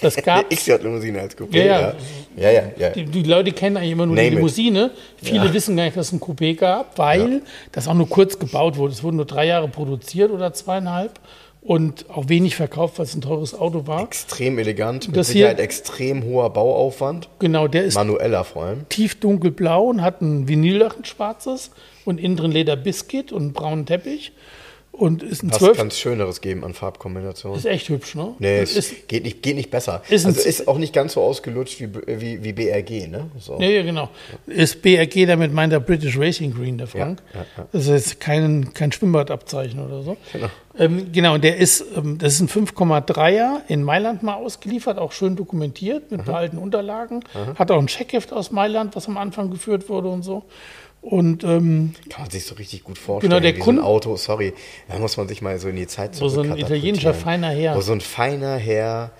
Das 0.01 0.15
gab 0.23 0.45
Eine 0.45 0.55
XJ-Limousine 0.55 1.19
als 1.21 1.37
Coupé. 1.37 1.57
Ja, 1.57 1.63
ja. 1.81 1.93
Ja, 2.37 2.51
ja, 2.51 2.63
ja. 2.79 2.89
die, 2.91 3.03
die 3.05 3.23
Leute 3.23 3.51
kennen 3.51 3.77
eigentlich 3.77 3.91
immer 3.91 4.05
nur 4.05 4.15
Name 4.15 4.27
die 4.27 4.33
it. 4.33 4.35
Limousine. 4.37 4.91
Viele 5.21 5.53
wissen 5.53 5.75
gar 5.75 5.83
nicht, 5.85 5.97
dass 5.97 6.07
es 6.07 6.13
ein 6.13 6.19
Coupé 6.21 6.55
gab, 6.55 6.97
weil 6.97 7.41
das 7.73 7.87
auch 7.87 7.93
nur 7.95 8.07
kurz 8.09 8.39
gebaut 8.39 8.77
wurde. 8.77 8.93
Es 8.93 9.03
wurde 9.03 9.17
nur 9.17 9.25
drei 9.25 9.45
Jahre 9.47 9.67
produziert 9.67 10.31
oder 10.31 10.53
zweieinhalb 10.53 11.19
und 11.61 12.09
auch 12.09 12.29
wenig 12.29 12.55
verkauft, 12.55 12.97
weil 12.97 13.05
es 13.05 13.13
ein 13.15 13.19
teures 13.21 13.53
Auto 13.53 13.87
war. 13.87 14.03
Extrem 14.03 14.57
elegant, 14.57 15.07
mit 15.07 15.17
Das 15.17 15.27
hier- 15.27 15.33
Sicherheit 15.47 15.59
extrem 15.59 16.23
hoher 16.23 16.49
Bauaufwand. 16.51 17.27
Genau, 17.39 17.67
der 17.67 17.83
ist 17.83 17.95
Manueller 17.95 18.45
vor 18.45 18.63
allem. 18.63 18.87
tief 18.87 19.19
dunkelblau 19.19 19.83
und 19.87 20.01
hat 20.01 20.21
ein 20.21 20.47
Vinyldach, 20.47 20.95
ein 20.95 21.03
schwarzes 21.03 21.71
und 22.05 22.21
innen 22.21 22.37
drin 22.37 22.51
Leder 22.53 22.77
Biscuit 22.77 23.33
und 23.33 23.41
einen 23.41 23.53
braunen 23.53 23.85
Teppich 23.85 24.31
und 24.97 25.21
ist 25.21 25.43
ein 25.43 25.51
Was 25.51 25.59
12. 25.59 25.77
kann 25.77 25.87
es 25.87 25.99
Schöneres 25.99 26.41
geben 26.41 26.63
an 26.63 26.73
Farbkombinationen? 26.73 27.57
Ist 27.57 27.65
echt 27.65 27.87
hübsch, 27.89 28.15
ne? 28.15 28.33
Nee, 28.39 28.59
es 28.59 28.75
ist, 28.75 29.07
geht, 29.07 29.23
nicht, 29.23 29.43
geht 29.43 29.55
nicht 29.55 29.69
besser. 29.69 30.01
Ist 30.09 30.25
also 30.25 30.41
ist 30.41 30.67
auch 30.67 30.79
nicht 30.79 30.93
ganz 30.93 31.13
so 31.13 31.21
ausgelutscht 31.21 31.79
wie, 31.79 31.89
wie, 31.93 32.43
wie 32.43 32.53
BRG, 32.53 33.07
ne? 33.07 33.29
So. 33.39 33.59
Ja, 33.59 33.67
ja, 33.67 33.83
genau. 33.83 34.09
Ist 34.47 34.81
BRG, 34.81 35.27
damit 35.27 35.53
meint 35.53 35.71
er 35.71 35.79
British 35.79 36.17
Racing 36.17 36.53
Green, 36.53 36.77
der 36.77 36.87
Frank. 36.87 37.21
Ja, 37.33 37.41
ja, 37.41 37.45
ja. 37.57 37.67
Das 37.71 37.83
ist 37.83 37.89
jetzt 37.89 38.19
kein, 38.19 38.73
kein 38.73 38.91
Schwimmbadabzeichen 38.91 39.79
oder 39.79 40.01
so. 40.01 40.17
Genau. 40.33 40.49
Ähm, 40.79 41.11
genau, 41.11 41.35
und 41.35 41.43
der 41.43 41.57
ist, 41.57 41.83
ähm, 41.95 42.17
das 42.17 42.33
ist 42.33 42.41
ein 42.41 42.49
5,3er 42.49 43.61
in 43.67 43.83
Mailand 43.83 44.23
mal 44.23 44.35
ausgeliefert, 44.35 44.97
auch 44.97 45.11
schön 45.11 45.35
dokumentiert 45.35 46.11
mit 46.11 46.25
paar 46.25 46.37
alten 46.37 46.57
Unterlagen. 46.57 47.23
Hat 47.57 47.71
auch 47.71 47.79
ein 47.79 47.87
Checkheft 47.87 48.31
aus 48.33 48.51
Mailand, 48.51 48.95
was 48.95 49.07
am 49.07 49.17
Anfang 49.17 49.49
geführt 49.49 49.89
wurde 49.89 50.09
und 50.09 50.23
so. 50.23 50.43
Und 51.09 51.45
ähm, 51.45 51.93
Kann 52.09 52.23
man 52.23 52.31
sich 52.31 52.43
so 52.43 52.55
richtig 52.55 52.83
gut 52.83 52.97
vorstellen. 52.97 53.29
Genau, 53.29 53.39
der 53.41 53.53
wie 53.55 53.59
so 53.59 53.63
Kunde- 53.63 53.81
ein 53.81 53.85
Auto, 53.85 54.17
sorry, 54.17 54.53
da 54.89 54.99
muss 54.99 55.15
man 55.15 55.29
sich 55.29 55.41
mal 55.41 55.57
so 55.57 55.69
in 55.69 55.77
die 55.77 55.87
Zeit 55.87 56.19
Wo 56.19 56.27
so 56.27 56.41
ein 56.41 56.57
italienischer 56.57 57.13
feiner 57.13 57.49
Herr. 57.51 57.77
Wo 57.77 57.81
so 57.81 57.93
ein 57.93 58.01
feiner 58.01 58.57
Herr 58.57 59.11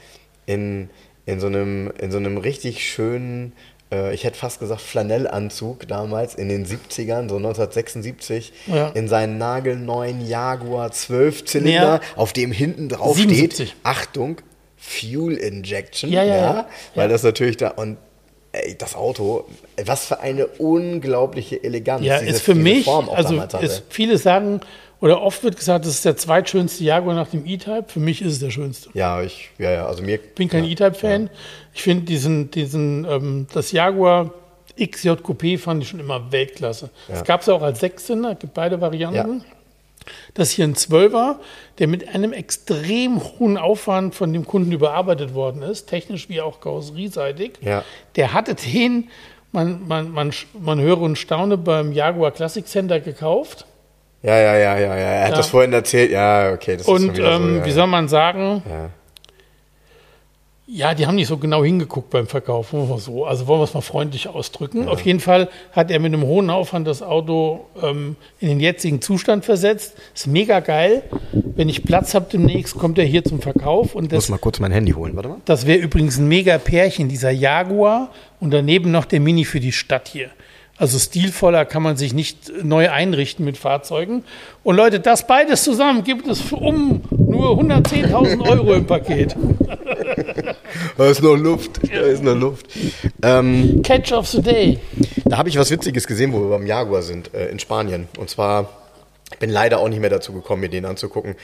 in, 0.46 0.90
in, 1.26 1.40
so, 1.40 1.48
einem, 1.48 1.90
in 2.02 2.12
so 2.12 2.18
einem 2.18 2.38
richtig 2.38 2.86
schönen, 2.86 3.54
äh, 3.90 4.14
ich 4.14 4.26
hätte 4.26 4.38
fast 4.38 4.60
gesagt 4.60 4.82
Flanellanzug 4.82 5.88
damals 5.88 6.36
in 6.36 6.50
den 6.50 6.66
70ern, 6.66 7.30
so 7.30 7.38
1976, 7.38 8.52
Ja. 8.68 8.90
in 8.90 9.08
seinen 9.08 9.38
nagelneuen 9.38 10.28
Jaguar 10.28 10.90
12-Zylinder, 10.92 11.72
Ja. 11.72 12.02
auf 12.18 12.34
dem 12.34 12.52
hinten 12.52 12.90
drauf 12.90 13.16
77. 13.16 13.70
steht, 13.70 13.80
Achtung, 13.84 14.38
Fuel 14.76 15.36
Injection, 15.38 16.12
Ja, 16.12 16.24
ja, 16.24 16.36
ja. 16.36 16.68
weil 16.96 17.06
Ja. 17.06 17.14
das 17.14 17.24
natürlich 17.24 17.56
da, 17.56 17.70
und 17.70 17.96
ey, 18.52 18.76
das 18.78 18.96
Auto, 18.96 19.46
was 19.86 20.06
für 20.06 20.20
eine 20.20 20.48
unglaubliche 20.48 21.64
Eleganz 21.64 22.04
ja, 22.06 22.20
diese- 22.20 22.32
ist 22.32 22.42
für 22.42 22.56
mich, 22.56 22.88
also 22.88 23.42
ist, 23.62 23.84
viele 23.90 24.18
sagen, 24.18 24.62
oder 25.00 25.22
oft 25.22 25.44
wird 25.44 25.58
gesagt, 25.58 25.86
das 25.86 25.94
ist 25.94 26.06
der 26.06 26.18
zweitschönste 26.18 26.84
Jaguar 26.84 27.14
nach 27.14 27.28
dem 27.28 27.46
E-Type. 27.46 27.86
Für 27.88 28.00
mich 28.00 28.22
ist 28.22 28.34
es 28.34 28.40
der 28.40 28.50
schönste. 28.50 28.90
Ja, 28.96 29.22
ich, 29.22 29.52
ja, 29.60 29.70
ja, 29.72 29.86
also 29.86 30.02
mir. 30.02 30.18
Bin 30.18 30.50
kein 30.50 30.64
E-Type-Fan. 30.64 31.30
Ich 31.76 31.84
finde 31.84 32.06
diesen, 32.06 32.50
diesen, 32.50 33.06
ähm, 33.06 33.46
das 33.54 33.72
Jaguar 33.72 34.34
XJ 34.80 35.10
Coupé 35.12 35.60
fand 35.60 35.84
ich 35.84 35.90
schon 35.90 36.00
immer 36.00 36.32
Weltklasse. 36.32 36.90
Es 37.08 37.24
gab 37.24 37.42
es 37.42 37.50
auch 37.50 37.62
als 37.62 37.80
Sechszylinder, 37.80 38.36
gibt 38.36 38.54
beide 38.56 38.82
Varianten. 38.82 39.44
Das 40.34 40.52
hier 40.52 40.66
ein 40.66 40.76
Zwölfer, 40.76 41.40
der 41.80 41.88
mit 41.88 42.14
einem 42.14 42.34
extrem 42.34 43.22
hohen 43.22 43.58
Aufwand 43.58 44.16
von 44.16 44.34
dem 44.34 44.46
Kunden 44.46 44.72
überarbeitet 44.72 45.34
worden 45.34 45.62
ist, 45.62 45.88
technisch 45.88 46.30
wie 46.30 46.42
auch 46.42 46.60
karosserieseitig. 46.62 47.54
Ja. 47.62 47.84
Der 48.16 48.34
hatte 48.34 48.56
den, 48.56 49.10
man, 49.52 49.88
man, 49.88 50.12
man, 50.12 50.32
man 50.60 50.80
höre 50.80 51.02
und 51.02 51.18
staune, 51.18 51.58
beim 51.58 51.92
Jaguar 51.92 52.32
Classic 52.32 52.66
Center 52.68 53.00
gekauft. 53.00 53.66
Ja, 54.24 54.36
ja, 54.36 54.58
ja, 54.58 54.78
ja, 54.80 54.88
ja. 54.88 54.96
Er 54.96 55.24
hat 55.26 55.30
Ja. 55.32 55.38
das 55.38 55.50
vorhin 55.50 55.72
erzählt. 55.74 56.12
Ja, 56.12 56.52
okay, 56.52 56.74
das 56.74 56.82
ist 56.82 56.88
Und 56.88 57.14
wieder 57.16 57.36
ähm, 57.36 57.50
so. 57.54 57.56
Ja, 57.60 57.66
wie 57.66 57.72
soll 57.72 57.88
man 57.88 58.08
sagen, 58.08 58.64
Ja. 58.68 58.90
Ja, 60.70 60.94
die 60.94 61.08
haben 61.08 61.16
nicht 61.16 61.28
so 61.30 61.38
genau 61.38 61.64
hingeguckt 61.64 62.10
beim 62.10 62.28
Verkauf, 62.28 62.74
wollen 62.74 62.90
wir 62.90 62.98
so. 62.98 63.26
Also 63.26 63.48
wollen 63.48 63.62
wir 63.62 63.64
es 63.64 63.74
mal 63.74 63.80
freundlich 63.80 64.28
ausdrücken. 64.28 64.90
Auf 64.90 65.00
jeden 65.00 65.22
Fall 65.22 65.48
hat 65.72 65.90
er 65.90 66.00
mit 66.00 66.14
einem 66.14 66.24
hohen 66.24 66.50
Aufwand 66.50 66.86
das 66.86 67.02
Auto 67.02 67.68
ähm, 67.82 68.18
in 68.42 68.50
den 68.50 68.60
jetzigen 68.60 69.02
Zustand 69.02 69.46
versetzt. 69.46 69.96
Ist 70.14 70.28
mega 70.28 70.60
geil. 70.60 71.04
Wenn 71.32 71.70
ich 71.70 71.84
Platz 71.84 72.14
habe 72.14 72.28
demnächst, 72.30 72.76
kommt 72.76 72.98
er 72.98 73.06
hier 73.06 73.24
zum 73.24 73.42
Verkauf. 73.42 73.96
Und 73.96 74.08
Ich 74.08 74.12
muss 74.12 74.26
das, 74.26 74.30
mal 74.30 74.40
kurz 74.40 74.60
mein 74.60 74.74
Handy 74.74 74.92
holen, 74.92 75.16
warte 75.16 75.30
mal. 75.30 75.38
das 75.46 75.66
wäre 75.68 75.80
übrigens 75.80 76.18
ein 76.18 76.28
mega 76.28 76.58
Pärchen, 76.58 77.08
dieser 77.08 77.32
Jaguar 77.32 78.10
und 78.42 78.52
daneben 78.52 78.92
noch 78.92 79.06
der 79.06 79.22
Mini 79.22 79.46
für 79.46 79.62
die 79.62 79.72
Stadt 79.72 80.10
hier. 80.10 80.32
Also 80.80 81.00
stilvoller 81.00 81.66
kann 81.66 81.82
man 81.82 81.98
sich 81.98 82.14
nicht 82.14 82.52
neu 82.64 82.92
einrichten 82.92 83.44
mit 83.46 83.58
Fahrzeugen. 83.58 84.24
Und 84.64 84.76
Leute, 84.76 85.00
das 85.00 85.26
beides 85.26 85.64
zusammen 85.64 86.04
gibt 86.04 86.28
es 86.28 86.52
um 86.52 87.02
nur 87.10 87.58
110.000 87.60 88.48
Euro 88.48 88.74
im 88.74 88.86
Paket. 88.86 89.36
Da 90.98 91.08
ist 91.08 91.22
noch 91.22 91.36
Luft. 91.36 91.80
Da 91.84 92.02
ist 92.02 92.24
noch 92.24 92.36
Luft. 92.36 92.68
Ähm, 93.22 93.82
Catch 93.84 94.12
of 94.12 94.28
the 94.28 94.42
Day. 94.42 94.80
da 95.26 95.38
habe 95.38 95.50
ich 95.50 95.58
was 95.58 95.70
Witziges 95.70 96.08
gesehen, 96.08 96.34
wo 96.34 96.40
wir 96.40 96.50
beim 96.50 96.66
Jaguar 96.66 97.02
sind, 97.02 97.34
äh, 97.34 97.50
in 97.50 97.60
Spanien. 97.60 98.08
Und 98.18 98.30
zwar, 98.30 98.70
ich 99.32 99.40
bin 99.40 99.50
leider 99.50 99.80
auch 99.80 99.90
nicht 99.90 100.00
mehr 100.00 100.10
dazu 100.10 100.34
gekommen, 100.34 100.62
mir 100.62 100.70
den 100.70 100.86
anzugucken. 100.86 101.36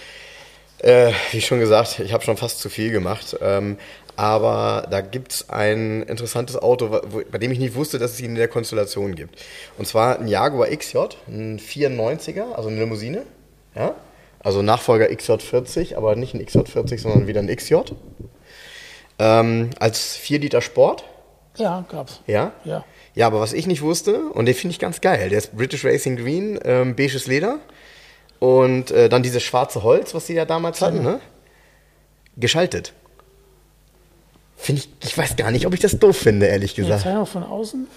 Äh, 0.79 1.11
wie 1.31 1.41
schon 1.41 1.59
gesagt, 1.59 1.99
ich 1.99 2.11
habe 2.13 2.23
schon 2.23 2.37
fast 2.37 2.59
zu 2.59 2.69
viel 2.69 2.91
gemacht. 2.91 3.37
Ähm, 3.41 3.77
aber 4.15 4.87
da 4.91 5.01
gibt 5.01 5.31
es 5.31 5.49
ein 5.49 6.03
interessantes 6.03 6.57
Auto, 6.57 6.91
wo, 7.09 7.21
bei 7.31 7.37
dem 7.37 7.51
ich 7.51 7.59
nicht 7.59 7.75
wusste, 7.75 7.99
dass 7.99 8.11
es 8.11 8.19
ihn 8.19 8.31
in 8.31 8.35
der 8.35 8.47
Konstellation 8.47 9.15
gibt. 9.15 9.41
Und 9.77 9.87
zwar 9.87 10.19
ein 10.19 10.27
Jaguar 10.27 10.67
XJ, 10.69 10.97
ein 11.27 11.59
94er, 11.59 12.53
also 12.53 12.69
eine 12.69 12.79
Limousine. 12.79 13.23
Ja? 13.75 13.95
Also 14.39 14.61
Nachfolger 14.61 15.07
XJ40, 15.07 15.95
aber 15.95 16.15
nicht 16.15 16.33
ein 16.33 16.45
XJ40, 16.45 16.99
sondern 16.99 17.27
wieder 17.27 17.39
ein 17.39 17.47
XJ. 17.47 17.75
Ähm, 19.19 19.69
als 19.79 20.15
4 20.15 20.39
Liter 20.39 20.61
Sport. 20.61 21.03
Ja, 21.55 21.85
gab's. 21.89 22.21
Ja? 22.27 22.51
Ja. 22.63 22.83
Ja, 23.15 23.27
aber 23.27 23.39
was 23.39 23.53
ich 23.53 23.67
nicht 23.67 23.81
wusste, 23.83 24.19
und 24.29 24.47
den 24.47 24.55
finde 24.55 24.71
ich 24.71 24.79
ganz 24.79 24.99
geil, 24.99 25.29
der 25.29 25.37
ist 25.37 25.55
British 25.55 25.85
Racing 25.85 26.15
Green, 26.17 26.59
ähm, 26.65 26.95
beiges 26.95 27.27
Leder 27.27 27.59
und 28.39 28.89
äh, 28.89 29.07
dann 29.07 29.21
dieses 29.21 29.43
schwarze 29.43 29.83
Holz, 29.83 30.15
was 30.15 30.25
sie 30.27 30.33
ja 30.33 30.45
damals 30.45 30.81
hatten, 30.81 31.03
ne? 31.03 31.19
Geschaltet. 32.37 32.93
Finde 34.57 34.81
ich, 34.81 34.89
ich 35.07 35.17
weiß 35.17 35.35
gar 35.35 35.51
nicht, 35.51 35.67
ob 35.67 35.73
ich 35.75 35.79
das 35.79 35.99
doof 35.99 36.17
finde, 36.17 36.47
ehrlich 36.47 36.73
gesagt. 36.73 37.05
wir 37.05 37.25
von 37.27 37.43
außen. 37.43 37.87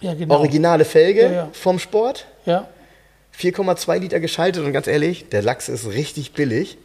Ja, 0.00 0.14
genau. 0.14 0.36
Originale 0.36 0.84
Felge 0.84 1.22
Ja, 1.22 1.32
ja. 1.32 1.48
vom 1.52 1.78
Sport, 1.78 2.26
Ja, 2.44 2.68
4,2 3.38 3.98
Liter 3.98 4.18
geschaltet 4.20 4.64
und 4.64 4.72
ganz 4.72 4.86
ehrlich, 4.86 5.28
der 5.28 5.42
Lachs 5.42 5.68
ist 5.68 5.86
richtig 5.88 6.32
billig. 6.32 6.78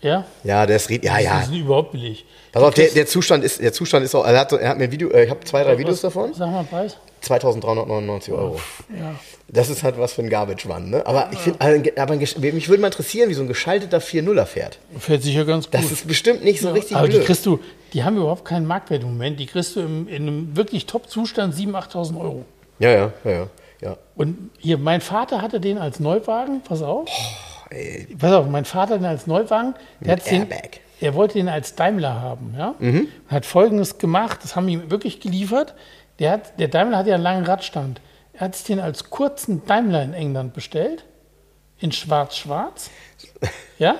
Ja. 0.00 0.24
Ja, 0.44 0.66
der 0.66 0.76
ist, 0.76 0.88
ri- 0.90 1.04
ja, 1.04 1.18
Die 1.18 1.24
ja. 1.24 1.42
sind 1.42 1.54
überhaupt 1.54 1.92
billig. 1.92 2.24
Pass 2.52 2.62
auf, 2.62 2.74
der, 2.74 2.88
der 2.88 3.06
Zustand 3.06 3.44
ist, 3.44 3.60
der 3.60 3.72
Zustand 3.72 4.04
ist 4.04 4.14
auch, 4.14 4.24
er 4.26 4.38
hat, 4.38 4.52
er 4.52 4.68
hat 4.70 4.78
mir 4.78 4.84
ein 4.84 4.92
Video, 4.92 5.10
äh, 5.10 5.24
ich 5.24 5.30
habe 5.30 5.40
zwei, 5.44 5.62
drei 5.64 5.76
Videos 5.78 6.00
davon, 6.00 6.32
Sag 6.34 6.50
mal 6.50 6.64
Preis. 6.64 6.96
2399 7.20 8.32
Euro. 8.32 8.60
Ja. 8.96 9.14
Das 9.48 9.68
ist 9.70 9.82
halt 9.82 9.98
was 9.98 10.12
für 10.12 10.22
ein 10.22 10.28
Garbage-One, 10.30 10.86
ne? 10.88 11.06
Aber 11.06 11.28
ich 11.32 11.38
finde, 11.38 11.58
aber 11.60 12.12
ein 12.12 12.18
mich 12.18 12.68
würde 12.68 12.80
mal 12.80 12.86
interessieren, 12.88 13.28
wie 13.28 13.34
so 13.34 13.42
ein 13.42 13.48
geschalteter 13.48 13.98
4-0er 13.98 14.44
fährt. 14.44 14.78
Fährt 14.98 15.22
sicher 15.22 15.44
ganz 15.44 15.64
gut. 15.66 15.74
Das 15.74 15.90
ist 15.90 16.06
bestimmt 16.06 16.44
nicht 16.44 16.60
so 16.60 16.70
richtig 16.70 16.96
Aber 16.96 17.08
die 17.08 17.14
blöd. 17.16 17.26
kriegst 17.26 17.44
du, 17.46 17.58
die 17.92 18.04
haben 18.04 18.16
überhaupt 18.16 18.44
keinen 18.44 18.66
Marktwert 18.66 19.02
im 19.02 19.08
Moment. 19.10 19.40
Die 19.40 19.46
kriegst 19.46 19.74
du 19.76 19.80
im, 19.80 20.06
in 20.08 20.22
einem 20.28 20.56
wirklich 20.56 20.86
Top-Zustand 20.86 21.54
7.000, 21.54 21.72
8.000 21.92 22.20
Euro. 22.20 22.44
Ja, 22.78 22.90
ja, 22.90 23.12
ja, 23.24 23.30
ja. 23.30 23.46
ja. 23.80 23.96
Und 24.14 24.50
hier, 24.58 24.78
mein 24.78 25.00
Vater 25.00 25.42
hatte 25.42 25.58
den 25.60 25.78
als 25.78 25.98
Neuwagen, 26.00 26.60
pass 26.62 26.82
auf. 26.82 27.08
Ey, 27.70 28.08
Pass 28.18 28.32
auf, 28.32 28.48
mein 28.48 28.64
Vater 28.64 28.98
den 28.98 29.06
als 29.06 29.26
Neuwagen, 29.26 29.74
der, 30.00 30.12
hat 30.12 30.30
den, 30.30 30.46
er 31.00 31.14
wollte 31.14 31.34
den 31.34 31.48
als 31.48 31.74
Daimler 31.74 32.20
haben. 32.20 32.54
Ja? 32.56 32.74
Mhm. 32.78 33.08
Hat 33.28 33.46
folgendes 33.46 33.98
gemacht, 33.98 34.40
das 34.42 34.56
haben 34.56 34.66
wir 34.66 34.74
ihm 34.74 34.90
wirklich 34.90 35.20
geliefert. 35.20 35.74
Der, 36.18 36.32
hat, 36.32 36.58
der 36.58 36.68
Daimler 36.68 36.98
hat 36.98 37.06
ja 37.06 37.14
einen 37.14 37.22
langen 37.22 37.44
Radstand. 37.44 38.00
Er 38.32 38.42
hat 38.42 38.54
es 38.54 38.64
den 38.64 38.80
als 38.80 39.10
kurzen 39.10 39.64
Daimler 39.66 40.02
in 40.02 40.14
England 40.14 40.54
bestellt, 40.54 41.04
in 41.78 41.92
schwarz-schwarz. 41.92 42.90
Ja? 43.78 43.94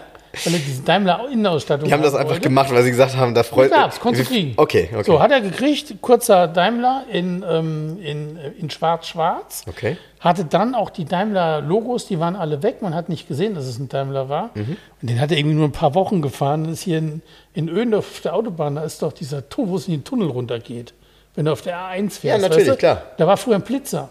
Weil 0.45 0.55
er 0.55 0.61
diese 0.61 0.83
Daimler-Innenausstattung 0.83 1.89
Die 1.89 1.93
haben 1.93 2.03
das 2.03 2.15
einfach 2.15 2.41
gemacht, 2.41 2.71
weil 2.73 2.83
sie 2.83 2.91
gesagt 2.91 3.17
haben, 3.17 3.35
da 3.35 3.43
freut 3.43 3.71
Gab's, 3.71 4.01
konntest 4.01 4.31
du 4.31 4.35
kriegen. 4.35 4.55
Okay, 4.57 4.89
okay. 4.93 5.05
So, 5.05 5.21
hat 5.21 5.31
er 5.31 5.41
gekriegt, 5.41 5.95
kurzer 6.01 6.49
Daimler 6.49 7.05
in, 7.11 7.45
ähm, 7.49 7.99
in, 8.03 8.37
äh, 8.37 8.51
in 8.59 8.71
schwarz-schwarz. 8.71 9.65
Okay. 9.67 9.97
Hatte 10.21 10.45
dann 10.45 10.75
auch 10.75 10.91
die 10.91 11.05
Daimler-Logos, 11.05 12.07
die 12.07 12.19
waren 12.19 12.37
alle 12.37 12.63
weg. 12.63 12.83
Man 12.83 12.95
hat 12.95 13.09
nicht 13.09 13.29
gesehen, 13.29 13.55
dass 13.55 13.67
es 13.67 13.79
ein 13.79 13.89
Daimler 13.89 14.29
war. 14.29 14.51
Mhm. 14.55 14.77
Und 15.01 15.11
den 15.11 15.21
hat 15.21 15.31
er 15.31 15.39
irgendwie 15.39 15.57
nur 15.57 15.67
ein 15.67 15.73
paar 15.73 15.95
Wochen 15.95 16.23
gefahren. 16.23 16.65
Das 16.65 16.75
ist 16.75 16.83
hier 16.83 16.99
in, 16.99 17.23
in 17.55 17.69
Öndorf 17.69 18.09
auf 18.11 18.21
der 18.21 18.35
Autobahn, 18.35 18.77
da 18.77 18.83
ist 18.83 19.03
doch 19.03 19.13
dieser 19.13 19.49
Tunnel, 19.49 19.71
wo 19.71 19.77
es 19.77 19.87
in 19.87 19.95
den 19.95 20.05
Tunnel 20.05 20.29
runtergeht. 20.29 20.95
Wenn 21.35 21.45
du 21.45 21.53
auf 21.53 21.63
der 21.63 21.77
A1 21.77 22.19
fährst. 22.19 22.25
Ja, 22.25 22.39
natürlich, 22.39 22.69
weißt 22.69 22.77
du? 22.77 22.77
klar. 22.77 23.03
Da 23.17 23.27
war 23.27 23.37
früher 23.37 23.55
ein 23.55 23.63
Blitzer. 23.63 24.09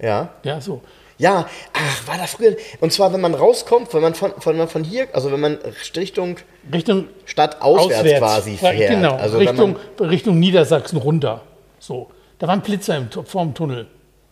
Ja. 0.00 0.28
Ja, 0.44 0.60
so. 0.60 0.80
Ja, 1.18 1.46
ach, 1.72 2.06
war 2.06 2.16
da 2.16 2.26
früher. 2.26 2.56
Und 2.80 2.92
zwar, 2.92 3.12
wenn 3.12 3.20
man 3.20 3.34
rauskommt, 3.34 3.92
wenn 3.92 4.02
man 4.02 4.14
von, 4.14 4.32
von, 4.38 4.68
von 4.68 4.84
hier, 4.84 5.08
also 5.12 5.32
wenn 5.32 5.40
man 5.40 5.58
Richtung 5.96 6.36
Richtung 6.72 7.08
Stadt 7.24 7.60
auswärts, 7.60 8.00
auswärts. 8.00 8.18
quasi 8.20 8.50
Ja, 8.52 8.70
fährt. 8.70 8.90
Genau, 8.90 9.16
also 9.16 9.38
Richtung, 9.38 9.76
man, 9.98 10.08
Richtung 10.08 10.38
Niedersachsen 10.38 10.98
runter. 10.98 11.40
So. 11.80 12.08
Da 12.38 12.46
war 12.46 12.54
ein 12.54 12.62
Blitzer 12.62 12.96
im, 12.96 13.10
vorm 13.10 13.52
Tunnel. 13.52 13.88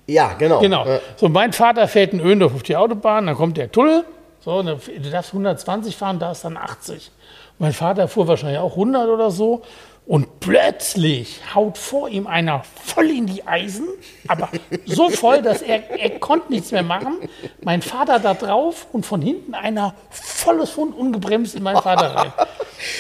ja, 0.06 0.34
genau. 0.34 0.60
Genau. 0.60 0.86
Ja. 0.86 1.00
So, 1.16 1.28
mein 1.28 1.52
Vater 1.52 1.88
fährt 1.88 2.12
in 2.12 2.20
Öndorf 2.20 2.54
auf 2.54 2.62
die 2.62 2.76
Autobahn, 2.76 3.26
dann 3.26 3.34
kommt 3.34 3.56
der 3.56 3.70
Tunnel. 3.70 4.04
So, 4.40 4.62
du 4.62 5.10
darfst 5.10 5.32
120 5.32 5.96
fahren, 5.96 6.20
da 6.20 6.30
ist 6.30 6.44
dann 6.44 6.56
80. 6.56 7.10
Mein 7.58 7.72
Vater 7.72 8.06
fuhr 8.06 8.28
wahrscheinlich 8.28 8.60
auch 8.60 8.72
100 8.72 9.08
oder 9.08 9.32
so. 9.32 9.62
Und 10.06 10.38
plötzlich 10.38 11.40
haut 11.52 11.78
vor 11.78 12.08
ihm 12.08 12.28
einer 12.28 12.62
voll 12.84 13.10
in 13.10 13.26
die 13.26 13.44
Eisen, 13.44 13.88
aber 14.28 14.50
so 14.84 15.10
voll, 15.10 15.42
dass 15.42 15.62
er, 15.62 15.90
er 15.98 16.20
konnte 16.20 16.52
nichts 16.52 16.70
mehr 16.70 16.84
machen. 16.84 17.18
Mein 17.62 17.82
Vater 17.82 18.20
da 18.20 18.34
drauf 18.34 18.86
und 18.92 19.04
von 19.04 19.20
hinten 19.20 19.54
einer 19.54 19.96
volles 20.10 20.70
Fund 20.70 20.96
ungebremst 20.96 21.56
in 21.56 21.64
meinen 21.64 21.82
Vater 21.82 22.14
rein. 22.14 22.32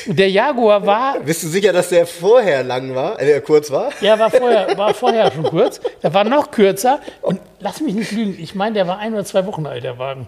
Und 0.08 0.18
der 0.18 0.30
Jaguar 0.30 0.84
war 0.84 1.20
Bist 1.20 1.44
du 1.44 1.48
sicher, 1.48 1.72
dass 1.72 1.90
der 1.90 2.08
vorher 2.08 2.64
lang 2.64 2.96
war, 2.96 3.20
äh, 3.20 3.40
kurz 3.40 3.70
war? 3.70 3.90
ja, 4.00 4.18
war 4.18 4.30
vorher, 4.30 4.76
war 4.76 4.92
vorher 4.92 5.30
schon 5.30 5.44
kurz. 5.44 5.80
Der 6.02 6.12
war 6.12 6.24
noch 6.24 6.50
kürzer. 6.50 6.98
Und 7.22 7.38
lass 7.60 7.80
mich 7.80 7.94
nicht 7.94 8.10
lügen, 8.10 8.36
ich 8.40 8.56
meine, 8.56 8.74
der 8.74 8.88
war 8.88 8.98
ein 8.98 9.14
oder 9.14 9.24
zwei 9.24 9.46
Wochen 9.46 9.64
alt, 9.66 9.84
der 9.84 9.98
Wagen. 9.98 10.26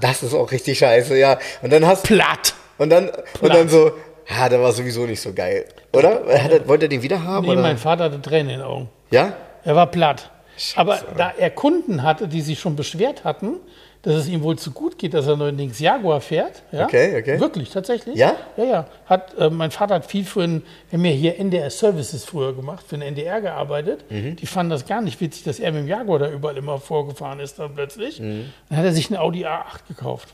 Das 0.00 0.22
ist 0.22 0.32
auch 0.32 0.50
richtig 0.50 0.78
scheiße, 0.78 1.18
ja. 1.18 1.38
Und 1.60 1.70
dann 1.70 1.86
hast 1.86 2.04
Platt. 2.04 2.54
und 2.78 2.88
dann 2.88 3.10
und 3.40 3.52
dann 3.52 3.68
so, 3.68 3.92
ja, 4.28 4.48
der 4.48 4.60
war 4.60 4.72
sowieso 4.72 5.06
nicht 5.06 5.20
so 5.20 5.32
geil, 5.32 5.66
oder? 5.92 6.24
Er, 6.26 6.66
wollte 6.68 6.86
er 6.86 6.88
den 6.88 7.02
wieder 7.02 7.22
haben? 7.22 7.46
Nee, 7.46 7.52
oder? 7.52 7.62
mein 7.62 7.78
Vater 7.78 8.04
hatte 8.04 8.20
Tränen 8.20 8.50
in 8.54 8.58
den 8.60 8.66
Augen. 8.66 8.88
Ja? 9.10 9.34
Er 9.64 9.76
war 9.76 9.86
platt. 9.86 10.30
Aber 10.76 11.00
da 11.16 11.32
er 11.36 11.50
Kunden 11.50 12.02
hatte, 12.02 12.28
die 12.28 12.40
sich 12.40 12.60
schon 12.60 12.76
beschwert 12.76 13.24
hatten, 13.24 13.56
dass 14.04 14.14
es 14.16 14.28
ihm 14.28 14.42
wohl 14.42 14.56
zu 14.56 14.70
gut 14.70 14.98
geht, 14.98 15.14
dass 15.14 15.26
er 15.26 15.36
neuerdings 15.36 15.78
Jaguar 15.78 16.20
fährt. 16.20 16.62
Ja? 16.72 16.84
Okay, 16.84 17.18
okay. 17.18 17.40
Wirklich, 17.40 17.70
tatsächlich. 17.70 18.16
Ja? 18.16 18.34
Ja, 18.56 18.64
ja. 18.64 18.86
Hat, 19.06 19.36
äh, 19.38 19.48
mein 19.48 19.70
Vater 19.70 19.94
hat 19.94 20.06
viel 20.06 20.24
für 20.24 20.42
ein, 20.42 20.62
wir 20.90 20.98
haben 20.98 21.04
ja 21.06 21.10
hier 21.10 21.38
NDR 21.38 21.70
Services 21.70 22.24
früher 22.24 22.54
gemacht, 22.54 22.84
für 22.86 22.96
den 22.96 23.02
NDR 23.02 23.40
gearbeitet. 23.40 24.04
Mhm. 24.10 24.36
Die 24.36 24.46
fanden 24.46 24.70
das 24.70 24.86
gar 24.86 25.00
nicht 25.00 25.20
witzig, 25.22 25.44
dass 25.44 25.58
er 25.58 25.72
mit 25.72 25.82
dem 25.82 25.88
Jaguar 25.88 26.18
da 26.18 26.30
überall 26.30 26.56
immer 26.58 26.78
vorgefahren 26.78 27.40
ist 27.40 27.58
dann 27.58 27.74
plötzlich. 27.74 28.20
Mhm. 28.20 28.52
Dann 28.68 28.78
hat 28.78 28.84
er 28.84 28.92
sich 28.92 29.10
einen 29.10 29.18
Audi 29.18 29.46
A8 29.46 29.88
gekauft. 29.88 30.28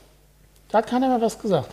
Da 0.70 0.78
hat 0.78 0.88
keiner 0.88 1.08
mehr 1.08 1.20
was 1.20 1.38
gesagt. 1.38 1.70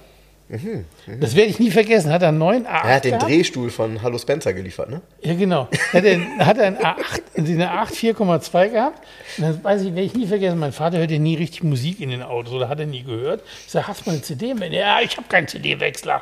Mhm, 0.50 0.86
Das 1.20 1.36
werde 1.36 1.50
ich 1.50 1.60
nie 1.60 1.72
vergessen. 1.72 2.12
Hat 2.12 2.22
er 2.22 2.30
einen 2.30 2.38
neuen 2.38 2.66
A8 2.66 2.70
Er 2.86 2.96
hat 2.96 3.04
den 3.04 3.12
gehabt? 3.12 3.30
Drehstuhl 3.30 3.70
von 3.70 4.02
Hallo 4.02 4.18
Spencer 4.18 4.54
geliefert, 4.54 4.90
ne? 4.90 5.02
Ja, 5.22 5.34
genau. 5.34 5.68
Hat 5.92 6.06
er, 6.06 6.20
hat 6.46 6.58
er 6.58 6.68
einen 6.68 6.78
A8, 6.78 7.22
eine 7.38 7.70
A8 7.70 7.94
4,2 8.16 8.70
gehabt. 8.70 9.06
Und 9.38 9.44
dann 9.44 9.64
weiß 9.64 9.82
ich, 9.82 9.88
werde 9.90 10.04
ich 10.04 10.14
nie 10.16 10.26
vergessen, 10.26 10.58
mein 10.60 10.72
Vater 10.72 11.00
hört 11.00 11.12
ja 11.12 11.20
nie 11.20 11.36
richtig 11.36 11.64
Musik 11.64 12.00
in 12.00 12.12
den 12.12 12.24
Autos 12.24 12.54
oder 12.54 12.70
hat 12.70 12.80
er 12.80 12.86
nie 12.86 13.04
gehört. 13.04 13.42
Ich 13.66 13.72
sage, 13.74 13.88
hast 13.88 14.06
du 14.06 14.10
mal 14.10 14.14
eine 14.14 14.22
CD? 14.22 14.54
mit? 14.54 14.72
Ja, 14.72 15.02
ich 15.02 15.18
habe 15.18 15.28
keinen 15.28 15.48
CD-Wechsler. 15.50 16.22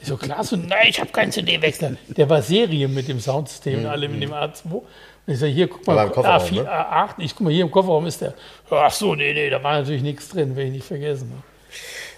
Ich 0.00 0.08
so, 0.08 0.16
klar, 0.16 0.42
so, 0.42 0.56
nein, 0.56 0.86
ich 0.88 0.98
habe 0.98 1.10
keinen 1.12 1.30
CD-Wechsler. 1.30 1.92
Der 2.08 2.28
war 2.28 2.42
Serie 2.42 2.88
mit 2.88 3.06
dem 3.08 3.20
Soundsystem 3.20 3.80
und 3.80 3.86
allem 3.86 4.14
in 4.14 4.22
dem 4.22 4.32
A2. 4.32 4.64
Und 4.72 4.84
ich 5.34 5.38
sage, 5.38 5.52
hier, 5.52 5.68
guck 5.68 5.86
mal, 5.86 5.92
Aber 5.98 6.04
im 6.08 6.12
Kofferraum, 6.12 6.42
A4, 6.42 6.62
ne? 6.64 6.68
A8, 6.68 7.08
ich 7.18 7.30
guck 7.36 7.40
mal, 7.42 7.52
hier 7.52 7.62
im 7.64 7.70
Kofferraum 7.70 8.06
ist 8.06 8.20
der. 8.22 8.34
Ach 8.70 8.90
so, 8.90 9.14
nee, 9.14 9.32
nee, 9.32 9.50
da 9.50 9.62
war 9.62 9.78
natürlich 9.78 10.02
nichts 10.02 10.30
drin, 10.30 10.56
werde 10.56 10.68
ich 10.68 10.74
nicht 10.74 10.86
vergessen. 10.86 11.32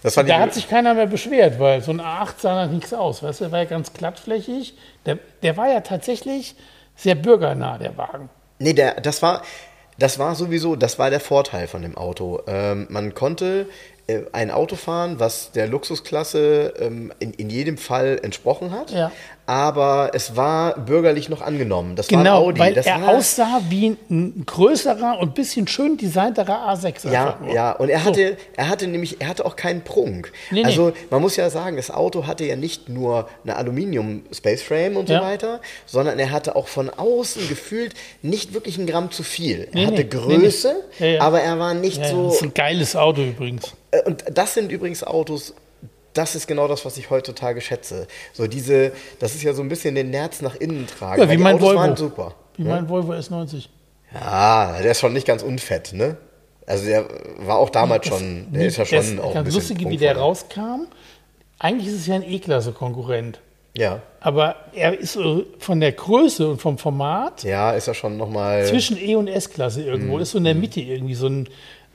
Das 0.05 0.15
fand 0.15 0.29
Da 0.29 0.35
ich, 0.35 0.41
hat 0.41 0.53
sich 0.53 0.69
keiner 0.69 0.93
mehr 0.93 1.07
beschwert, 1.07 1.59
weil 1.59 1.81
so 1.81 1.91
ein 1.91 1.99
A8 1.99 2.35
sah 2.37 2.67
nach 2.67 2.71
nichts 2.71 2.93
aus. 2.93 3.23
Weißt 3.23 3.41
du, 3.41 3.45
der 3.45 3.53
war 3.53 3.61
ja 3.61 3.65
ganz 3.65 3.95
glattflächig. 3.95 4.75
Der, 5.07 5.19
der 5.43 5.57
war 5.57 5.67
ja 5.69 5.81
tatsächlich 5.81 6.57
sehr 6.95 7.15
bürgernah, 7.15 7.79
der 7.79 7.97
Wagen. 7.97 8.29
Nee, 8.59 8.75
der, 8.75 9.01
das 9.01 9.23
war, 9.23 9.41
das 9.99 10.19
war 10.19 10.35
sowieso, 10.35 10.77
das 10.77 10.99
war 10.99 11.09
der 11.09 11.21
Vorteil 11.21 11.69
von 11.69 11.81
dem 11.81 11.97
Auto. 11.97 12.43
Ähm, 12.47 12.87
man 12.91 13.15
konnte 13.15 13.67
äh, 14.07 14.21
ein 14.33 14.51
Auto 14.51 14.77
fahren, 14.77 15.21
was 15.21 15.53
der 15.53 15.69
Luxusklasse 15.69 16.75
ähm, 16.79 17.11
in, 17.19 17.33
in 17.33 17.49
jedem 17.49 17.79
Fall 17.79 18.21
entsprochen 18.23 18.73
hat. 18.73 18.91
Ja. 18.91 19.11
Aber 19.47 20.13
es 20.15 20.37
war 20.37 20.79
bürgerlich 20.79 21.29
noch 21.29 21.43
angenommen. 21.43 21.97
Das 21.97 22.11
war 22.11 22.19
Genau, 22.19 22.39
Audi. 22.45 22.59
weil 22.61 22.73
das 22.75 22.87
er 22.87 23.03
war, 23.03 23.09
aussah 23.17 23.61
wie 23.69 23.97
ein, 24.09 24.43
größerer 24.47 25.19
und 25.21 25.35
bisschen 25.35 25.67
schön 25.69 25.99
designterer 25.99 26.67
A6. 26.73 27.11
Ja, 27.11 27.39
ja, 27.53 27.73
und 27.73 27.91
er 27.91 28.01
So. 28.01 28.07
hatte, 28.07 28.37
er 28.57 28.69
hatte 28.71 28.87
nämlich, 28.87 29.21
er 29.21 29.29
hatte 29.29 29.45
auch 29.45 29.57
keinen 29.57 29.83
Prunk. 29.83 30.33
Nee, 30.51 30.61
nee. 30.61 30.65
also 30.65 30.93
man 31.11 31.21
muss 31.21 31.37
ja 31.37 31.51
sagen, 31.51 31.77
das 31.77 31.91
Auto 31.91 32.27
hatte 32.27 32.45
ja 32.45 32.57
nicht 32.57 32.89
nur 32.89 33.29
eine 33.45 33.57
Aluminium-Spaceframe 33.57 34.97
und 34.97 35.09
so 35.09 35.15
Ja. 35.15 35.23
weiter, 35.23 35.61
sondern 35.87 36.19
er 36.19 36.31
hatte 36.31 36.57
auch 36.57 36.69
von 36.69 36.89
außen 36.89 37.47
gefühlt 37.49 37.95
nicht 38.23 38.55
wirklich 38.55 38.79
ein 38.79 38.87
Gramm 38.87 39.11
zu 39.11 39.23
viel. 39.23 39.69
Nee, 39.73 39.83
er 39.83 39.87
hatte 39.89 39.97
nee, 39.97 40.03
nee, 40.05 40.09
Größe, 40.39 40.75
nee. 40.99 41.07
Ja, 41.07 41.15
ja. 41.17 41.21
aber 41.23 41.41
er 41.43 41.59
war 41.59 41.75
nicht 41.75 42.05
so. 42.05 42.27
Das 42.29 42.37
ist 42.37 42.43
ein 42.43 42.55
geiles 42.55 42.97
Auto 42.97 43.23
übrigens. 43.23 43.73
Äh, 43.91 44.03
Und 44.07 44.25
das 44.33 44.55
sind 44.55 44.73
übrigens 44.73 45.05
Autos, 45.05 45.55
das 46.15 46.35
ist 46.35 46.47
genau 46.47 46.67
das, 46.69 46.85
was 46.85 46.97
ich 46.97 47.11
heutzutage 47.11 47.61
schätze. 47.61 48.07
So 48.33 48.47
diese, 48.47 48.93
das 49.19 49.35
ist 49.35 49.43
ja 49.43 49.53
so 49.53 49.63
ein 49.63 49.69
bisschen 49.69 49.95
den 49.95 50.11
Nerz 50.11 50.41
nach 50.43 50.55
innen 50.57 50.87
tragen. 50.87 51.21
Ja, 51.21 51.29
wie 51.31 51.37
die 51.37 51.43
mein 51.43 51.57
Autos 51.57 51.69
Volvo. 51.69 51.81
waren 51.81 51.97
super. 51.97 52.35
Wie 52.57 52.65
mein 52.65 52.89
Volvo 52.89 53.13
S90. 53.13 53.67
Ja, 54.13 54.79
der 54.81 54.93
ist 54.93 55.01
schon 55.01 55.13
nicht 55.13 55.27
ganz 55.27 55.43
unfett, 55.43 55.93
ne? 55.93 56.17
Also 56.67 56.87
der 56.87 57.05
war 57.41 57.59
auch 57.59 57.69
damals 57.69 58.07
schon, 58.07 58.47
der 58.53 58.67
ist 58.67 58.77
ja 58.79 58.87
schon 58.87 58.97
Das 58.99 59.19
auch 59.19 59.29
ein 59.29 59.35
ganz 59.35 59.47
bisschen 59.55 59.77
lustig, 59.77 59.89
wie 59.91 59.97
der 59.99 60.15
prunkvoller. 60.15 60.27
rauskam. 60.27 60.87
Eigentlich 61.59 61.89
ist 61.89 61.95
es 62.01 62.07
ja 62.07 62.15
ein 62.15 62.23
E-Klasse-Konkurrent. 62.23 63.41
Ja, 63.77 64.03
Aber 64.21 64.55
er 64.73 64.97
ist 64.97 65.19
von 65.59 65.81
der 65.81 65.91
Größe 65.91 66.49
und 66.49 66.61
vom 66.63 66.79
Format 66.79 67.43
ja, 67.43 67.73
ist 67.73 67.89
ja 67.89 67.95
schon 67.95 68.17
nochmal. 68.17 68.65
zwischen 68.67 68.97
E 68.97 69.17
und 69.17 69.27
S-Klasse 69.27 69.83
irgendwo, 69.83 70.19
ist 70.19 70.31
so 70.31 70.39
in 70.39 70.45
der 70.45 70.55
Mitte 70.55 70.81
irgendwie 70.81 71.15
so 71.17 71.27
ein, 71.27 71.49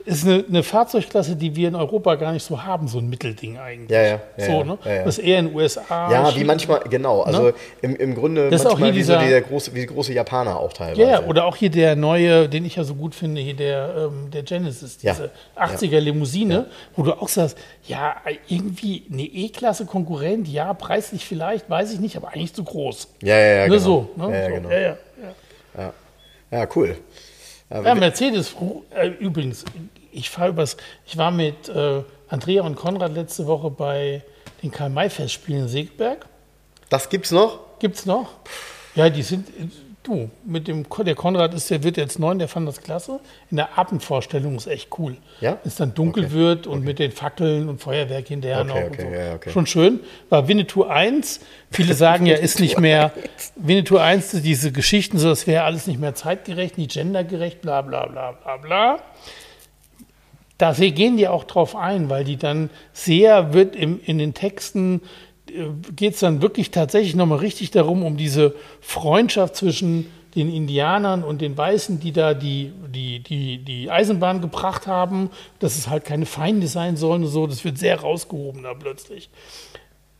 ist 0.06 0.24
eine, 0.26 0.44
eine 0.48 0.62
Fahrzeugklasse, 0.62 1.36
die 1.36 1.54
wir 1.54 1.68
in 1.68 1.74
Europa 1.74 2.14
gar 2.14 2.32
nicht 2.32 2.42
so 2.44 2.62
haben, 2.64 2.88
so 2.88 2.98
ein 2.98 3.08
Mittelding 3.10 3.58
eigentlich. 3.58 3.90
Ja, 3.90 4.02
ja, 4.02 4.20
ja, 4.38 4.44
so, 4.46 4.64
ne? 4.64 4.78
Das 4.84 5.18
ist 5.18 5.24
eher 5.24 5.38
in 5.40 5.46
den 5.48 5.54
USA. 5.56 6.10
Ja, 6.10 6.34
wie 6.34 6.44
manchmal, 6.44 6.80
genau. 6.88 7.20
Also 7.22 7.42
Ne? 7.42 7.54
im, 7.82 7.96
im 7.96 8.14
Grunde 8.14 8.48
Das 8.50 8.62
ist 8.62 8.66
auch 8.66 8.70
manchmal 8.78 8.92
hier 8.92 8.98
wie 9.00 9.02
so 9.04 9.12
dieser- 9.12 9.28
der 9.28 9.40
große, 9.42 9.74
wie 9.74 9.84
große 9.86 10.12
Japaner 10.14 10.58
auch 10.58 10.72
teilweise. 10.72 11.02
Ja, 11.02 11.22
oder 11.26 11.44
auch 11.44 11.54
hier 11.56 11.70
der 11.70 11.96
neue, 11.96 12.48
den 12.48 12.64
ich 12.64 12.76
ja 12.76 12.84
so 12.84 12.94
gut 12.94 13.14
finde, 13.14 13.40
hier 13.42 13.54
der, 13.54 13.94
ähm, 14.08 14.30
der 14.30 14.42
Genesis, 14.42 14.98
diese 14.98 15.30
80er 15.56 16.00
Limousine, 16.00 16.66
wo 16.96 17.02
du 17.02 17.12
auch 17.12 17.28
sagst, 17.28 17.58
ja, 17.86 18.16
irgendwie 18.48 19.04
eine 19.12 19.22
E-Klasse-Konkurrent, 19.22 20.48
ja, 20.48 20.72
preislich 20.74 21.24
vielleicht, 21.26 21.68
weiß 21.68 21.92
ich 21.92 22.00
nicht, 22.00 22.16
aber 22.16 22.28
eigentlich 22.28 22.54
zu 22.54 22.64
groß. 22.64 23.08
ja, 23.22 23.36
ja, 23.38 23.46
ja, 23.46 23.62
Ne, 23.64 23.68
genau. 23.74 23.78
so, 23.78 24.10
ne? 24.16 24.24
Ja, 24.32 24.40
ja, 24.40 24.48
so. 24.48 24.54
genau. 24.54 24.70
ja, 24.70 24.80
ja, 24.80 24.96
ja. 25.78 25.92
Ja, 26.52 26.66
cool. 26.74 26.96
Ja, 27.70 27.82
Ja, 27.82 27.94
Mercedes, 27.94 28.54
äh, 28.94 29.08
übrigens, 29.08 29.64
ich 30.12 30.28
fahre 30.28 30.50
übers, 30.50 30.76
ich 31.06 31.16
war 31.16 31.30
mit 31.30 31.68
äh, 31.68 32.02
Andrea 32.28 32.62
und 32.62 32.74
Konrad 32.74 33.14
letzte 33.14 33.46
Woche 33.46 33.70
bei 33.70 34.22
den 34.62 34.70
Karl-May-Festspielen 34.70 35.62
in 35.62 35.68
Segeberg. 35.68 36.26
das 36.88 37.08
gibt's 37.08 37.30
noch? 37.30 37.60
Gibt's 37.78 38.04
noch? 38.06 38.30
Ja, 38.94 39.08
die 39.08 39.22
sind, 39.22 39.48
du, 40.10 40.30
mit 40.44 40.68
dem, 40.68 40.84
der 41.04 41.14
Konrad 41.14 41.54
ist, 41.54 41.70
der 41.70 41.82
wird 41.82 41.96
jetzt 41.96 42.18
neun, 42.18 42.38
der 42.38 42.48
fand 42.48 42.68
das 42.68 42.82
klasse. 42.82 43.20
In 43.50 43.56
der 43.56 43.78
Abendvorstellung 43.78 44.56
ist 44.56 44.66
echt 44.66 44.88
cool. 44.98 45.16
Ja? 45.40 45.52
Wenn 45.52 45.58
es 45.64 45.76
dann 45.76 45.94
dunkel 45.94 46.24
Okay. 46.26 46.32
wird 46.34 46.66
und 46.66 46.84
mit 46.84 46.98
den 46.98 47.12
Fackeln 47.12 47.68
und 47.68 47.80
Feuerwerk 47.80 48.28
hinterher 48.28 48.60
Okay, 48.60 48.68
noch. 48.68 48.86
okay, 48.88 49.02
so. 49.02 49.16
ja, 49.16 49.34
okay. 49.34 49.50
Schon 49.50 49.66
schön. 49.66 50.00
War 50.28 50.48
Winnetou 50.48 50.84
1. 50.84 51.40
Viele 51.70 51.94
sagen 51.94 52.26
ja, 52.26 52.36
ist 52.36 52.60
nicht 52.60 52.78
mehr, 52.78 53.12
Winnetou 53.56 53.96
1, 53.98 54.42
diese 54.42 54.72
Geschichten, 54.72 55.18
so, 55.18 55.28
das 55.30 55.46
wäre 55.46 55.64
alles 55.64 55.86
nicht 55.86 56.00
mehr 56.00 56.14
zeitgerecht, 56.14 56.76
nicht 56.78 56.92
gendergerecht, 56.92 57.62
bla, 57.62 57.80
bla, 57.82 58.06
bla, 58.06 58.32
bla, 58.32 58.56
bla. 58.58 58.98
Da 60.58 60.72
gehen 60.74 61.16
die 61.16 61.26
auch 61.26 61.44
drauf 61.44 61.74
ein, 61.74 62.10
weil 62.10 62.24
die 62.24 62.36
dann 62.36 62.68
sehr 62.92 63.54
wird 63.54 63.74
im, 63.74 63.98
in 64.04 64.18
den 64.18 64.34
Texten 64.34 65.00
geht 65.96 66.14
es 66.14 66.20
dann 66.20 66.42
wirklich 66.42 66.70
tatsächlich 66.70 67.14
nochmal 67.14 67.38
richtig 67.38 67.70
darum, 67.70 68.04
um 68.04 68.16
diese 68.16 68.54
Freundschaft 68.80 69.56
zwischen 69.56 70.06
den 70.34 70.52
Indianern 70.52 71.24
und 71.24 71.40
den 71.40 71.56
Weißen, 71.56 71.98
die 71.98 72.12
da 72.12 72.34
die, 72.34 72.72
die, 72.88 73.20
die, 73.20 73.58
die 73.58 73.90
Eisenbahn 73.90 74.40
gebracht 74.40 74.86
haben, 74.86 75.30
dass 75.58 75.76
es 75.76 75.88
halt 75.88 76.04
keine 76.04 76.26
Feinde 76.26 76.68
sein 76.68 76.96
sollen 76.96 77.24
und 77.24 77.30
so. 77.30 77.46
Das 77.46 77.64
wird 77.64 77.78
sehr 77.78 78.00
rausgehoben 78.00 78.62
da 78.62 78.74
plötzlich. 78.74 79.28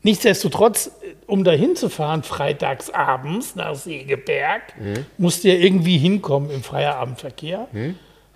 Nichtsdestotrotz, 0.02 0.92
um 1.26 1.44
da 1.44 1.52
hinzufahren, 1.52 2.22
freitags 2.22 2.90
abends 2.90 3.54
nach 3.54 3.74
Segeberg, 3.74 4.74
musst 5.18 5.44
du 5.44 5.48
ja 5.48 5.54
irgendwie 5.54 5.98
hinkommen 5.98 6.50
im 6.50 6.62
Feierabendverkehr. 6.62 7.68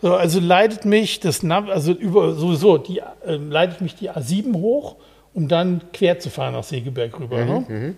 So, 0.03 0.15
also 0.15 0.39
leitet 0.41 0.85
mich 0.85 1.21
das 1.21 1.43
Nav 1.43 1.71
also 1.71 1.93
über 1.93 2.35
sowieso 2.35 2.77
die 2.77 2.99
äh, 2.99 3.37
leitet 3.37 3.81
mich 3.81 3.95
die 3.95 4.11
A7 4.11 4.53
hoch 4.53 4.97
um 5.35 5.49
dann 5.49 5.83
quer 5.93 6.19
zu 6.19 6.31
fahren 6.31 6.55
nach 6.55 6.65
Segeberg 6.65 7.19
rüber. 7.21 7.45
Ne? 7.45 7.95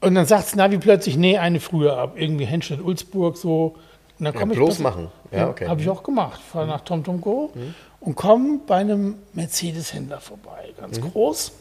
Und 0.00 0.14
dann 0.14 0.24
sagt 0.24 0.56
Navi 0.56 0.78
plötzlich, 0.78 1.16
nee, 1.16 1.36
eine 1.36 1.60
früher 1.60 1.98
ab. 1.98 2.14
Irgendwie 2.16 2.46
Henstedt-Ulzburg 2.46 3.36
so. 3.36 3.76
Und 4.18 4.24
dann 4.24 4.32
Ja, 4.34 4.40
komme 4.40 4.52
ich 4.52 4.58
bloß 4.58 4.78
machen. 4.78 5.08
Ja, 5.30 5.48
okay. 5.48 5.66
Habe 5.68 5.80
ich 5.82 5.88
auch 5.88 6.02
gemacht. 6.02 6.40
Fahre 6.40 6.66
nach 6.66 6.80
TomTom 6.82 7.20
Go 7.20 7.52
und 8.00 8.14
komme 8.14 8.60
bei 8.66 8.76
einem 8.76 9.16
Mercedes-Händler 9.34 10.20
vorbei, 10.20 10.72
ganz 10.78 11.00
groß. 11.00 11.52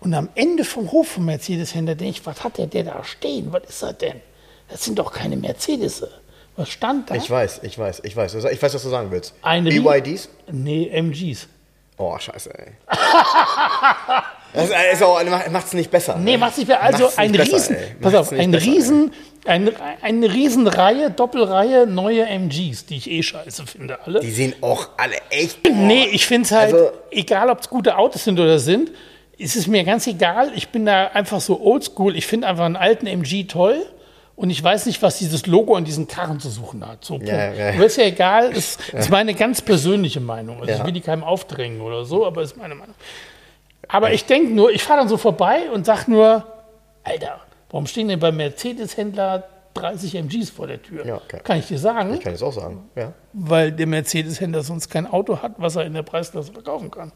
Und 0.00 0.14
am 0.14 0.28
Ende 0.34 0.64
vom 0.64 0.90
Hof 0.92 1.08
vom 1.08 1.26
Mercedes-Händler 1.26 1.94
denke 1.94 2.18
ich, 2.18 2.26
was 2.26 2.42
hat 2.44 2.58
der, 2.58 2.66
der 2.66 2.84
da 2.84 3.04
stehen? 3.04 3.48
Was 3.52 3.64
ist 3.68 3.82
das 3.82 3.98
denn? 3.98 4.20
Das 4.68 4.84
sind 4.84 4.98
doch 4.98 5.12
keine 5.12 5.36
Mercedes. 5.36 6.06
Was 6.56 6.68
stand 6.70 7.10
da? 7.10 7.14
Ich 7.16 7.28
weiß, 7.30 7.60
ich 7.64 7.78
weiß, 7.78 8.00
ich 8.04 8.16
weiß. 8.16 8.34
Ich 8.34 8.62
weiß, 8.62 8.74
was 8.74 8.82
du 8.82 8.88
sagen 8.88 9.10
willst. 9.10 9.34
Eine 9.42 9.70
BYDs? 9.70 10.28
Nee, 10.50 10.88
MGs. 10.88 11.48
Oh, 11.96 12.18
scheiße, 12.18 12.50
ey. 12.58 12.72
Das 14.54 14.70
ist 14.92 15.02
auch, 15.02 15.20
macht 15.50 15.66
es 15.66 15.72
nicht 15.72 15.90
besser. 15.90 16.16
Nee, 16.16 16.32
ne? 16.32 16.38
macht's 16.38 16.58
nicht 16.58 16.68
mehr. 16.68 16.80
Also 16.80 17.04
Macht's 17.04 17.18
ein 17.18 17.32
besser, 17.32 17.56
Riesen, 17.56 17.74
ey. 17.76 17.94
pass 18.00 18.12
Macht's 18.12 18.32
auf, 18.32 18.38
ein 18.38 18.50
besser, 18.52 18.66
Riesen, 18.66 19.12
ein, 19.46 19.70
eine 20.00 20.32
Riesenreihe, 20.32 21.10
Doppelreihe 21.10 21.88
neue 21.88 22.24
MGs, 22.26 22.86
die 22.86 22.96
ich 22.98 23.10
eh 23.10 23.22
scheiße 23.24 23.66
finde, 23.66 23.98
alle. 24.06 24.20
Die 24.20 24.30
sehen 24.30 24.54
auch 24.60 24.90
alle 24.96 25.16
echt. 25.30 25.58
Nee, 25.68 26.06
ich 26.12 26.26
finde 26.26 26.46
es 26.46 26.52
halt, 26.52 26.72
Also- 26.72 26.92
egal 27.10 27.50
ob 27.50 27.60
es 27.62 27.68
gute 27.68 27.98
Autos 27.98 28.22
sind 28.22 28.38
oder 28.38 28.60
sind, 28.60 28.92
ist 29.38 29.56
es 29.56 29.66
mir 29.66 29.82
ganz 29.82 30.06
egal. 30.06 30.52
Ich 30.54 30.68
bin 30.68 30.86
da 30.86 31.08
einfach 31.08 31.40
so 31.40 31.60
oldschool. 31.60 32.16
Ich 32.16 32.28
finde 32.28 32.46
einfach 32.46 32.64
einen 32.64 32.76
alten 32.76 33.08
MG 33.08 33.44
toll. 33.48 33.84
Und 34.36 34.50
ich 34.50 34.62
weiß 34.62 34.86
nicht, 34.86 35.00
was 35.00 35.18
dieses 35.18 35.46
Logo 35.46 35.76
an 35.76 35.84
diesen 35.84 36.08
Karren 36.08 36.40
zu 36.40 36.50
suchen 36.50 36.84
hat. 36.86 37.04
So, 37.04 37.18
ja, 37.18 37.52
ja. 37.52 37.74
Aber 37.74 37.86
ist 37.86 37.96
ja 37.96 38.04
egal, 38.04 38.50
ist, 38.50 38.80
ist 38.92 39.08
meine 39.10 39.32
ganz 39.34 39.62
persönliche 39.62 40.20
Meinung. 40.20 40.58
Also 40.60 40.70
Ja. 40.72 40.78
ich 40.78 40.84
will 40.84 40.92
die 40.92 41.00
keinem 41.00 41.22
aufdrängen 41.22 41.80
oder 41.80 42.04
so, 42.04 42.26
aber 42.26 42.42
ist 42.42 42.56
meine 42.56 42.74
Meinung. 42.74 42.94
Aber 43.86 44.12
ich 44.12 44.24
denke 44.26 44.52
nur, 44.52 44.70
ich 44.72 44.82
fahre 44.82 45.00
dann 45.00 45.08
so 45.08 45.16
vorbei 45.18 45.70
und 45.72 45.86
sage 45.86 46.10
nur, 46.10 46.44
Alter, 47.04 47.40
warum 47.70 47.86
stehen 47.86 48.08
denn 48.08 48.18
beim 48.18 48.36
Mercedes-Händler 48.36 49.44
30 49.74 50.14
MGs 50.16 50.50
vor 50.50 50.66
der 50.66 50.82
Tür? 50.82 51.04
Ja, 51.06 51.16
okay. 51.16 51.40
Kann 51.44 51.58
ich 51.58 51.66
dir 51.68 51.78
sagen, 51.78 52.14
Ich 52.14 52.20
kann 52.20 52.32
es 52.34 52.42
auch 52.42 52.52
sagen. 52.52 52.88
Ja. 52.96 53.12
weil 53.32 53.70
der 53.72 53.86
Mercedes-Händler 53.86 54.62
sonst 54.62 54.88
kein 54.88 55.06
Auto 55.06 55.40
hat, 55.42 55.52
was 55.58 55.76
er 55.76 55.84
in 55.84 55.94
der 55.94 56.02
Preisklasse 56.02 56.52
verkaufen 56.52 56.90
kann. 56.90 57.12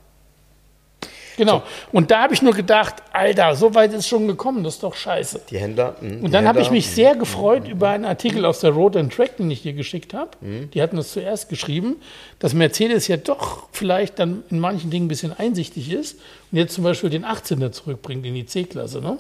Genau. 1.38 1.62
Und 1.92 2.10
da 2.10 2.22
habe 2.24 2.34
ich 2.34 2.42
nur 2.42 2.52
gedacht, 2.52 2.96
Alter, 3.12 3.54
so 3.54 3.74
weit 3.74 3.94
ist 3.94 4.06
schon 4.08 4.26
gekommen, 4.28 4.62
das 4.64 4.74
ist 4.74 4.82
doch 4.82 4.94
scheiße. 4.94 5.40
Die 5.48 5.58
Händler. 5.58 5.94
mh, 6.00 6.16
Und 6.16 6.24
die 6.24 6.30
dann 6.32 6.46
habe 6.46 6.60
ich 6.60 6.70
mich 6.70 6.88
sehr 6.90 7.14
gefreut 7.16 7.66
über 7.66 7.88
einen 7.88 8.04
Artikel 8.04 8.44
aus 8.44 8.60
der 8.60 8.72
Road 8.72 8.96
and 8.96 9.12
Track, 9.12 9.38
den 9.38 9.50
ich 9.50 9.62
dir 9.62 9.72
geschickt 9.72 10.12
habe. 10.12 10.32
Mhm. 10.42 10.70
Die 10.72 10.82
hatten 10.82 10.96
das 10.96 11.12
zuerst 11.12 11.48
geschrieben, 11.48 11.96
dass 12.40 12.52
Mercedes 12.52 13.08
ja 13.08 13.16
doch 13.16 13.68
vielleicht 13.72 14.18
dann 14.18 14.42
in 14.50 14.58
manchen 14.58 14.90
Dingen 14.90 15.06
ein 15.06 15.08
bisschen 15.08 15.32
einsichtig 15.38 15.90
ist 15.90 16.18
und 16.52 16.58
jetzt 16.58 16.74
zum 16.74 16.84
Beispiel 16.84 17.08
den 17.08 17.24
18er 17.24 17.72
zurückbringt 17.72 18.26
in 18.26 18.34
die 18.34 18.44
C-Klasse, 18.44 19.00
ne? 19.00 19.16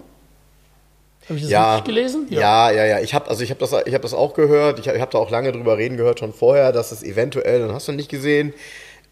Habe 1.28 1.36
ich 1.36 1.42
das 1.42 1.50
Ja, 1.50 1.74
richtig 1.76 1.94
gelesen? 1.94 2.26
Ja, 2.30 2.70
ja, 2.70 2.84
ja. 2.86 3.00
Ich 3.00 3.14
habe 3.14 3.28
also 3.28 3.42
ich 3.44 3.50
habe 3.50 3.60
das, 3.60 3.72
ich 3.72 3.92
habe 3.94 4.02
das 4.02 4.14
auch 4.14 4.34
gehört. 4.34 4.78
Ich 4.78 4.88
habe 4.88 5.00
hab 5.00 5.10
da 5.10 5.18
auch 5.18 5.30
lange 5.30 5.52
drüber 5.52 5.76
reden 5.76 5.96
gehört 5.96 6.20
schon 6.20 6.32
vorher, 6.32 6.72
dass 6.72 6.90
es 6.90 7.02
eventuell, 7.02 7.60
dann 7.60 7.72
hast 7.74 7.86
du 7.86 7.92
nicht 7.92 8.08
gesehen. 8.08 8.54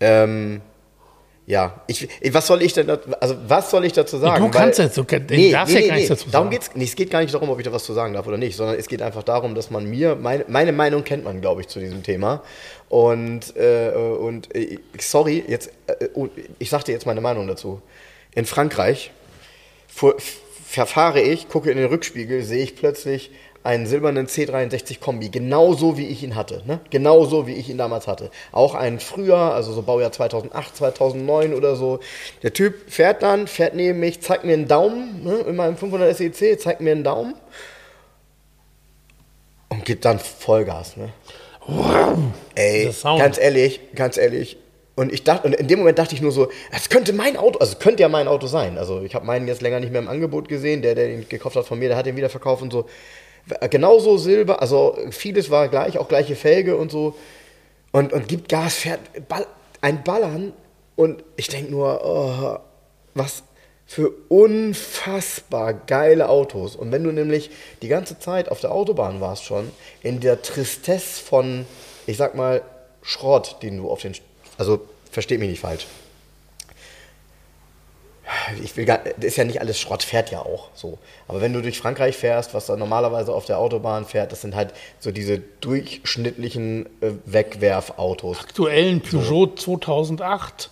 Ähm, 0.01 0.61
ja, 1.49 1.81
ich, 1.87 2.09
was 2.33 2.47
soll 2.49 2.61
ich 2.63 2.73
denn, 2.73 2.91
also 2.91 3.37
was 3.47 3.71
soll 3.71 3.85
ich 3.85 3.93
dazu 3.93 4.19
sagen? 4.19 4.43
du 4.45 4.51
kannst 4.51 4.81
jetzt 4.81 4.97
so- 4.97 5.03
du 5.05 5.51
darfst 5.53 5.75
ja 5.75 5.81
gar 5.87 5.95
nichts 5.95 6.09
dazu 6.09 6.29
Darum 6.31 6.47
sagen. 6.47 6.51
geht's, 6.51 6.71
nee, 6.75 6.85
es 6.85 6.97
geht 6.97 7.09
gar 7.11 7.21
nicht 7.21 7.33
darum, 7.33 7.49
ob 7.51 7.59
ich 7.61 7.65
da 7.65 7.73
was 7.73 7.85
zu 7.85 7.93
sagen 7.93 8.15
darf 8.15 8.27
oder 8.27 8.37
nicht, 8.37 8.57
sondern 8.57 8.77
es 8.77 8.89
geht 8.89 9.01
einfach 9.01 9.23
darum, 9.23 9.55
dass 9.55 9.71
man 9.71 9.85
mir, 9.89 10.17
meine, 10.17 10.45
meine 10.49 10.73
Meinung 10.73 11.05
kennt 11.05 11.23
man, 11.23 11.41
glaube 11.41 11.61
ich, 11.61 11.69
zu 11.69 11.79
diesem 11.79 12.03
Thema. 12.03 12.43
Und, 12.89 13.57
äh, 13.57 13.91
und 13.95 14.55
äh, 14.57 14.79
sorry, 14.99 15.45
jetzt, 15.47 15.71
äh, 15.87 16.09
ich 16.59 16.69
sag 16.71 16.85
dir 16.85 16.93
jetzt 16.93 17.07
meine 17.07 17.21
Meinung 17.21 17.47
dazu. 17.47 17.81
In 18.35 18.45
Frankreich 18.45 19.13
f- 19.97 20.15
verfahre 20.69 21.21
ich, 21.21 21.49
gucke 21.49 21.71
in 21.71 21.77
den 21.79 21.87
Rückspiegel, 21.87 22.43
sehe 22.43 22.65
ich 22.65 22.75
plötzlich 22.77 23.31
einen 23.67 23.87
silbernen 23.87 24.29
C63 24.29 25.01
Kombi, 25.01 25.29
genauso 25.29 25.99
wie 25.99 26.07
ich 26.07 26.23
ihn 26.23 26.37
hatte, 26.37 26.63
ne? 26.67 26.81
Genauso 26.91 27.47
wie 27.47 27.55
ich 27.55 27.69
ihn 27.69 27.77
damals 27.77 28.07
hatte. 28.07 28.31
Auch 28.53 28.75
einen 28.75 29.01
früher, 29.01 29.37
also 29.37 29.73
so 29.73 29.83
Baujahr 29.83 30.13
2008, 30.13 30.77
2009 30.77 31.53
oder 31.53 31.77
so. 31.77 32.01
Der 32.43 32.53
Typ 32.53 32.91
fährt 32.91 33.23
dann, 33.23 33.47
fährt 33.47 33.75
neben 33.75 34.01
mich, 34.01 34.23
zeigt 34.23 34.45
mir 34.45 34.55
einen 34.55 34.69
Daumen, 34.69 35.25
ne? 35.25 35.35
in 35.49 35.57
meinem 35.57 35.77
500 35.77 36.17
SEC, 36.17 36.61
zeigt 36.61 36.81
mir 36.81 36.93
einen 36.93 37.05
Daumen 37.05 37.35
und 39.69 39.85
gibt 39.85 40.05
dann 40.05 40.19
Vollgas, 40.19 40.97
ne? 40.97 41.11
Ey, 42.55 42.91
ganz 43.03 43.39
ehrlich, 43.39 43.81
ganz 43.95 44.17
ehrlich. 44.17 44.57
Und 44.95 45.13
ich 45.13 45.25
dachte, 45.25 45.47
und 45.47 45.55
in 45.55 45.67
dem 45.67 45.81
Moment 45.81 45.99
dachte 45.99 46.15
ich 46.15 46.23
nur 46.23 46.33
so, 46.33 46.49
es 46.73 46.89
könnte 46.89 47.13
mein 47.13 47.37
Auto, 47.37 47.59
also 47.59 47.73
es 47.73 47.79
könnte 47.81 48.03
ja 48.03 48.09
mein 48.09 48.29
Auto 48.29 48.47
sein. 48.47 48.79
Also 48.79 49.03
ich 49.03 49.15
habe 49.15 49.27
meinen 49.27 49.47
jetzt 49.47 49.61
länger 49.61 49.81
nicht 49.81 49.93
mehr 49.93 50.01
im 50.01 50.09
Angebot 50.09 50.49
gesehen. 50.49 50.81
Der, 50.81 50.95
der 50.95 51.11
ihn 51.11 51.29
gekauft 51.29 51.57
hat 51.57 51.67
von 51.67 51.79
mir, 51.79 51.89
der 51.89 51.99
hat 51.99 52.07
den 52.07 52.17
wieder 52.17 52.31
verkauft 52.31 52.63
und 52.63 52.73
so. 52.73 52.87
Genauso 53.71 54.19
Silber, 54.19 54.61
also 54.61 54.99
vieles 55.11 55.51
war 55.51 55.69
gleich, 55.69 55.99
auch 55.99 56.09
gleiche 56.09 56.35
Felge 56.35 56.77
und 56.77 56.91
so. 56.91 57.15
Und, 57.93 58.13
und 58.13 58.29
gibt 58.29 58.49
Gas, 58.49 58.75
fährt 58.75 59.01
Ball, 59.29 59.47
ein 59.81 60.03
Ballern. 60.03 60.53
Und 60.97 61.23
ich 61.37 61.49
denke 61.49 61.71
nur, 61.71 62.01
oh, 62.05 62.59
was 63.15 63.45
für 63.87 64.11
unfassbar 64.29 65.73
geile 65.73 66.29
Autos. 66.29 66.75
Und 66.75 66.91
wenn 66.91 67.05
du 67.05 67.13
nämlich 67.13 67.51
die 67.83 67.89
ganze 67.89 68.19
Zeit 68.19 68.49
auf 68.51 68.61
der 68.61 68.73
Autobahn 68.73 69.21
warst 69.21 69.45
schon, 69.45 69.71
in 70.03 70.19
der 70.21 70.43
Tristesse 70.43 71.23
von, 71.23 71.67
ich 72.07 72.17
sag 72.17 72.35
mal, 72.35 72.63
Schrott, 73.03 73.59
den 73.63 73.77
du 73.77 73.89
auf 73.89 74.03
den, 74.03 74.15
also 74.59 74.81
versteht 75.13 75.39
mich 75.39 75.51
nicht 75.51 75.61
falsch. 75.61 75.87
Ich 78.63 78.77
will 78.77 78.85
gar, 78.85 78.99
das 78.99 79.25
ist 79.25 79.37
ja 79.37 79.45
nicht 79.45 79.61
alles 79.61 79.79
Schrott, 79.79 80.03
fährt 80.03 80.31
ja 80.31 80.41
auch 80.41 80.69
so. 80.75 80.99
Aber 81.29 81.41
wenn 81.41 81.53
du 81.53 81.63
durch 81.63 81.79
Frankreich 81.79 82.17
fährst, 82.17 82.55
was 82.55 82.67
da 82.67 82.77
normalerweise 82.77 83.33
auf 83.33 83.45
der 83.45 83.59
Autobahn 83.59 84.05
fährt, 84.05 84.33
das 84.33 84.41
sind 84.41 84.57
halt 84.57 84.73
so 84.99 85.13
diese 85.13 85.39
durchschnittlichen 85.61 86.87
äh, 87.01 87.13
Wegwerfautos. 87.25 88.41
Aktuellen 88.41 89.01
Peugeot 89.01 89.57
2008, 89.57 90.71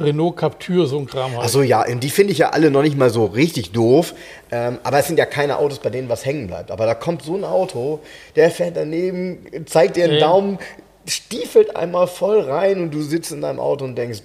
Renault 0.00 0.36
Captur, 0.36 0.86
so 0.86 0.98
ein 0.98 1.06
Kram 1.06 1.32
halt. 1.32 1.42
Also 1.42 1.62
ja, 1.62 1.84
die 1.84 2.10
finde 2.10 2.32
ich 2.32 2.38
ja 2.38 2.50
alle 2.50 2.70
noch 2.70 2.82
nicht 2.82 2.96
mal 2.96 3.10
so 3.10 3.26
richtig 3.26 3.72
doof. 3.72 4.14
Ähm, 4.50 4.78
aber 4.82 4.98
es 4.98 5.06
sind 5.06 5.18
ja 5.18 5.26
keine 5.26 5.58
Autos, 5.58 5.78
bei 5.78 5.90
denen 5.90 6.08
was 6.08 6.24
hängen 6.24 6.46
bleibt. 6.46 6.70
Aber 6.70 6.86
da 6.86 6.94
kommt 6.94 7.22
so 7.22 7.34
ein 7.36 7.44
Auto, 7.44 8.00
der 8.36 8.50
fährt 8.50 8.76
daneben, 8.76 9.46
zeigt 9.66 9.96
dir 9.96 10.04
einen 10.04 10.14
Ja. 10.14 10.20
Daumen, 10.20 10.58
stiefelt 11.06 11.74
einmal 11.76 12.06
voll 12.06 12.40
rein 12.40 12.80
und 12.80 12.92
du 12.92 13.02
sitzt 13.02 13.32
in 13.32 13.40
deinem 13.40 13.60
Auto 13.60 13.84
und 13.84 13.96
denkst, 13.96 14.20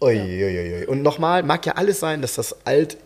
uiuiui. 0.00 0.86
Und 0.86 1.02
nochmal, 1.02 1.42
mag 1.42 1.64
ja 1.66 1.72
alles 1.74 2.00
sein, 2.00 2.22
dass 2.22 2.34
das 2.34 2.56
alt 2.66 2.96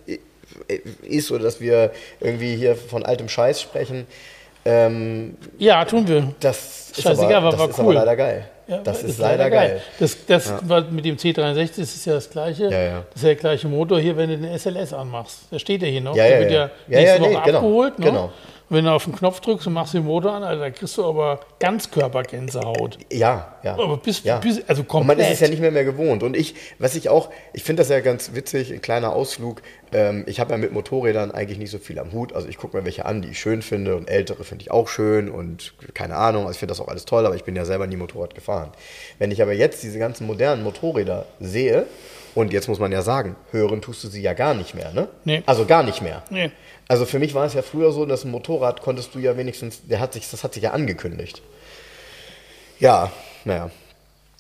ist 1.03 1.30
oder 1.30 1.45
dass 1.45 1.61
wir 1.61 1.93
irgendwie 2.20 2.57
hier 2.57 2.76
von 2.76 3.05
altem 3.05 3.28
Scheiß 3.28 3.61
sprechen. 3.61 4.07
Ähm, 4.64 5.36
ja, 5.59 5.84
tun 5.84 6.07
wir. 6.09 6.34
das 6.41 6.91
ist, 6.91 7.03
Scheißegal, 7.03 7.34
aber, 7.34 7.51
das 7.51 7.61
war 7.61 7.68
ist 7.70 7.78
cool. 7.78 7.84
aber 7.84 7.95
leider 7.95 8.16
geil. 8.16 8.49
Ja, 8.66 8.78
das 8.78 9.03
ist, 9.03 9.18
leider 9.18 9.49
geil. 9.49 9.80
Das, 9.99 10.26
das 10.26 10.53
war 10.68 10.82
mit 10.82 11.03
dem 11.07 11.16
C63 11.16 11.68
das 11.68 11.78
ist 11.78 12.05
ja 12.05 12.14
das 12.14 12.28
gleiche. 12.28 12.64
Ja, 12.64 12.82
ja. 12.82 13.05
Das 13.09 13.16
ist 13.16 13.22
ja 13.22 13.28
der 13.28 13.36
gleiche 13.36 13.66
Motor 13.66 13.99
hier, 13.99 14.14
wenn 14.14 14.28
du 14.28 14.36
den 14.36 14.59
SLS 14.59 14.93
anmachst. 14.93 15.51
Der 15.51 15.59
steht 15.59 15.80
ja 15.80 15.89
hier 15.89 16.03
noch. 16.03 16.14
Ja, 16.14 16.24
der 16.24 16.34
ja, 16.34 16.41
wird 16.41 16.51
ja. 16.51 16.59
ja, 16.59 16.70
Ja, 16.89 16.99
nächste 16.99 17.16
ja, 17.16 17.20
Woche 17.20 17.30
nee, 17.30 17.45
genau, 17.47 17.59
abgeholt. 17.59 17.99
Ne? 17.99 18.05
genau. 18.05 18.32
Wenn 18.70 18.84
du 18.84 18.92
auf 18.92 19.04
den 19.04 19.14
Knopf 19.14 19.40
drückst 19.40 19.66
und 19.66 19.72
machst 19.72 19.94
den 19.94 20.04
Motor 20.04 20.32
an, 20.32 20.42
Alter, 20.42 20.60
da 20.60 20.70
kriegst 20.70 20.98
du 20.98 21.04
aber 21.04 21.40
Ganzkörpergänsehaut. 21.58 22.98
Ja, 23.10 23.56
ja. 23.62 23.72
Aber 23.72 23.96
bis, 23.96 24.22
ja. 24.24 24.38
bis 24.38 24.62
also 24.68 24.82
Und 24.82 24.88
man 24.92 25.06
komplett. 25.06 25.20
ist 25.20 25.34
es 25.34 25.40
ja 25.40 25.48
nicht 25.48 25.60
mehr, 25.60 25.70
mehr 25.70 25.84
gewohnt. 25.84 26.22
Und 26.22 26.36
ich, 26.36 26.54
was 26.78 26.94
ich 26.94 27.08
auch, 27.08 27.30
ich 27.54 27.64
finde 27.64 27.80
das 27.80 27.88
ja 27.88 28.00
ganz 28.00 28.34
witzig, 28.34 28.72
ein 28.72 28.82
kleiner 28.82 29.14
Ausflug. 29.14 29.62
Ähm, 29.92 30.24
ich 30.26 30.38
habe 30.38 30.52
ja 30.52 30.58
mit 30.58 30.72
Motorrädern 30.72 31.30
eigentlich 31.30 31.58
nicht 31.58 31.70
so 31.70 31.78
viel 31.78 31.98
am 31.98 32.12
Hut. 32.12 32.34
Also 32.34 32.46
ich 32.48 32.58
gucke 32.58 32.76
mir 32.76 32.84
welche 32.84 33.06
an, 33.06 33.22
die 33.22 33.28
ich 33.28 33.38
schön 33.38 33.62
finde 33.62 33.96
und 33.96 34.10
ältere 34.10 34.44
finde 34.44 34.62
ich 34.62 34.70
auch 34.70 34.88
schön 34.88 35.30
und 35.30 35.72
keine 35.94 36.16
Ahnung. 36.16 36.42
Also 36.42 36.52
ich 36.52 36.58
finde 36.58 36.72
das 36.72 36.80
auch 36.80 36.88
alles 36.88 37.06
toll, 37.06 37.24
aber 37.24 37.36
ich 37.36 37.44
bin 37.44 37.56
ja 37.56 37.64
selber 37.64 37.86
nie 37.86 37.96
Motorrad 37.96 38.34
gefahren. 38.34 38.70
Wenn 39.18 39.30
ich 39.30 39.40
aber 39.40 39.54
jetzt 39.54 39.82
diese 39.82 39.98
ganzen 39.98 40.26
modernen 40.26 40.62
Motorräder 40.62 41.24
sehe, 41.40 41.86
und 42.39 42.53
jetzt 42.53 42.68
muss 42.68 42.78
man 42.78 42.93
ja 42.93 43.03
sagen, 43.03 43.34
hören 43.51 43.82
tust 43.82 44.05
du 44.05 44.09
sie 44.09 44.22
ja 44.22 44.32
gar 44.32 44.55
nicht 44.55 44.72
mehr, 44.72 44.93
ne? 44.93 45.09
Nee. 45.24 45.43
Also 45.45 45.66
gar 45.66 45.82
nicht 45.82 46.03
mehr. 46.03 46.22
Nee. 46.30 46.53
Also 46.86 47.05
für 47.05 47.18
mich 47.18 47.34
war 47.34 47.45
es 47.45 47.55
ja 47.55 47.62
früher 47.62 47.91
so, 47.91 48.07
dass 48.07 48.22
ein 48.22 48.30
Motorrad 48.30 48.80
konntest 48.80 49.12
du 49.16 49.18
ja 49.18 49.36
wenigstens, 49.36 49.84
der 49.89 49.99
hat 49.99 50.12
sich, 50.12 50.30
das 50.30 50.45
hat 50.45 50.55
sich 50.55 50.62
ja 50.62 50.70
angekündigt. 50.70 51.43
Ja, 52.78 53.11
naja. 53.45 53.72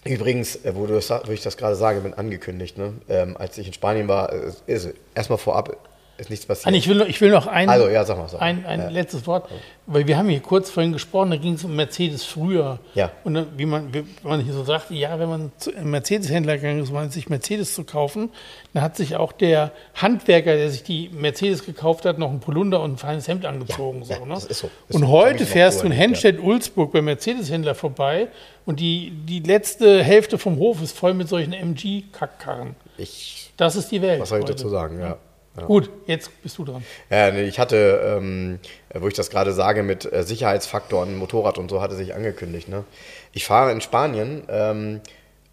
Übrigens, 0.04 0.64
äh, 0.64 0.76
wo, 0.76 0.86
du 0.86 0.94
das, 0.94 1.10
wo 1.10 1.32
ich 1.32 1.42
das 1.42 1.56
gerade 1.56 1.74
sage, 1.74 1.98
mit 2.00 2.16
angekündigt, 2.16 2.78
ne? 2.78 2.92
ähm, 3.08 3.36
als 3.36 3.58
ich 3.58 3.66
in 3.66 3.72
Spanien 3.72 4.06
war, 4.06 4.32
äh, 4.32 4.52
ist 4.68 4.90
erstmal 5.16 5.38
vorab 5.38 5.76
ist 6.18 6.30
nichts 6.30 6.44
passiert. 6.46 6.72
Ah, 6.74 6.76
ich, 6.76 6.88
will 6.88 6.96
noch, 6.96 7.06
ich 7.06 7.20
will 7.20 7.30
noch 7.30 7.46
ein, 7.46 7.68
Also, 7.68 7.88
ja, 7.88 8.04
sag 8.04 8.18
mal, 8.18 8.28
sag 8.28 8.40
mal. 8.40 8.46
ein, 8.46 8.66
ein 8.66 8.80
Ja. 8.80 8.88
letztes 8.88 9.26
Wort, 9.26 9.48
weil 9.86 10.06
wir 10.06 10.18
haben 10.18 10.28
hier 10.28 10.40
kurz 10.40 10.68
vorhin 10.68 10.92
gesprochen, 10.92 11.30
da 11.30 11.36
ging 11.36 11.54
es 11.54 11.64
um 11.64 11.76
Mercedes 11.76 12.24
früher. 12.24 12.80
Ja. 12.94 13.12
Und 13.24 13.34
dann, 13.34 13.46
wie 13.56 13.66
man, 13.66 13.94
wie 13.94 14.04
man 14.24 14.40
hier 14.40 14.52
so 14.52 14.64
sagte, 14.64 14.94
ja, 14.94 15.18
wenn 15.20 15.28
man 15.28 15.52
zu 15.58 15.74
einem 15.74 15.90
Mercedes-Händler 15.92 16.56
gegangen 16.56 16.82
ist, 16.82 16.90
um 16.90 17.08
sich 17.10 17.28
Mercedes 17.28 17.74
zu 17.74 17.84
kaufen, 17.84 18.30
dann 18.74 18.82
hat 18.82 18.96
sich 18.96 19.14
auch 19.16 19.30
der 19.32 19.70
Handwerker, 19.94 20.56
der 20.56 20.70
sich 20.70 20.82
die 20.82 21.08
Mercedes 21.12 21.64
gekauft 21.64 22.04
hat, 22.04 22.18
noch 22.18 22.30
ein 22.30 22.40
Polunder 22.40 22.80
und 22.82 22.94
ein 22.94 22.98
feines 22.98 23.28
Hemd 23.28 23.46
angezogen. 23.46 24.02
Ja, 24.08 24.16
so, 24.18 24.24
ne? 24.24 24.34
das 24.34 24.44
ist 24.44 24.58
so. 24.58 24.70
Ist 24.88 24.96
und. 24.96 25.02
Hab 25.04 25.10
heute 25.10 25.46
fährst 25.46 25.82
du 25.82 25.86
in. 25.86 25.92
Henstedt-Ulzburg 25.92 26.92
beim 26.92 27.04
Mercedes-Händler 27.04 27.74
vorbei 27.76 28.28
und 28.66 28.80
die, 28.80 29.12
die 29.24 29.38
letzte 29.40 30.02
Hälfte 30.02 30.36
vom 30.36 30.58
Hof 30.58 30.82
ist 30.82 30.98
voll 30.98 31.14
mit 31.14 31.28
solchen 31.28 31.52
MG-Kackkarren. 31.52 32.74
ich, 32.96 33.52
Das 33.56 33.76
ist 33.76 33.90
die 33.92 34.02
Welt. 34.02 34.20
was 34.20 34.28
soll 34.30 34.38
ich 34.40 34.44
heute. 34.44 34.54
dazu 34.54 34.68
sagen? 34.68 34.98
Ja. 35.00 35.16
Ja. 35.60 35.66
Gut, 35.66 35.90
jetzt 36.06 36.42
bist 36.42 36.58
du 36.58 36.64
dran. 36.64 36.84
Ja, 37.10 37.30
nee, 37.30 37.44
ich 37.44 37.58
hatte, 37.58 38.16
ähm, 38.18 38.58
wo 38.94 39.08
ich 39.08 39.14
das 39.14 39.30
gerade 39.30 39.52
sage, 39.52 39.82
mit 39.82 40.10
äh, 40.10 40.22
Sicherheitsfaktoren, 40.22 41.16
Motorrad 41.16 41.58
und 41.58 41.70
so, 41.70 41.80
hatte 41.80 41.94
sich 41.94 42.14
angekündigt. 42.14 42.68
Ne? 42.68 42.84
Ich 43.32 43.44
fahre 43.44 43.72
in 43.72 43.80
Spanien, 43.80 44.42
ähm, 44.48 45.00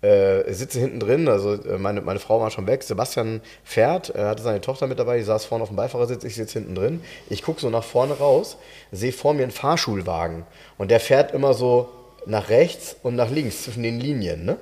äh, 0.01 0.53
sitze 0.53 0.79
hinten 0.79 0.99
drin, 0.99 1.27
also 1.27 1.53
äh, 1.53 1.77
meine, 1.77 2.01
meine 2.01 2.19
Frau 2.19 2.39
war 2.39 2.51
schon 2.51 2.67
weg, 2.67 2.83
Sebastian 2.83 3.41
fährt, 3.63 4.09
er 4.09 4.27
hatte 4.27 4.43
seine 4.43 4.61
Tochter 4.61 4.87
mit 4.87 4.99
dabei, 4.99 5.17
die 5.17 5.23
saß 5.23 5.45
vorne 5.45 5.63
auf 5.63 5.69
dem 5.69 5.77
Beifahrersitz, 5.77 6.23
ich 6.23 6.35
sitze 6.35 6.59
hinten 6.59 6.75
drin. 6.75 7.01
Ich 7.29 7.41
gucke 7.41 7.59
so 7.59 7.69
nach 7.69 7.83
vorne 7.83 8.13
raus, 8.13 8.57
sehe 8.91 9.11
vor 9.11 9.33
mir 9.33 9.43
einen 9.43 9.51
Fahrschulwagen 9.51 10.43
und 10.77 10.91
der 10.91 10.99
fährt 10.99 11.31
immer 11.33 11.53
so 11.53 11.89
nach 12.25 12.49
rechts 12.49 12.95
und 13.03 13.15
nach 13.15 13.31
links 13.31 13.63
zwischen 13.63 13.83
den 13.83 13.99
Linien. 13.99 14.45
Ne? 14.45 14.57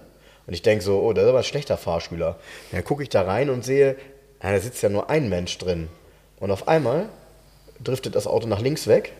Und 0.45 0.53
ich 0.53 0.61
denke 0.61 0.83
so, 0.83 1.01
oh, 1.01 1.13
das 1.13 1.23
ist 1.23 1.29
aber 1.29 1.39
ein 1.39 1.43
schlechter 1.43 1.77
Fahrschüler. 1.77 2.37
Dann 2.71 2.83
gucke 2.83 3.03
ich 3.03 3.09
da 3.09 3.21
rein 3.21 3.49
und 3.49 3.63
sehe, 3.63 3.95
ja, 4.43 4.51
da 4.51 4.59
sitzt 4.59 4.83
ja 4.83 4.89
nur 4.89 5.09
ein 5.09 5.29
Mensch 5.29 5.57
drin. 5.57 5.89
Und 6.39 6.51
auf 6.51 6.67
einmal 6.67 7.09
driftet 7.83 8.15
das 8.15 8.27
Auto 8.27 8.47
nach 8.47 8.59
links 8.59 8.87
weg. 8.87 9.13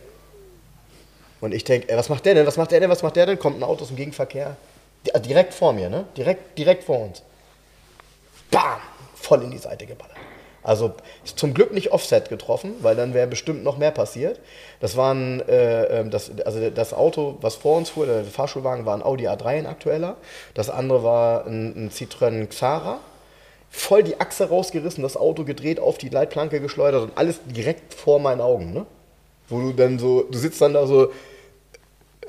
Und 1.42 1.54
ich 1.54 1.64
denke, 1.64 1.96
was 1.96 2.10
macht 2.10 2.26
der 2.26 2.36
denn? 2.36 2.46
Was 2.46 2.58
macht 2.58 2.72
der 2.72 2.80
denn? 2.80 2.90
Was 2.90 3.04
macht 3.04 3.16
der 3.16 3.26
denn? 3.26 3.40
Kommt 3.40 3.58
ein 3.58 3.64
Auto 3.64 3.82
aus 3.82 3.88
dem 3.88 3.98
Gegenverkehr. 3.98 4.56
Äh, 5.06 5.20
Direkt 5.20 5.54
vor 5.54 5.74
mir, 5.74 5.90
ne? 5.90 6.06
Direkt, 6.16 6.58
direkt 6.58 6.84
vor 6.84 7.00
uns. 7.00 7.24
Bam! 8.52 8.80
Voll 9.16 9.44
in 9.44 9.52
die 9.52 9.58
Seite 9.58 9.86
geballert. 9.86 10.18
Also 10.64 10.94
zum 11.36 11.54
Glück 11.54 11.74
nicht 11.74 11.92
Offset 11.92 12.30
getroffen, 12.30 12.76
weil 12.82 12.96
dann 12.96 13.14
wäre 13.14 13.28
bestimmt 13.28 13.64
noch 13.64 13.78
mehr 13.78 13.92
passiert. 13.92 14.40
Das 14.80 14.96
war 14.96 15.14
ein, 15.14 15.42
äh, 15.48 16.00
ähm, 16.00 16.10
das, 16.10 16.32
also 16.46 16.70
das 16.70 16.94
Auto, 16.94 17.38
was 17.42 17.56
vor 17.56 17.78
uns 17.78 17.90
fuhr, 17.90 18.06
der 18.06 18.24
Fahrschulwagen, 18.24 18.86
war 18.86 18.96
ein 18.96 19.04
Audi 19.04 19.28
A3 19.28 19.46
ein 19.46 19.66
aktueller. 19.68 20.16
Das 20.54 20.70
andere 20.70 21.04
war 21.04 21.46
ein, 21.46 21.86
ein 21.86 21.90
Citroën 21.92 22.48
Xara. 22.48 23.00
Voll 23.76 24.04
die 24.04 24.20
Achse 24.20 24.50
rausgerissen, 24.50 25.02
das 25.02 25.18
Auto 25.18 25.46
gedreht, 25.46 25.80
auf 25.80 25.98
die 25.98 26.10
Leitplanke 26.10 26.60
geschleudert 26.60 27.02
und 27.02 27.18
alles 27.18 27.40
direkt 27.44 27.96
vor 27.96 28.20
meinen 28.20 28.40
Augen. 28.40 28.72
Ne? 28.72 28.86
Wo 29.50 29.60
du 29.62 29.74
dann 29.74 29.98
so, 29.98 30.22
du 30.22 30.38
sitzt 30.38 30.62
dann 30.62 30.76
da 30.76 30.86
so, 30.86 31.12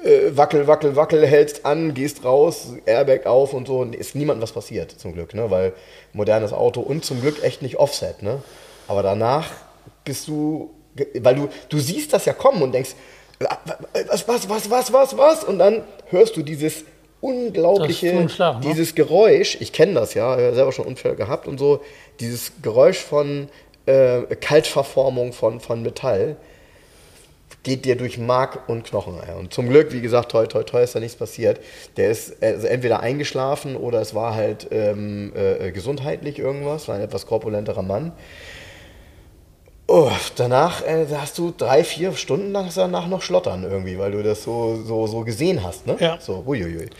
äh, 0.02 0.34
wackel, 0.34 0.66
wackel, 0.66 0.96
wackel, 0.96 1.26
hältst 1.26 1.66
an, 1.66 1.92
gehst 1.92 2.24
raus, 2.24 2.72
Airbag 2.86 3.26
auf 3.26 3.52
und 3.52 3.66
so. 3.66 3.78
Und 3.80 3.94
ist 3.94 4.14
niemandem 4.14 4.42
was 4.42 4.52
passiert, 4.52 4.90
zum 4.90 5.12
Glück, 5.12 5.34
ne? 5.34 5.50
Weil 5.50 5.74
modernes 6.14 6.54
Auto 6.54 6.80
und 6.80 7.04
zum 7.04 7.20
Glück 7.20 7.44
echt 7.44 7.60
nicht 7.60 7.76
Offset, 7.76 8.22
ne? 8.22 8.42
Aber 8.88 9.02
danach 9.02 9.50
bist 10.04 10.28
du, 10.28 10.70
weil 11.20 11.34
du, 11.34 11.48
du 11.68 11.78
siehst 11.78 12.14
das 12.14 12.24
ja 12.24 12.32
kommen 12.32 12.62
und 12.62 12.72
denkst, 12.72 12.94
was, 14.08 14.26
was, 14.26 14.48
was, 14.48 14.70
was, 14.70 14.92
was, 14.94 15.18
was? 15.18 15.44
Und 15.44 15.58
dann 15.58 15.82
hörst 16.08 16.38
du 16.38 16.42
dieses 16.42 16.84
unglaubliche, 17.24 18.28
Schlag, 18.28 18.60
ne? 18.60 18.66
dieses 18.68 18.94
Geräusch, 18.94 19.56
ich 19.60 19.72
kenne 19.72 19.94
das 19.94 20.14
ja, 20.14 20.36
ich 20.36 20.44
habe 20.44 20.54
selber 20.54 20.72
schon 20.72 20.86
Unfälle 20.86 21.16
gehabt 21.16 21.48
und 21.48 21.58
so, 21.58 21.80
dieses 22.20 22.52
Geräusch 22.60 22.98
von 22.98 23.48
äh, 23.86 24.22
Kaltverformung 24.40 25.32
von, 25.32 25.60
von 25.60 25.82
Metall 25.82 26.36
geht 27.62 27.86
dir 27.86 27.96
durch 27.96 28.18
Mark 28.18 28.68
und 28.68 28.84
Knochen. 28.84 29.14
Und 29.38 29.54
zum 29.54 29.70
Glück, 29.70 29.90
wie 29.90 30.02
gesagt, 30.02 30.32
toi, 30.32 30.46
toi, 30.46 30.64
toi, 30.64 30.82
ist 30.82 30.94
da 30.94 31.00
nichts 31.00 31.16
passiert. 31.16 31.60
Der 31.96 32.10
ist 32.10 32.42
also 32.42 32.66
entweder 32.66 33.00
eingeschlafen 33.00 33.74
oder 33.74 34.02
es 34.02 34.14
war 34.14 34.34
halt 34.34 34.68
ähm, 34.70 35.32
äh, 35.34 35.72
gesundheitlich 35.72 36.38
irgendwas, 36.38 36.88
war 36.88 36.96
ein 36.96 37.00
etwas 37.00 37.24
korpulenterer 37.26 37.82
Mann. 37.82 38.12
Oh, 39.96 40.10
danach 40.34 40.82
äh, 40.84 41.06
hast 41.16 41.38
du 41.38 41.54
drei, 41.56 41.84
vier 41.84 42.14
Stunden 42.16 42.50
lang 42.50 42.68
danach 42.74 43.06
noch 43.06 43.22
schlottern 43.22 43.62
irgendwie, 43.62 43.96
weil 43.96 44.10
du 44.10 44.24
das 44.24 44.42
so, 44.42 44.74
so, 44.84 45.06
so 45.06 45.20
gesehen 45.20 45.62
hast. 45.62 45.86
Ne? 45.86 45.96
Ja. 46.00 46.18
So, 46.20 46.42
uiuiui. 46.44 46.90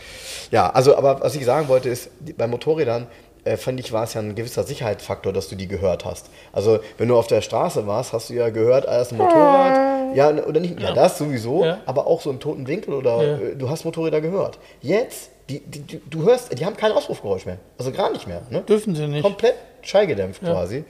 Ja, 0.49 0.69
also, 0.69 0.95
aber 0.95 1.19
was 1.19 1.35
ich 1.35 1.43
sagen 1.43 1.67
wollte 1.67 1.89
ist, 1.89 2.09
bei 2.37 2.47
Motorrädern 2.47 3.07
äh, 3.43 3.57
fand 3.57 3.81
ich, 3.81 3.91
war 3.91 4.05
es 4.05 4.13
ja 4.13 4.21
ein 4.21 4.33
gewisser 4.33 4.63
Sicherheitsfaktor, 4.63 5.33
dass 5.33 5.49
du 5.49 5.57
die 5.57 5.67
gehört 5.67 6.05
hast. 6.05 6.29
Also, 6.53 6.79
wenn 6.97 7.09
du 7.09 7.17
auf 7.17 7.27
der 7.27 7.41
Straße 7.41 7.85
warst, 7.85 8.13
hast 8.13 8.29
du 8.29 8.33
ja 8.33 8.47
gehört, 8.49 8.87
ah, 8.87 8.97
das 8.99 9.07
ist 9.07 9.11
ein 9.11 9.17
Motorrad. 9.17 10.15
Ja, 10.15 10.29
oder 10.29 10.61
nicht, 10.61 10.79
ja, 10.79 10.93
das 10.93 11.17
sowieso, 11.17 11.65
Ja. 11.65 11.79
aber 11.85 12.07
auch 12.07 12.21
so 12.21 12.29
im 12.29 12.39
toten 12.39 12.65
Winkel 12.65 12.93
oder 12.93 13.21
Ja. 13.21 13.37
äh, 13.39 13.55
du 13.57 13.69
hast 13.69 13.83
Motorräder 13.83 14.21
gehört. 14.21 14.57
Jetzt, 14.81 15.31
die, 15.49 15.59
die, 15.59 15.79
die, 15.81 16.01
du 16.09 16.23
hörst, 16.23 16.57
die 16.57 16.65
haben 16.65 16.77
kein 16.77 16.93
Auspuffgeräusch 16.93 17.45
mehr. 17.45 17.57
Also 17.77 17.91
gar 17.91 18.09
nicht 18.13 18.25
mehr. 18.25 18.43
Ne? 18.49 18.61
Dürfen 18.61 18.95
sie 18.95 19.05
nicht. 19.05 19.21
komplett 19.21 19.55
schallgedämpft 19.81 20.41
quasi. 20.41 20.85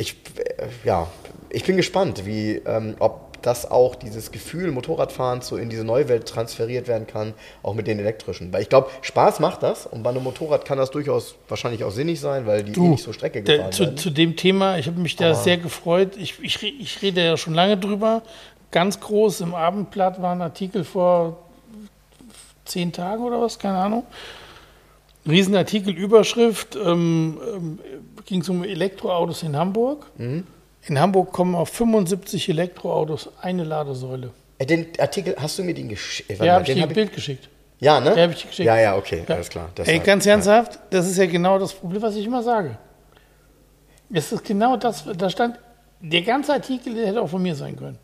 Ich, 0.00 0.12
äh, 0.36 0.66
ja, 0.84 1.08
ich 1.50 1.64
bin 1.64 1.76
gespannt, 1.76 2.26
wie, 2.26 2.56
ähm, 2.66 2.96
ob 2.98 3.28
das 3.42 3.70
auch 3.70 3.94
dieses 3.94 4.32
Gefühl 4.32 4.72
Motorradfahren 4.72 5.40
so 5.40 5.56
in 5.56 5.68
diese 5.70 5.84
neue 5.84 6.08
Welt 6.08 6.26
transferiert 6.26 6.88
werden 6.88 7.06
kann, 7.06 7.34
auch 7.62 7.74
mit 7.74 7.86
den 7.86 7.98
elektrischen. 7.98 8.52
Weil 8.52 8.62
ich 8.62 8.68
glaube, 8.68 8.90
Spaß 9.02 9.40
macht 9.40 9.62
das 9.62 9.86
und 9.86 10.02
bei 10.02 10.10
einem 10.10 10.24
Motorrad 10.24 10.64
kann 10.64 10.78
das 10.78 10.90
durchaus 10.90 11.36
wahrscheinlich 11.48 11.84
auch 11.84 11.90
sinnig 11.90 12.20
sein, 12.20 12.46
weil 12.46 12.64
die 12.64 12.78
eh 12.78 12.88
nicht 12.88 13.04
so 13.04 13.12
Strecke 13.12 13.42
Der, 13.42 13.56
gefahren 13.56 13.72
zu, 13.72 13.82
werden. 13.84 13.96
zu 13.96 14.10
dem 14.10 14.36
Thema, 14.36 14.78
ich 14.78 14.86
habe 14.86 14.98
mich 15.00 15.16
da 15.16 15.34
sehr 15.34 15.56
gefreut. 15.56 16.16
Ich, 16.16 16.34
ich, 16.42 16.62
ich 16.62 17.02
rede 17.02 17.24
ja 17.24 17.36
schon 17.36 17.54
lange 17.54 17.76
drüber. 17.76 18.22
Ganz 18.70 19.00
groß 19.00 19.40
im 19.42 19.54
Abendblatt 19.54 20.20
war 20.20 20.32
ein 20.32 20.42
Artikel 20.42 20.84
vor 20.84 21.38
zehn 22.64 22.92
Tagen 22.92 23.22
oder 23.22 23.40
was, 23.40 23.58
keine 23.58 23.78
Ahnung. 23.78 24.04
Riesenartikel, 25.26 25.94
Überschrift, 25.94 26.76
ähm, 26.76 27.38
ähm, 27.54 27.78
ging 28.26 28.40
es 28.40 28.48
um 28.48 28.64
Elektroautos 28.64 29.42
in 29.42 29.56
Hamburg. 29.56 30.06
Mhm. 30.16 30.46
In 30.86 30.98
Hamburg 30.98 31.32
kommen 31.32 31.54
auf 31.54 31.68
75 31.70 32.48
Elektroautos 32.48 33.30
eine 33.40 33.64
Ladesäule. 33.64 34.30
Äh, 34.58 34.66
Den 34.66 34.86
Artikel, 34.98 35.34
hast 35.38 35.58
du 35.58 35.64
mir 35.64 35.74
den 35.74 35.88
geschickt? 35.88 36.30
Ja, 36.40 36.54
habe 36.54 36.64
ich 36.66 36.74
dir 36.74 36.82
ein 36.82 36.88
Bild 36.92 37.12
geschickt. 37.12 37.48
Ja, 37.80 38.00
ne? 38.00 38.16
Ja, 38.16 38.28
ich 38.28 38.36
dir 38.42 38.48
geschickt. 38.48 38.66
Ja, 38.66 38.78
ja, 38.78 38.96
okay, 38.96 39.24
Ja. 39.28 39.34
alles 39.34 39.48
klar. 39.48 39.66
Ey, 39.66 39.72
Deshalb, 39.76 40.04
ganz 40.04 40.24
ja. 40.24 40.32
ernsthaft, 40.32 40.78
das 40.90 41.06
ist 41.08 41.16
ja 41.16 41.26
genau 41.26 41.58
das 41.58 41.72
Problem, 41.74 42.02
was 42.02 42.16
ich 42.16 42.24
immer 42.26 42.42
sage. 42.42 42.76
Es 44.12 44.32
ist 44.32 44.44
genau 44.44 44.76
das, 44.76 45.04
da 45.16 45.28
stand, 45.30 45.58
der 46.00 46.22
ganze 46.22 46.52
Artikel 46.54 46.94
der 46.94 47.06
hätte 47.08 47.20
auch 47.20 47.28
von 47.28 47.42
mir 47.42 47.54
sein 47.54 47.76
können. 47.76 47.98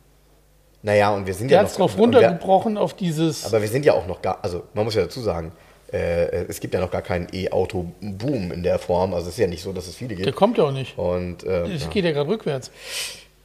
Naja, 0.82 1.14
und 1.14 1.26
wir 1.26 1.32
sind 1.32 1.48
Der 1.50 1.56
ja 1.58 1.62
hat 1.64 1.70
es 1.70 1.78
noch... 1.78 1.86
drauf 1.90 1.98
und 1.98 2.12
wir- 2.12 2.18
runtergebrochen 2.20 2.76
auf 2.76 2.92
dieses. 2.94 3.46
Aber 3.46 3.62
wir 3.62 3.68
sind 3.68 3.86
ja 3.86 3.94
auch 3.94 4.06
noch 4.06 4.20
gar, 4.20 4.38
also 4.42 4.64
man 4.74 4.84
muss 4.84 4.94
ja 4.94 5.02
dazu 5.02 5.20
sagen, 5.22 5.52
äh, 5.92 6.44
es 6.48 6.60
gibt 6.60 6.74
ja 6.74 6.80
noch 6.80 6.90
gar 6.90 7.02
keinen 7.02 7.28
E-Auto-Boom 7.32 8.52
in 8.52 8.62
der 8.62 8.78
Form. 8.78 9.14
Also 9.14 9.28
es 9.28 9.34
ist 9.34 9.38
ja 9.40 9.46
nicht 9.46 9.62
so, 9.62 9.72
dass 9.72 9.86
es 9.86 9.96
viele 9.96 10.14
Der 10.16 10.24
gibt. 10.26 10.36
kommt 10.36 10.58
ja 10.58 10.64
auch 10.64 10.72
nicht. 10.72 10.96
Und 10.98 11.44
äh, 11.44 11.72
Es 11.72 11.82
ja. 11.84 11.88
geht 11.90 12.04
ja 12.04 12.12
gerade 12.12 12.28
rückwärts. 12.30 12.70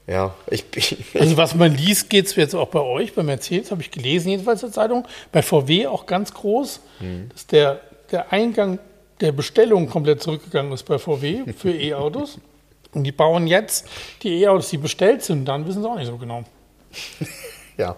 ja, 0.08 0.34
ich, 0.50 0.66
ich 0.76 0.96
Also 1.20 1.38
was 1.38 1.54
man 1.56 1.76
liest, 1.76 2.10
geht 2.10 2.26
es 2.28 2.36
jetzt 2.36 2.56
auch 2.56 2.70
bei 2.70 2.80
euch, 2.82 3.14
bei 3.14 3.24
Mercedes, 3.24 3.72
habe 3.72 3.82
ich 3.82 3.92
gelesen, 3.92 4.30
jedenfalls 4.30 4.64
in 4.64 4.70
der 4.70 4.74
Zeitung, 4.74 5.08
bei 5.32 5.42
VW 5.42 5.88
auch 5.88 6.06
ganz 6.06 6.34
groß, 6.34 6.82
Mhm. 7.02 7.30
dass 7.32 7.48
der, 7.48 7.80
der 8.12 8.32
Eingang 8.34 8.80
der 9.22 9.32
Bestellung 9.34 9.88
komplett 9.90 10.22
zurückgegangen 10.24 10.72
ist 10.72 10.84
bei 10.84 10.98
VW 10.98 11.44
für 11.58 11.72
E-Autos. 11.74 12.40
Und 12.94 13.04
die 13.04 13.12
bauen 13.12 13.46
jetzt 13.48 13.86
die 14.24 14.42
E-Autos, 14.42 14.70
die 14.70 14.78
bestellt 14.78 15.22
sind, 15.24 15.46
dann 15.46 15.68
wissen 15.68 15.84
sie 15.84 15.88
auch 15.90 15.96
nicht 15.98 16.08
so 16.08 16.18
genau. 16.18 16.44
ja. 17.78 17.96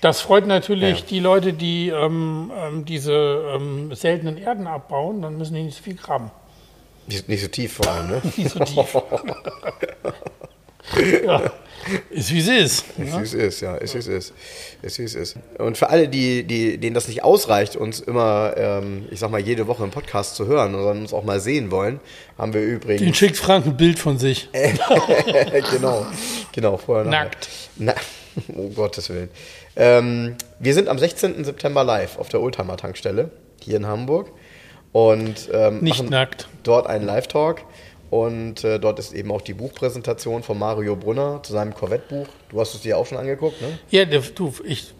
Das 0.00 0.20
freut 0.22 0.46
natürlich 0.46 1.00
Ja. 1.00 1.06
die 1.08 1.20
Leute, 1.20 1.52
die 1.52 1.88
ähm, 1.88 2.50
ähm, 2.56 2.84
diese 2.84 3.12
ähm, 3.54 3.94
seltenen 3.94 4.38
Erden 4.38 4.66
abbauen, 4.66 5.20
dann 5.22 5.36
müssen 5.36 5.54
die 5.54 5.62
nicht 5.62 5.76
so 5.76 5.82
viel 5.82 5.96
graben. 5.96 6.30
Nicht, 7.06 7.28
nicht 7.28 7.42
so 7.42 7.48
tief 7.48 7.74
vor 7.74 7.88
allem, 7.88 8.08
ne? 8.08 8.22
Nicht 8.36 8.50
so 8.50 8.58
tief. 8.60 8.96
ja, 11.24 11.42
ist 12.10 12.32
wie 12.32 12.38
es 12.40 12.48
ist. 12.48 12.84
Ist 12.98 13.18
wie 13.18 13.22
es 13.22 13.34
ist, 13.34 13.60
ja, 13.60 13.76
ist 13.76 13.94
wie 13.94 13.98
es 13.98 14.06
ist. 14.06 14.32
Ist 14.82 14.98
wie 14.98 15.02
es 15.04 15.14
ist. 15.14 15.36
Und 15.58 15.76
für 15.76 15.88
alle, 15.90 16.08
die, 16.08 16.44
die, 16.44 16.78
denen 16.78 16.94
das 16.94 17.08
nicht 17.08 17.22
ausreicht, 17.24 17.76
uns 17.76 18.00
immer, 18.00 18.54
ähm, 18.56 19.06
ich 19.10 19.18
sag 19.20 19.30
mal, 19.30 19.40
jede 19.40 19.66
Woche 19.66 19.84
im 19.84 19.90
Podcast 19.90 20.36
zu 20.36 20.46
hören, 20.46 20.72
sondern 20.72 20.98
uns 21.00 21.12
auch 21.12 21.24
mal 21.24 21.40
sehen 21.40 21.70
wollen, 21.70 22.00
haben 22.38 22.54
wir 22.54 22.60
Den 22.60 22.70
übrigens. 22.70 23.16
schickt 23.16 23.36
Frank 23.36 23.66
ein 23.66 23.76
Bild 23.76 23.98
von 23.98 24.18
sich. 24.18 24.48
genau, 25.70 26.06
genau, 26.52 26.76
vorher 26.76 27.04
nachher. 27.06 27.24
Nackt. 27.24 27.48
Na, 27.76 27.94
oh 28.56 28.68
Gottes 28.68 29.08
Willen. 29.10 29.30
Ähm, 29.76 30.36
wir 30.58 30.74
sind 30.74 30.88
am 30.88 30.98
16. 30.98 31.44
September 31.44 31.84
live 31.84 32.18
auf 32.18 32.28
der 32.28 32.40
Oldtimer 32.40 32.76
Tankstelle 32.76 33.30
hier 33.60 33.76
in 33.76 33.86
Hamburg 33.86 34.30
und 34.92 35.48
ähm, 35.52 35.80
Nicht 35.80 35.98
machen 35.98 36.10
nackt. 36.10 36.48
dort 36.62 36.86
einen 36.86 37.04
Live-Talk. 37.06 37.62
Und 38.10 38.64
äh, 38.64 38.80
dort 38.80 38.98
ist 38.98 39.12
eben 39.12 39.30
auch 39.30 39.40
die 39.40 39.54
Buchpräsentation 39.54 40.42
von 40.42 40.58
Mario 40.58 40.96
Brunner 40.96 41.44
zu 41.44 41.52
seinem 41.52 41.72
Corvette-Buch. 41.72 42.26
Du 42.48 42.60
hast 42.60 42.74
es 42.74 42.80
dir 42.80 42.98
auch 42.98 43.06
schon 43.06 43.18
angeguckt, 43.18 43.62
ne? 43.62 43.78
Ja, 43.90 44.04
der, 44.04 44.20
du, 44.34 44.52
ich, 44.64 44.92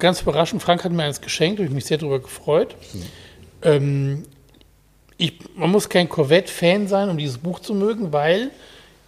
ganz 0.00 0.22
überraschend, 0.22 0.60
Frank 0.62 0.82
hat 0.82 0.90
mir 0.90 1.04
eins 1.04 1.20
geschenkt, 1.20 1.60
habe 1.60 1.68
ich 1.68 1.72
mich 1.72 1.84
sehr 1.84 1.98
darüber 1.98 2.18
gefreut. 2.18 2.74
Ähm, 3.62 4.24
ich, 5.16 5.34
man 5.54 5.70
muss 5.70 5.88
kein 5.88 6.08
Corvette-Fan 6.08 6.88
sein, 6.88 7.08
um 7.08 7.16
dieses 7.18 7.38
Buch 7.38 7.60
zu 7.60 7.72
mögen, 7.72 8.12
weil 8.12 8.50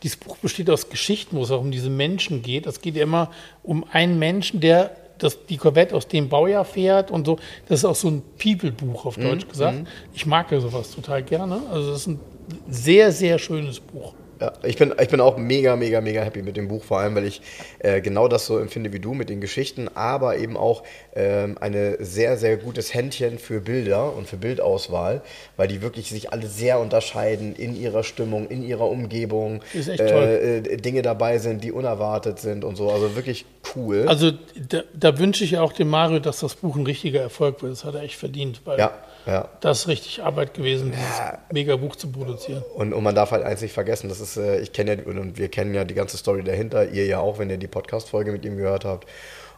dieses 0.05 0.19
Buch 0.19 0.37
besteht 0.37 0.71
aus 0.71 0.89
Geschichten, 0.89 1.37
wo 1.37 1.43
es 1.43 1.51
auch 1.51 1.61
um 1.61 1.73
diese 1.73 1.91
Menschen 1.91 2.43
geht. 2.43 2.65
Es 2.67 2.81
geht 2.81 2.95
ja 2.95 3.03
immer 3.03 3.33
um 3.65 3.85
einen 3.91 4.21
Menschen, 4.21 4.61
der 4.61 4.97
das, 5.19 5.47
die 5.47 5.57
Corvette 5.57 5.95
aus 5.95 6.09
dem 6.09 6.29
Baujahr 6.29 6.65
fährt 6.65 7.11
und 7.11 7.27
so. 7.27 7.39
Das 7.69 7.81
ist 7.81 7.85
auch 7.85 7.95
so 7.95 8.09
ein 8.09 8.23
People-Buch 8.41 9.07
auf 9.07 9.17
Deutsch 9.17 9.49
gesagt. 9.49 9.87
Ich 10.15 10.27
mag 10.27 10.51
ja 10.53 10.61
sowas 10.61 10.91
total 10.93 11.23
gerne. 11.23 11.63
Also 11.71 11.91
das 11.91 12.01
ist 12.01 12.07
ein 12.09 12.21
sehr, 12.69 13.13
sehr 13.13 13.39
schönes 13.39 13.81
Buch. 13.81 14.15
Ja, 14.41 14.53
ich, 14.63 14.77
bin, 14.77 14.95
ich 15.01 15.09
bin 15.09 15.21
auch 15.21 15.37
mega, 15.37 15.75
mega, 15.75 16.01
mega 16.01 16.23
happy 16.23 16.43
mit 16.43 16.57
dem 16.57 16.69
Buch, 16.69 16.85
vor 16.85 17.01
allem, 17.01 17.15
weil 17.17 17.25
ich 17.25 17.43
äh, 17.81 18.01
genau 18.01 18.29
das 18.29 18.47
so 18.47 18.59
empfinde 18.59 18.93
wie 18.93 19.01
du 19.01 19.15
mit 19.15 19.29
den 19.29 19.41
Geschichten, 19.41 19.89
aber 19.95 20.37
eben 20.37 20.57
auch 20.57 20.85
ähm, 21.17 21.59
ein 21.61 21.97
sehr, 21.99 22.37
sehr 22.37 22.57
gutes 22.57 22.95
Händchen 22.95 23.39
für 23.39 23.61
Bilder 23.61 24.15
und 24.15 24.29
für 24.29 24.37
Bildauswahl, 24.37 25.23
weil 25.57 25.67
die 25.67 25.83
wirklich 25.83 26.09
sich 26.11 26.33
alle 26.33 26.47
sehr 26.47 26.79
unterscheiden 26.79 27.57
in 27.57 27.75
ihrer 27.75 28.05
Stimmung, 28.05 28.49
in 28.49 28.63
ihrer 28.63 28.89
Umgebung. 28.89 29.61
Ist 29.75 29.89
echt 29.89 30.09
toll. 30.09 30.63
Äh, 30.65 30.77
Dinge 30.77 31.03
dabei 31.03 31.39
sind, 31.39 31.65
die 31.65 31.73
unerwartet 31.73 32.39
sind 32.39 32.65
und 32.65 32.77
so. 32.77 32.91
Also 32.91 33.17
wirklich 33.17 33.45
cool. 33.75 34.05
Also 34.07 34.33
da, 34.69 34.83
da 34.95 35.19
wünsche 35.19 35.43
ich 35.43 35.59
auch 35.59 35.73
dem 35.73 35.89
Mario, 35.89 36.21
dass 36.21 36.41
das 36.41 36.55
Buch 36.55 36.77
ein 36.77 36.87
richtiger 36.87 37.21
Erfolg 37.21 37.63
wird. 37.63 37.73
Das 37.73 37.85
hat 37.85 37.95
er 37.95 38.03
echt 38.03 38.17
verdient, 38.17 38.61
weil 38.65 38.79
ja, 38.79 38.93
ja. 39.27 39.49
das 39.61 39.81
ist 39.81 39.89
richtig 39.89 40.23
Arbeit 40.23 40.55
gewesen, 40.55 40.93
dieses 40.93 41.21
mega 41.53 41.77
Buch 41.77 41.97
zu 41.97 42.11
produzieren. 42.11 42.63
Und, 42.75 42.93
und 42.93 43.03
man 43.03 43.15
darf 43.15 43.31
halt 43.31 43.45
eins 43.45 43.61
nicht 43.61 43.73
vergessen, 43.73 44.09
das 44.09 44.21
ist, 44.21 44.37
äh, 44.37 44.61
ich 44.61 44.73
kenne 44.73 44.97
ja, 44.97 45.05
und 45.05 45.39
wir 45.39 45.49
kennen 45.49 45.75
ja 45.75 45.85
die 45.85 45.95
ganze 45.95 46.17
Story 46.17 46.43
dahinter, 46.43 46.89
ihr 46.89 47.07
ja 47.07 47.19
auch, 47.19 47.39
wenn 47.39 47.51
ihr 47.51 47.59
die 47.59 47.67
Podcast-Folge 47.67 48.33
mit 48.33 48.45
ihm 48.45 48.57
gehört 48.57 48.85
habt. 48.85 49.07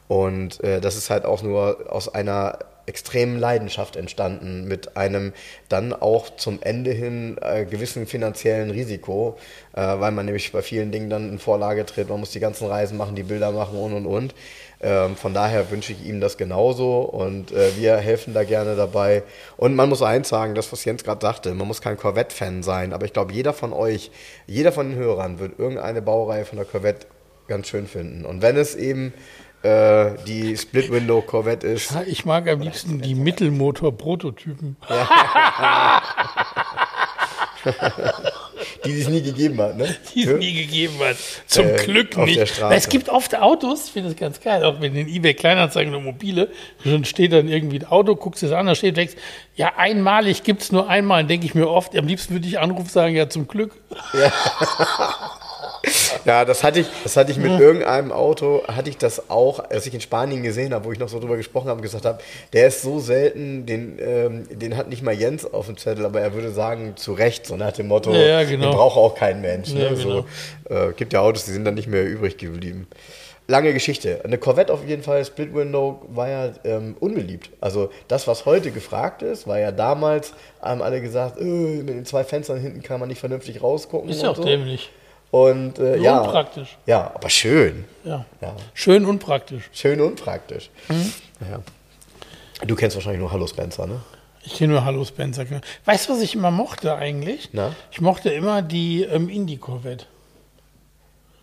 Und 0.08 0.62
äh, 0.64 0.80
das 0.80 0.96
ist 0.96 1.08
halt 1.08 1.24
auch 1.24 1.42
nur 1.42 1.86
aus 1.88 2.12
einer 2.12 2.58
extremen 2.86 3.38
Leidenschaft 3.38 3.94
entstanden, 3.94 4.66
mit 4.66 4.96
einem 4.96 5.32
dann 5.68 5.92
auch 5.92 6.36
zum 6.36 6.58
Ende 6.60 6.90
hin 6.90 7.36
äh, 7.40 7.64
gewissen 7.64 8.06
finanziellen 8.06 8.70
Risiko, 8.70 9.38
äh, 9.74 9.80
weil 9.80 10.10
man 10.10 10.26
nämlich 10.26 10.50
bei 10.50 10.62
vielen 10.62 10.90
Dingen 10.90 11.08
dann 11.08 11.30
in 11.30 11.38
Vorlage 11.38 11.86
tritt, 11.86 12.08
man 12.08 12.18
muss 12.18 12.32
die 12.32 12.40
ganzen 12.40 12.66
Reisen 12.66 12.96
machen, 12.96 13.14
die 13.14 13.22
Bilder 13.22 13.52
machen 13.52 13.78
und 13.78 13.92
und 13.92 14.06
und. 14.06 14.34
Ähm, 14.82 15.14
von 15.16 15.34
daher 15.34 15.70
wünsche 15.70 15.92
ich 15.92 16.06
ihm 16.06 16.20
das 16.20 16.38
genauso 16.38 17.00
und 17.00 17.52
äh, 17.52 17.76
wir 17.76 17.96
helfen 17.98 18.32
da 18.32 18.44
gerne 18.44 18.76
dabei. 18.76 19.22
Und 19.58 19.74
man 19.74 19.90
muss 19.90 20.00
eins 20.00 20.30
sagen, 20.30 20.54
das, 20.54 20.72
was 20.72 20.84
Jens 20.84 21.04
gerade 21.04 21.20
sagte, 21.20 21.54
man 21.54 21.66
muss 21.66 21.82
kein 21.82 21.98
Corvette-Fan 21.98 22.62
sein, 22.62 22.94
aber 22.94 23.04
ich 23.04 23.12
glaube, 23.12 23.32
jeder 23.32 23.52
von 23.52 23.74
euch, 23.74 24.10
jeder 24.46 24.72
von 24.72 24.90
den 24.90 24.98
Hörern 24.98 25.38
wird 25.38 25.58
irgendeine 25.58 26.00
Baureihe 26.00 26.46
von 26.46 26.56
der 26.56 26.64
Corvette 26.64 27.06
ganz 27.46 27.68
schön 27.68 27.86
finden. 27.86 28.24
Und 28.24 28.40
wenn 28.40 28.56
es 28.56 28.74
eben 28.74 29.12
äh, 29.62 30.12
die 30.26 30.56
Split-Window 30.56 31.20
Corvette 31.20 31.66
ist. 31.66 31.94
Ich 32.06 32.24
mag 32.24 32.48
am 32.48 32.60
liebsten 32.60 33.02
die 33.02 33.14
Mittelmotor-Prototypen. 33.14 34.76
die 38.84 39.00
es 39.00 39.08
nie 39.08 39.22
gegeben 39.22 39.60
hat, 39.60 39.76
ne? 39.76 39.94
Die 40.14 40.24
es 40.24 40.38
nie 40.38 40.52
gegeben 40.52 40.98
hat. 41.00 41.16
Zum 41.46 41.66
äh, 41.66 41.76
Glück 41.76 42.16
nicht. 42.16 42.60
Es 42.70 42.88
gibt 42.88 43.08
oft 43.08 43.36
Autos, 43.36 43.86
ich 43.86 43.92
finde 43.92 44.10
das 44.10 44.18
ganz 44.18 44.40
geil, 44.40 44.64
auch 44.64 44.80
wenn 44.80 44.94
in 44.94 45.08
eBay 45.08 45.34
Kleinanzeigen 45.34 45.94
oder 45.94 46.02
Mobile, 46.02 46.48
schon 46.82 47.04
steht 47.04 47.32
dann 47.32 47.48
irgendwie 47.48 47.80
ein 47.80 47.86
Auto, 47.86 48.16
guckst 48.16 48.42
es 48.42 48.52
an, 48.52 48.66
da 48.66 48.74
steht 48.74 48.96
weg, 48.96 49.16
ja, 49.56 49.72
einmalig 49.76 50.42
gibt 50.42 50.62
es 50.62 50.72
nur 50.72 50.88
einmal, 50.88 51.24
denke 51.24 51.46
ich 51.46 51.54
mir 51.54 51.68
oft, 51.68 51.96
am 51.96 52.06
liebsten 52.06 52.34
würde 52.34 52.46
ich 52.46 52.58
anrufen 52.58 52.88
sagen, 52.88 53.14
ja, 53.14 53.28
zum 53.28 53.48
Glück. 53.48 53.74
Ja. 54.14 54.32
Ja, 56.24 56.44
das 56.44 56.62
hatte 56.62 56.80
ich, 56.80 56.86
das 57.02 57.16
hatte 57.16 57.32
ich 57.32 57.38
mit 57.38 57.58
irgendeinem 57.58 58.12
Auto, 58.12 58.62
hatte 58.66 58.90
ich 58.90 58.98
das 58.98 59.30
auch, 59.30 59.58
als 59.70 59.86
ich 59.86 59.94
in 59.94 60.00
Spanien 60.00 60.42
gesehen 60.42 60.74
habe, 60.74 60.84
wo 60.84 60.92
ich 60.92 60.98
noch 60.98 61.08
so 61.08 61.18
drüber 61.18 61.36
gesprochen 61.36 61.68
habe 61.68 61.78
und 61.78 61.82
gesagt 61.82 62.04
habe, 62.04 62.18
der 62.52 62.68
ist 62.68 62.82
so 62.82 62.98
selten, 62.98 63.66
den, 63.66 63.98
ähm, 64.00 64.46
den 64.50 64.76
hat 64.76 64.88
nicht 64.88 65.02
mal 65.02 65.14
Jens 65.14 65.50
auf 65.50 65.66
dem 65.66 65.76
Zettel, 65.76 66.04
aber 66.04 66.20
er 66.20 66.34
würde 66.34 66.50
sagen, 66.50 66.96
zu 66.96 67.12
Recht, 67.12 67.46
so 67.46 67.56
nach 67.56 67.72
dem 67.72 67.88
Motto, 67.88 68.12
ja, 68.12 68.44
genau. 68.44 68.66
den 68.66 68.76
braucht 68.76 68.96
auch 68.96 69.14
kein 69.14 69.40
Mensch. 69.40 69.72
Ne? 69.72 69.84
Ja, 69.84 69.88
genau. 69.90 70.24
so, 70.68 70.74
äh, 70.74 70.92
gibt 70.92 71.12
ja 71.12 71.20
Autos, 71.20 71.44
die 71.44 71.52
sind 71.52 71.64
dann 71.64 71.74
nicht 71.74 71.88
mehr 71.88 72.04
übrig 72.04 72.36
geblieben. 72.36 72.86
Lange 73.48 73.72
Geschichte. 73.72 74.20
Eine 74.24 74.38
Corvette 74.38 74.72
auf 74.72 74.86
jeden 74.86 75.02
Fall, 75.02 75.24
Split 75.24 75.52
Window, 75.52 76.02
war 76.08 76.28
ja 76.28 76.52
ähm, 76.62 76.96
unbeliebt. 77.00 77.50
Also 77.60 77.90
das, 78.06 78.28
was 78.28 78.46
heute 78.46 78.70
gefragt 78.70 79.22
ist, 79.22 79.48
war 79.48 79.58
ja 79.58 79.72
damals, 79.72 80.34
haben 80.62 80.82
alle 80.82 81.00
gesagt, 81.00 81.40
äh, 81.40 81.44
mit 81.44 81.88
den 81.88 82.04
zwei 82.04 82.22
Fenstern 82.22 82.60
hinten 82.60 82.82
kann 82.82 83.00
man 83.00 83.08
nicht 83.08 83.18
vernünftig 83.18 83.60
rausgucken. 83.60 84.08
Ist 84.08 84.22
ja 84.22 84.30
auch 84.30 84.36
so. 84.36 84.44
dämlich. 84.44 84.90
Und 85.30 85.78
äh, 85.78 85.96
ja. 85.98 86.20
Unpraktisch. 86.20 86.76
Ja, 86.86 87.12
aber 87.14 87.30
schön. 87.30 87.84
Ja. 88.04 88.24
Ja. 88.40 88.54
Schön 88.74 89.04
und 89.04 89.20
praktisch. 89.20 89.70
Schön 89.72 90.00
und 90.00 90.20
praktisch. 90.22 90.70
Ja. 90.88 91.60
Du 92.66 92.74
kennst 92.74 92.96
wahrscheinlich 92.96 93.20
nur 93.20 93.30
Hallo 93.32 93.46
Spencer, 93.46 93.86
ne? 93.86 94.00
Ich 94.42 94.56
kenne 94.56 94.72
nur 94.72 94.84
Hallo 94.84 95.04
Spencer. 95.04 95.44
genau. 95.44 95.60
Weißt 95.84 96.08
du, 96.08 96.14
was 96.14 96.20
ich 96.22 96.34
immer 96.34 96.50
mochte 96.50 96.94
eigentlich? 96.96 97.50
Na? 97.52 97.74
Ich 97.92 98.00
mochte 98.00 98.30
immer 98.30 98.62
die 98.62 99.02
ähm, 99.04 99.28
Indie-Corvette. 99.28 100.06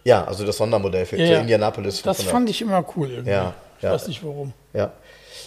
Ja, 0.03 0.23
also 0.25 0.45
das 0.45 0.57
Sondermodell 0.57 1.05
für, 1.05 1.17
Ja. 1.17 1.39
Indianapolis. 1.39 2.01
Das 2.01 2.17
500. 2.17 2.31
fand 2.33 2.49
ich 2.49 2.61
immer 2.61 2.83
cool 2.95 3.09
irgendwie. 3.11 3.31
Ja, 3.31 3.53
Ich 3.77 3.83
ja. 3.83 3.91
weiß 3.91 4.07
nicht 4.07 4.23
warum. 4.23 4.53
Ja. 4.73 4.91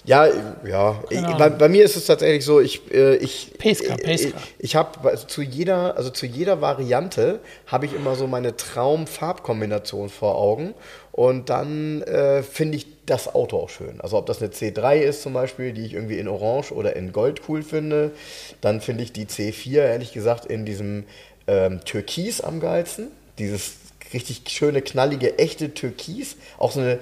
Ja, 0.04 0.26
ja. 0.66 1.02
Ich, 1.10 1.20
Keine 1.20 1.36
bei, 1.36 1.48
bei 1.50 1.68
mir 1.68 1.84
ist 1.84 1.96
es 1.96 2.06
tatsächlich 2.06 2.44
so, 2.44 2.60
ich, 2.60 2.92
äh, 2.92 3.16
ich, 3.16 3.52
Pesca, 3.58 3.94
ich, 3.94 4.02
Pesca. 4.02 4.38
ich 4.58 4.76
habe 4.76 5.08
also 5.08 5.26
zu 5.26 5.42
jeder, 5.42 5.96
also 5.96 6.10
zu 6.10 6.26
jeder 6.26 6.60
Variante 6.60 7.40
habe 7.66 7.86
ich 7.86 7.94
immer 7.94 8.14
so 8.16 8.26
meine 8.26 8.56
Traum-Farbkombination 8.56 10.08
vor 10.08 10.36
Augen 10.36 10.74
und 11.12 11.50
dann 11.50 12.02
äh, 12.02 12.42
finde 12.42 12.76
ich 12.76 12.86
das 13.06 13.34
Auto 13.34 13.58
auch 13.58 13.68
schön. 13.68 14.00
Also 14.00 14.16
ob 14.16 14.26
das 14.26 14.40
eine 14.40 14.50
C3 14.52 15.00
ist 15.00 15.22
zum 15.22 15.32
Beispiel, 15.32 15.72
die 15.72 15.84
ich 15.84 15.94
irgendwie 15.94 16.18
in 16.18 16.28
Orange 16.28 16.72
oder 16.72 16.96
in 16.96 17.12
Gold 17.12 17.42
cool 17.48 17.62
finde, 17.62 18.12
dann 18.60 18.80
finde 18.80 19.02
ich 19.02 19.12
die 19.12 19.26
C4 19.26 19.78
ehrlich 19.78 20.12
gesagt 20.12 20.46
in 20.46 20.64
diesem 20.64 21.04
ähm, 21.46 21.80
Türkis 21.84 22.40
am 22.40 22.60
geilsten. 22.60 23.08
Dieses 23.38 23.72
richtig 24.12 24.42
schöne, 24.48 24.82
knallige, 24.82 25.38
echte 25.38 25.74
Türkis. 25.74 26.36
Auch 26.58 26.72
so 26.72 26.80
eine 26.80 26.98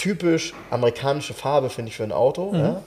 typisch 0.00 0.54
amerikanische 0.70 1.34
Farbe, 1.34 1.68
finde 1.68 1.90
ich, 1.90 1.96
für 1.96 2.04
ein 2.04 2.12
Auto. 2.12 2.52
Mhm. 2.52 2.58
Ja. 2.58 2.82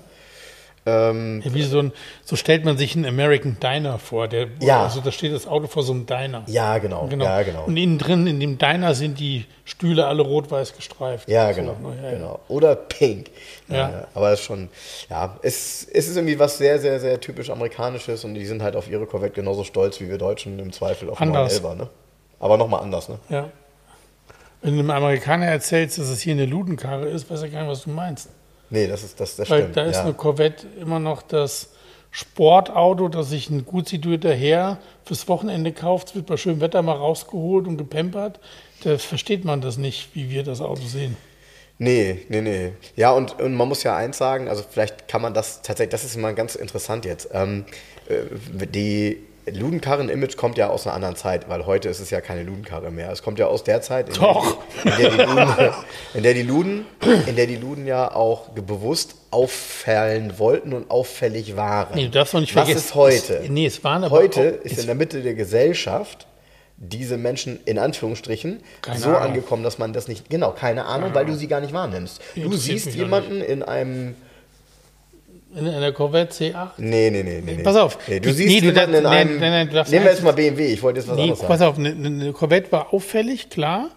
Ähm, 0.85 1.41
Ja, 1.45 1.53
wie 1.53 1.61
so, 1.61 1.79
ein, 1.79 1.91
so 2.25 2.35
stellt 2.35 2.65
man 2.65 2.75
sich 2.77 2.95
einen 2.95 3.05
American 3.05 3.55
Diner 3.61 3.99
vor. 3.99 4.27
Der, 4.27 4.47
Ja. 4.59 4.83
Also 4.83 4.99
da 4.99 5.11
steht 5.11 5.31
das 5.31 5.47
Auto 5.47 5.67
vor 5.67 5.83
so 5.83 5.93
einem 5.93 6.05
Diner. 6.07 6.43
ja, 6.47 6.77
genau. 6.79 7.05
Genau. 7.07 7.23
Ja, 7.23 7.43
genau. 7.43 7.65
Und 7.65 7.77
innen 7.77 7.99
drin, 7.99 8.27
in 8.27 8.39
dem 8.39 8.57
Diner, 8.57 8.93
sind 8.95 9.19
die 9.19 9.45
Stühle 9.63 10.07
alle 10.07 10.23
rot-weiß 10.23 10.75
gestreift. 10.75 11.29
Ja, 11.29 11.51
genau, 11.53 11.77
ne, 11.81 11.95
ja, 12.03 12.11
genau. 12.17 12.39
Oder 12.49 12.75
pink. 12.75 13.27
Ja. 13.69 14.07
Aber 14.13 14.31
es 14.33 14.39
ist 14.41 14.45
schon, 14.45 14.67
ja, 15.09 15.37
es, 15.41 15.87
es 15.93 16.07
ist 16.09 16.17
irgendwie 16.17 16.37
was 16.37 16.57
sehr, 16.57 16.79
sehr, 16.79 16.99
sehr 16.99 17.21
typisch 17.21 17.49
Amerikanisches 17.49 18.25
und 18.25 18.33
die 18.33 18.45
sind 18.45 18.61
halt 18.61 18.75
auf 18.75 18.89
ihre 18.89 19.05
Corvette 19.05 19.35
genauso 19.35 19.63
stolz 19.63 20.01
wie 20.01 20.09
wir 20.09 20.17
Deutschen 20.17 20.59
im 20.59 20.73
Zweifel 20.73 21.09
auf 21.09 21.17
den 21.19 21.29
Anders. 21.29 21.61
911er, 21.63 21.75
ne? 21.75 21.89
Aber 22.39 22.57
nochmal 22.57 22.81
anders, 22.81 23.07
ne? 23.07 23.19
Ja. 23.29 23.49
Wenn 24.63 24.75
du 24.75 24.79
einem 24.79 24.91
Amerikaner 24.91 25.45
erzählst, 25.47 25.97
dass 25.97 26.07
es 26.07 26.21
hier 26.21 26.33
eine 26.33 26.45
Ludenkarre 26.45 27.09
ist, 27.09 27.29
weiß 27.29 27.41
er 27.41 27.49
gar 27.49 27.61
nicht, 27.61 27.69
was 27.69 27.83
du 27.83 27.89
meinst. 27.89 28.29
Nee, 28.69 28.87
das 28.87 29.03
ist, 29.03 29.19
das, 29.19 29.35
das 29.35 29.49
Weil 29.49 29.63
stimmt. 29.63 29.77
da 29.77 29.83
ist 29.83 29.97
ja. 29.97 30.03
eine 30.03 30.13
Corvette 30.13 30.65
immer 30.79 30.99
noch 30.99 31.21
das 31.21 31.69
Sportauto, 32.11 33.09
das 33.09 33.29
sich 33.29 33.49
ein 33.49 33.65
gut 33.65 33.89
situierter 33.89 34.33
Herr 34.33 34.77
fürs 35.03 35.27
Wochenende 35.27 35.73
kauft. 35.73 36.15
Wird 36.15 36.27
bei 36.27 36.37
schönem 36.37 36.61
Wetter 36.61 36.81
mal 36.81 36.95
rausgeholt 36.95 37.67
und 37.67 37.77
gepempert. 37.77 38.39
Da 38.83 38.97
versteht 38.97 39.43
man 39.43 39.59
das 39.59 39.77
nicht, 39.77 40.15
wie 40.15 40.29
wir 40.29 40.43
das 40.43 40.61
Auto 40.61 40.83
sehen. 40.83 41.17
Nee, 41.77 42.25
nee, 42.29 42.41
nee. 42.41 42.71
Ja, 42.95 43.11
und, 43.11 43.41
und 43.41 43.55
man 43.55 43.67
muss 43.67 43.83
ja 43.83 43.97
eins 43.97 44.17
sagen, 44.17 44.47
also 44.47 44.63
vielleicht 44.67 45.09
kann 45.09 45.21
man 45.21 45.33
das 45.33 45.61
tatsächlich, 45.61 45.91
das 45.91 46.05
ist 46.05 46.15
mal 46.17 46.33
ganz 46.33 46.55
interessant 46.55 47.03
jetzt. 47.03 47.29
Ähm, 47.33 47.65
äh, 48.07 48.67
die 48.67 49.17
Ludenkarren-Image 49.51 50.37
kommt 50.37 50.57
ja 50.57 50.69
aus 50.69 50.87
einer 50.87 50.95
anderen 50.95 51.15
Zeit, 51.15 51.49
weil 51.49 51.65
heute 51.65 51.89
ist 51.89 51.99
es 51.99 52.09
ja 52.09 52.21
keine 52.21 52.43
Ludenkarre 52.43 52.91
mehr. 52.91 53.11
Es 53.11 53.21
kommt 53.23 53.39
ja 53.39 53.47
aus 53.47 53.63
der 53.63 53.81
Zeit, 53.81 54.09
in, 54.09 54.15
Doch. 54.15 54.57
Der, 54.83 55.09
die, 55.09 56.17
in, 56.17 56.23
der, 56.23 56.33
die 56.33 56.43
Luden, 56.43 56.85
in, 57.03 57.05
der 57.05 57.13
die 57.13 57.13
Luden, 57.13 57.27
in 57.27 57.35
der 57.35 57.47
die 57.47 57.55
Luden 57.57 57.87
ja 57.87 58.13
auch 58.13 58.49
bewusst 58.49 59.15
auffallen 59.31 60.37
wollten 60.39 60.73
und 60.73 60.89
auffällig 60.89 61.55
waren. 61.55 61.95
Nee, 61.95 62.05
du 62.05 62.11
darfst 62.11 62.33
doch 62.33 62.39
nicht 62.39 62.55
Was 62.55 62.65
vergessen. 62.65 62.85
ist 62.85 62.95
heute? 62.95 63.37
Es, 63.39 63.49
nee, 63.49 63.65
es 63.65 63.83
waren 63.83 64.03
aber 64.03 64.15
Heute 64.15 64.59
auch, 64.61 64.65
ist 64.65 64.79
in 64.79 64.85
der 64.85 64.95
Mitte 64.95 65.21
der 65.21 65.33
Gesellschaft 65.33 66.27
diese 66.77 67.17
Menschen 67.17 67.59
in 67.65 67.79
Anführungsstrichen 67.79 68.61
Keine 68.81 68.99
so 68.99 69.09
Ahnung. 69.09 69.21
angekommen, 69.21 69.63
dass 69.63 69.77
man 69.77 69.93
das 69.93 70.07
nicht, 70.07 70.29
genau, 70.29 70.51
keine 70.51 70.85
Ahnung, 70.85 71.13
weil 71.13 71.25
du 71.25 71.35
sie 71.35 71.47
gar 71.47 71.61
nicht 71.61 71.73
wahrnimmst. 71.73 72.21
Du 72.35 72.51
siehst 72.53 72.93
jemanden 72.95 73.41
in 73.41 73.63
einem, 73.63 74.15
in 75.55 75.67
einer 75.67 75.91
Corvette 75.91 76.33
C8. 76.33 76.69
nee, 76.77 77.09
nee, 77.09 77.23
nee, 77.23 77.41
nee. 77.45 77.63
Pass 77.63 77.75
auf. 77.75 77.97
Nee, 78.07 78.19
du 78.19 78.29
Ich- 78.29 78.35
siehst 78.37 78.49
nee, 78.63 78.69
jemanden 78.69 78.95
in 78.95 79.05
einem, 79.05 79.39
nein, 79.39 79.51
nein, 79.51 79.67
nehmen 79.67 79.71
wir 79.71 79.81
eins- 79.81 79.91
jetzt 79.91 80.23
mal 80.23 80.31
BMW, 80.33 80.73
ich 80.73 80.81
wollte 80.83 80.99
jetzt 80.99 81.09
was 81.09 81.15
Nee, 81.15 81.23
anderes 81.23 81.39
pass 81.41 81.59
sagen. 81.59 81.71
auf, 81.71 81.77
eine, 81.77 81.89
eine 81.89 82.31
Corvette 82.33 82.71
war 82.71 82.93
auffällig, 82.93 83.49
klar. 83.49 83.89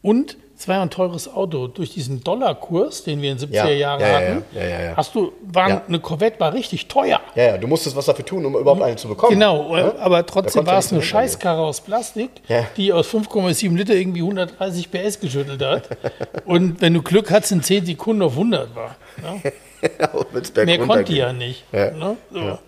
Und 0.00 0.36
es 0.58 0.66
war 0.68 0.76
ja 0.76 0.82
ein 0.82 0.90
teures 0.90 1.32
Auto. 1.32 1.66
Durch 1.66 1.90
diesen 1.90 2.22
Dollarkurs, 2.22 3.02
den 3.04 3.20
wir 3.20 3.32
in 3.32 3.36
den 3.38 3.48
70er 3.48 3.68
Ja, 3.68 3.70
Jahren 3.70 4.00
ja, 4.00 4.08
ja, 4.08 4.14
hatten, 4.14 4.44
ja, 4.52 4.62
ja, 4.64 4.80
ja. 4.82 4.96
hast 4.96 5.14
du, 5.14 5.32
Ja. 5.54 5.82
eine 5.88 5.98
Corvette 6.00 6.38
war 6.40 6.52
richtig 6.54 6.86
teuer. 6.88 7.20
Ja, 7.34 7.42
ja, 7.44 7.58
du 7.58 7.66
musstest 7.66 7.96
was 7.96 8.06
dafür 8.06 8.24
tun, 8.24 8.44
um 8.46 8.54
überhaupt 8.56 8.80
eine 8.82 8.94
zu 8.96 9.08
bekommen. 9.08 9.32
Genau, 9.34 9.76
Ja? 9.76 9.94
aber 9.98 10.24
trotzdem 10.24 10.64
war 10.66 10.78
es 10.78 10.92
eine. 10.92 11.02
Scheißkarre 11.02 11.60
aus 11.62 11.80
Plastik, 11.80 12.30
Ja. 12.48 12.64
die 12.76 12.92
aus 12.92 13.08
5,7 13.08 13.76
Liter 13.76 13.94
irgendwie 13.94 14.22
130 14.22 14.90
PS 14.90 15.18
geschüttelt 15.20 15.62
hat. 15.62 15.88
Und 16.46 16.80
wenn 16.80 16.94
du 16.94 17.02
Glück 17.02 17.30
hattest, 17.32 17.52
in 17.52 17.62
10 17.62 17.84
Sekunden 17.86 18.22
auf 18.22 18.32
100 18.32 18.74
war. 18.76 18.96
Bergunter 20.32 20.64
Mehr 20.64 20.78
konnte 20.78 21.04
ging. 21.04 21.16
ja 21.16 21.32
nicht. 21.32 21.64
Ja. 21.72 21.90
Ne? 21.90 22.16
So. 22.30 22.38
Ja. 22.38 22.58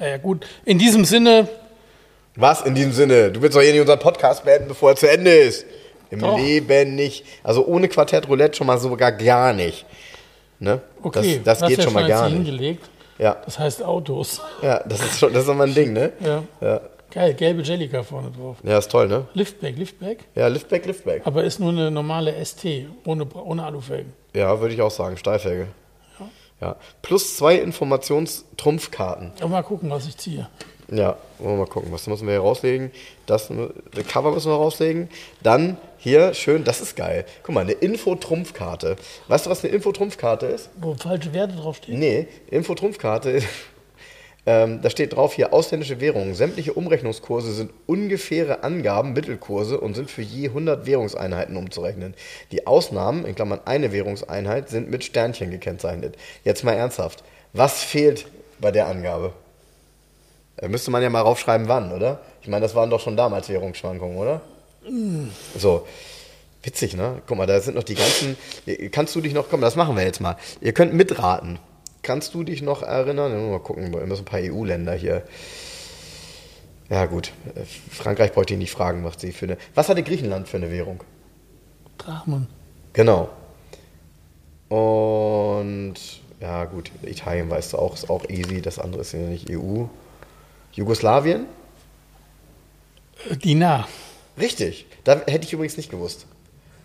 ja, 0.00 0.16
gut. 0.16 0.46
In 0.64 0.78
diesem 0.78 1.04
Sinne, 1.04 1.48
Was 2.36 2.62
in 2.62 2.74
diesem 2.74 2.92
Sinne? 2.92 3.30
Du 3.30 3.42
willst 3.42 3.56
doch 3.56 3.62
hier 3.62 3.72
nicht 3.72 3.80
unseren 3.80 3.98
Podcast 3.98 4.44
beenden, 4.44 4.68
bevor 4.68 4.90
er 4.90 4.96
zu 4.96 5.10
Ende 5.10 5.30
ist. 5.32 5.66
Im 6.10 6.20
Doch. 6.20 6.38
Leben 6.38 6.94
nicht. 6.94 7.24
Also 7.42 7.66
ohne 7.66 7.88
Quartett 7.88 8.28
Roulette 8.28 8.56
schon 8.56 8.66
mal 8.66 8.78
sogar 8.78 9.12
gar 9.12 9.52
nicht. 9.52 9.84
Ne? 10.60 10.80
okay, 11.02 11.40
das 11.44 11.58
das 11.60 11.68
geht 11.68 11.78
ja 11.78 11.84
schon 11.84 11.92
mal 11.92 12.08
gar 12.08 12.24
nicht. 12.28 12.34
hingelegt. 12.46 12.90
Ja, 13.18 13.36
Das 13.44 13.58
heißt 13.58 13.82
Autos. 13.84 14.40
ja, 14.62 14.82
das 14.86 15.00
ist 15.00 15.18
schon, 15.18 15.32
das 15.32 15.42
ist 15.42 15.48
nochmal 15.48 15.68
ein 15.68 15.74
Ding, 15.74 15.92
ne? 15.92 16.12
Ja. 16.20 16.42
Ja. 16.60 16.80
Geil, 17.10 17.34
gelbe 17.34 17.62
Jellica 17.62 18.02
vorne 18.02 18.30
drauf. 18.30 18.56
Ja, 18.62 18.78
ist 18.78 18.90
toll, 18.90 19.08
ne? 19.08 19.26
Liftback, 19.34 19.76
Liftback. 19.76 20.18
Ja, 20.34 20.46
Liftback, 20.48 20.86
Liftback. 20.86 21.22
Aber 21.26 21.42
ist 21.44 21.58
nur 21.58 21.70
eine 21.70 21.90
normale 21.90 22.32
ST, 22.44 22.64
ohne, 23.04 23.26
ohne 23.34 23.64
Alufelgen. 23.64 24.12
Ja, 24.34 24.60
würde 24.60 24.74
ich 24.74 24.80
auch 24.82 24.90
sagen, 24.90 25.16
Steilfelge. 25.16 25.68
Ja. 26.60 26.76
Plus 27.02 27.36
zwei 27.36 27.56
Informationstrumpfkarten. 27.56 29.32
Aber 29.40 29.48
mal 29.48 29.62
gucken, 29.62 29.90
was 29.90 30.06
ich 30.06 30.16
ziehe. 30.16 30.48
Ja, 30.90 31.18
wollen 31.38 31.56
wir 31.58 31.64
mal 31.64 31.70
gucken. 31.70 31.92
Was 31.92 32.06
müssen 32.06 32.26
wir 32.26 32.34
hier 32.34 32.40
rauslegen? 32.40 32.90
Das 33.26 33.48
das 33.92 34.06
Cover 34.06 34.32
müssen 34.32 34.50
wir 34.50 34.56
rauslegen. 34.56 35.10
Dann 35.42 35.76
hier 35.98 36.32
schön, 36.32 36.64
das 36.64 36.80
ist 36.80 36.96
geil. 36.96 37.26
Guck 37.42 37.54
mal, 37.54 37.60
eine 37.60 37.72
Info-Trumpfkarte. 37.72 38.96
Weißt 39.28 39.46
du, 39.46 39.50
was 39.50 39.62
eine 39.62 39.74
Info-Trumpfkarte 39.74 40.46
ist? 40.46 40.70
Wo 40.80 40.94
falsche 40.94 41.34
Werte 41.34 41.56
draufstehen. 41.56 41.98
Nee, 41.98 42.28
Info-Trumpfkarte. 42.50 43.42
Ähm, 44.48 44.80
da 44.80 44.88
steht 44.88 45.14
drauf 45.14 45.34
hier 45.34 45.52
ausländische 45.52 46.00
Währungen. 46.00 46.34
Sämtliche 46.34 46.72
Umrechnungskurse 46.72 47.52
sind 47.52 47.70
ungefähre 47.84 48.62
Angaben, 48.62 49.12
Mittelkurse 49.12 49.78
und 49.78 49.92
sind 49.92 50.10
für 50.10 50.22
je 50.22 50.48
100 50.48 50.86
Währungseinheiten 50.86 51.54
umzurechnen. 51.54 52.14
Die 52.50 52.66
Ausnahmen, 52.66 53.26
in 53.26 53.34
Klammern 53.34 53.60
eine 53.66 53.92
Währungseinheit, 53.92 54.70
sind 54.70 54.90
mit 54.90 55.04
Sternchen 55.04 55.50
gekennzeichnet. 55.50 56.16
Jetzt 56.44 56.64
mal 56.64 56.72
ernsthaft. 56.72 57.24
Was 57.52 57.82
fehlt 57.82 58.26
bei 58.58 58.70
der 58.70 58.86
Angabe? 58.86 59.34
Da 60.56 60.68
müsste 60.68 60.90
man 60.90 61.02
ja 61.02 61.10
mal 61.10 61.20
raufschreiben, 61.20 61.68
wann, 61.68 61.92
oder? 61.92 62.22
Ich 62.40 62.48
meine, 62.48 62.62
das 62.62 62.74
waren 62.74 62.88
doch 62.88 63.00
schon 63.00 63.18
damals 63.18 63.50
Währungsschwankungen, 63.50 64.16
oder? 64.16 64.40
So. 65.58 65.86
Witzig, 66.62 66.96
ne? 66.96 67.20
Guck 67.26 67.36
mal, 67.36 67.46
da 67.46 67.60
sind 67.60 67.76
noch 67.76 67.84
die 67.84 67.96
ganzen. 67.96 68.38
Kannst 68.92 69.14
du 69.14 69.20
dich 69.20 69.34
noch. 69.34 69.50
Komm, 69.50 69.60
das 69.60 69.76
machen 69.76 69.94
wir 69.94 70.04
jetzt 70.04 70.22
mal. 70.22 70.38
Ihr 70.62 70.72
könnt 70.72 70.94
mitraten. 70.94 71.58
Kannst 72.02 72.34
du 72.34 72.42
dich 72.44 72.62
noch 72.62 72.82
erinnern? 72.82 73.50
Mal 73.50 73.58
gucken, 73.60 73.92
wir 73.92 74.06
müssen 74.06 74.22
ein 74.22 74.24
paar 74.24 74.40
EU-Länder 74.40 74.94
hier. 74.94 75.22
Ja, 76.90 77.06
gut. 77.06 77.32
Frankreich 77.90 78.32
bräuchte 78.32 78.54
ich 78.54 78.58
nicht 78.58 78.70
fragen, 78.70 79.04
was 79.04 79.20
sie 79.20 79.32
für 79.32 79.46
eine. 79.46 79.58
Was 79.74 79.88
hatte 79.88 80.02
Griechenland 80.02 80.48
für 80.48 80.56
eine 80.56 80.70
Währung? 80.70 81.02
Drachmen. 81.98 82.46
Genau. 82.92 83.28
Und 84.68 85.94
ja, 86.40 86.64
gut, 86.66 86.90
Italien 87.02 87.50
weißt 87.50 87.72
du 87.72 87.78
auch, 87.78 87.94
ist 87.94 88.08
auch 88.08 88.28
easy. 88.28 88.62
Das 88.62 88.78
andere 88.78 89.02
ist 89.02 89.12
ja 89.12 89.18
nicht 89.18 89.50
EU. 89.50 89.84
Jugoslawien? 90.72 91.46
Äh, 93.30 93.36
Dinar. 93.36 93.88
Richtig. 94.38 94.86
Da 95.04 95.20
hätte 95.26 95.44
ich 95.44 95.52
übrigens 95.52 95.76
nicht 95.76 95.90
gewusst. 95.90 96.26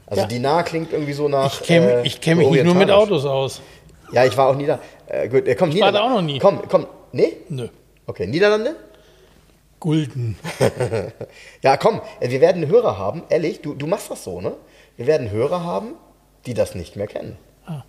Also 0.08 0.22
Ja. 0.24 0.28
Dinar 0.28 0.64
klingt 0.64 0.92
irgendwie 0.92 1.14
so 1.14 1.28
nach. 1.28 1.62
Ich 1.62 1.68
kenne 1.68 2.04
äh, 2.04 2.10
kenn 2.10 2.38
mich 2.40 2.50
nicht 2.50 2.66
nur 2.66 2.76
mit. 2.76 2.90
Autos 2.90 3.26
aus. 3.26 3.62
Ja, 4.12 4.26
ich 4.26 4.36
war 4.36 4.48
auch 4.50 4.56
nie 4.56 4.66
da. 4.66 4.80
Äh, 5.14 5.30
gut, 5.30 5.48
äh, 5.48 5.56
komm, 5.56 5.70
Ich 5.70 5.80
war 5.82 5.92
Niederlande. 5.92 6.00
da 6.00 6.04
auch 6.06 6.10
noch 6.10 6.22
nie. 6.22 6.40
Komm, 6.40 6.62
komm. 6.68 6.88
Nee? 7.12 7.38
Nö. 7.50 7.68
Okay, 8.08 8.28
Niederlande? 8.28 8.76
Gulden. 9.80 10.38
Ja, 11.62 11.78
komm, 11.78 12.02
äh, 12.20 12.30
wir 12.30 12.42
werden 12.42 12.68
Hörer 12.68 12.98
haben, 12.98 13.24
ehrlich, 13.30 13.62
du, 13.62 13.74
du 13.74 13.88
machst 13.88 14.10
das 14.12 14.24
so, 14.24 14.42
ne? 14.42 14.54
Wir 14.98 15.08
werden 15.08 15.30
Hörer 15.32 15.64
haben, 15.64 15.96
die 16.46 16.54
das 16.54 16.76
nicht 16.76 16.96
mehr 16.96 17.08
kennen. 17.08 17.38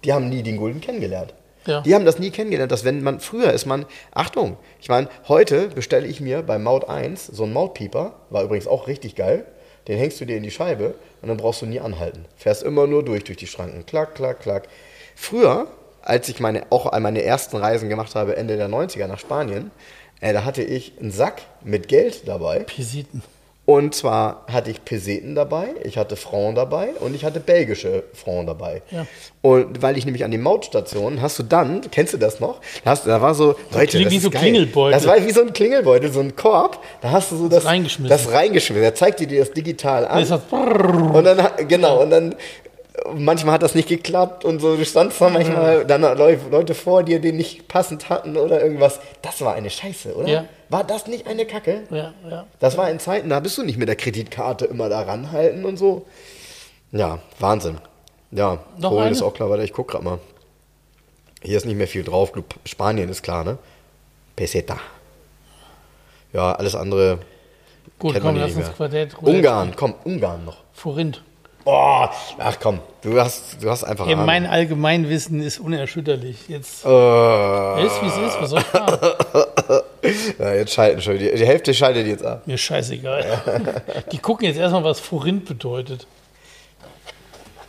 Die 0.05 0.13
haben 0.13 0.29
nie 0.29 0.43
den 0.45 0.57
Gulden 0.57 0.81
kennengelernt. 0.81 1.35
Ja. 1.67 1.81
Die 1.81 1.95
haben 1.95 2.05
das 2.05 2.19
nie 2.19 2.31
kennengelernt, 2.31 2.71
dass 2.71 2.85
wenn 2.85 3.03
man, 3.03 3.19
früher 3.21 3.53
ist 3.53 3.67
man, 3.67 3.87
Achtung, 4.13 4.57
ich 4.81 4.89
meine, 4.89 5.09
heute 5.29 5.69
bestelle 5.69 6.07
ich 6.07 6.21
mir 6.21 6.43
bei 6.43 6.59
Maut 6.59 6.89
1 6.89 7.27
so 7.27 7.43
einen 7.45 7.53
Mautpieper, 7.53 8.15
war 8.31 8.45
übrigens 8.45 8.69
auch 8.69 8.87
richtig 8.87 9.17
geil, 9.17 9.45
den 9.89 9.99
hängst 9.99 10.21
du 10.21 10.25
dir 10.25 10.37
in 10.37 10.43
die 10.45 10.51
Scheibe 10.53 10.95
und 11.23 11.29
dann 11.29 11.37
brauchst 11.37 11.63
du 11.63 11.67
nie 11.67 11.81
anhalten. 11.81 12.27
Fährst 12.37 12.63
immer 12.63 12.87
nur 12.87 13.05
durch, 13.05 13.25
durch 13.25 13.39
die 13.39 13.47
Schranken, 13.47 13.85
klack, 13.87 14.15
klack, 14.15 14.41
klack. 14.41 14.69
Früher, 15.17 15.67
als 16.05 16.29
ich 16.29 16.41
meine, 16.41 16.65
auch 16.71 16.91
meine 16.99 17.23
ersten 17.23 17.57
Reisen 17.57 17.89
gemacht 17.89 18.15
habe, 18.15 18.37
Ende 18.37 18.57
der 18.57 18.69
90er 18.69 19.07
nach 19.07 19.19
Spanien, 19.19 19.71
äh, 20.21 20.33
da 20.33 20.45
hatte 20.45 20.63
ich 20.63 20.93
einen 21.01 21.11
Sack 21.11 21.43
mit 21.63 21.89
Geld 21.89 22.29
dabei. 22.29 22.61
Pesiten. 22.61 23.23
Und 23.67 23.95
zwar 23.95 24.45
hatte 24.53 24.71
ich 24.71 24.85
Peseten 24.85 25.35
dabei, 25.35 25.69
ich 25.85 25.97
hatte 25.97 26.17
Franc 26.17 26.55
dabei 26.57 26.91
und 27.01 27.15
ich 27.15 27.25
hatte 27.25 27.41
belgische 27.41 28.03
Franc 28.13 28.47
dabei. 28.47 28.83
Ja. 28.91 29.07
Und 29.41 29.81
weil 29.81 29.97
ich 29.97 30.05
nämlich 30.05 30.23
an 30.23 30.31
den 30.31 30.43
Mautstationen 30.43 31.23
hast 31.23 31.39
du 31.39 31.45
dann, 31.45 31.81
kennst 31.91 32.13
du 32.13 32.19
das 32.19 32.41
noch? 32.41 32.61
Da, 32.85 32.91
hast, 32.91 33.07
da 33.07 33.23
war 33.23 33.35
so, 33.35 33.57
Leute, 33.73 34.03
das 34.03 34.13
wie 34.13 34.19
so 34.19 34.29
geil. 34.29 34.43
Klingelbeutel. 34.43 34.93
Das 34.93 35.07
war 35.07 35.17
wie 35.25 35.31
so 35.31 35.41
ein 35.41 35.55
Klingelbeutel, 35.55 36.13
so 36.13 36.21
ein 36.21 36.37
Korb. 36.37 36.79
Da 37.01 37.11
hast 37.13 37.33
du 37.33 37.37
so 37.39 37.49
das, 37.49 37.65
reingeschmissen. 37.65 38.11
das 38.15 38.31
reingeschmissen. 38.31 38.83
Der 38.83 38.95
zeigt 38.95 39.21
dir 39.21 39.39
das 39.39 39.51
digital 39.53 40.07
an. 40.09 40.29
Das. 40.29 40.31
Und 40.53 41.25
dann, 41.25 41.43
hat- 41.43 41.67
genau, 41.67 42.03
und 42.03 42.11
dann, 42.11 42.35
manchmal 43.15 43.55
hat 43.55 43.62
das 43.62 43.75
nicht 43.75 43.89
geklappt 43.89 44.45
und 44.45 44.61
so, 44.61 44.77
du 44.77 44.85
standst 44.85 45.21
da 45.21 45.29
manchmal, 45.29 45.85
dann 45.85 46.03
Leu- 46.03 46.39
Leute 46.51 46.75
vor 46.75 47.03
dir, 47.03 47.19
die 47.21 47.33
nicht 47.33 47.66
passend 47.69 48.09
hatten 48.09 48.37
oder 48.37 48.62
irgendwas. 48.62 49.01
Das 49.23 49.41
war 49.41 49.55
eine 49.55 49.71
Scheiße, 49.71 50.15
oder? 50.15 50.29
Ja. 50.29 50.45
War 50.69 50.85
das 50.85 51.07
nicht 51.07 51.27
eine 51.27 51.45
Kacke? 51.47 51.83
Ja, 51.91 52.15
ja. 52.29 52.47
Das 52.61 52.77
war 52.77 52.91
in 52.91 52.99
Zeiten, 53.01 53.29
da 53.31 53.41
bist 53.41 53.59
du 53.59 53.62
nicht 53.62 53.79
mit 53.79 53.89
der 53.89 53.97
Kreditkarte 53.97 54.65
immer 54.66 54.89
da 54.89 55.03
ranhalten 55.03 55.65
und 55.65 55.77
so. 55.77 56.07
Ja, 56.93 57.19
Wahnsinn. 57.41 57.79
Ja, 58.31 58.59
Noch 58.79 58.91
Polen 58.91 59.03
eine? 59.05 59.11
ist 59.12 59.23
auch 59.23 59.35
klar, 59.35 59.51
warte, 59.51 59.62
ich 59.65 59.73
guck 59.73 59.89
grad 59.89 60.03
mal. 60.03 60.19
Hier 61.43 61.57
ist 61.57 61.66
nicht 61.66 61.77
mehr 61.77 61.89
viel 61.89 62.05
drauf. 62.05 62.33
Spanien 62.65 63.09
ist 63.09 63.23
klar, 63.23 63.45
ne? 63.45 63.59
Peseta. 64.35 64.79
Ja, 66.33 66.53
alles 66.53 66.75
andere 66.75 67.19
Gut, 67.99 68.19
komm, 68.21 68.37
lass 68.37 68.55
uns. 68.57 68.73
Quartett. 68.75 69.16
Roulette 69.21 69.37
Ungarn, 69.39 69.73
komm, 69.77 69.95
Ungarn 70.05 70.45
noch. 70.45 70.57
Forint. 70.73 71.23
Oh, 71.66 72.07
ach 72.39 72.57
komm, 72.61 72.81
du 73.01 73.19
hast, 73.19 73.62
du 73.62 73.70
hast 73.70 73.85
einfach 73.85 74.07
Ahnung. 74.07 74.27
mein 74.27 74.45
Allgemeinwissen 74.47 75.41
ist 75.41 75.59
unerschütterlich. 75.61 76.36
Jetzt 76.49 76.85
Äh, 76.85 77.86
ist, 77.86 78.03
wie 78.03 78.07
es 78.07 78.16
ist. 78.19 78.41
Was 78.41 78.51
soll 78.51 78.61
ich 78.61 78.73
machen? 78.73 78.99
ja, 80.39 80.55
jetzt 80.57 80.74
schalten 80.74 81.01
schon. 81.01 81.19
Die, 81.19 81.32
die 81.35 81.47
Hälfte 81.47 81.73
schaltet 81.73 82.07
jetzt 82.07 82.24
ab. 82.24 82.47
Mir 82.47 82.59
scheißegal. 82.59 83.82
Die 84.12 84.19
gucken 84.19 84.47
jetzt 84.47 84.59
erstmal, 84.59 84.85
was 84.85 85.01
Forint 85.01 85.47
bedeutet. 85.47 86.07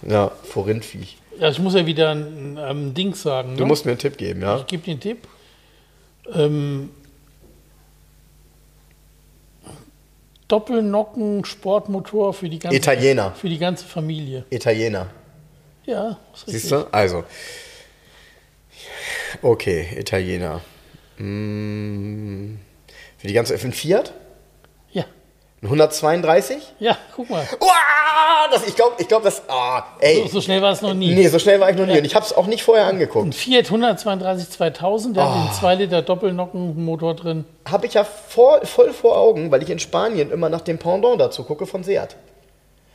Ja, 0.01 0.30
Forintviech. 0.43 1.17
Ja, 1.39 1.49
ich 1.49 1.59
muss 1.59 1.73
ja 1.73 1.85
wieder 1.85 2.11
ein 2.11 2.59
ähm, 2.61 2.93
Ding 2.93 3.13
sagen. 3.15 3.51
Ne? 3.51 3.57
Du 3.57 3.65
musst 3.65 3.85
mir 3.85 3.91
einen 3.91 3.99
Tipp 3.99 4.17
geben, 4.17 4.41
ja? 4.41 4.57
Ich 4.57 4.67
gebe 4.67 4.84
dir 4.84 4.91
einen 4.91 4.99
Tipp. 4.99 5.27
Ähm, 6.34 6.89
Doppelnocken-Sportmotor 10.47 12.34
für 12.34 12.49
die 12.49 12.59
ganze 12.59 12.77
Italiener. 12.77 13.31
Für 13.31 13.49
die 13.49 13.57
ganze 13.57 13.85
Familie. 13.85 14.45
Italiener. 14.49 15.07
Ja, 15.85 16.19
ist 16.34 16.47
richtig. 16.47 16.61
Siehst 16.61 16.72
du? 16.72 16.88
Also. 16.91 17.23
Okay, 19.41 19.88
Italiener. 19.97 20.61
Mm, 21.17 22.55
für 23.17 23.27
die 23.27 23.34
ganze. 23.34 23.57
Für 23.57 23.67
ein 23.67 23.73
Fiat? 23.73 24.13
Ja, 25.65 25.71
Ein 25.71 25.79
132? 25.79 26.57
ja, 26.79 26.97
guck 27.15 27.29
mal. 27.29 27.43
Uah, 27.59 28.49
das, 28.51 28.67
ich 28.67 28.75
glaube, 28.75 28.95
ich 28.99 29.07
glaub, 29.07 29.23
das. 29.23 29.41
Ah, 29.47 29.83
ey. 29.99 30.21
So, 30.23 30.27
so 30.35 30.41
schnell 30.41 30.61
war 30.61 30.71
es 30.71 30.81
noch 30.81 30.93
nie. 30.93 31.13
Nee, 31.13 31.27
so 31.27 31.39
schnell 31.39 31.59
war 31.59 31.69
ich 31.69 31.77
noch 31.77 31.85
nie. 31.85 31.97
Und 31.97 32.05
ich 32.05 32.15
habe 32.15 32.25
es 32.25 32.33
auch 32.33 32.47
nicht 32.47 32.63
vorher 32.63 32.85
angeguckt. 32.85 33.25
Ein 33.25 33.33
Fiat 33.33 33.65
132 33.65 34.49
2000, 34.49 35.17
der 35.17 35.23
Ah. 35.23 35.35
hat 35.45 35.49
den 35.49 35.53
2 35.59 35.75
Liter 35.75 36.01
Doppelnockenmotor 36.01 37.15
drin. 37.15 37.45
Habe 37.69 37.85
ich 37.87 37.93
ja 37.95 38.03
vor, 38.03 38.65
voll 38.65 38.93
vor 38.93 39.17
Augen, 39.17 39.51
weil 39.51 39.63
ich 39.63 39.69
in 39.69 39.79
Spanien 39.79 40.31
immer 40.31 40.49
nach 40.49 40.61
dem 40.61 40.77
Pendant 40.77 41.19
dazu 41.19 41.43
gucke 41.43 41.65
von 41.65 41.83
Seat. 41.83 42.15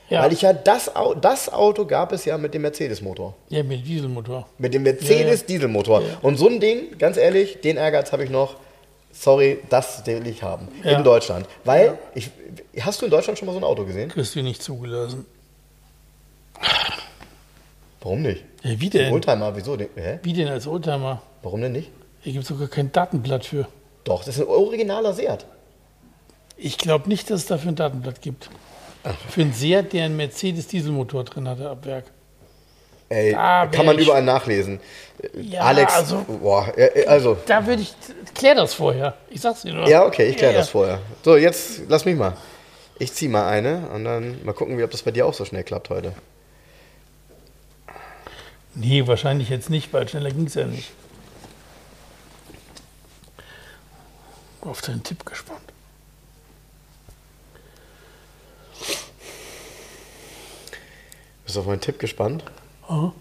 Ja, 0.09 0.23
Weil 0.25 0.33
ich 0.33 0.43
ja 0.43 0.53
das, 0.53 0.91
das 1.21 1.53
Auto 1.53 1.85
gab 1.87 2.11
es 2.13 2.25
ja 2.25 2.37
mit 2.37 2.53
dem 2.53 2.63
Mercedes-Motor. 2.63 3.33
ja 3.49 3.63
mit 3.63 3.87
Dieselmotor. 3.87 4.45
Mit 4.59 4.75
dem 4.75 4.83
Mercedes-Dieselmotor. 4.83 6.03
Und 6.23 6.37
so 6.37 6.49
ein 6.49 6.59
Ding, 6.59 6.99
ganz 6.99 7.17
ehrlich, 7.17 7.61
den 7.61 7.77
Ehrgeiz 7.77 8.11
habe 8.11 8.25
ich 8.25 8.31
noch. 8.31 8.57
Sorry, 9.13 9.59
das 9.69 10.07
will 10.07 10.27
ich 10.27 10.43
haben. 10.43 10.69
Ja. 10.85 10.99
In 10.99 11.05
Deutschland. 11.05 11.47
Weil, 11.65 11.99
ich, 12.15 12.31
hast 12.81 13.01
du 13.01 13.07
in 13.07 13.11
Deutschland 13.11 13.39
schon 13.39 13.47
mal 13.47 13.53
so 13.53 13.59
ein 13.59 13.65
Auto 13.65 13.85
gesehen? 13.85 14.09
Kriegst 14.09 14.35
du 14.35 14.43
nicht 14.43 14.63
zugelassen. 14.63 15.27
Warum 18.01 18.23
nicht? 18.23 18.45
Ja, 18.63 18.81
wie 18.81 18.89
denn? 18.89 19.13
Oldtimer, 19.13 19.55
wieso? 19.55 19.77
Hä? 19.77 20.19
Wie 20.23 20.33
denn 20.33 20.49
als 20.49 20.67
Oldtimer? 20.67 21.23
Warum 21.43 21.61
denn 21.61 21.73
nicht? 21.73 21.91
Hier 22.21 22.33
gibt 22.33 22.45
es 22.45 22.49
sogar 22.49 22.69
kein 22.69 22.93
Datenblatt 22.93 23.45
für. 23.45 23.67
Doch, 24.05 24.25
das 24.25 24.37
ist 24.37 24.43
ein 24.43 24.49
originaler 24.49 25.13
Seat. 25.13 25.45
Ich 26.57 26.79
glaube 26.79 27.09
nicht, 27.09 27.31
dass 27.31 27.41
es 27.41 27.47
dafür 27.47 27.73
ein 27.73 27.77
Datenblatt 27.77 28.23
gibt. 28.23 28.51
Für 29.31 29.41
einen 29.43 29.53
Seat, 29.53 29.93
der 29.93 30.05
einen 30.05 30.17
Mercedes-Dieselmotor 30.17 31.25
drin 31.25 31.49
hatte 31.49 31.69
ab 31.69 31.85
Werk. 31.87 32.05
Ey, 33.09 33.33
Da 33.33 33.67
kann 33.67 33.87
man 33.87 33.99
überall 33.99 34.23
nachlesen. 34.23 34.79
Ja, 35.35 35.63
Alex, 35.63 35.93
also- 35.95 36.25
boah, 36.27 36.73
äh, 36.77 37.07
also, 37.07 37.37
Da 37.47 37.67
würde 37.67 37.83
ich. 37.83 37.95
Klär 38.35 38.55
das 38.55 38.75
vorher. 38.75 39.15
Ich 39.29 39.41
sag's 39.41 39.63
dir 39.63 39.73
nur. 39.75 39.87
ja, 39.89 40.05
okay, 40.05 40.27
ich 40.29 40.37
kläre 40.37 40.53
Ja, 40.53 40.59
das 40.59 40.69
ja. 40.69 40.73
vorher. 40.73 41.01
So, 41.25 41.37
jetzt 41.37 41.83
lass 41.89 42.05
mich 42.05 42.17
mal. 42.17 42.37
Ich 42.99 43.13
ziehe 43.13 43.31
mal 43.31 43.49
eine 43.49 43.89
und 43.91 44.05
dann 44.05 44.45
mal 44.45 44.53
gucken, 44.53 44.77
wie, 44.79 44.85
ob 44.85 44.91
das 44.91 45.03
bei 45.03 45.11
dir 45.11 45.27
auch 45.27 45.35
so 45.35 45.45
schnell 45.45 45.65
klappt 45.65 45.91
heute. 45.91 46.13
Nee, 48.75 49.07
wahrscheinlich 49.07 49.49
jetzt 49.49 49.69
nicht, 49.69 49.93
weil 49.93 50.09
schneller 50.09 50.31
ging 50.31 50.47
es 50.47 50.55
ja 50.55 50.65
nicht. 50.67 50.91
Auf 54.61 54.81
deinen 54.83 55.03
Tipp 55.03 55.25
gespannt. 55.27 55.61
Bist 61.45 61.57
du 61.57 61.61
auf 61.61 61.67
meinen 61.67 61.81
Tipp 61.81 61.99
gespannt? 61.99 62.45
Aha. 62.89 63.13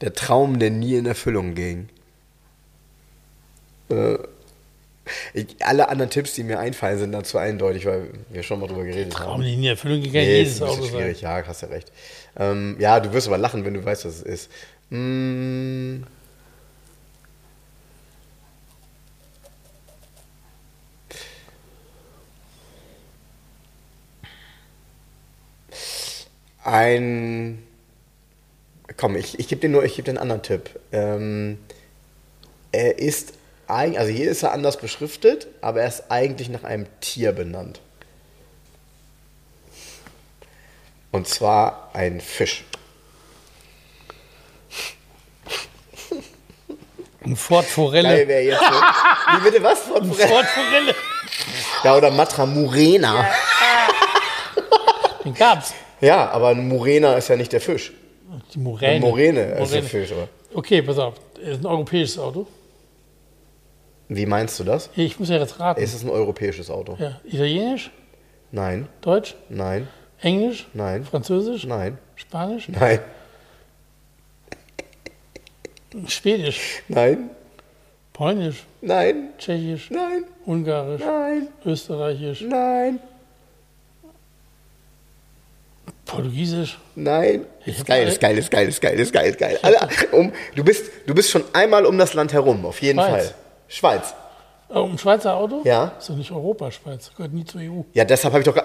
Der 0.00 0.14
Traum, 0.14 0.58
der 0.58 0.70
nie 0.70 0.94
in 0.96 1.06
Erfüllung 1.06 1.54
ging. 1.54 1.88
Äh, 3.90 4.16
ich, 5.34 5.56
alle 5.60 5.88
anderen 5.88 6.10
Tipps, 6.10 6.34
die 6.34 6.44
mir 6.44 6.58
einfallen, 6.60 6.98
sind 6.98 7.12
dazu 7.12 7.36
eindeutig, 7.38 7.84
weil 7.86 8.10
wir 8.30 8.42
schon 8.42 8.60
mal 8.60 8.66
drüber 8.68 8.84
geredet 8.84 9.12
Traum, 9.12 9.34
haben. 9.34 9.42
die 9.42 9.54
in 9.54 9.64
Erfüllung 9.64 10.00
gegangen, 10.02 10.26
Nee, 10.26 10.42
ist 10.42 10.62
ein 10.62 10.68
sein. 10.70 10.84
schwierig, 10.84 11.20
ja, 11.20 11.42
hast 11.46 11.62
ja 11.62 11.68
recht. 11.68 11.90
Ähm, 12.36 12.76
ja, 12.78 13.00
du 13.00 13.12
wirst 13.12 13.26
aber 13.26 13.38
lachen, 13.38 13.64
wenn 13.64 13.74
du 13.74 13.84
weißt, 13.84 14.04
was 14.04 14.16
es 14.16 14.22
ist. 14.22 14.50
Mm. 14.90 16.02
Ein. 26.64 27.62
Komm, 29.00 29.16
ich, 29.16 29.38
ich 29.38 29.48
gebe 29.48 29.62
dir 29.62 29.70
nur, 29.70 29.82
ich 29.82 29.96
gebe 29.96 30.04
dir 30.04 30.10
einen 30.10 30.18
anderen 30.18 30.42
Tipp. 30.42 30.78
Ähm, 30.92 31.58
er 32.70 32.98
ist 32.98 33.32
eigentlich, 33.66 33.98
also 33.98 34.12
hier 34.12 34.30
ist 34.30 34.42
er 34.42 34.52
anders 34.52 34.76
beschriftet, 34.76 35.46
aber 35.62 35.80
er 35.80 35.88
ist 35.88 36.10
eigentlich 36.10 36.50
nach 36.50 36.64
einem 36.64 36.86
Tier 37.00 37.32
benannt. 37.32 37.80
Und 41.12 41.26
zwar 41.26 41.88
ein 41.94 42.20
Fisch. 42.20 42.64
Ein 47.24 47.36
Ford 47.36 47.64
Geil 47.64 47.72
Forelle. 47.72 48.28
wäre 48.28 48.42
jetzt. 48.42 48.60
So. 48.60 48.66
Wie 48.66 49.50
bitte 49.50 49.62
was? 49.62 49.80
Von 49.80 50.02
Ein 50.02 50.12
Ford 50.12 50.44
Forelle. 50.46 50.94
ja, 51.84 51.96
oder 51.96 52.10
Matra 52.10 52.44
Murena. 52.44 53.30
Den 55.24 55.32
gab's. 55.32 55.72
Ja, 56.02 56.28
aber 56.30 56.48
ein 56.48 56.68
Murena 56.68 57.14
ist 57.14 57.28
ja 57.28 57.36
nicht 57.36 57.52
der 57.54 57.62
Fisch. 57.62 57.94
Die 58.54 58.58
Moräne. 58.58 58.92
Eine 58.92 59.00
Moräne 59.00 59.56
Moräne. 59.58 59.82
Fisch. 59.82 60.12
Aber. 60.12 60.28
Okay, 60.54 60.82
pass 60.82 60.98
auf. 60.98 61.14
Ist 61.40 61.60
ein 61.60 61.66
europäisches 61.66 62.18
Auto. 62.18 62.46
Wie 64.08 64.26
meinst 64.26 64.58
du 64.58 64.64
das? 64.64 64.90
Ich 64.96 65.18
muss 65.20 65.28
ja 65.28 65.38
jetzt 65.38 65.60
raten. 65.60 65.80
Ist 65.80 65.94
es 65.94 66.02
ein 66.02 66.10
europäisches 66.10 66.68
Auto? 66.68 66.96
Ja. 66.98 67.20
Italienisch, 67.24 67.90
Nein, 68.52 68.88
Deutsch, 69.00 69.36
nein, 69.48 69.86
Englisch, 70.20 70.66
nein, 70.74 71.04
Französisch, 71.04 71.64
nein, 71.66 71.98
Spanisch, 72.16 72.68
nein, 72.68 72.98
Schwedisch, 76.08 76.82
nein, 76.88 77.30
Polnisch, 78.12 78.64
nein, 78.80 79.28
Tschechisch, 79.38 79.90
nein, 79.90 80.24
Ungarisch, 80.44 81.00
nein, 81.00 81.48
Österreichisch, 81.64 82.40
nein, 82.42 82.98
Portugiesisch. 86.04 86.78
nein. 86.94 87.46
Ist 87.64 87.86
geil, 87.86 88.08
ist 88.08 88.20
geil, 88.20 88.38
ist 88.38 88.50
geil, 88.50 88.68
ist 88.68 88.80
geil, 88.80 88.98
ist 88.98 89.12
geil, 89.12 89.30
ist 89.30 89.38
geil. 89.38 89.58
Alle, 89.62 89.76
um, 90.12 90.32
du, 90.54 90.64
bist, 90.64 90.90
du 91.06 91.14
bist 91.14 91.30
schon 91.30 91.44
einmal 91.52 91.86
um 91.86 91.96
das 91.98 92.14
Land 92.14 92.32
herum, 92.32 92.64
auf 92.64 92.80
jeden 92.82 92.98
Schweiz. 92.98 93.10
Fall. 93.26 93.34
Schweiz. 93.68 94.14
Oh, 94.72 94.84
ein 94.84 94.98
Schweizer 94.98 95.34
Auto? 95.36 95.62
Ja. 95.64 95.92
Ist 95.98 96.08
doch 96.08 96.16
nicht 96.16 96.30
Europa, 96.30 96.70
Schweiz. 96.70 97.10
Gehört 97.16 97.32
nie 97.32 97.44
zur 97.44 97.60
EU. 97.60 97.82
Ja, 97.92 98.04
deshalb 98.04 98.32
habe 98.34 98.42
ich 98.42 98.46
doch. 98.46 98.62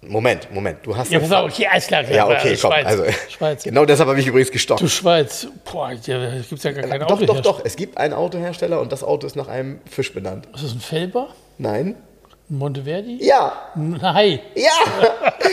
Moment, 0.00 0.52
Moment. 0.52 0.78
Du 0.82 0.94
hast. 0.94 1.10
Ja, 1.10 1.18
pass 1.18 1.32
auf, 1.32 1.50
okay, 1.50 1.66
alles 1.66 1.86
klar. 1.86 2.02
Ja, 2.10 2.26
okay, 2.26 2.56
komm. 2.60 2.70
Schweiz. 2.72 2.86
Also, 2.86 3.04
Schweiz. 3.28 3.62
Genau 3.62 3.84
deshalb 3.86 4.08
habe 4.08 4.20
ich 4.20 4.26
übrigens 4.26 4.50
gestoppt. 4.50 4.82
Du 4.82 4.88
Schweiz. 4.88 5.46
Boah, 5.70 5.92
ja, 5.92 6.18
da 6.18 6.34
gibt 6.36 6.52
es 6.52 6.62
ja 6.62 6.72
gar 6.72 6.82
keine 6.84 7.06
doch, 7.06 7.12
Auto. 7.12 7.26
doch, 7.26 7.40
doch. 7.40 7.64
Es 7.64 7.76
gibt 7.76 7.96
einen 7.96 8.12
Autohersteller 8.12 8.80
und 8.80 8.92
das 8.92 9.02
Auto 9.02 9.26
ist 9.26 9.36
nach 9.36 9.48
einem 9.48 9.80
Fisch 9.90 10.12
benannt. 10.12 10.46
Ist 10.54 10.64
das 10.64 10.72
ein 10.72 10.80
Felber? 10.80 11.28
Nein? 11.58 11.96
Monteverdi? 12.58 13.18
Ja! 13.24 13.52
Hai. 14.02 14.40
Ja! 14.54 14.70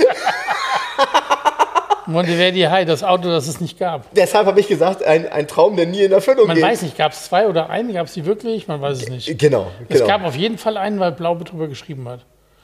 Monteverdi 2.07 2.61
Hai, 2.61 2.83
das 2.83 3.03
Auto, 3.03 3.29
das 3.29 3.47
es 3.47 3.61
nicht 3.61 3.77
gab. 3.79 4.11
deshalb 4.13 4.47
habe 4.47 4.59
ich 4.59 4.67
gesagt, 4.67 5.03
ein, 5.03 5.31
ein 5.31 5.47
Traum, 5.47 5.75
der 5.77 5.85
nie 5.85 6.01
in 6.01 6.11
Erfüllung 6.11 6.47
Man 6.47 6.55
geht. 6.55 6.65
weiß 6.65 6.81
nicht, 6.81 6.97
gab 6.97 7.11
es 7.13 7.25
zwei 7.25 7.47
oder 7.47 7.69
einen? 7.69 7.93
Gab 7.93 8.07
es 8.07 8.13
die 8.13 8.25
wirklich? 8.25 8.67
Man 8.67 8.81
weiß 8.81 9.03
es 9.03 9.09
nicht. 9.09 9.37
Genau, 9.39 9.67
Es 9.87 9.99
genau. 9.99 10.07
gab 10.07 10.25
auf 10.25 10.35
jeden 10.35 10.57
Fall 10.57 10.77
einen, 10.77 10.99
weil 10.99 11.11
Blaube 11.11 11.43
drüber 11.45 11.67
geschrieben 11.67 12.09
hat. 12.09 12.21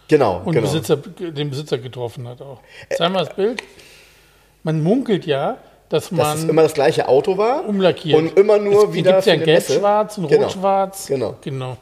genau, 0.08 0.42
Und 0.44 0.54
genau. 0.54 0.66
Besitzer, 0.66 0.98
den 0.98 1.50
Besitzer 1.50 1.78
getroffen 1.78 2.28
hat 2.28 2.42
auch. 2.42 2.60
Zeig 2.98 3.12
mal 3.12 3.24
das 3.26 3.36
Bild. 3.36 3.62
Man 4.64 4.82
munkelt 4.82 5.26
ja, 5.26 5.58
dass 5.90 6.10
Dass 6.10 6.12
man 6.12 6.38
es 6.38 6.44
immer 6.44 6.64
das 6.64 6.74
gleiche 6.74 7.08
Auto 7.08 7.38
war. 7.38 7.64
umlackiert. 7.66 8.18
Und 8.18 8.38
immer 8.38 8.58
nur 8.58 8.86
es 8.90 8.94
wieder. 8.94 9.14
gibt 9.14 9.26
ja. 9.28 9.36
Gelb-Schwarz, 9.36 10.18
ein 10.18 10.28
Genau, 10.28 10.44
Rot-Schwarz. 10.44 11.06
Genau, 11.08 11.36
Genau. 11.42 11.78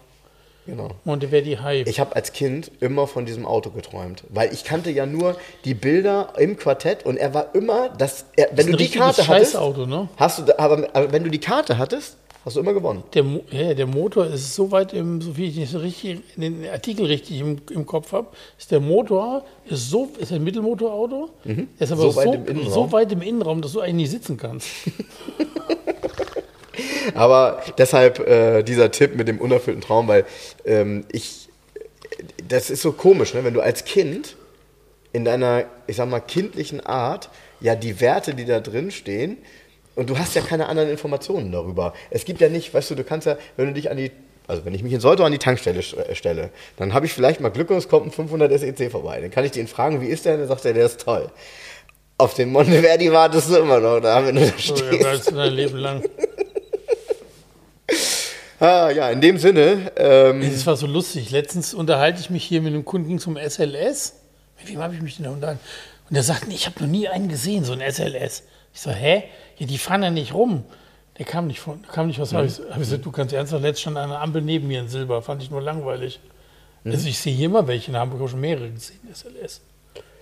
Genau. 0.66 0.90
Monteverdi 1.04 1.56
Hai. 1.62 1.84
Ich 1.88 2.00
habe 2.00 2.16
als 2.16 2.34
Kind 2.34 2.72
immer 2.80 3.08
von 3.08 3.26
diesem 3.26 3.46
Auto 3.46 3.70
geträumt, 3.72 4.24
weil 4.30 4.54
ich 4.54 4.64
kannte 4.64 4.92
ja 4.92 5.06
nur 5.06 5.36
die 5.64 5.74
Bilder 5.74 6.34
im 6.38 6.58
Quartett 6.58 7.06
und 7.06 7.18
er 7.18 7.34
war 7.34 7.54
immer, 7.56 7.90
das, 7.90 8.26
er, 8.36 8.50
wenn 8.52 8.68
ist 8.68 8.74
du 8.74 8.78
die 8.78 8.90
Karte 8.90 9.28
hattest, 9.28 9.52
Scheißauto, 9.54 9.86
ne? 9.86 10.08
hast 10.18 10.40
du, 10.48 10.60
aber, 10.60 10.88
aber 10.94 11.12
wenn 11.12 11.24
du 11.24 11.30
die 11.30 11.40
Karte 11.40 11.78
hattest, 11.78 12.18
hast 12.44 12.56
du 12.58 12.60
immer 12.60 12.74
gewonnen. 12.74 13.02
Der, 13.16 13.24
Mo- 13.24 13.44
ja, 13.50 13.74
der 13.74 13.88
Motor 13.88 14.28
ist 14.28 14.54
so 14.54 14.70
weit, 14.72 14.94
im, 14.94 15.20
so 15.20 15.36
wie 15.36 15.46
ich 15.48 15.68
so 15.70 15.80
richtig, 15.80 16.22
den 16.36 16.64
Artikel 16.72 17.08
richtig 17.08 17.40
im, 17.42 17.58
im 17.72 17.86
Kopf 17.88 18.12
habe, 18.12 18.28
ist 18.60 18.70
der 18.72 18.80
Motor 18.80 19.44
ist 19.68 19.90
so 19.90 20.10
ist 20.20 20.32
ein 20.32 20.44
Mittelmotorauto, 20.44 21.30
der 21.44 21.56
ist 21.80 21.92
aber 21.92 22.02
So 22.04 22.12
so, 22.12 22.18
weit 22.18 22.26
so, 22.28 22.34
im 22.34 22.46
Innenraum. 22.48 22.72
so 22.74 22.92
weit 22.92 23.12
im 23.12 23.22
Innenraum, 23.24 23.62
dass 23.64 23.72
du 23.74 23.80
eigentlich 23.80 23.96
nicht 23.96 24.12
sitzen 24.12 24.38
kannst. 24.38 24.68
Aber 27.14 27.62
deshalb 27.78 28.20
äh, 28.20 28.64
dieser 28.64 28.92
Tipp 28.92 29.16
mit 29.16 29.28
dem 29.28 29.40
unerfüllten 29.40 29.82
Traum, 29.82 30.08
weil 30.08 30.26
ähm, 30.66 31.06
ich, 31.12 31.50
das 32.48 32.70
ist 32.70 32.82
so 32.82 32.92
komisch, 32.92 33.34
ne? 33.34 33.44
wenn 33.44 33.54
du 33.54 33.62
als 33.62 33.86
Kind 33.86 34.36
in 35.14 35.26
deiner, 35.26 35.66
ich 35.88 35.96
sag 35.96 36.10
mal, 36.10 36.20
kindlichen 36.20 36.86
Art 36.86 37.30
ja 37.62 37.76
die 37.76 38.02
Werte, 38.02 38.36
die 38.36 38.46
da 38.46 38.60
drin 38.60 38.92
stehen, 38.92 39.38
und 39.96 40.10
du 40.10 40.18
hast 40.18 40.36
ja 40.36 40.42
keine 40.42 40.68
anderen 40.68 40.90
Informationen 40.90 41.52
darüber. 41.52 41.94
Es 42.10 42.26
gibt 42.26 42.42
ja 42.42 42.50
nicht, 42.50 42.74
weißt 42.74 42.92
du, 42.92 42.96
du 42.96 43.04
kannst 43.04 43.28
ja, 43.28 43.38
wenn 43.56 43.68
du 43.68 43.74
dich 43.74 43.90
an 43.90 43.98
die, 43.98 44.12
also 44.48 44.66
wenn 44.66 44.74
ich 44.76 44.84
mich 44.84 44.94
in 44.94 45.00
Soltau 45.00 45.24
an 45.24 45.32
die 45.32 45.38
Tankstelle 45.38 45.80
äh, 45.80 46.16
stelle, 46.16 46.52
dann 46.78 46.94
habe 46.94 47.06
ich 47.06 47.14
vielleicht 47.14 47.40
mal 47.40 47.50
Glück 47.50 47.70
und 47.70 47.78
es 47.78 47.88
kommt 47.88 48.08
ein 48.08 48.12
500 48.12 48.60
SEC 48.60 48.92
vorbei. 48.92 49.22
Dann 49.22 49.32
kann 49.32 49.46
ich 49.46 49.52
den 49.52 49.68
fragen, 49.68 50.02
wie 50.02 50.08
ist 50.08 50.26
der? 50.26 50.34
Und 50.34 50.42
dann 50.42 50.50
sagt 50.50 50.66
er, 50.66 50.74
der 50.74 50.86
ist 50.86 51.02
toll. 51.02 51.32
Auf 52.18 52.34
den 52.34 52.52
Monteverdi 52.52 53.12
wartest 53.12 53.50
du 53.50 53.58
immer 53.58 53.80
noch, 53.80 54.00
da 54.00 54.26
wenn 54.26 54.36
du 54.36 54.42
da 54.42 54.58
stehst. 54.58 54.84
ja, 54.92 55.12
das 55.14 55.26
dein 55.26 55.54
Leben 55.54 55.78
lang. 55.78 56.04
Ah, 58.60 58.90
ja, 58.90 59.10
in 59.10 59.22
dem 59.22 59.38
Sinne, 59.38 59.92
ähm, 59.98 60.42
Das 60.42 60.66
war 60.66 60.78
so 60.78 60.88
lustig. 60.88 61.32
Letztens 61.32 61.74
unterhalte 61.74 62.22
ich 62.22 62.30
mich 62.30 62.44
hier 62.44 62.62
mit 62.62 62.74
einem 62.74 62.86
Kunden 62.86 63.20
zum 63.20 63.38
SLS. 63.38 64.14
Mit 64.60 64.70
wem 64.70 64.80
habe 64.80 64.96
ich 64.96 65.02
mich 65.02 65.18
denn 65.18 65.26
da 65.26 65.32
unterhalten? 65.32 65.60
Und 66.10 66.16
der 66.16 66.24
sagt, 66.24 66.48
ich 66.48 66.66
habe 66.66 66.80
noch 66.82 66.88
nie 66.90 67.08
einen 67.08 67.28
gesehen, 67.28 67.66
so 67.66 67.74
ein 67.74 67.82
SLS. 67.82 68.44
Ich 68.74 68.82
so, 68.82 68.92
hä? 68.92 69.24
Ja, 69.58 69.66
die 69.68 69.78
fahren 69.78 70.04
ja 70.04 70.10
nicht 70.10 70.34
rum. 70.34 70.64
Der 71.18 71.26
kam 71.26 71.48
nicht 71.48 71.60
von, 71.60 71.82
kam 71.84 72.08
nicht 72.08 72.20
was. 72.20 72.34
Hab 72.34 72.46
ich, 72.46 72.60
hab 72.60 72.72
ich 72.72 72.78
gesagt, 72.78 73.06
du 73.06 73.12
kannst 73.12 73.34
ernsthaft, 73.34 73.62
letztens 73.62 73.82
stand 73.82 73.98
eine 73.98 74.20
Ampel 74.20 74.42
neben 74.42 74.68
mir 74.68 74.82
in 74.82 74.90
Silber, 74.90 75.22
fand 75.22 75.42
ich 75.42 75.50
nur 75.50 75.62
langweilig. 75.62 76.20
Also 76.84 77.08
ich 77.08 77.18
sehe 77.18 77.34
hier 77.34 77.48
immer 77.48 77.66
welche 77.68 77.90
in 77.90 77.98
Hamburg, 77.98 78.20
habe 78.20 78.30
schon 78.30 78.42
mehrere 78.42 78.70
gesehen, 78.70 79.00
SLS. 79.12 79.62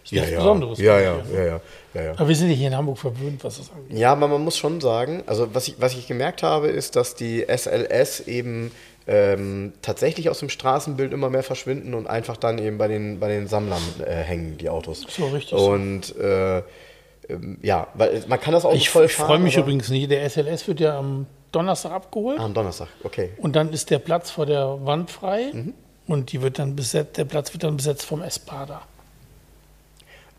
Ist 0.04 0.12
ja, 0.12 0.22
nichts 0.22 0.32
ja, 0.34 0.40
Besonderes. 0.40 0.80
ja, 0.80 1.00
ja, 1.00 1.16
ich, 1.26 1.34
ja, 1.34 1.44
ja, 1.46 1.62
ja, 1.94 2.02
ja. 2.04 2.12
Aber 2.12 2.28
wir 2.28 2.36
sind 2.36 2.50
ja 2.50 2.56
hier 2.56 2.68
in 2.68 2.76
Hamburg 2.76 2.98
verwöhnt, 2.98 3.44
was 3.44 3.58
das 3.58 3.72
angeht. 3.72 3.98
Ja, 3.98 4.12
aber 4.12 4.28
man 4.28 4.44
muss 4.44 4.58
schon 4.58 4.82
sagen, 4.82 5.24
also 5.28 5.54
was 5.56 5.68
ich, 5.68 5.76
was 5.80 5.94
ich 5.94 6.08
gemerkt 6.08 6.44
habe, 6.44 6.68
ist, 6.68 6.96
dass 6.96 7.16
die 7.16 7.46
SLS 7.48 8.22
eben 8.28 8.72
ähm, 9.08 9.74
tatsächlich 9.82 10.30
aus 10.30 10.40
dem 10.40 10.50
Straßenbild 10.50 11.14
immer 11.14 11.30
mehr 11.30 11.44
verschwinden 11.44 11.94
und 11.94 12.08
einfach 12.08 12.38
dann 12.38 12.58
eben 12.58 12.78
bei 12.78 12.88
den, 12.88 13.20
bei 13.20 13.28
den 13.30 13.48
Sammlern 13.48 13.82
äh, 14.06 14.12
hängen, 14.12 14.58
die 14.58 14.70
Autos. 14.70 15.06
So, 15.10 15.28
richtig. 15.28 15.54
Und 15.58 16.16
äh, 16.18 16.60
ähm, 17.30 17.58
ja, 17.62 17.88
weil 17.94 18.24
man 18.28 18.40
kann 18.40 18.54
das 18.54 18.66
Auto 18.66 18.76
Ich, 18.76 18.90
voll 18.90 19.06
ich 19.06 19.14
freue 19.14 19.40
mich 19.40 19.56
aber- 19.58 19.66
übrigens 19.68 19.90
nicht. 19.90 20.10
Der 20.12 20.24
SLS 20.30 20.68
wird 20.68 20.80
ja 20.82 20.98
am 20.98 21.26
Donnerstag 21.54 21.92
abgeholt. 21.92 22.40
Ah, 22.40 22.46
am 22.46 22.54
Donnerstag, 22.54 22.88
okay. 23.04 23.30
Und 23.38 23.56
dann 23.56 23.72
ist 23.72 23.90
der 23.90 24.00
Platz 24.00 24.32
vor 24.32 24.46
der 24.46 24.80
Wand 24.86 25.12
frei 25.12 25.52
Mhm. 25.54 25.74
und 26.08 26.32
die 26.32 26.42
wird 26.42 26.58
dann 26.60 26.76
besetzt, 26.76 27.18
der 27.18 27.26
Platz 27.26 27.54
wird 27.54 27.64
dann 27.64 27.78
besetzt 27.78 28.06
vom 28.06 28.22
Espada. 28.22 28.82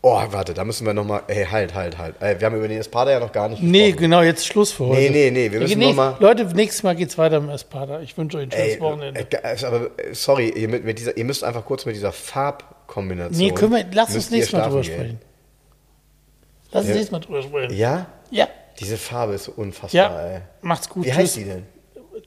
Oh, 0.07 0.21
warte, 0.29 0.53
da 0.53 0.63
müssen 0.63 0.85
wir 0.85 0.93
nochmal. 0.93 1.23
Ey, 1.27 1.45
halt, 1.45 1.73
halt, 1.73 1.97
halt. 1.97 2.21
Äh, 2.21 2.39
wir 2.39 2.45
haben 2.45 2.55
über 2.55 2.67
den 2.67 2.77
Espada 2.79 3.09
ja 3.09 3.19
noch 3.19 3.31
gar 3.31 3.49
nicht 3.49 3.63
Nee, 3.63 3.85
gesprochen. 3.87 4.01
genau, 4.03 4.21
jetzt 4.21 4.45
Schluss 4.45 4.71
für 4.71 4.85
heute. 4.85 5.01
Nee, 5.01 5.09
nee, 5.09 5.31
nee, 5.31 5.51
wir 5.51 5.59
müssen 5.61 5.79
Nee, 5.79 5.87
noch 5.87 5.95
mal- 5.95 6.15
Leute, 6.19 6.45
nächstes 6.45 6.83
Mal 6.83 6.95
geht's 6.95 7.17
weiter 7.17 7.37
im 7.37 7.49
Espada. 7.49 8.01
Ich 8.01 8.15
wünsche 8.15 8.37
euch 8.37 8.43
ein 8.43 8.51
schönes 8.51 8.73
Ey, 8.75 8.79
Wochenende. 8.81 9.19
äh, 9.19 9.65
aber 9.65 9.89
äh, 9.97 10.13
sorry, 10.13 10.49
ihr, 10.49 10.67
mit, 10.69 10.85
mit 10.85 10.99
dieser, 10.99 11.17
ihr 11.17 11.25
müsst 11.25 11.43
einfach 11.43 11.65
kurz 11.65 11.87
mit 11.87 11.95
dieser 11.95 12.11
Farbkombination. 12.11 13.35
nee, 13.47 13.51
können 13.51 13.71
wir, 13.73 13.83
lass 13.93 14.13
uns 14.13 14.29
nächstes 14.29 14.53
Mal 14.53 14.67
drüber 14.67 14.81
gehen. 14.81 14.93
sprechen. 14.93 15.19
Lass 16.71 16.81
uns 16.81 16.89
Ja. 16.89 16.93
nächstes 16.97 17.11
Mal 17.11 17.19
drüber 17.21 17.41
sprechen. 17.41 17.75
Ja? 17.75 18.05
Ja. 18.29 18.47
Diese 18.79 18.97
Farbe 18.97 19.33
ist 19.33 19.45
so 19.45 19.53
unfassbar, 19.53 19.91
Ja. 19.99 20.27
ey. 20.35 20.41
Macht's 20.61 20.87
gut. 20.87 21.03
Wie 21.05 21.09
Tschüss. 21.09 21.17
heißt 21.17 21.35
die 21.37 21.43
denn? 21.45 21.63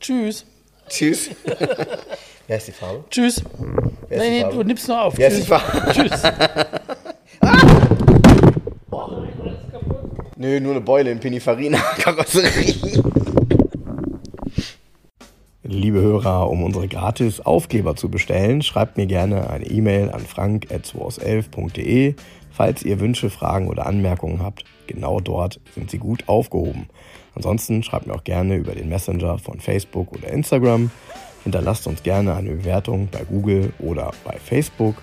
Tschüss. 0.01 0.47
Tschüss. 0.89 1.31
Wie 2.49 2.53
heißt 2.55 2.67
die 2.67 2.73
Farbe? 2.73 3.05
Tschüss. 3.09 3.41
Wer 4.09 4.19
ist 4.19 4.25
Nee, 4.25 4.31
nee, 4.31 4.41
Farbe? 4.41 4.57
du 4.57 4.63
nimmst 4.65 4.89
nur 4.89 5.01
auf. 5.01 5.17
Wer 5.17 5.29
ist 5.29 5.47
die 5.47 5.93
Tschüss. 5.93 6.23
Farbe? 7.41 9.29
Tschüss. 9.41 9.59
Nö, 10.37 10.61
nur 10.61 10.73
eine 10.73 10.81
Beule 10.81 11.11
in 11.11 11.19
Pininfarina-Karosserie. 11.19 13.03
Liebe 15.65 16.01
Hörer, 16.01 16.49
um 16.49 16.63
unsere 16.63 16.89
gratis 16.89 17.41
Aufkleber 17.41 17.97
zu 17.97 18.09
bestellen, 18.09 18.63
schreibt 18.63 18.97
mir 18.97 19.07
gerne 19.07 19.51
eine 19.51 19.67
E-Mail 19.67 20.11
an 20.11 20.21
frank.211.de, 20.21 22.15
falls 22.51 22.85
ihr 22.85 23.01
Wünsche, 23.01 23.29
Fragen 23.31 23.69
oder 23.69 23.87
Anmerkungen 23.87 24.43
habt. 24.43 24.65
Genau 24.87 25.21
dort 25.21 25.61
sind 25.75 25.91
sie 25.91 25.99
gut 25.99 26.29
aufgehoben. 26.29 26.89
Ansonsten 27.35 27.83
schreibt 27.83 28.07
mir 28.07 28.15
auch 28.15 28.25
gerne 28.25 28.57
über 28.57 28.75
den 28.75 28.89
Messenger 28.89 29.39
von 29.39 29.61
Facebook 29.61 30.13
oder 30.13 30.29
Instagram. 30.29 30.91
Hinterlasst 31.45 31.87
uns 31.87 32.03
gerne 32.03 32.35
eine 32.35 32.51
Bewertung 32.51 33.09
bei 33.11 33.25
Google 33.25 33.73
oder 33.79 34.13
bei 34.25 34.39
Facebook. 34.39 35.03